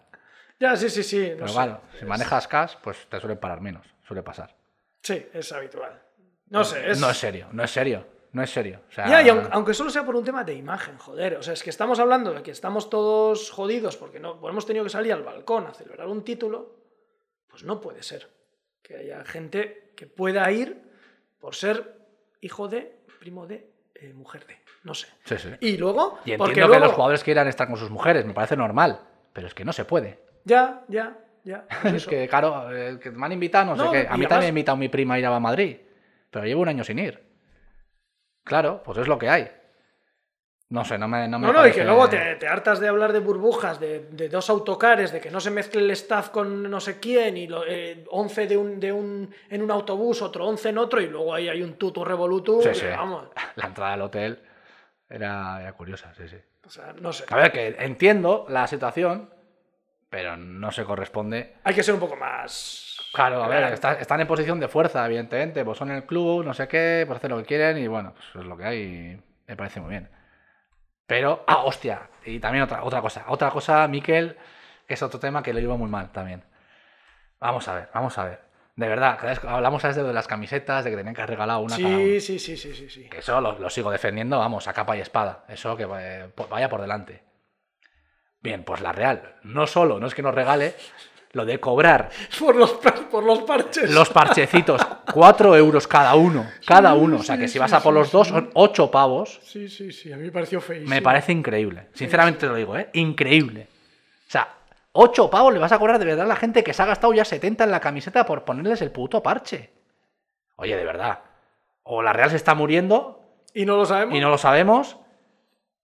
Ya, 0.58 0.74
sí, 0.76 0.90
sí, 0.90 1.02
sí. 1.04 1.28
no 1.30 1.36
Pero 1.36 1.48
sé. 1.48 1.54
claro, 1.54 1.80
si 1.98 2.04
manejas 2.04 2.48
cash, 2.48 2.74
pues 2.82 3.06
te 3.08 3.20
suelen 3.20 3.38
parar 3.38 3.60
menos. 3.60 3.86
Suele 4.06 4.22
pasar. 4.24 4.56
Sí, 5.02 5.24
es 5.32 5.52
habitual. 5.52 6.02
No 6.48 6.64
sé, 6.64 6.90
es... 6.90 7.00
No 7.00 7.10
es 7.10 7.16
serio, 7.16 7.46
no 7.52 7.62
es 7.62 7.70
serio. 7.70 8.06
No 8.32 8.42
es 8.42 8.50
serio. 8.50 8.80
O 8.88 8.92
sea, 8.92 9.08
Ya, 9.08 9.22
y 9.22 9.28
aun- 9.28 9.48
aunque 9.52 9.72
solo 9.74 9.90
sea 9.90 10.04
por 10.04 10.14
un 10.14 10.24
tema 10.24 10.44
de 10.44 10.54
imagen, 10.54 10.98
joder. 10.98 11.36
O 11.36 11.42
sea, 11.42 11.54
es 11.54 11.62
que 11.62 11.70
estamos 11.70 11.98
hablando 11.98 12.32
de 12.34 12.42
que 12.42 12.50
estamos 12.50 12.90
todos 12.90 13.50
jodidos 13.50 13.96
porque 13.96 14.20
no 14.20 14.38
hemos 14.48 14.66
tenido 14.66 14.84
que 14.84 14.90
salir 14.90 15.12
al 15.12 15.22
balcón 15.22 15.66
a 15.66 15.72
celebrar 15.72 16.06
un 16.08 16.22
título. 16.24 16.76
Pues 17.48 17.64
no 17.64 17.80
puede 17.80 18.02
ser 18.02 18.28
que 18.82 18.96
haya 18.96 19.24
gente 19.24 19.92
que 19.96 20.06
pueda 20.06 20.50
ir 20.52 20.82
por 21.40 21.54
ser 21.54 21.96
hijo 22.40 22.68
de, 22.68 22.98
primo 23.18 23.46
de, 23.46 23.70
eh, 23.94 24.12
mujer 24.12 24.46
de. 24.46 24.58
No 24.84 24.94
sé. 24.94 25.08
sí, 25.24 25.36
sí. 25.38 25.48
Y 25.60 25.76
luego. 25.76 26.18
Y 26.24 26.36
porque 26.36 26.52
entiendo 26.52 26.72
que 26.74 26.80
los 26.80 26.92
jugadores 26.92 27.24
quieran 27.24 27.48
estar 27.48 27.66
con 27.66 27.76
sus 27.76 27.90
mujeres, 27.90 28.24
me 28.26 28.34
parece 28.34 28.56
normal. 28.56 29.00
Pero 29.32 29.46
es 29.46 29.54
que 29.54 29.64
no 29.64 29.72
se 29.72 29.84
puede. 29.84 30.20
Ya, 30.44 30.84
ya, 30.88 31.18
ya. 31.44 31.66
pues 31.82 31.94
Es 31.94 32.06
que, 32.06 32.28
claro, 32.28 32.74
eh, 32.76 32.98
que 33.00 33.10
me 33.10 33.26
han 33.26 33.32
invitado, 33.32 33.74
no, 33.74 33.76
No, 33.76 33.90
sé 33.90 33.90
qué. 33.90 33.98
A 33.98 34.02
mí 34.02 34.24
además- 34.24 34.28
también 34.28 34.40
me 34.40 34.46
ha 34.46 34.60
invitado 34.60 34.76
mi 34.76 34.88
prima 34.88 35.14
a 35.14 35.18
ir 35.18 35.26
a 35.26 35.40
Madrid. 35.40 35.78
Pero 36.30 36.44
llevo 36.44 36.60
un 36.62 36.68
año 36.68 36.84
sin 36.84 36.98
ir. 36.98 37.26
Claro, 38.44 38.82
pues 38.82 38.98
es 38.98 39.08
lo 39.08 39.18
que 39.18 39.28
hay. 39.28 39.50
No 40.70 40.84
sé, 40.84 40.98
no 40.98 41.08
me. 41.08 41.26
No, 41.28 41.38
me 41.38 41.46
No, 41.46 41.52
no, 41.54 41.66
y 41.66 41.72
que 41.72 41.82
luego 41.82 42.10
te, 42.10 42.36
te 42.36 42.46
hartas 42.46 42.78
de 42.78 42.88
hablar 42.88 43.14
de 43.14 43.20
burbujas, 43.20 43.80
de, 43.80 44.00
de 44.10 44.28
dos 44.28 44.50
autocares, 44.50 45.12
de 45.12 45.20
que 45.20 45.30
no 45.30 45.40
se 45.40 45.50
mezcle 45.50 45.80
el 45.80 45.90
staff 45.92 46.28
con 46.28 46.70
no 46.70 46.78
sé 46.78 47.00
quién, 47.00 47.38
y 47.38 47.46
lo, 47.46 47.64
eh, 47.66 48.04
11 48.10 48.46
de 48.46 48.56
un, 48.56 48.78
de 48.78 48.92
un, 48.92 49.34
en 49.48 49.62
un 49.62 49.70
autobús, 49.70 50.20
otro 50.20 50.46
11 50.46 50.68
en 50.68 50.78
otro, 50.78 51.00
y 51.00 51.06
luego 51.06 51.32
ahí 51.32 51.48
hay 51.48 51.62
un 51.62 51.74
tutu 51.74 52.04
revolutu. 52.04 52.60
Sí, 52.60 52.68
que, 52.68 52.74
sí. 52.74 52.86
Vamos, 52.86 53.28
La 53.56 53.66
entrada 53.66 53.94
al 53.94 54.02
hotel 54.02 54.42
era, 55.08 55.58
era 55.62 55.72
curiosa, 55.72 56.12
sí, 56.14 56.28
sí. 56.28 56.36
o 56.66 56.68
sea, 56.68 56.92
no 57.00 57.14
sé. 57.14 57.24
A 57.28 57.36
ver, 57.36 57.50
que 57.50 57.68
entiendo 57.78 58.44
la 58.50 58.66
situación, 58.66 59.32
pero 60.10 60.36
no 60.36 60.70
se 60.70 60.84
corresponde. 60.84 61.54
Hay 61.64 61.74
que 61.74 61.82
ser 61.82 61.94
un 61.94 62.00
poco 62.00 62.16
más. 62.16 62.97
Claro, 63.18 63.42
a 63.42 63.48
ver, 63.48 63.72
está- 63.72 63.94
están 63.94 64.20
en 64.20 64.28
posición 64.28 64.60
de 64.60 64.68
fuerza, 64.68 65.04
evidentemente. 65.04 65.64
Pues 65.64 65.76
son 65.76 65.90
el 65.90 66.04
club, 66.04 66.44
no 66.44 66.54
sé 66.54 66.68
qué, 66.68 67.02
pues 67.04 67.16
hacen 67.16 67.30
lo 67.32 67.38
que 67.38 67.44
quieren 67.46 67.76
y 67.78 67.88
bueno, 67.88 68.14
pues 68.14 68.26
es 68.44 68.48
lo 68.48 68.56
que 68.56 68.64
hay 68.64 68.78
y 68.78 69.22
me 69.48 69.56
parece 69.56 69.80
muy 69.80 69.90
bien. 69.90 70.08
Pero, 71.04 71.42
ah, 71.48 71.62
hostia, 71.64 72.10
y 72.24 72.38
también 72.38 72.62
otra, 72.62 72.84
otra 72.84 73.00
cosa. 73.00 73.24
Otra 73.26 73.50
cosa, 73.50 73.88
Miquel, 73.88 74.36
que 74.86 74.94
es 74.94 75.02
otro 75.02 75.18
tema 75.18 75.42
que 75.42 75.52
le 75.52 75.60
iba 75.62 75.76
muy 75.76 75.90
mal 75.90 76.12
también. 76.12 76.44
Vamos 77.40 77.66
a 77.66 77.74
ver, 77.74 77.88
vamos 77.92 78.16
a 78.18 78.24
ver. 78.24 78.40
De 78.76 78.86
verdad, 78.88 79.18
hablamos 79.48 79.84
a 79.84 79.92
de 79.92 80.12
las 80.12 80.28
camisetas, 80.28 80.84
de 80.84 80.90
que 80.90 80.96
tenían 80.96 81.12
que 81.16 81.20
haber 81.22 81.30
regalado 81.30 81.58
una 81.58 81.76
cada 81.76 81.88
uno. 81.88 81.96
Sí, 81.98 82.20
sí, 82.20 82.38
sí, 82.38 82.56
sí, 82.56 82.72
sí, 82.72 82.88
sí. 82.88 83.08
Que 83.08 83.18
eso 83.18 83.40
lo, 83.40 83.58
lo 83.58 83.68
sigo 83.68 83.90
defendiendo, 83.90 84.38
vamos, 84.38 84.68
a 84.68 84.72
capa 84.72 84.96
y 84.96 85.00
espada. 85.00 85.44
Eso 85.48 85.76
que 85.76 85.88
por- 86.36 86.48
vaya 86.48 86.68
por 86.68 86.80
delante. 86.80 87.24
Bien, 88.40 88.62
pues 88.62 88.80
la 88.80 88.92
Real, 88.92 89.34
no 89.42 89.66
solo, 89.66 89.98
no 89.98 90.06
es 90.06 90.14
que 90.14 90.22
nos 90.22 90.32
regale, 90.36 90.76
lo 91.32 91.44
de 91.44 91.60
cobrar 91.60 92.08
Por 92.38 92.56
los, 92.56 92.72
por 92.72 93.22
los 93.22 93.40
parches. 93.40 93.90
los 93.90 94.08
parchecitos, 94.10 94.80
4 95.12 95.56
euros 95.56 95.86
cada 95.86 96.14
uno, 96.14 96.46
cada 96.66 96.94
uno. 96.94 97.18
O 97.18 97.22
sea 97.22 97.36
que 97.36 97.48
si 97.48 97.58
vas 97.58 97.72
a 97.72 97.80
por 97.82 97.92
los 97.94 98.10
dos, 98.10 98.28
son 98.28 98.50
8 98.54 98.90
pavos. 98.90 99.38
Sí, 99.42 99.68
sí, 99.68 99.92
sí, 99.92 100.12
a 100.12 100.16
mí 100.16 100.24
me 100.24 100.32
pareció 100.32 100.60
feísimo. 100.60 100.88
Me 100.90 101.02
parece 101.02 101.32
increíble. 101.32 101.88
Sinceramente 101.92 102.40
te 102.40 102.46
lo 102.46 102.54
digo, 102.54 102.76
¿eh? 102.76 102.88
Increíble. 102.94 103.68
O 104.26 104.30
sea, 104.30 104.48
8 104.92 105.30
pavos 105.30 105.52
le 105.52 105.58
vas 105.58 105.72
a 105.72 105.78
cobrar 105.78 105.98
de 105.98 106.04
verdad 106.06 106.24
a 106.24 106.28
la 106.28 106.36
gente 106.36 106.64
que 106.64 106.72
se 106.72 106.82
ha 106.82 106.86
gastado 106.86 107.12
ya 107.12 107.24
70 107.24 107.64
en 107.64 107.70
la 107.70 107.80
camiseta 107.80 108.24
por 108.24 108.44
ponerles 108.44 108.80
el 108.82 108.90
puto 108.90 109.22
parche. 109.22 109.70
Oye, 110.56 110.76
de 110.76 110.84
verdad. 110.84 111.20
O 111.82 112.02
la 112.02 112.12
Real 112.12 112.30
se 112.30 112.36
está 112.36 112.54
muriendo 112.54 113.20
¿Y 113.54 113.64
no 113.64 113.76
lo 113.76 113.84
sabemos? 113.86 114.14
y 114.14 114.20
no 114.20 114.28
lo 114.28 114.38
sabemos, 114.38 114.98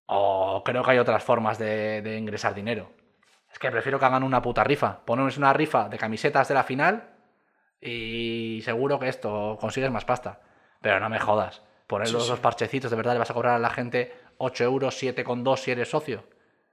o 0.06 0.62
creo 0.64 0.82
que 0.82 0.90
hay 0.90 0.98
otras 0.98 1.22
formas 1.24 1.58
de, 1.58 2.02
de 2.02 2.18
ingresar 2.18 2.54
dinero. 2.54 2.90
Es 3.54 3.58
que 3.60 3.70
prefiero 3.70 3.98
que 4.00 4.04
hagan 4.04 4.24
una 4.24 4.42
puta 4.42 4.64
rifa. 4.64 4.98
Ponemos 5.06 5.38
una 5.38 5.52
rifa 5.52 5.88
de 5.88 5.96
camisetas 5.96 6.48
de 6.48 6.54
la 6.54 6.64
final 6.64 7.10
y 7.80 8.60
seguro 8.64 8.98
que 8.98 9.08
esto 9.08 9.56
consigues 9.60 9.90
más 9.90 10.04
pasta. 10.04 10.40
Pero 10.80 11.00
no 11.00 11.08
me 11.08 11.18
jodas. 11.20 11.62
Poner 11.86 12.10
los 12.10 12.26
dos 12.28 12.40
parchecitos, 12.40 12.90
de 12.90 12.96
verdad 12.96 13.12
le 13.12 13.20
vas 13.20 13.30
a 13.30 13.34
cobrar 13.34 13.54
a 13.54 13.58
la 13.58 13.70
gente 13.70 14.12
8 14.38 14.64
euros, 14.64 14.96
7,2 15.00 15.60
si 15.60 15.70
eres 15.70 15.88
socio. 15.90 16.24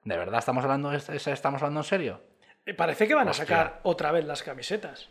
¿De 0.04 0.18
verdad 0.18 0.40
estamos 0.40 0.64
hablando, 0.64 0.92
es- 0.92 1.08
es- 1.10 1.28
estamos 1.28 1.62
hablando 1.62 1.82
en 1.82 1.84
serio? 1.86 2.22
Eh, 2.66 2.74
Parece 2.74 3.08
que 3.08 3.14
van 3.14 3.28
a 3.28 3.34
sacar 3.34 3.80
otra 3.84 4.12
vez 4.12 4.26
las 4.26 4.42
camisetas. 4.42 5.10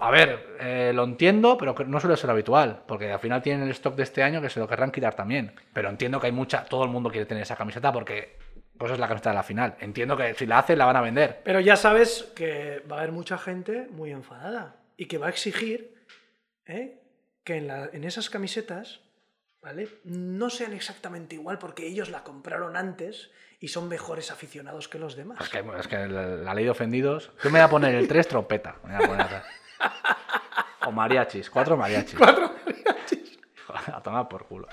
A 0.00 0.10
ver, 0.10 0.56
eh, 0.60 0.92
lo 0.94 1.02
entiendo, 1.04 1.56
pero 1.56 1.74
no 1.86 1.98
suele 1.98 2.16
ser 2.16 2.28
habitual, 2.30 2.82
porque 2.86 3.10
al 3.10 3.18
final 3.18 3.40
tienen 3.42 3.62
el 3.64 3.70
stock 3.70 3.94
de 3.96 4.02
este 4.02 4.22
año 4.22 4.40
que 4.42 4.50
se 4.50 4.60
lo 4.60 4.68
querrán 4.68 4.90
quitar 4.90 5.14
también. 5.14 5.54
Pero 5.72 5.88
entiendo 5.88 6.20
que 6.20 6.26
hay 6.26 6.32
mucha, 6.32 6.64
todo 6.66 6.84
el 6.84 6.90
mundo 6.90 7.10
quiere 7.10 7.26
tener 7.26 7.42
esa 7.42 7.56
camiseta 7.56 7.90
porque 7.90 8.36
pues 8.78 8.92
es 8.92 8.98
la 8.98 9.08
camiseta 9.08 9.30
de 9.30 9.36
la 9.36 9.42
final. 9.42 9.76
Entiendo 9.80 10.16
que 10.16 10.34
si 10.34 10.46
la 10.46 10.58
hacen 10.60 10.78
la 10.78 10.84
van 10.86 10.96
a 10.96 11.00
vender. 11.00 11.40
Pero 11.44 11.60
ya 11.60 11.76
sabes 11.76 12.30
que 12.36 12.82
va 12.90 12.96
a 12.96 12.98
haber 13.00 13.12
mucha 13.12 13.36
gente 13.38 13.88
muy 13.90 14.10
enfadada 14.12 14.76
y 14.96 15.06
que 15.06 15.18
va 15.18 15.26
a 15.26 15.30
exigir 15.30 15.94
¿eh? 16.66 16.98
que 17.44 17.56
en, 17.56 17.66
la- 17.66 17.90
en 17.92 18.04
esas 18.04 18.30
camisetas 18.30 19.00
¿vale? 19.62 19.88
no 20.04 20.48
sean 20.50 20.72
exactamente 20.72 21.34
igual 21.34 21.58
porque 21.58 21.86
ellos 21.86 22.10
la 22.10 22.22
compraron 22.22 22.76
antes 22.76 23.30
y 23.60 23.68
son 23.68 23.88
mejores 23.88 24.30
aficionados 24.30 24.86
que 24.88 24.98
los 25.00 25.16
demás. 25.16 25.40
Es 25.40 25.48
que, 25.48 25.64
es 25.80 25.88
que 25.88 26.06
la, 26.06 26.26
la 26.28 26.54
ley 26.54 26.64
de 26.64 26.70
ofendidos. 26.70 27.32
Yo 27.42 27.50
me 27.50 27.58
voy 27.58 27.66
a 27.66 27.68
poner 27.68 27.94
el 27.96 28.06
3 28.06 28.28
trompeta. 28.28 28.76
me 28.84 28.94
voy 28.96 29.04
a 29.04 29.08
poner 29.08 29.22
atrás. 29.26 29.44
o 30.86 30.92
mariachis, 30.92 31.50
cuatro 31.50 31.76
mariachis. 31.76 32.14
Cuatro 32.18 32.52
mariachis. 32.64 33.38
a 33.92 34.00
tomar 34.02 34.28
por 34.28 34.46
culo. 34.46 34.68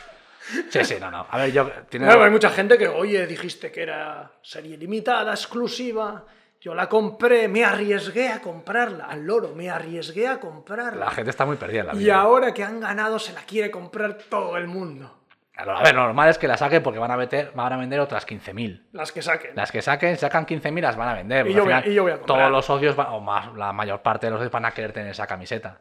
Sí, 0.70 0.84
sí, 0.86 0.96
no, 1.00 1.10
no. 1.12 1.26
A 1.30 1.38
ver, 1.38 1.52
yo. 1.52 1.70
Tiene... 1.90 2.06
Claro, 2.06 2.24
hay 2.24 2.32
mucha 2.32 2.50
gente 2.50 2.78
que, 2.78 2.88
oye, 2.88 3.26
dijiste 3.28 3.72
que 3.72 3.84
era 3.84 4.32
serie 4.42 4.78
limitada, 4.78 5.32
exclusiva. 5.32 6.26
Yo 6.62 6.74
la 6.74 6.90
compré, 6.90 7.48
me 7.48 7.64
arriesgué 7.64 8.30
a 8.30 8.42
comprarla, 8.42 9.06
al 9.06 9.24
loro, 9.24 9.54
me 9.56 9.70
arriesgué 9.70 10.28
a 10.28 10.40
comprarla. 10.40 11.06
La 11.06 11.12
gente 11.12 11.30
está 11.30 11.46
muy 11.46 11.58
perdida 11.58 11.82
en 11.82 11.88
la 11.88 11.94
y 11.96 11.98
vida. 12.00 12.16
ahora 12.20 12.54
que 12.54 12.64
han 12.64 12.80
ganado 12.80 13.20
se 13.20 13.34
la 13.34 13.42
quiere 13.42 13.70
comprar 13.70 14.18
todo 14.30 14.58
el 14.58 14.68
mundo. 14.68 15.20
A 15.58 15.84
ver, 15.84 15.96
lo 15.96 16.02
normal 16.04 16.30
es 16.30 16.38
que 16.38 16.48
la 16.50 16.58
saquen 16.58 16.84
porque 16.84 17.00
van 17.00 17.12
a, 17.12 17.18
meter, 17.18 17.52
van 17.56 17.72
a 17.72 17.78
vender 17.78 18.00
otras 18.00 18.28
15.000. 18.28 18.88
Las 18.92 19.12
que 19.12 19.22
saquen. 19.22 19.52
Las 19.56 19.72
que 19.72 19.82
saquen, 19.82 20.18
sacan 20.18 20.46
15.000, 20.46 20.82
las 20.82 20.98
van 20.98 21.08
a 21.10 21.14
vender. 21.14 21.48
Y 21.48 21.54
yo 21.54 21.64
voy 21.64 21.72
a- 21.74 21.78
final 21.82 21.92
y 21.92 21.96
yo 21.96 22.04
voy 22.04 22.12
a 22.12 22.18
comprar. 22.18 22.40
Todos 22.40 22.52
los 22.52 22.66
socios, 22.66 22.96
van- 22.96 23.08
o 23.12 23.20
más, 23.22 23.54
la 23.56 23.72
mayor 23.72 24.02
parte 24.02 24.26
de 24.28 24.32
los 24.32 24.40
socios 24.40 24.52
van 24.52 24.66
a 24.66 24.72
querer 24.72 24.92
tener 24.92 25.12
esa 25.12 25.28
camiseta. 25.28 25.80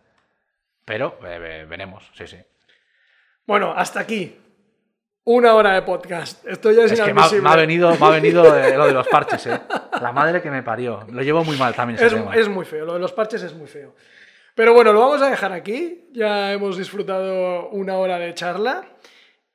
Pero 0.84 1.18
eh, 1.26 1.38
ve- 1.38 1.64
veremos, 1.64 2.08
sí, 2.14 2.26
sí. 2.26 2.36
Bueno, 3.46 3.72
hasta 3.76 4.00
aquí. 4.00 4.38
Una 5.26 5.54
hora 5.54 5.72
de 5.72 5.82
podcast. 5.82 6.46
Esto 6.46 6.70
ya 6.70 6.84
es, 6.84 6.92
Es 6.92 7.00
que 7.00 7.06
me 7.06 7.10
ha, 7.12 7.14
inadmisible. 7.14 7.42
me 7.42 7.48
ha 7.50 7.56
venido, 7.56 7.90
me 7.98 8.06
ha 8.06 8.10
venido 8.10 8.58
eh, 8.58 8.74
lo 8.76 8.86
de 8.86 8.92
los 8.92 9.08
parches, 9.08 9.46
¿eh? 9.46 9.58
La 10.00 10.12
madre 10.12 10.42
que 10.42 10.50
me 10.50 10.62
parió. 10.62 11.06
Lo 11.10 11.22
llevo 11.22 11.42
muy 11.44 11.56
mal 11.56 11.74
también 11.74 11.96
ese 11.96 12.06
Es, 12.06 12.12
tema. 12.12 12.34
es 12.36 12.48
muy 12.48 12.66
feo, 12.66 12.84
lo 12.84 12.92
de 12.94 12.98
los 13.00 13.12
parches 13.12 13.42
es 13.42 13.54
muy 13.54 13.66
feo. 13.66 13.94
Pero 14.54 14.74
bueno, 14.74 14.92
lo 14.92 15.00
vamos 15.00 15.22
a 15.22 15.30
dejar 15.30 15.52
aquí. 15.52 16.08
Ya 16.12 16.52
hemos 16.52 16.76
disfrutado 16.76 17.68
una 17.70 17.96
hora 17.96 18.18
de 18.18 18.34
charla. 18.34 18.84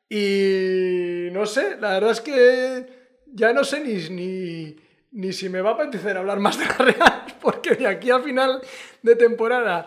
Y 0.10 1.30
no 1.32 1.46
sé, 1.46 1.78
la 1.80 1.92
verdad 1.92 2.12
es 2.12 2.22
que 2.22 2.86
ya 3.32 3.54
no 3.54 3.64
sé 3.64 3.80
ni, 3.82 3.94
ni, 4.10 4.76
ni 5.12 5.34
si 5.34 5.50
me 5.50 5.62
va 5.62 5.70
a 5.70 5.74
apetecer 5.74 6.18
hablar 6.18 6.40
más 6.40 6.58
de 6.58 6.66
la 6.66 6.74
Real, 6.80 7.24
porque 7.42 7.76
de 7.76 7.86
aquí 7.88 8.10
al 8.10 8.24
final 8.24 8.60
de 9.04 9.16
temporada, 9.16 9.86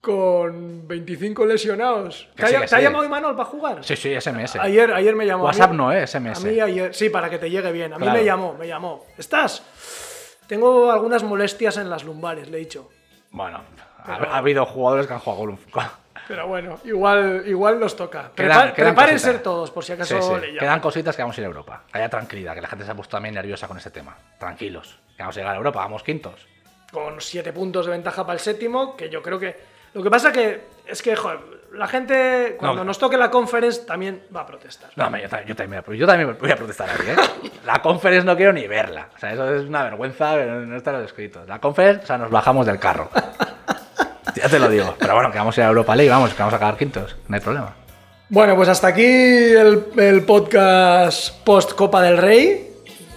con 0.00 0.86
25 0.86 1.44
lesionados. 1.46 2.28
¿Te, 2.36 2.46
sí, 2.46 2.54
ha, 2.54 2.64
te 2.66 2.82
llamado 2.82 3.04
Imanol 3.04 3.34
para 3.36 3.48
jugar? 3.48 3.84
Sí, 3.84 3.96
sí, 3.96 4.14
SMS. 4.20 4.56
Ayer, 4.56 4.92
ayer 4.92 5.14
me 5.16 5.26
llamó. 5.26 5.42
mí- 5.44 5.46
WhatsApp 5.48 5.72
no, 5.72 5.92
¿eh? 5.92 6.06
SMS. 6.06 6.38
A 6.44 6.48
mí 6.48 6.60
ayer, 6.60 6.94
sí, 6.94 7.08
para 7.10 7.28
que 7.28 7.38
te 7.38 7.50
llegue 7.50 7.72
bien. 7.72 7.92
A 7.92 7.98
mí 7.98 8.08
me 8.08 8.24
llamó, 8.24 8.54
me 8.54 8.66
llamó. 8.66 9.04
¿Estás? 9.16 9.62
Tengo 10.46 10.90
algunas 10.90 11.22
molestias 11.22 11.76
en 11.76 11.90
las 11.90 12.04
lumbares, 12.04 12.48
le 12.48 12.56
he 12.58 12.60
dicho. 12.60 12.88
Bueno, 13.30 13.60
ha, 14.04 14.12
ha 14.14 14.38
habido 14.38 14.64
jugadores 14.64 15.06
que 15.06 15.12
han 15.14 15.18
jugado. 15.20 15.58
Pero 16.26 16.46
bueno, 16.46 16.78
igual, 16.84 17.42
igual 17.46 17.80
nos 17.80 17.96
toca. 17.96 18.30
Quedan- 18.34 18.68
Prepa- 18.68 18.74
quedan 18.74 18.94
prepárense 18.94 19.26
cositas. 19.26 19.42
todos, 19.42 19.70
por 19.70 19.84
si 19.84 19.92
acaso 19.92 20.20
sí. 20.40 20.46
le. 20.52 20.58
Quedan 20.58 20.80
cositas 20.80 21.16
que 21.16 21.22
vamos 21.22 21.36
a 21.36 21.40
ir 21.40 21.44
a 21.44 21.48
Europa. 21.48 21.82
Haya 21.92 22.08
tranquilidad, 22.08 22.54
que 22.54 22.60
la 22.62 22.68
gente 22.68 22.84
se 22.84 22.90
ha 22.90 22.94
puesto 22.94 23.16
también 23.16 23.34
nerviosa 23.34 23.66
con 23.66 23.76
este 23.78 23.90
tema. 23.90 24.16
Tranquilos. 24.38 24.98
Que 25.16 25.22
vamos 25.22 25.36
a 25.36 25.40
llegar 25.40 25.54
a 25.54 25.56
Europa, 25.58 25.80
vamos 25.80 26.02
quintos. 26.02 26.46
Con 26.92 27.20
siete 27.20 27.52
puntos 27.52 27.84
de 27.86 27.92
ventaja 27.92 28.22
para 28.24 28.34
el 28.34 28.40
séptimo, 28.40 28.96
que 28.96 29.10
yo 29.10 29.20
creo 29.22 29.38
que... 29.38 29.76
Lo 29.98 30.04
que 30.04 30.10
pasa 30.10 30.32
que 30.32 30.62
es 30.86 31.02
que, 31.02 31.14
joder, 31.16 31.38
la 31.72 31.86
gente 31.86 32.56
cuando 32.58 32.78
No. 32.78 32.84
nos 32.84 32.98
toque 32.98 33.16
la 33.18 33.30
conference 33.30 33.82
también 33.82 34.22
va 34.34 34.40
a 34.42 34.46
protestar. 34.46 34.90
No, 34.96 35.14
yo, 35.18 35.28
ta- 35.28 35.44
yo 35.44 35.54
también, 35.54 35.82
yo 35.94 36.06
también 36.06 36.36
voy 36.40 36.50
a 36.50 36.56
protestar 36.56 36.88
aquí, 36.88 37.02
¿eh? 37.10 37.50
La 37.66 37.82
conference 37.82 38.24
no 38.24 38.36
quiero 38.36 38.52
ni 38.54 38.66
verla. 38.66 39.08
O 39.14 39.18
sea, 39.18 39.32
eso 39.32 39.52
es 39.54 39.62
una 39.68 39.82
vergüenza, 39.82 40.32
pero 40.34 40.60
no 40.64 40.76
está 40.76 40.90
en 40.92 40.96
los 40.98 41.06
escritos. 41.06 41.46
La 41.46 41.60
conference, 41.60 42.04
o 42.04 42.06
sea, 42.06 42.16
nos 42.16 42.30
bajamos 42.30 42.64
del 42.66 42.78
carro. 42.78 43.10
Ya 44.34 44.48
te 44.48 44.58
lo 44.60 44.68
digo. 44.68 44.94
Pero 45.00 45.14
bueno, 45.14 45.32
que 45.32 45.38
vamos 45.38 45.56
a 45.58 45.60
ir 45.62 45.64
a 45.64 45.68
Europa 45.68 45.96
League, 45.96 46.10
vamos, 46.10 46.32
que 46.32 46.38
vamos 46.38 46.52
a 46.52 46.58
acabar 46.58 46.76
quintos. 46.76 47.16
No 47.26 47.34
hay 47.34 47.40
problema. 47.40 47.74
Bueno, 48.28 48.54
pues 48.54 48.68
hasta 48.68 48.86
aquí 48.86 49.02
el, 49.04 49.86
el 49.96 50.22
podcast 50.24 51.34
post 51.44 51.72
Copa 51.72 52.00
del 52.02 52.18
Rey. 52.18 52.67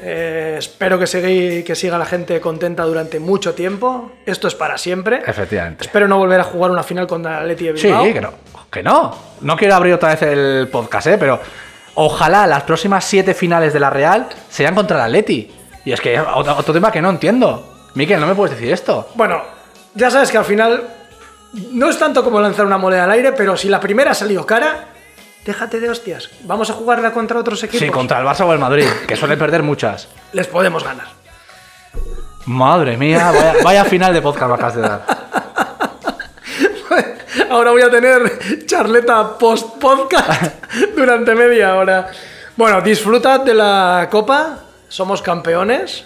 Eh, 0.03 0.55
espero 0.57 0.97
que, 0.97 1.05
siga 1.05 1.97
la 1.97 2.05
gente 2.05 2.41
contenta 2.41 2.83
durante 2.83 3.19
mucho 3.19 3.53
tiempo. 3.53 4.11
Esto 4.25 4.47
es 4.47 4.55
para 4.55 4.77
siempre. 4.77 5.21
Efectivamente. 5.25 5.85
Espero 5.85 6.07
no 6.07 6.17
volver 6.17 6.39
a 6.39 6.43
jugar 6.43 6.71
una 6.71 6.83
final 6.83 7.05
contra 7.05 7.37
el 7.37 7.43
Atleti 7.43 7.65
de 7.67 7.77
Sí, 7.77 7.87
Bilbao. 7.87 8.13
que 8.13 8.21
no. 8.21 8.33
Que 8.71 8.83
no. 8.83 9.15
No 9.41 9.55
quiero 9.55 9.75
abrir 9.75 9.93
otra 9.93 10.09
vez 10.09 10.21
el 10.23 10.67
podcast, 10.71 11.07
¿eh? 11.07 11.17
Pero 11.19 11.39
ojalá 11.95 12.47
las 12.47 12.63
próximas 12.63 13.05
siete 13.05 13.33
finales 13.33 13.73
de 13.73 13.79
la 13.79 13.89
Real 13.89 14.27
sean 14.49 14.73
contra 14.73 14.97
el 14.97 15.03
Atleti. 15.03 15.51
Y 15.85 15.91
es 15.91 16.01
que 16.01 16.19
otro, 16.19 16.55
otro 16.57 16.73
tema 16.73 16.91
que 16.91 17.01
no 17.01 17.09
entiendo. 17.09 17.67
Miquel, 17.93 18.19
no 18.19 18.27
me 18.27 18.35
puedes 18.35 18.55
decir 18.55 18.73
esto. 18.73 19.09
Bueno, 19.15 19.41
ya 19.93 20.09
sabes 20.09 20.31
que 20.31 20.37
al 20.37 20.45
final 20.45 20.83
no 21.71 21.89
es 21.89 21.99
tanto 21.99 22.23
como 22.23 22.39
lanzar 22.39 22.65
una 22.65 22.77
moneda 22.77 23.03
al 23.03 23.11
aire, 23.11 23.33
pero 23.33 23.57
si 23.57 23.67
la 23.67 23.79
primera 23.79 24.11
ha 24.11 24.15
salido 24.15 24.45
cara, 24.45 24.90
déjate 25.45 25.79
de 25.79 25.89
hostias. 25.89 26.29
Vamos 26.43 26.69
a 26.69 26.73
jugarla 26.73 27.11
contra 27.11 27.39
otros 27.39 27.63
equipos. 27.63 27.85
Sí, 27.85 27.89
contra 27.89 28.19
el 28.19 28.25
Barça 28.25 28.45
o 28.45 28.53
el 28.53 28.59
Madrid, 28.59 28.85
que 29.07 29.15
suelen 29.15 29.39
perder 29.39 29.63
muchas. 29.63 30.07
Les 30.33 30.47
podemos 30.47 30.83
ganar. 30.83 31.07
Madre 32.45 32.97
mía, 32.97 33.31
vaya, 33.31 33.53
vaya 33.63 33.85
final 33.85 34.13
de 34.13 34.21
podcast 34.21 34.49
me 34.49 34.55
acabas 34.55 34.75
de 34.75 34.81
dar. 34.81 35.05
Ahora 37.49 37.71
voy 37.71 37.81
a 37.81 37.89
tener 37.89 38.65
charleta 38.65 39.37
post-podcast 39.37 40.65
durante 40.95 41.35
media 41.35 41.75
hora. 41.75 42.09
Bueno, 42.55 42.81
disfrutad 42.81 43.41
de 43.41 43.53
la 43.53 44.07
copa. 44.11 44.59
Somos 44.87 45.21
campeones. 45.21 46.05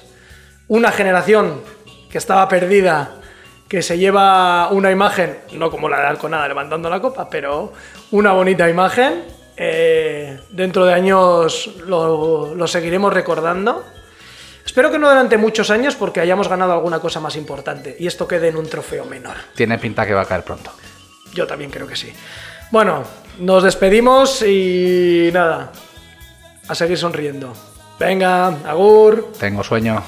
Una 0.68 0.92
generación 0.92 1.62
que 2.10 2.18
estaba 2.18 2.48
perdida, 2.48 3.12
que 3.68 3.82
se 3.82 3.98
lleva 3.98 4.70
una 4.70 4.92
imagen, 4.92 5.40
no 5.54 5.70
como 5.70 5.90
la 5.90 6.00
de 6.00 6.08
Alconada 6.08 6.48
levantando 6.48 6.90
la 6.90 7.00
copa, 7.00 7.30
pero 7.30 7.74
una 8.12 8.34
bonita 8.34 8.70
imagen. 8.70 9.24
Eh, 9.58 10.40
dentro 10.50 10.86
de 10.86 10.94
años 10.94 11.70
lo, 11.86 12.56
lo 12.56 12.68
seguiremos 12.68 13.14
recordando. 13.14 13.86
Espero 14.66 14.92
que 14.92 14.98
no 14.98 15.08
durante 15.08 15.38
muchos 15.38 15.70
años 15.70 15.96
porque 15.96 16.20
hayamos 16.20 16.50
ganado 16.50 16.74
alguna 16.74 17.00
cosa 17.00 17.20
más 17.20 17.36
importante 17.36 17.96
y 17.98 18.08
esto 18.08 18.28
quede 18.28 18.50
en 18.50 18.58
un 18.58 18.68
trofeo 18.68 19.06
menor. 19.06 19.36
Tiene 19.54 19.78
pinta 19.78 20.06
que 20.06 20.14
va 20.14 20.22
a 20.22 20.26
caer 20.26 20.44
pronto. 20.44 20.72
Yo 21.34 21.46
también 21.46 21.70
creo 21.70 21.88
que 21.88 21.96
sí. 21.96 22.12
Bueno, 22.72 23.04
nos 23.40 23.64
despedimos 23.64 24.42
y 24.42 25.30
nada, 25.32 25.72
a 26.68 26.76
seguir 26.76 26.98
sonriendo. 26.98 27.54
Venga, 28.00 28.48
agur. 28.68 29.32
Tengo 29.40 29.64
sueño. 29.64 30.04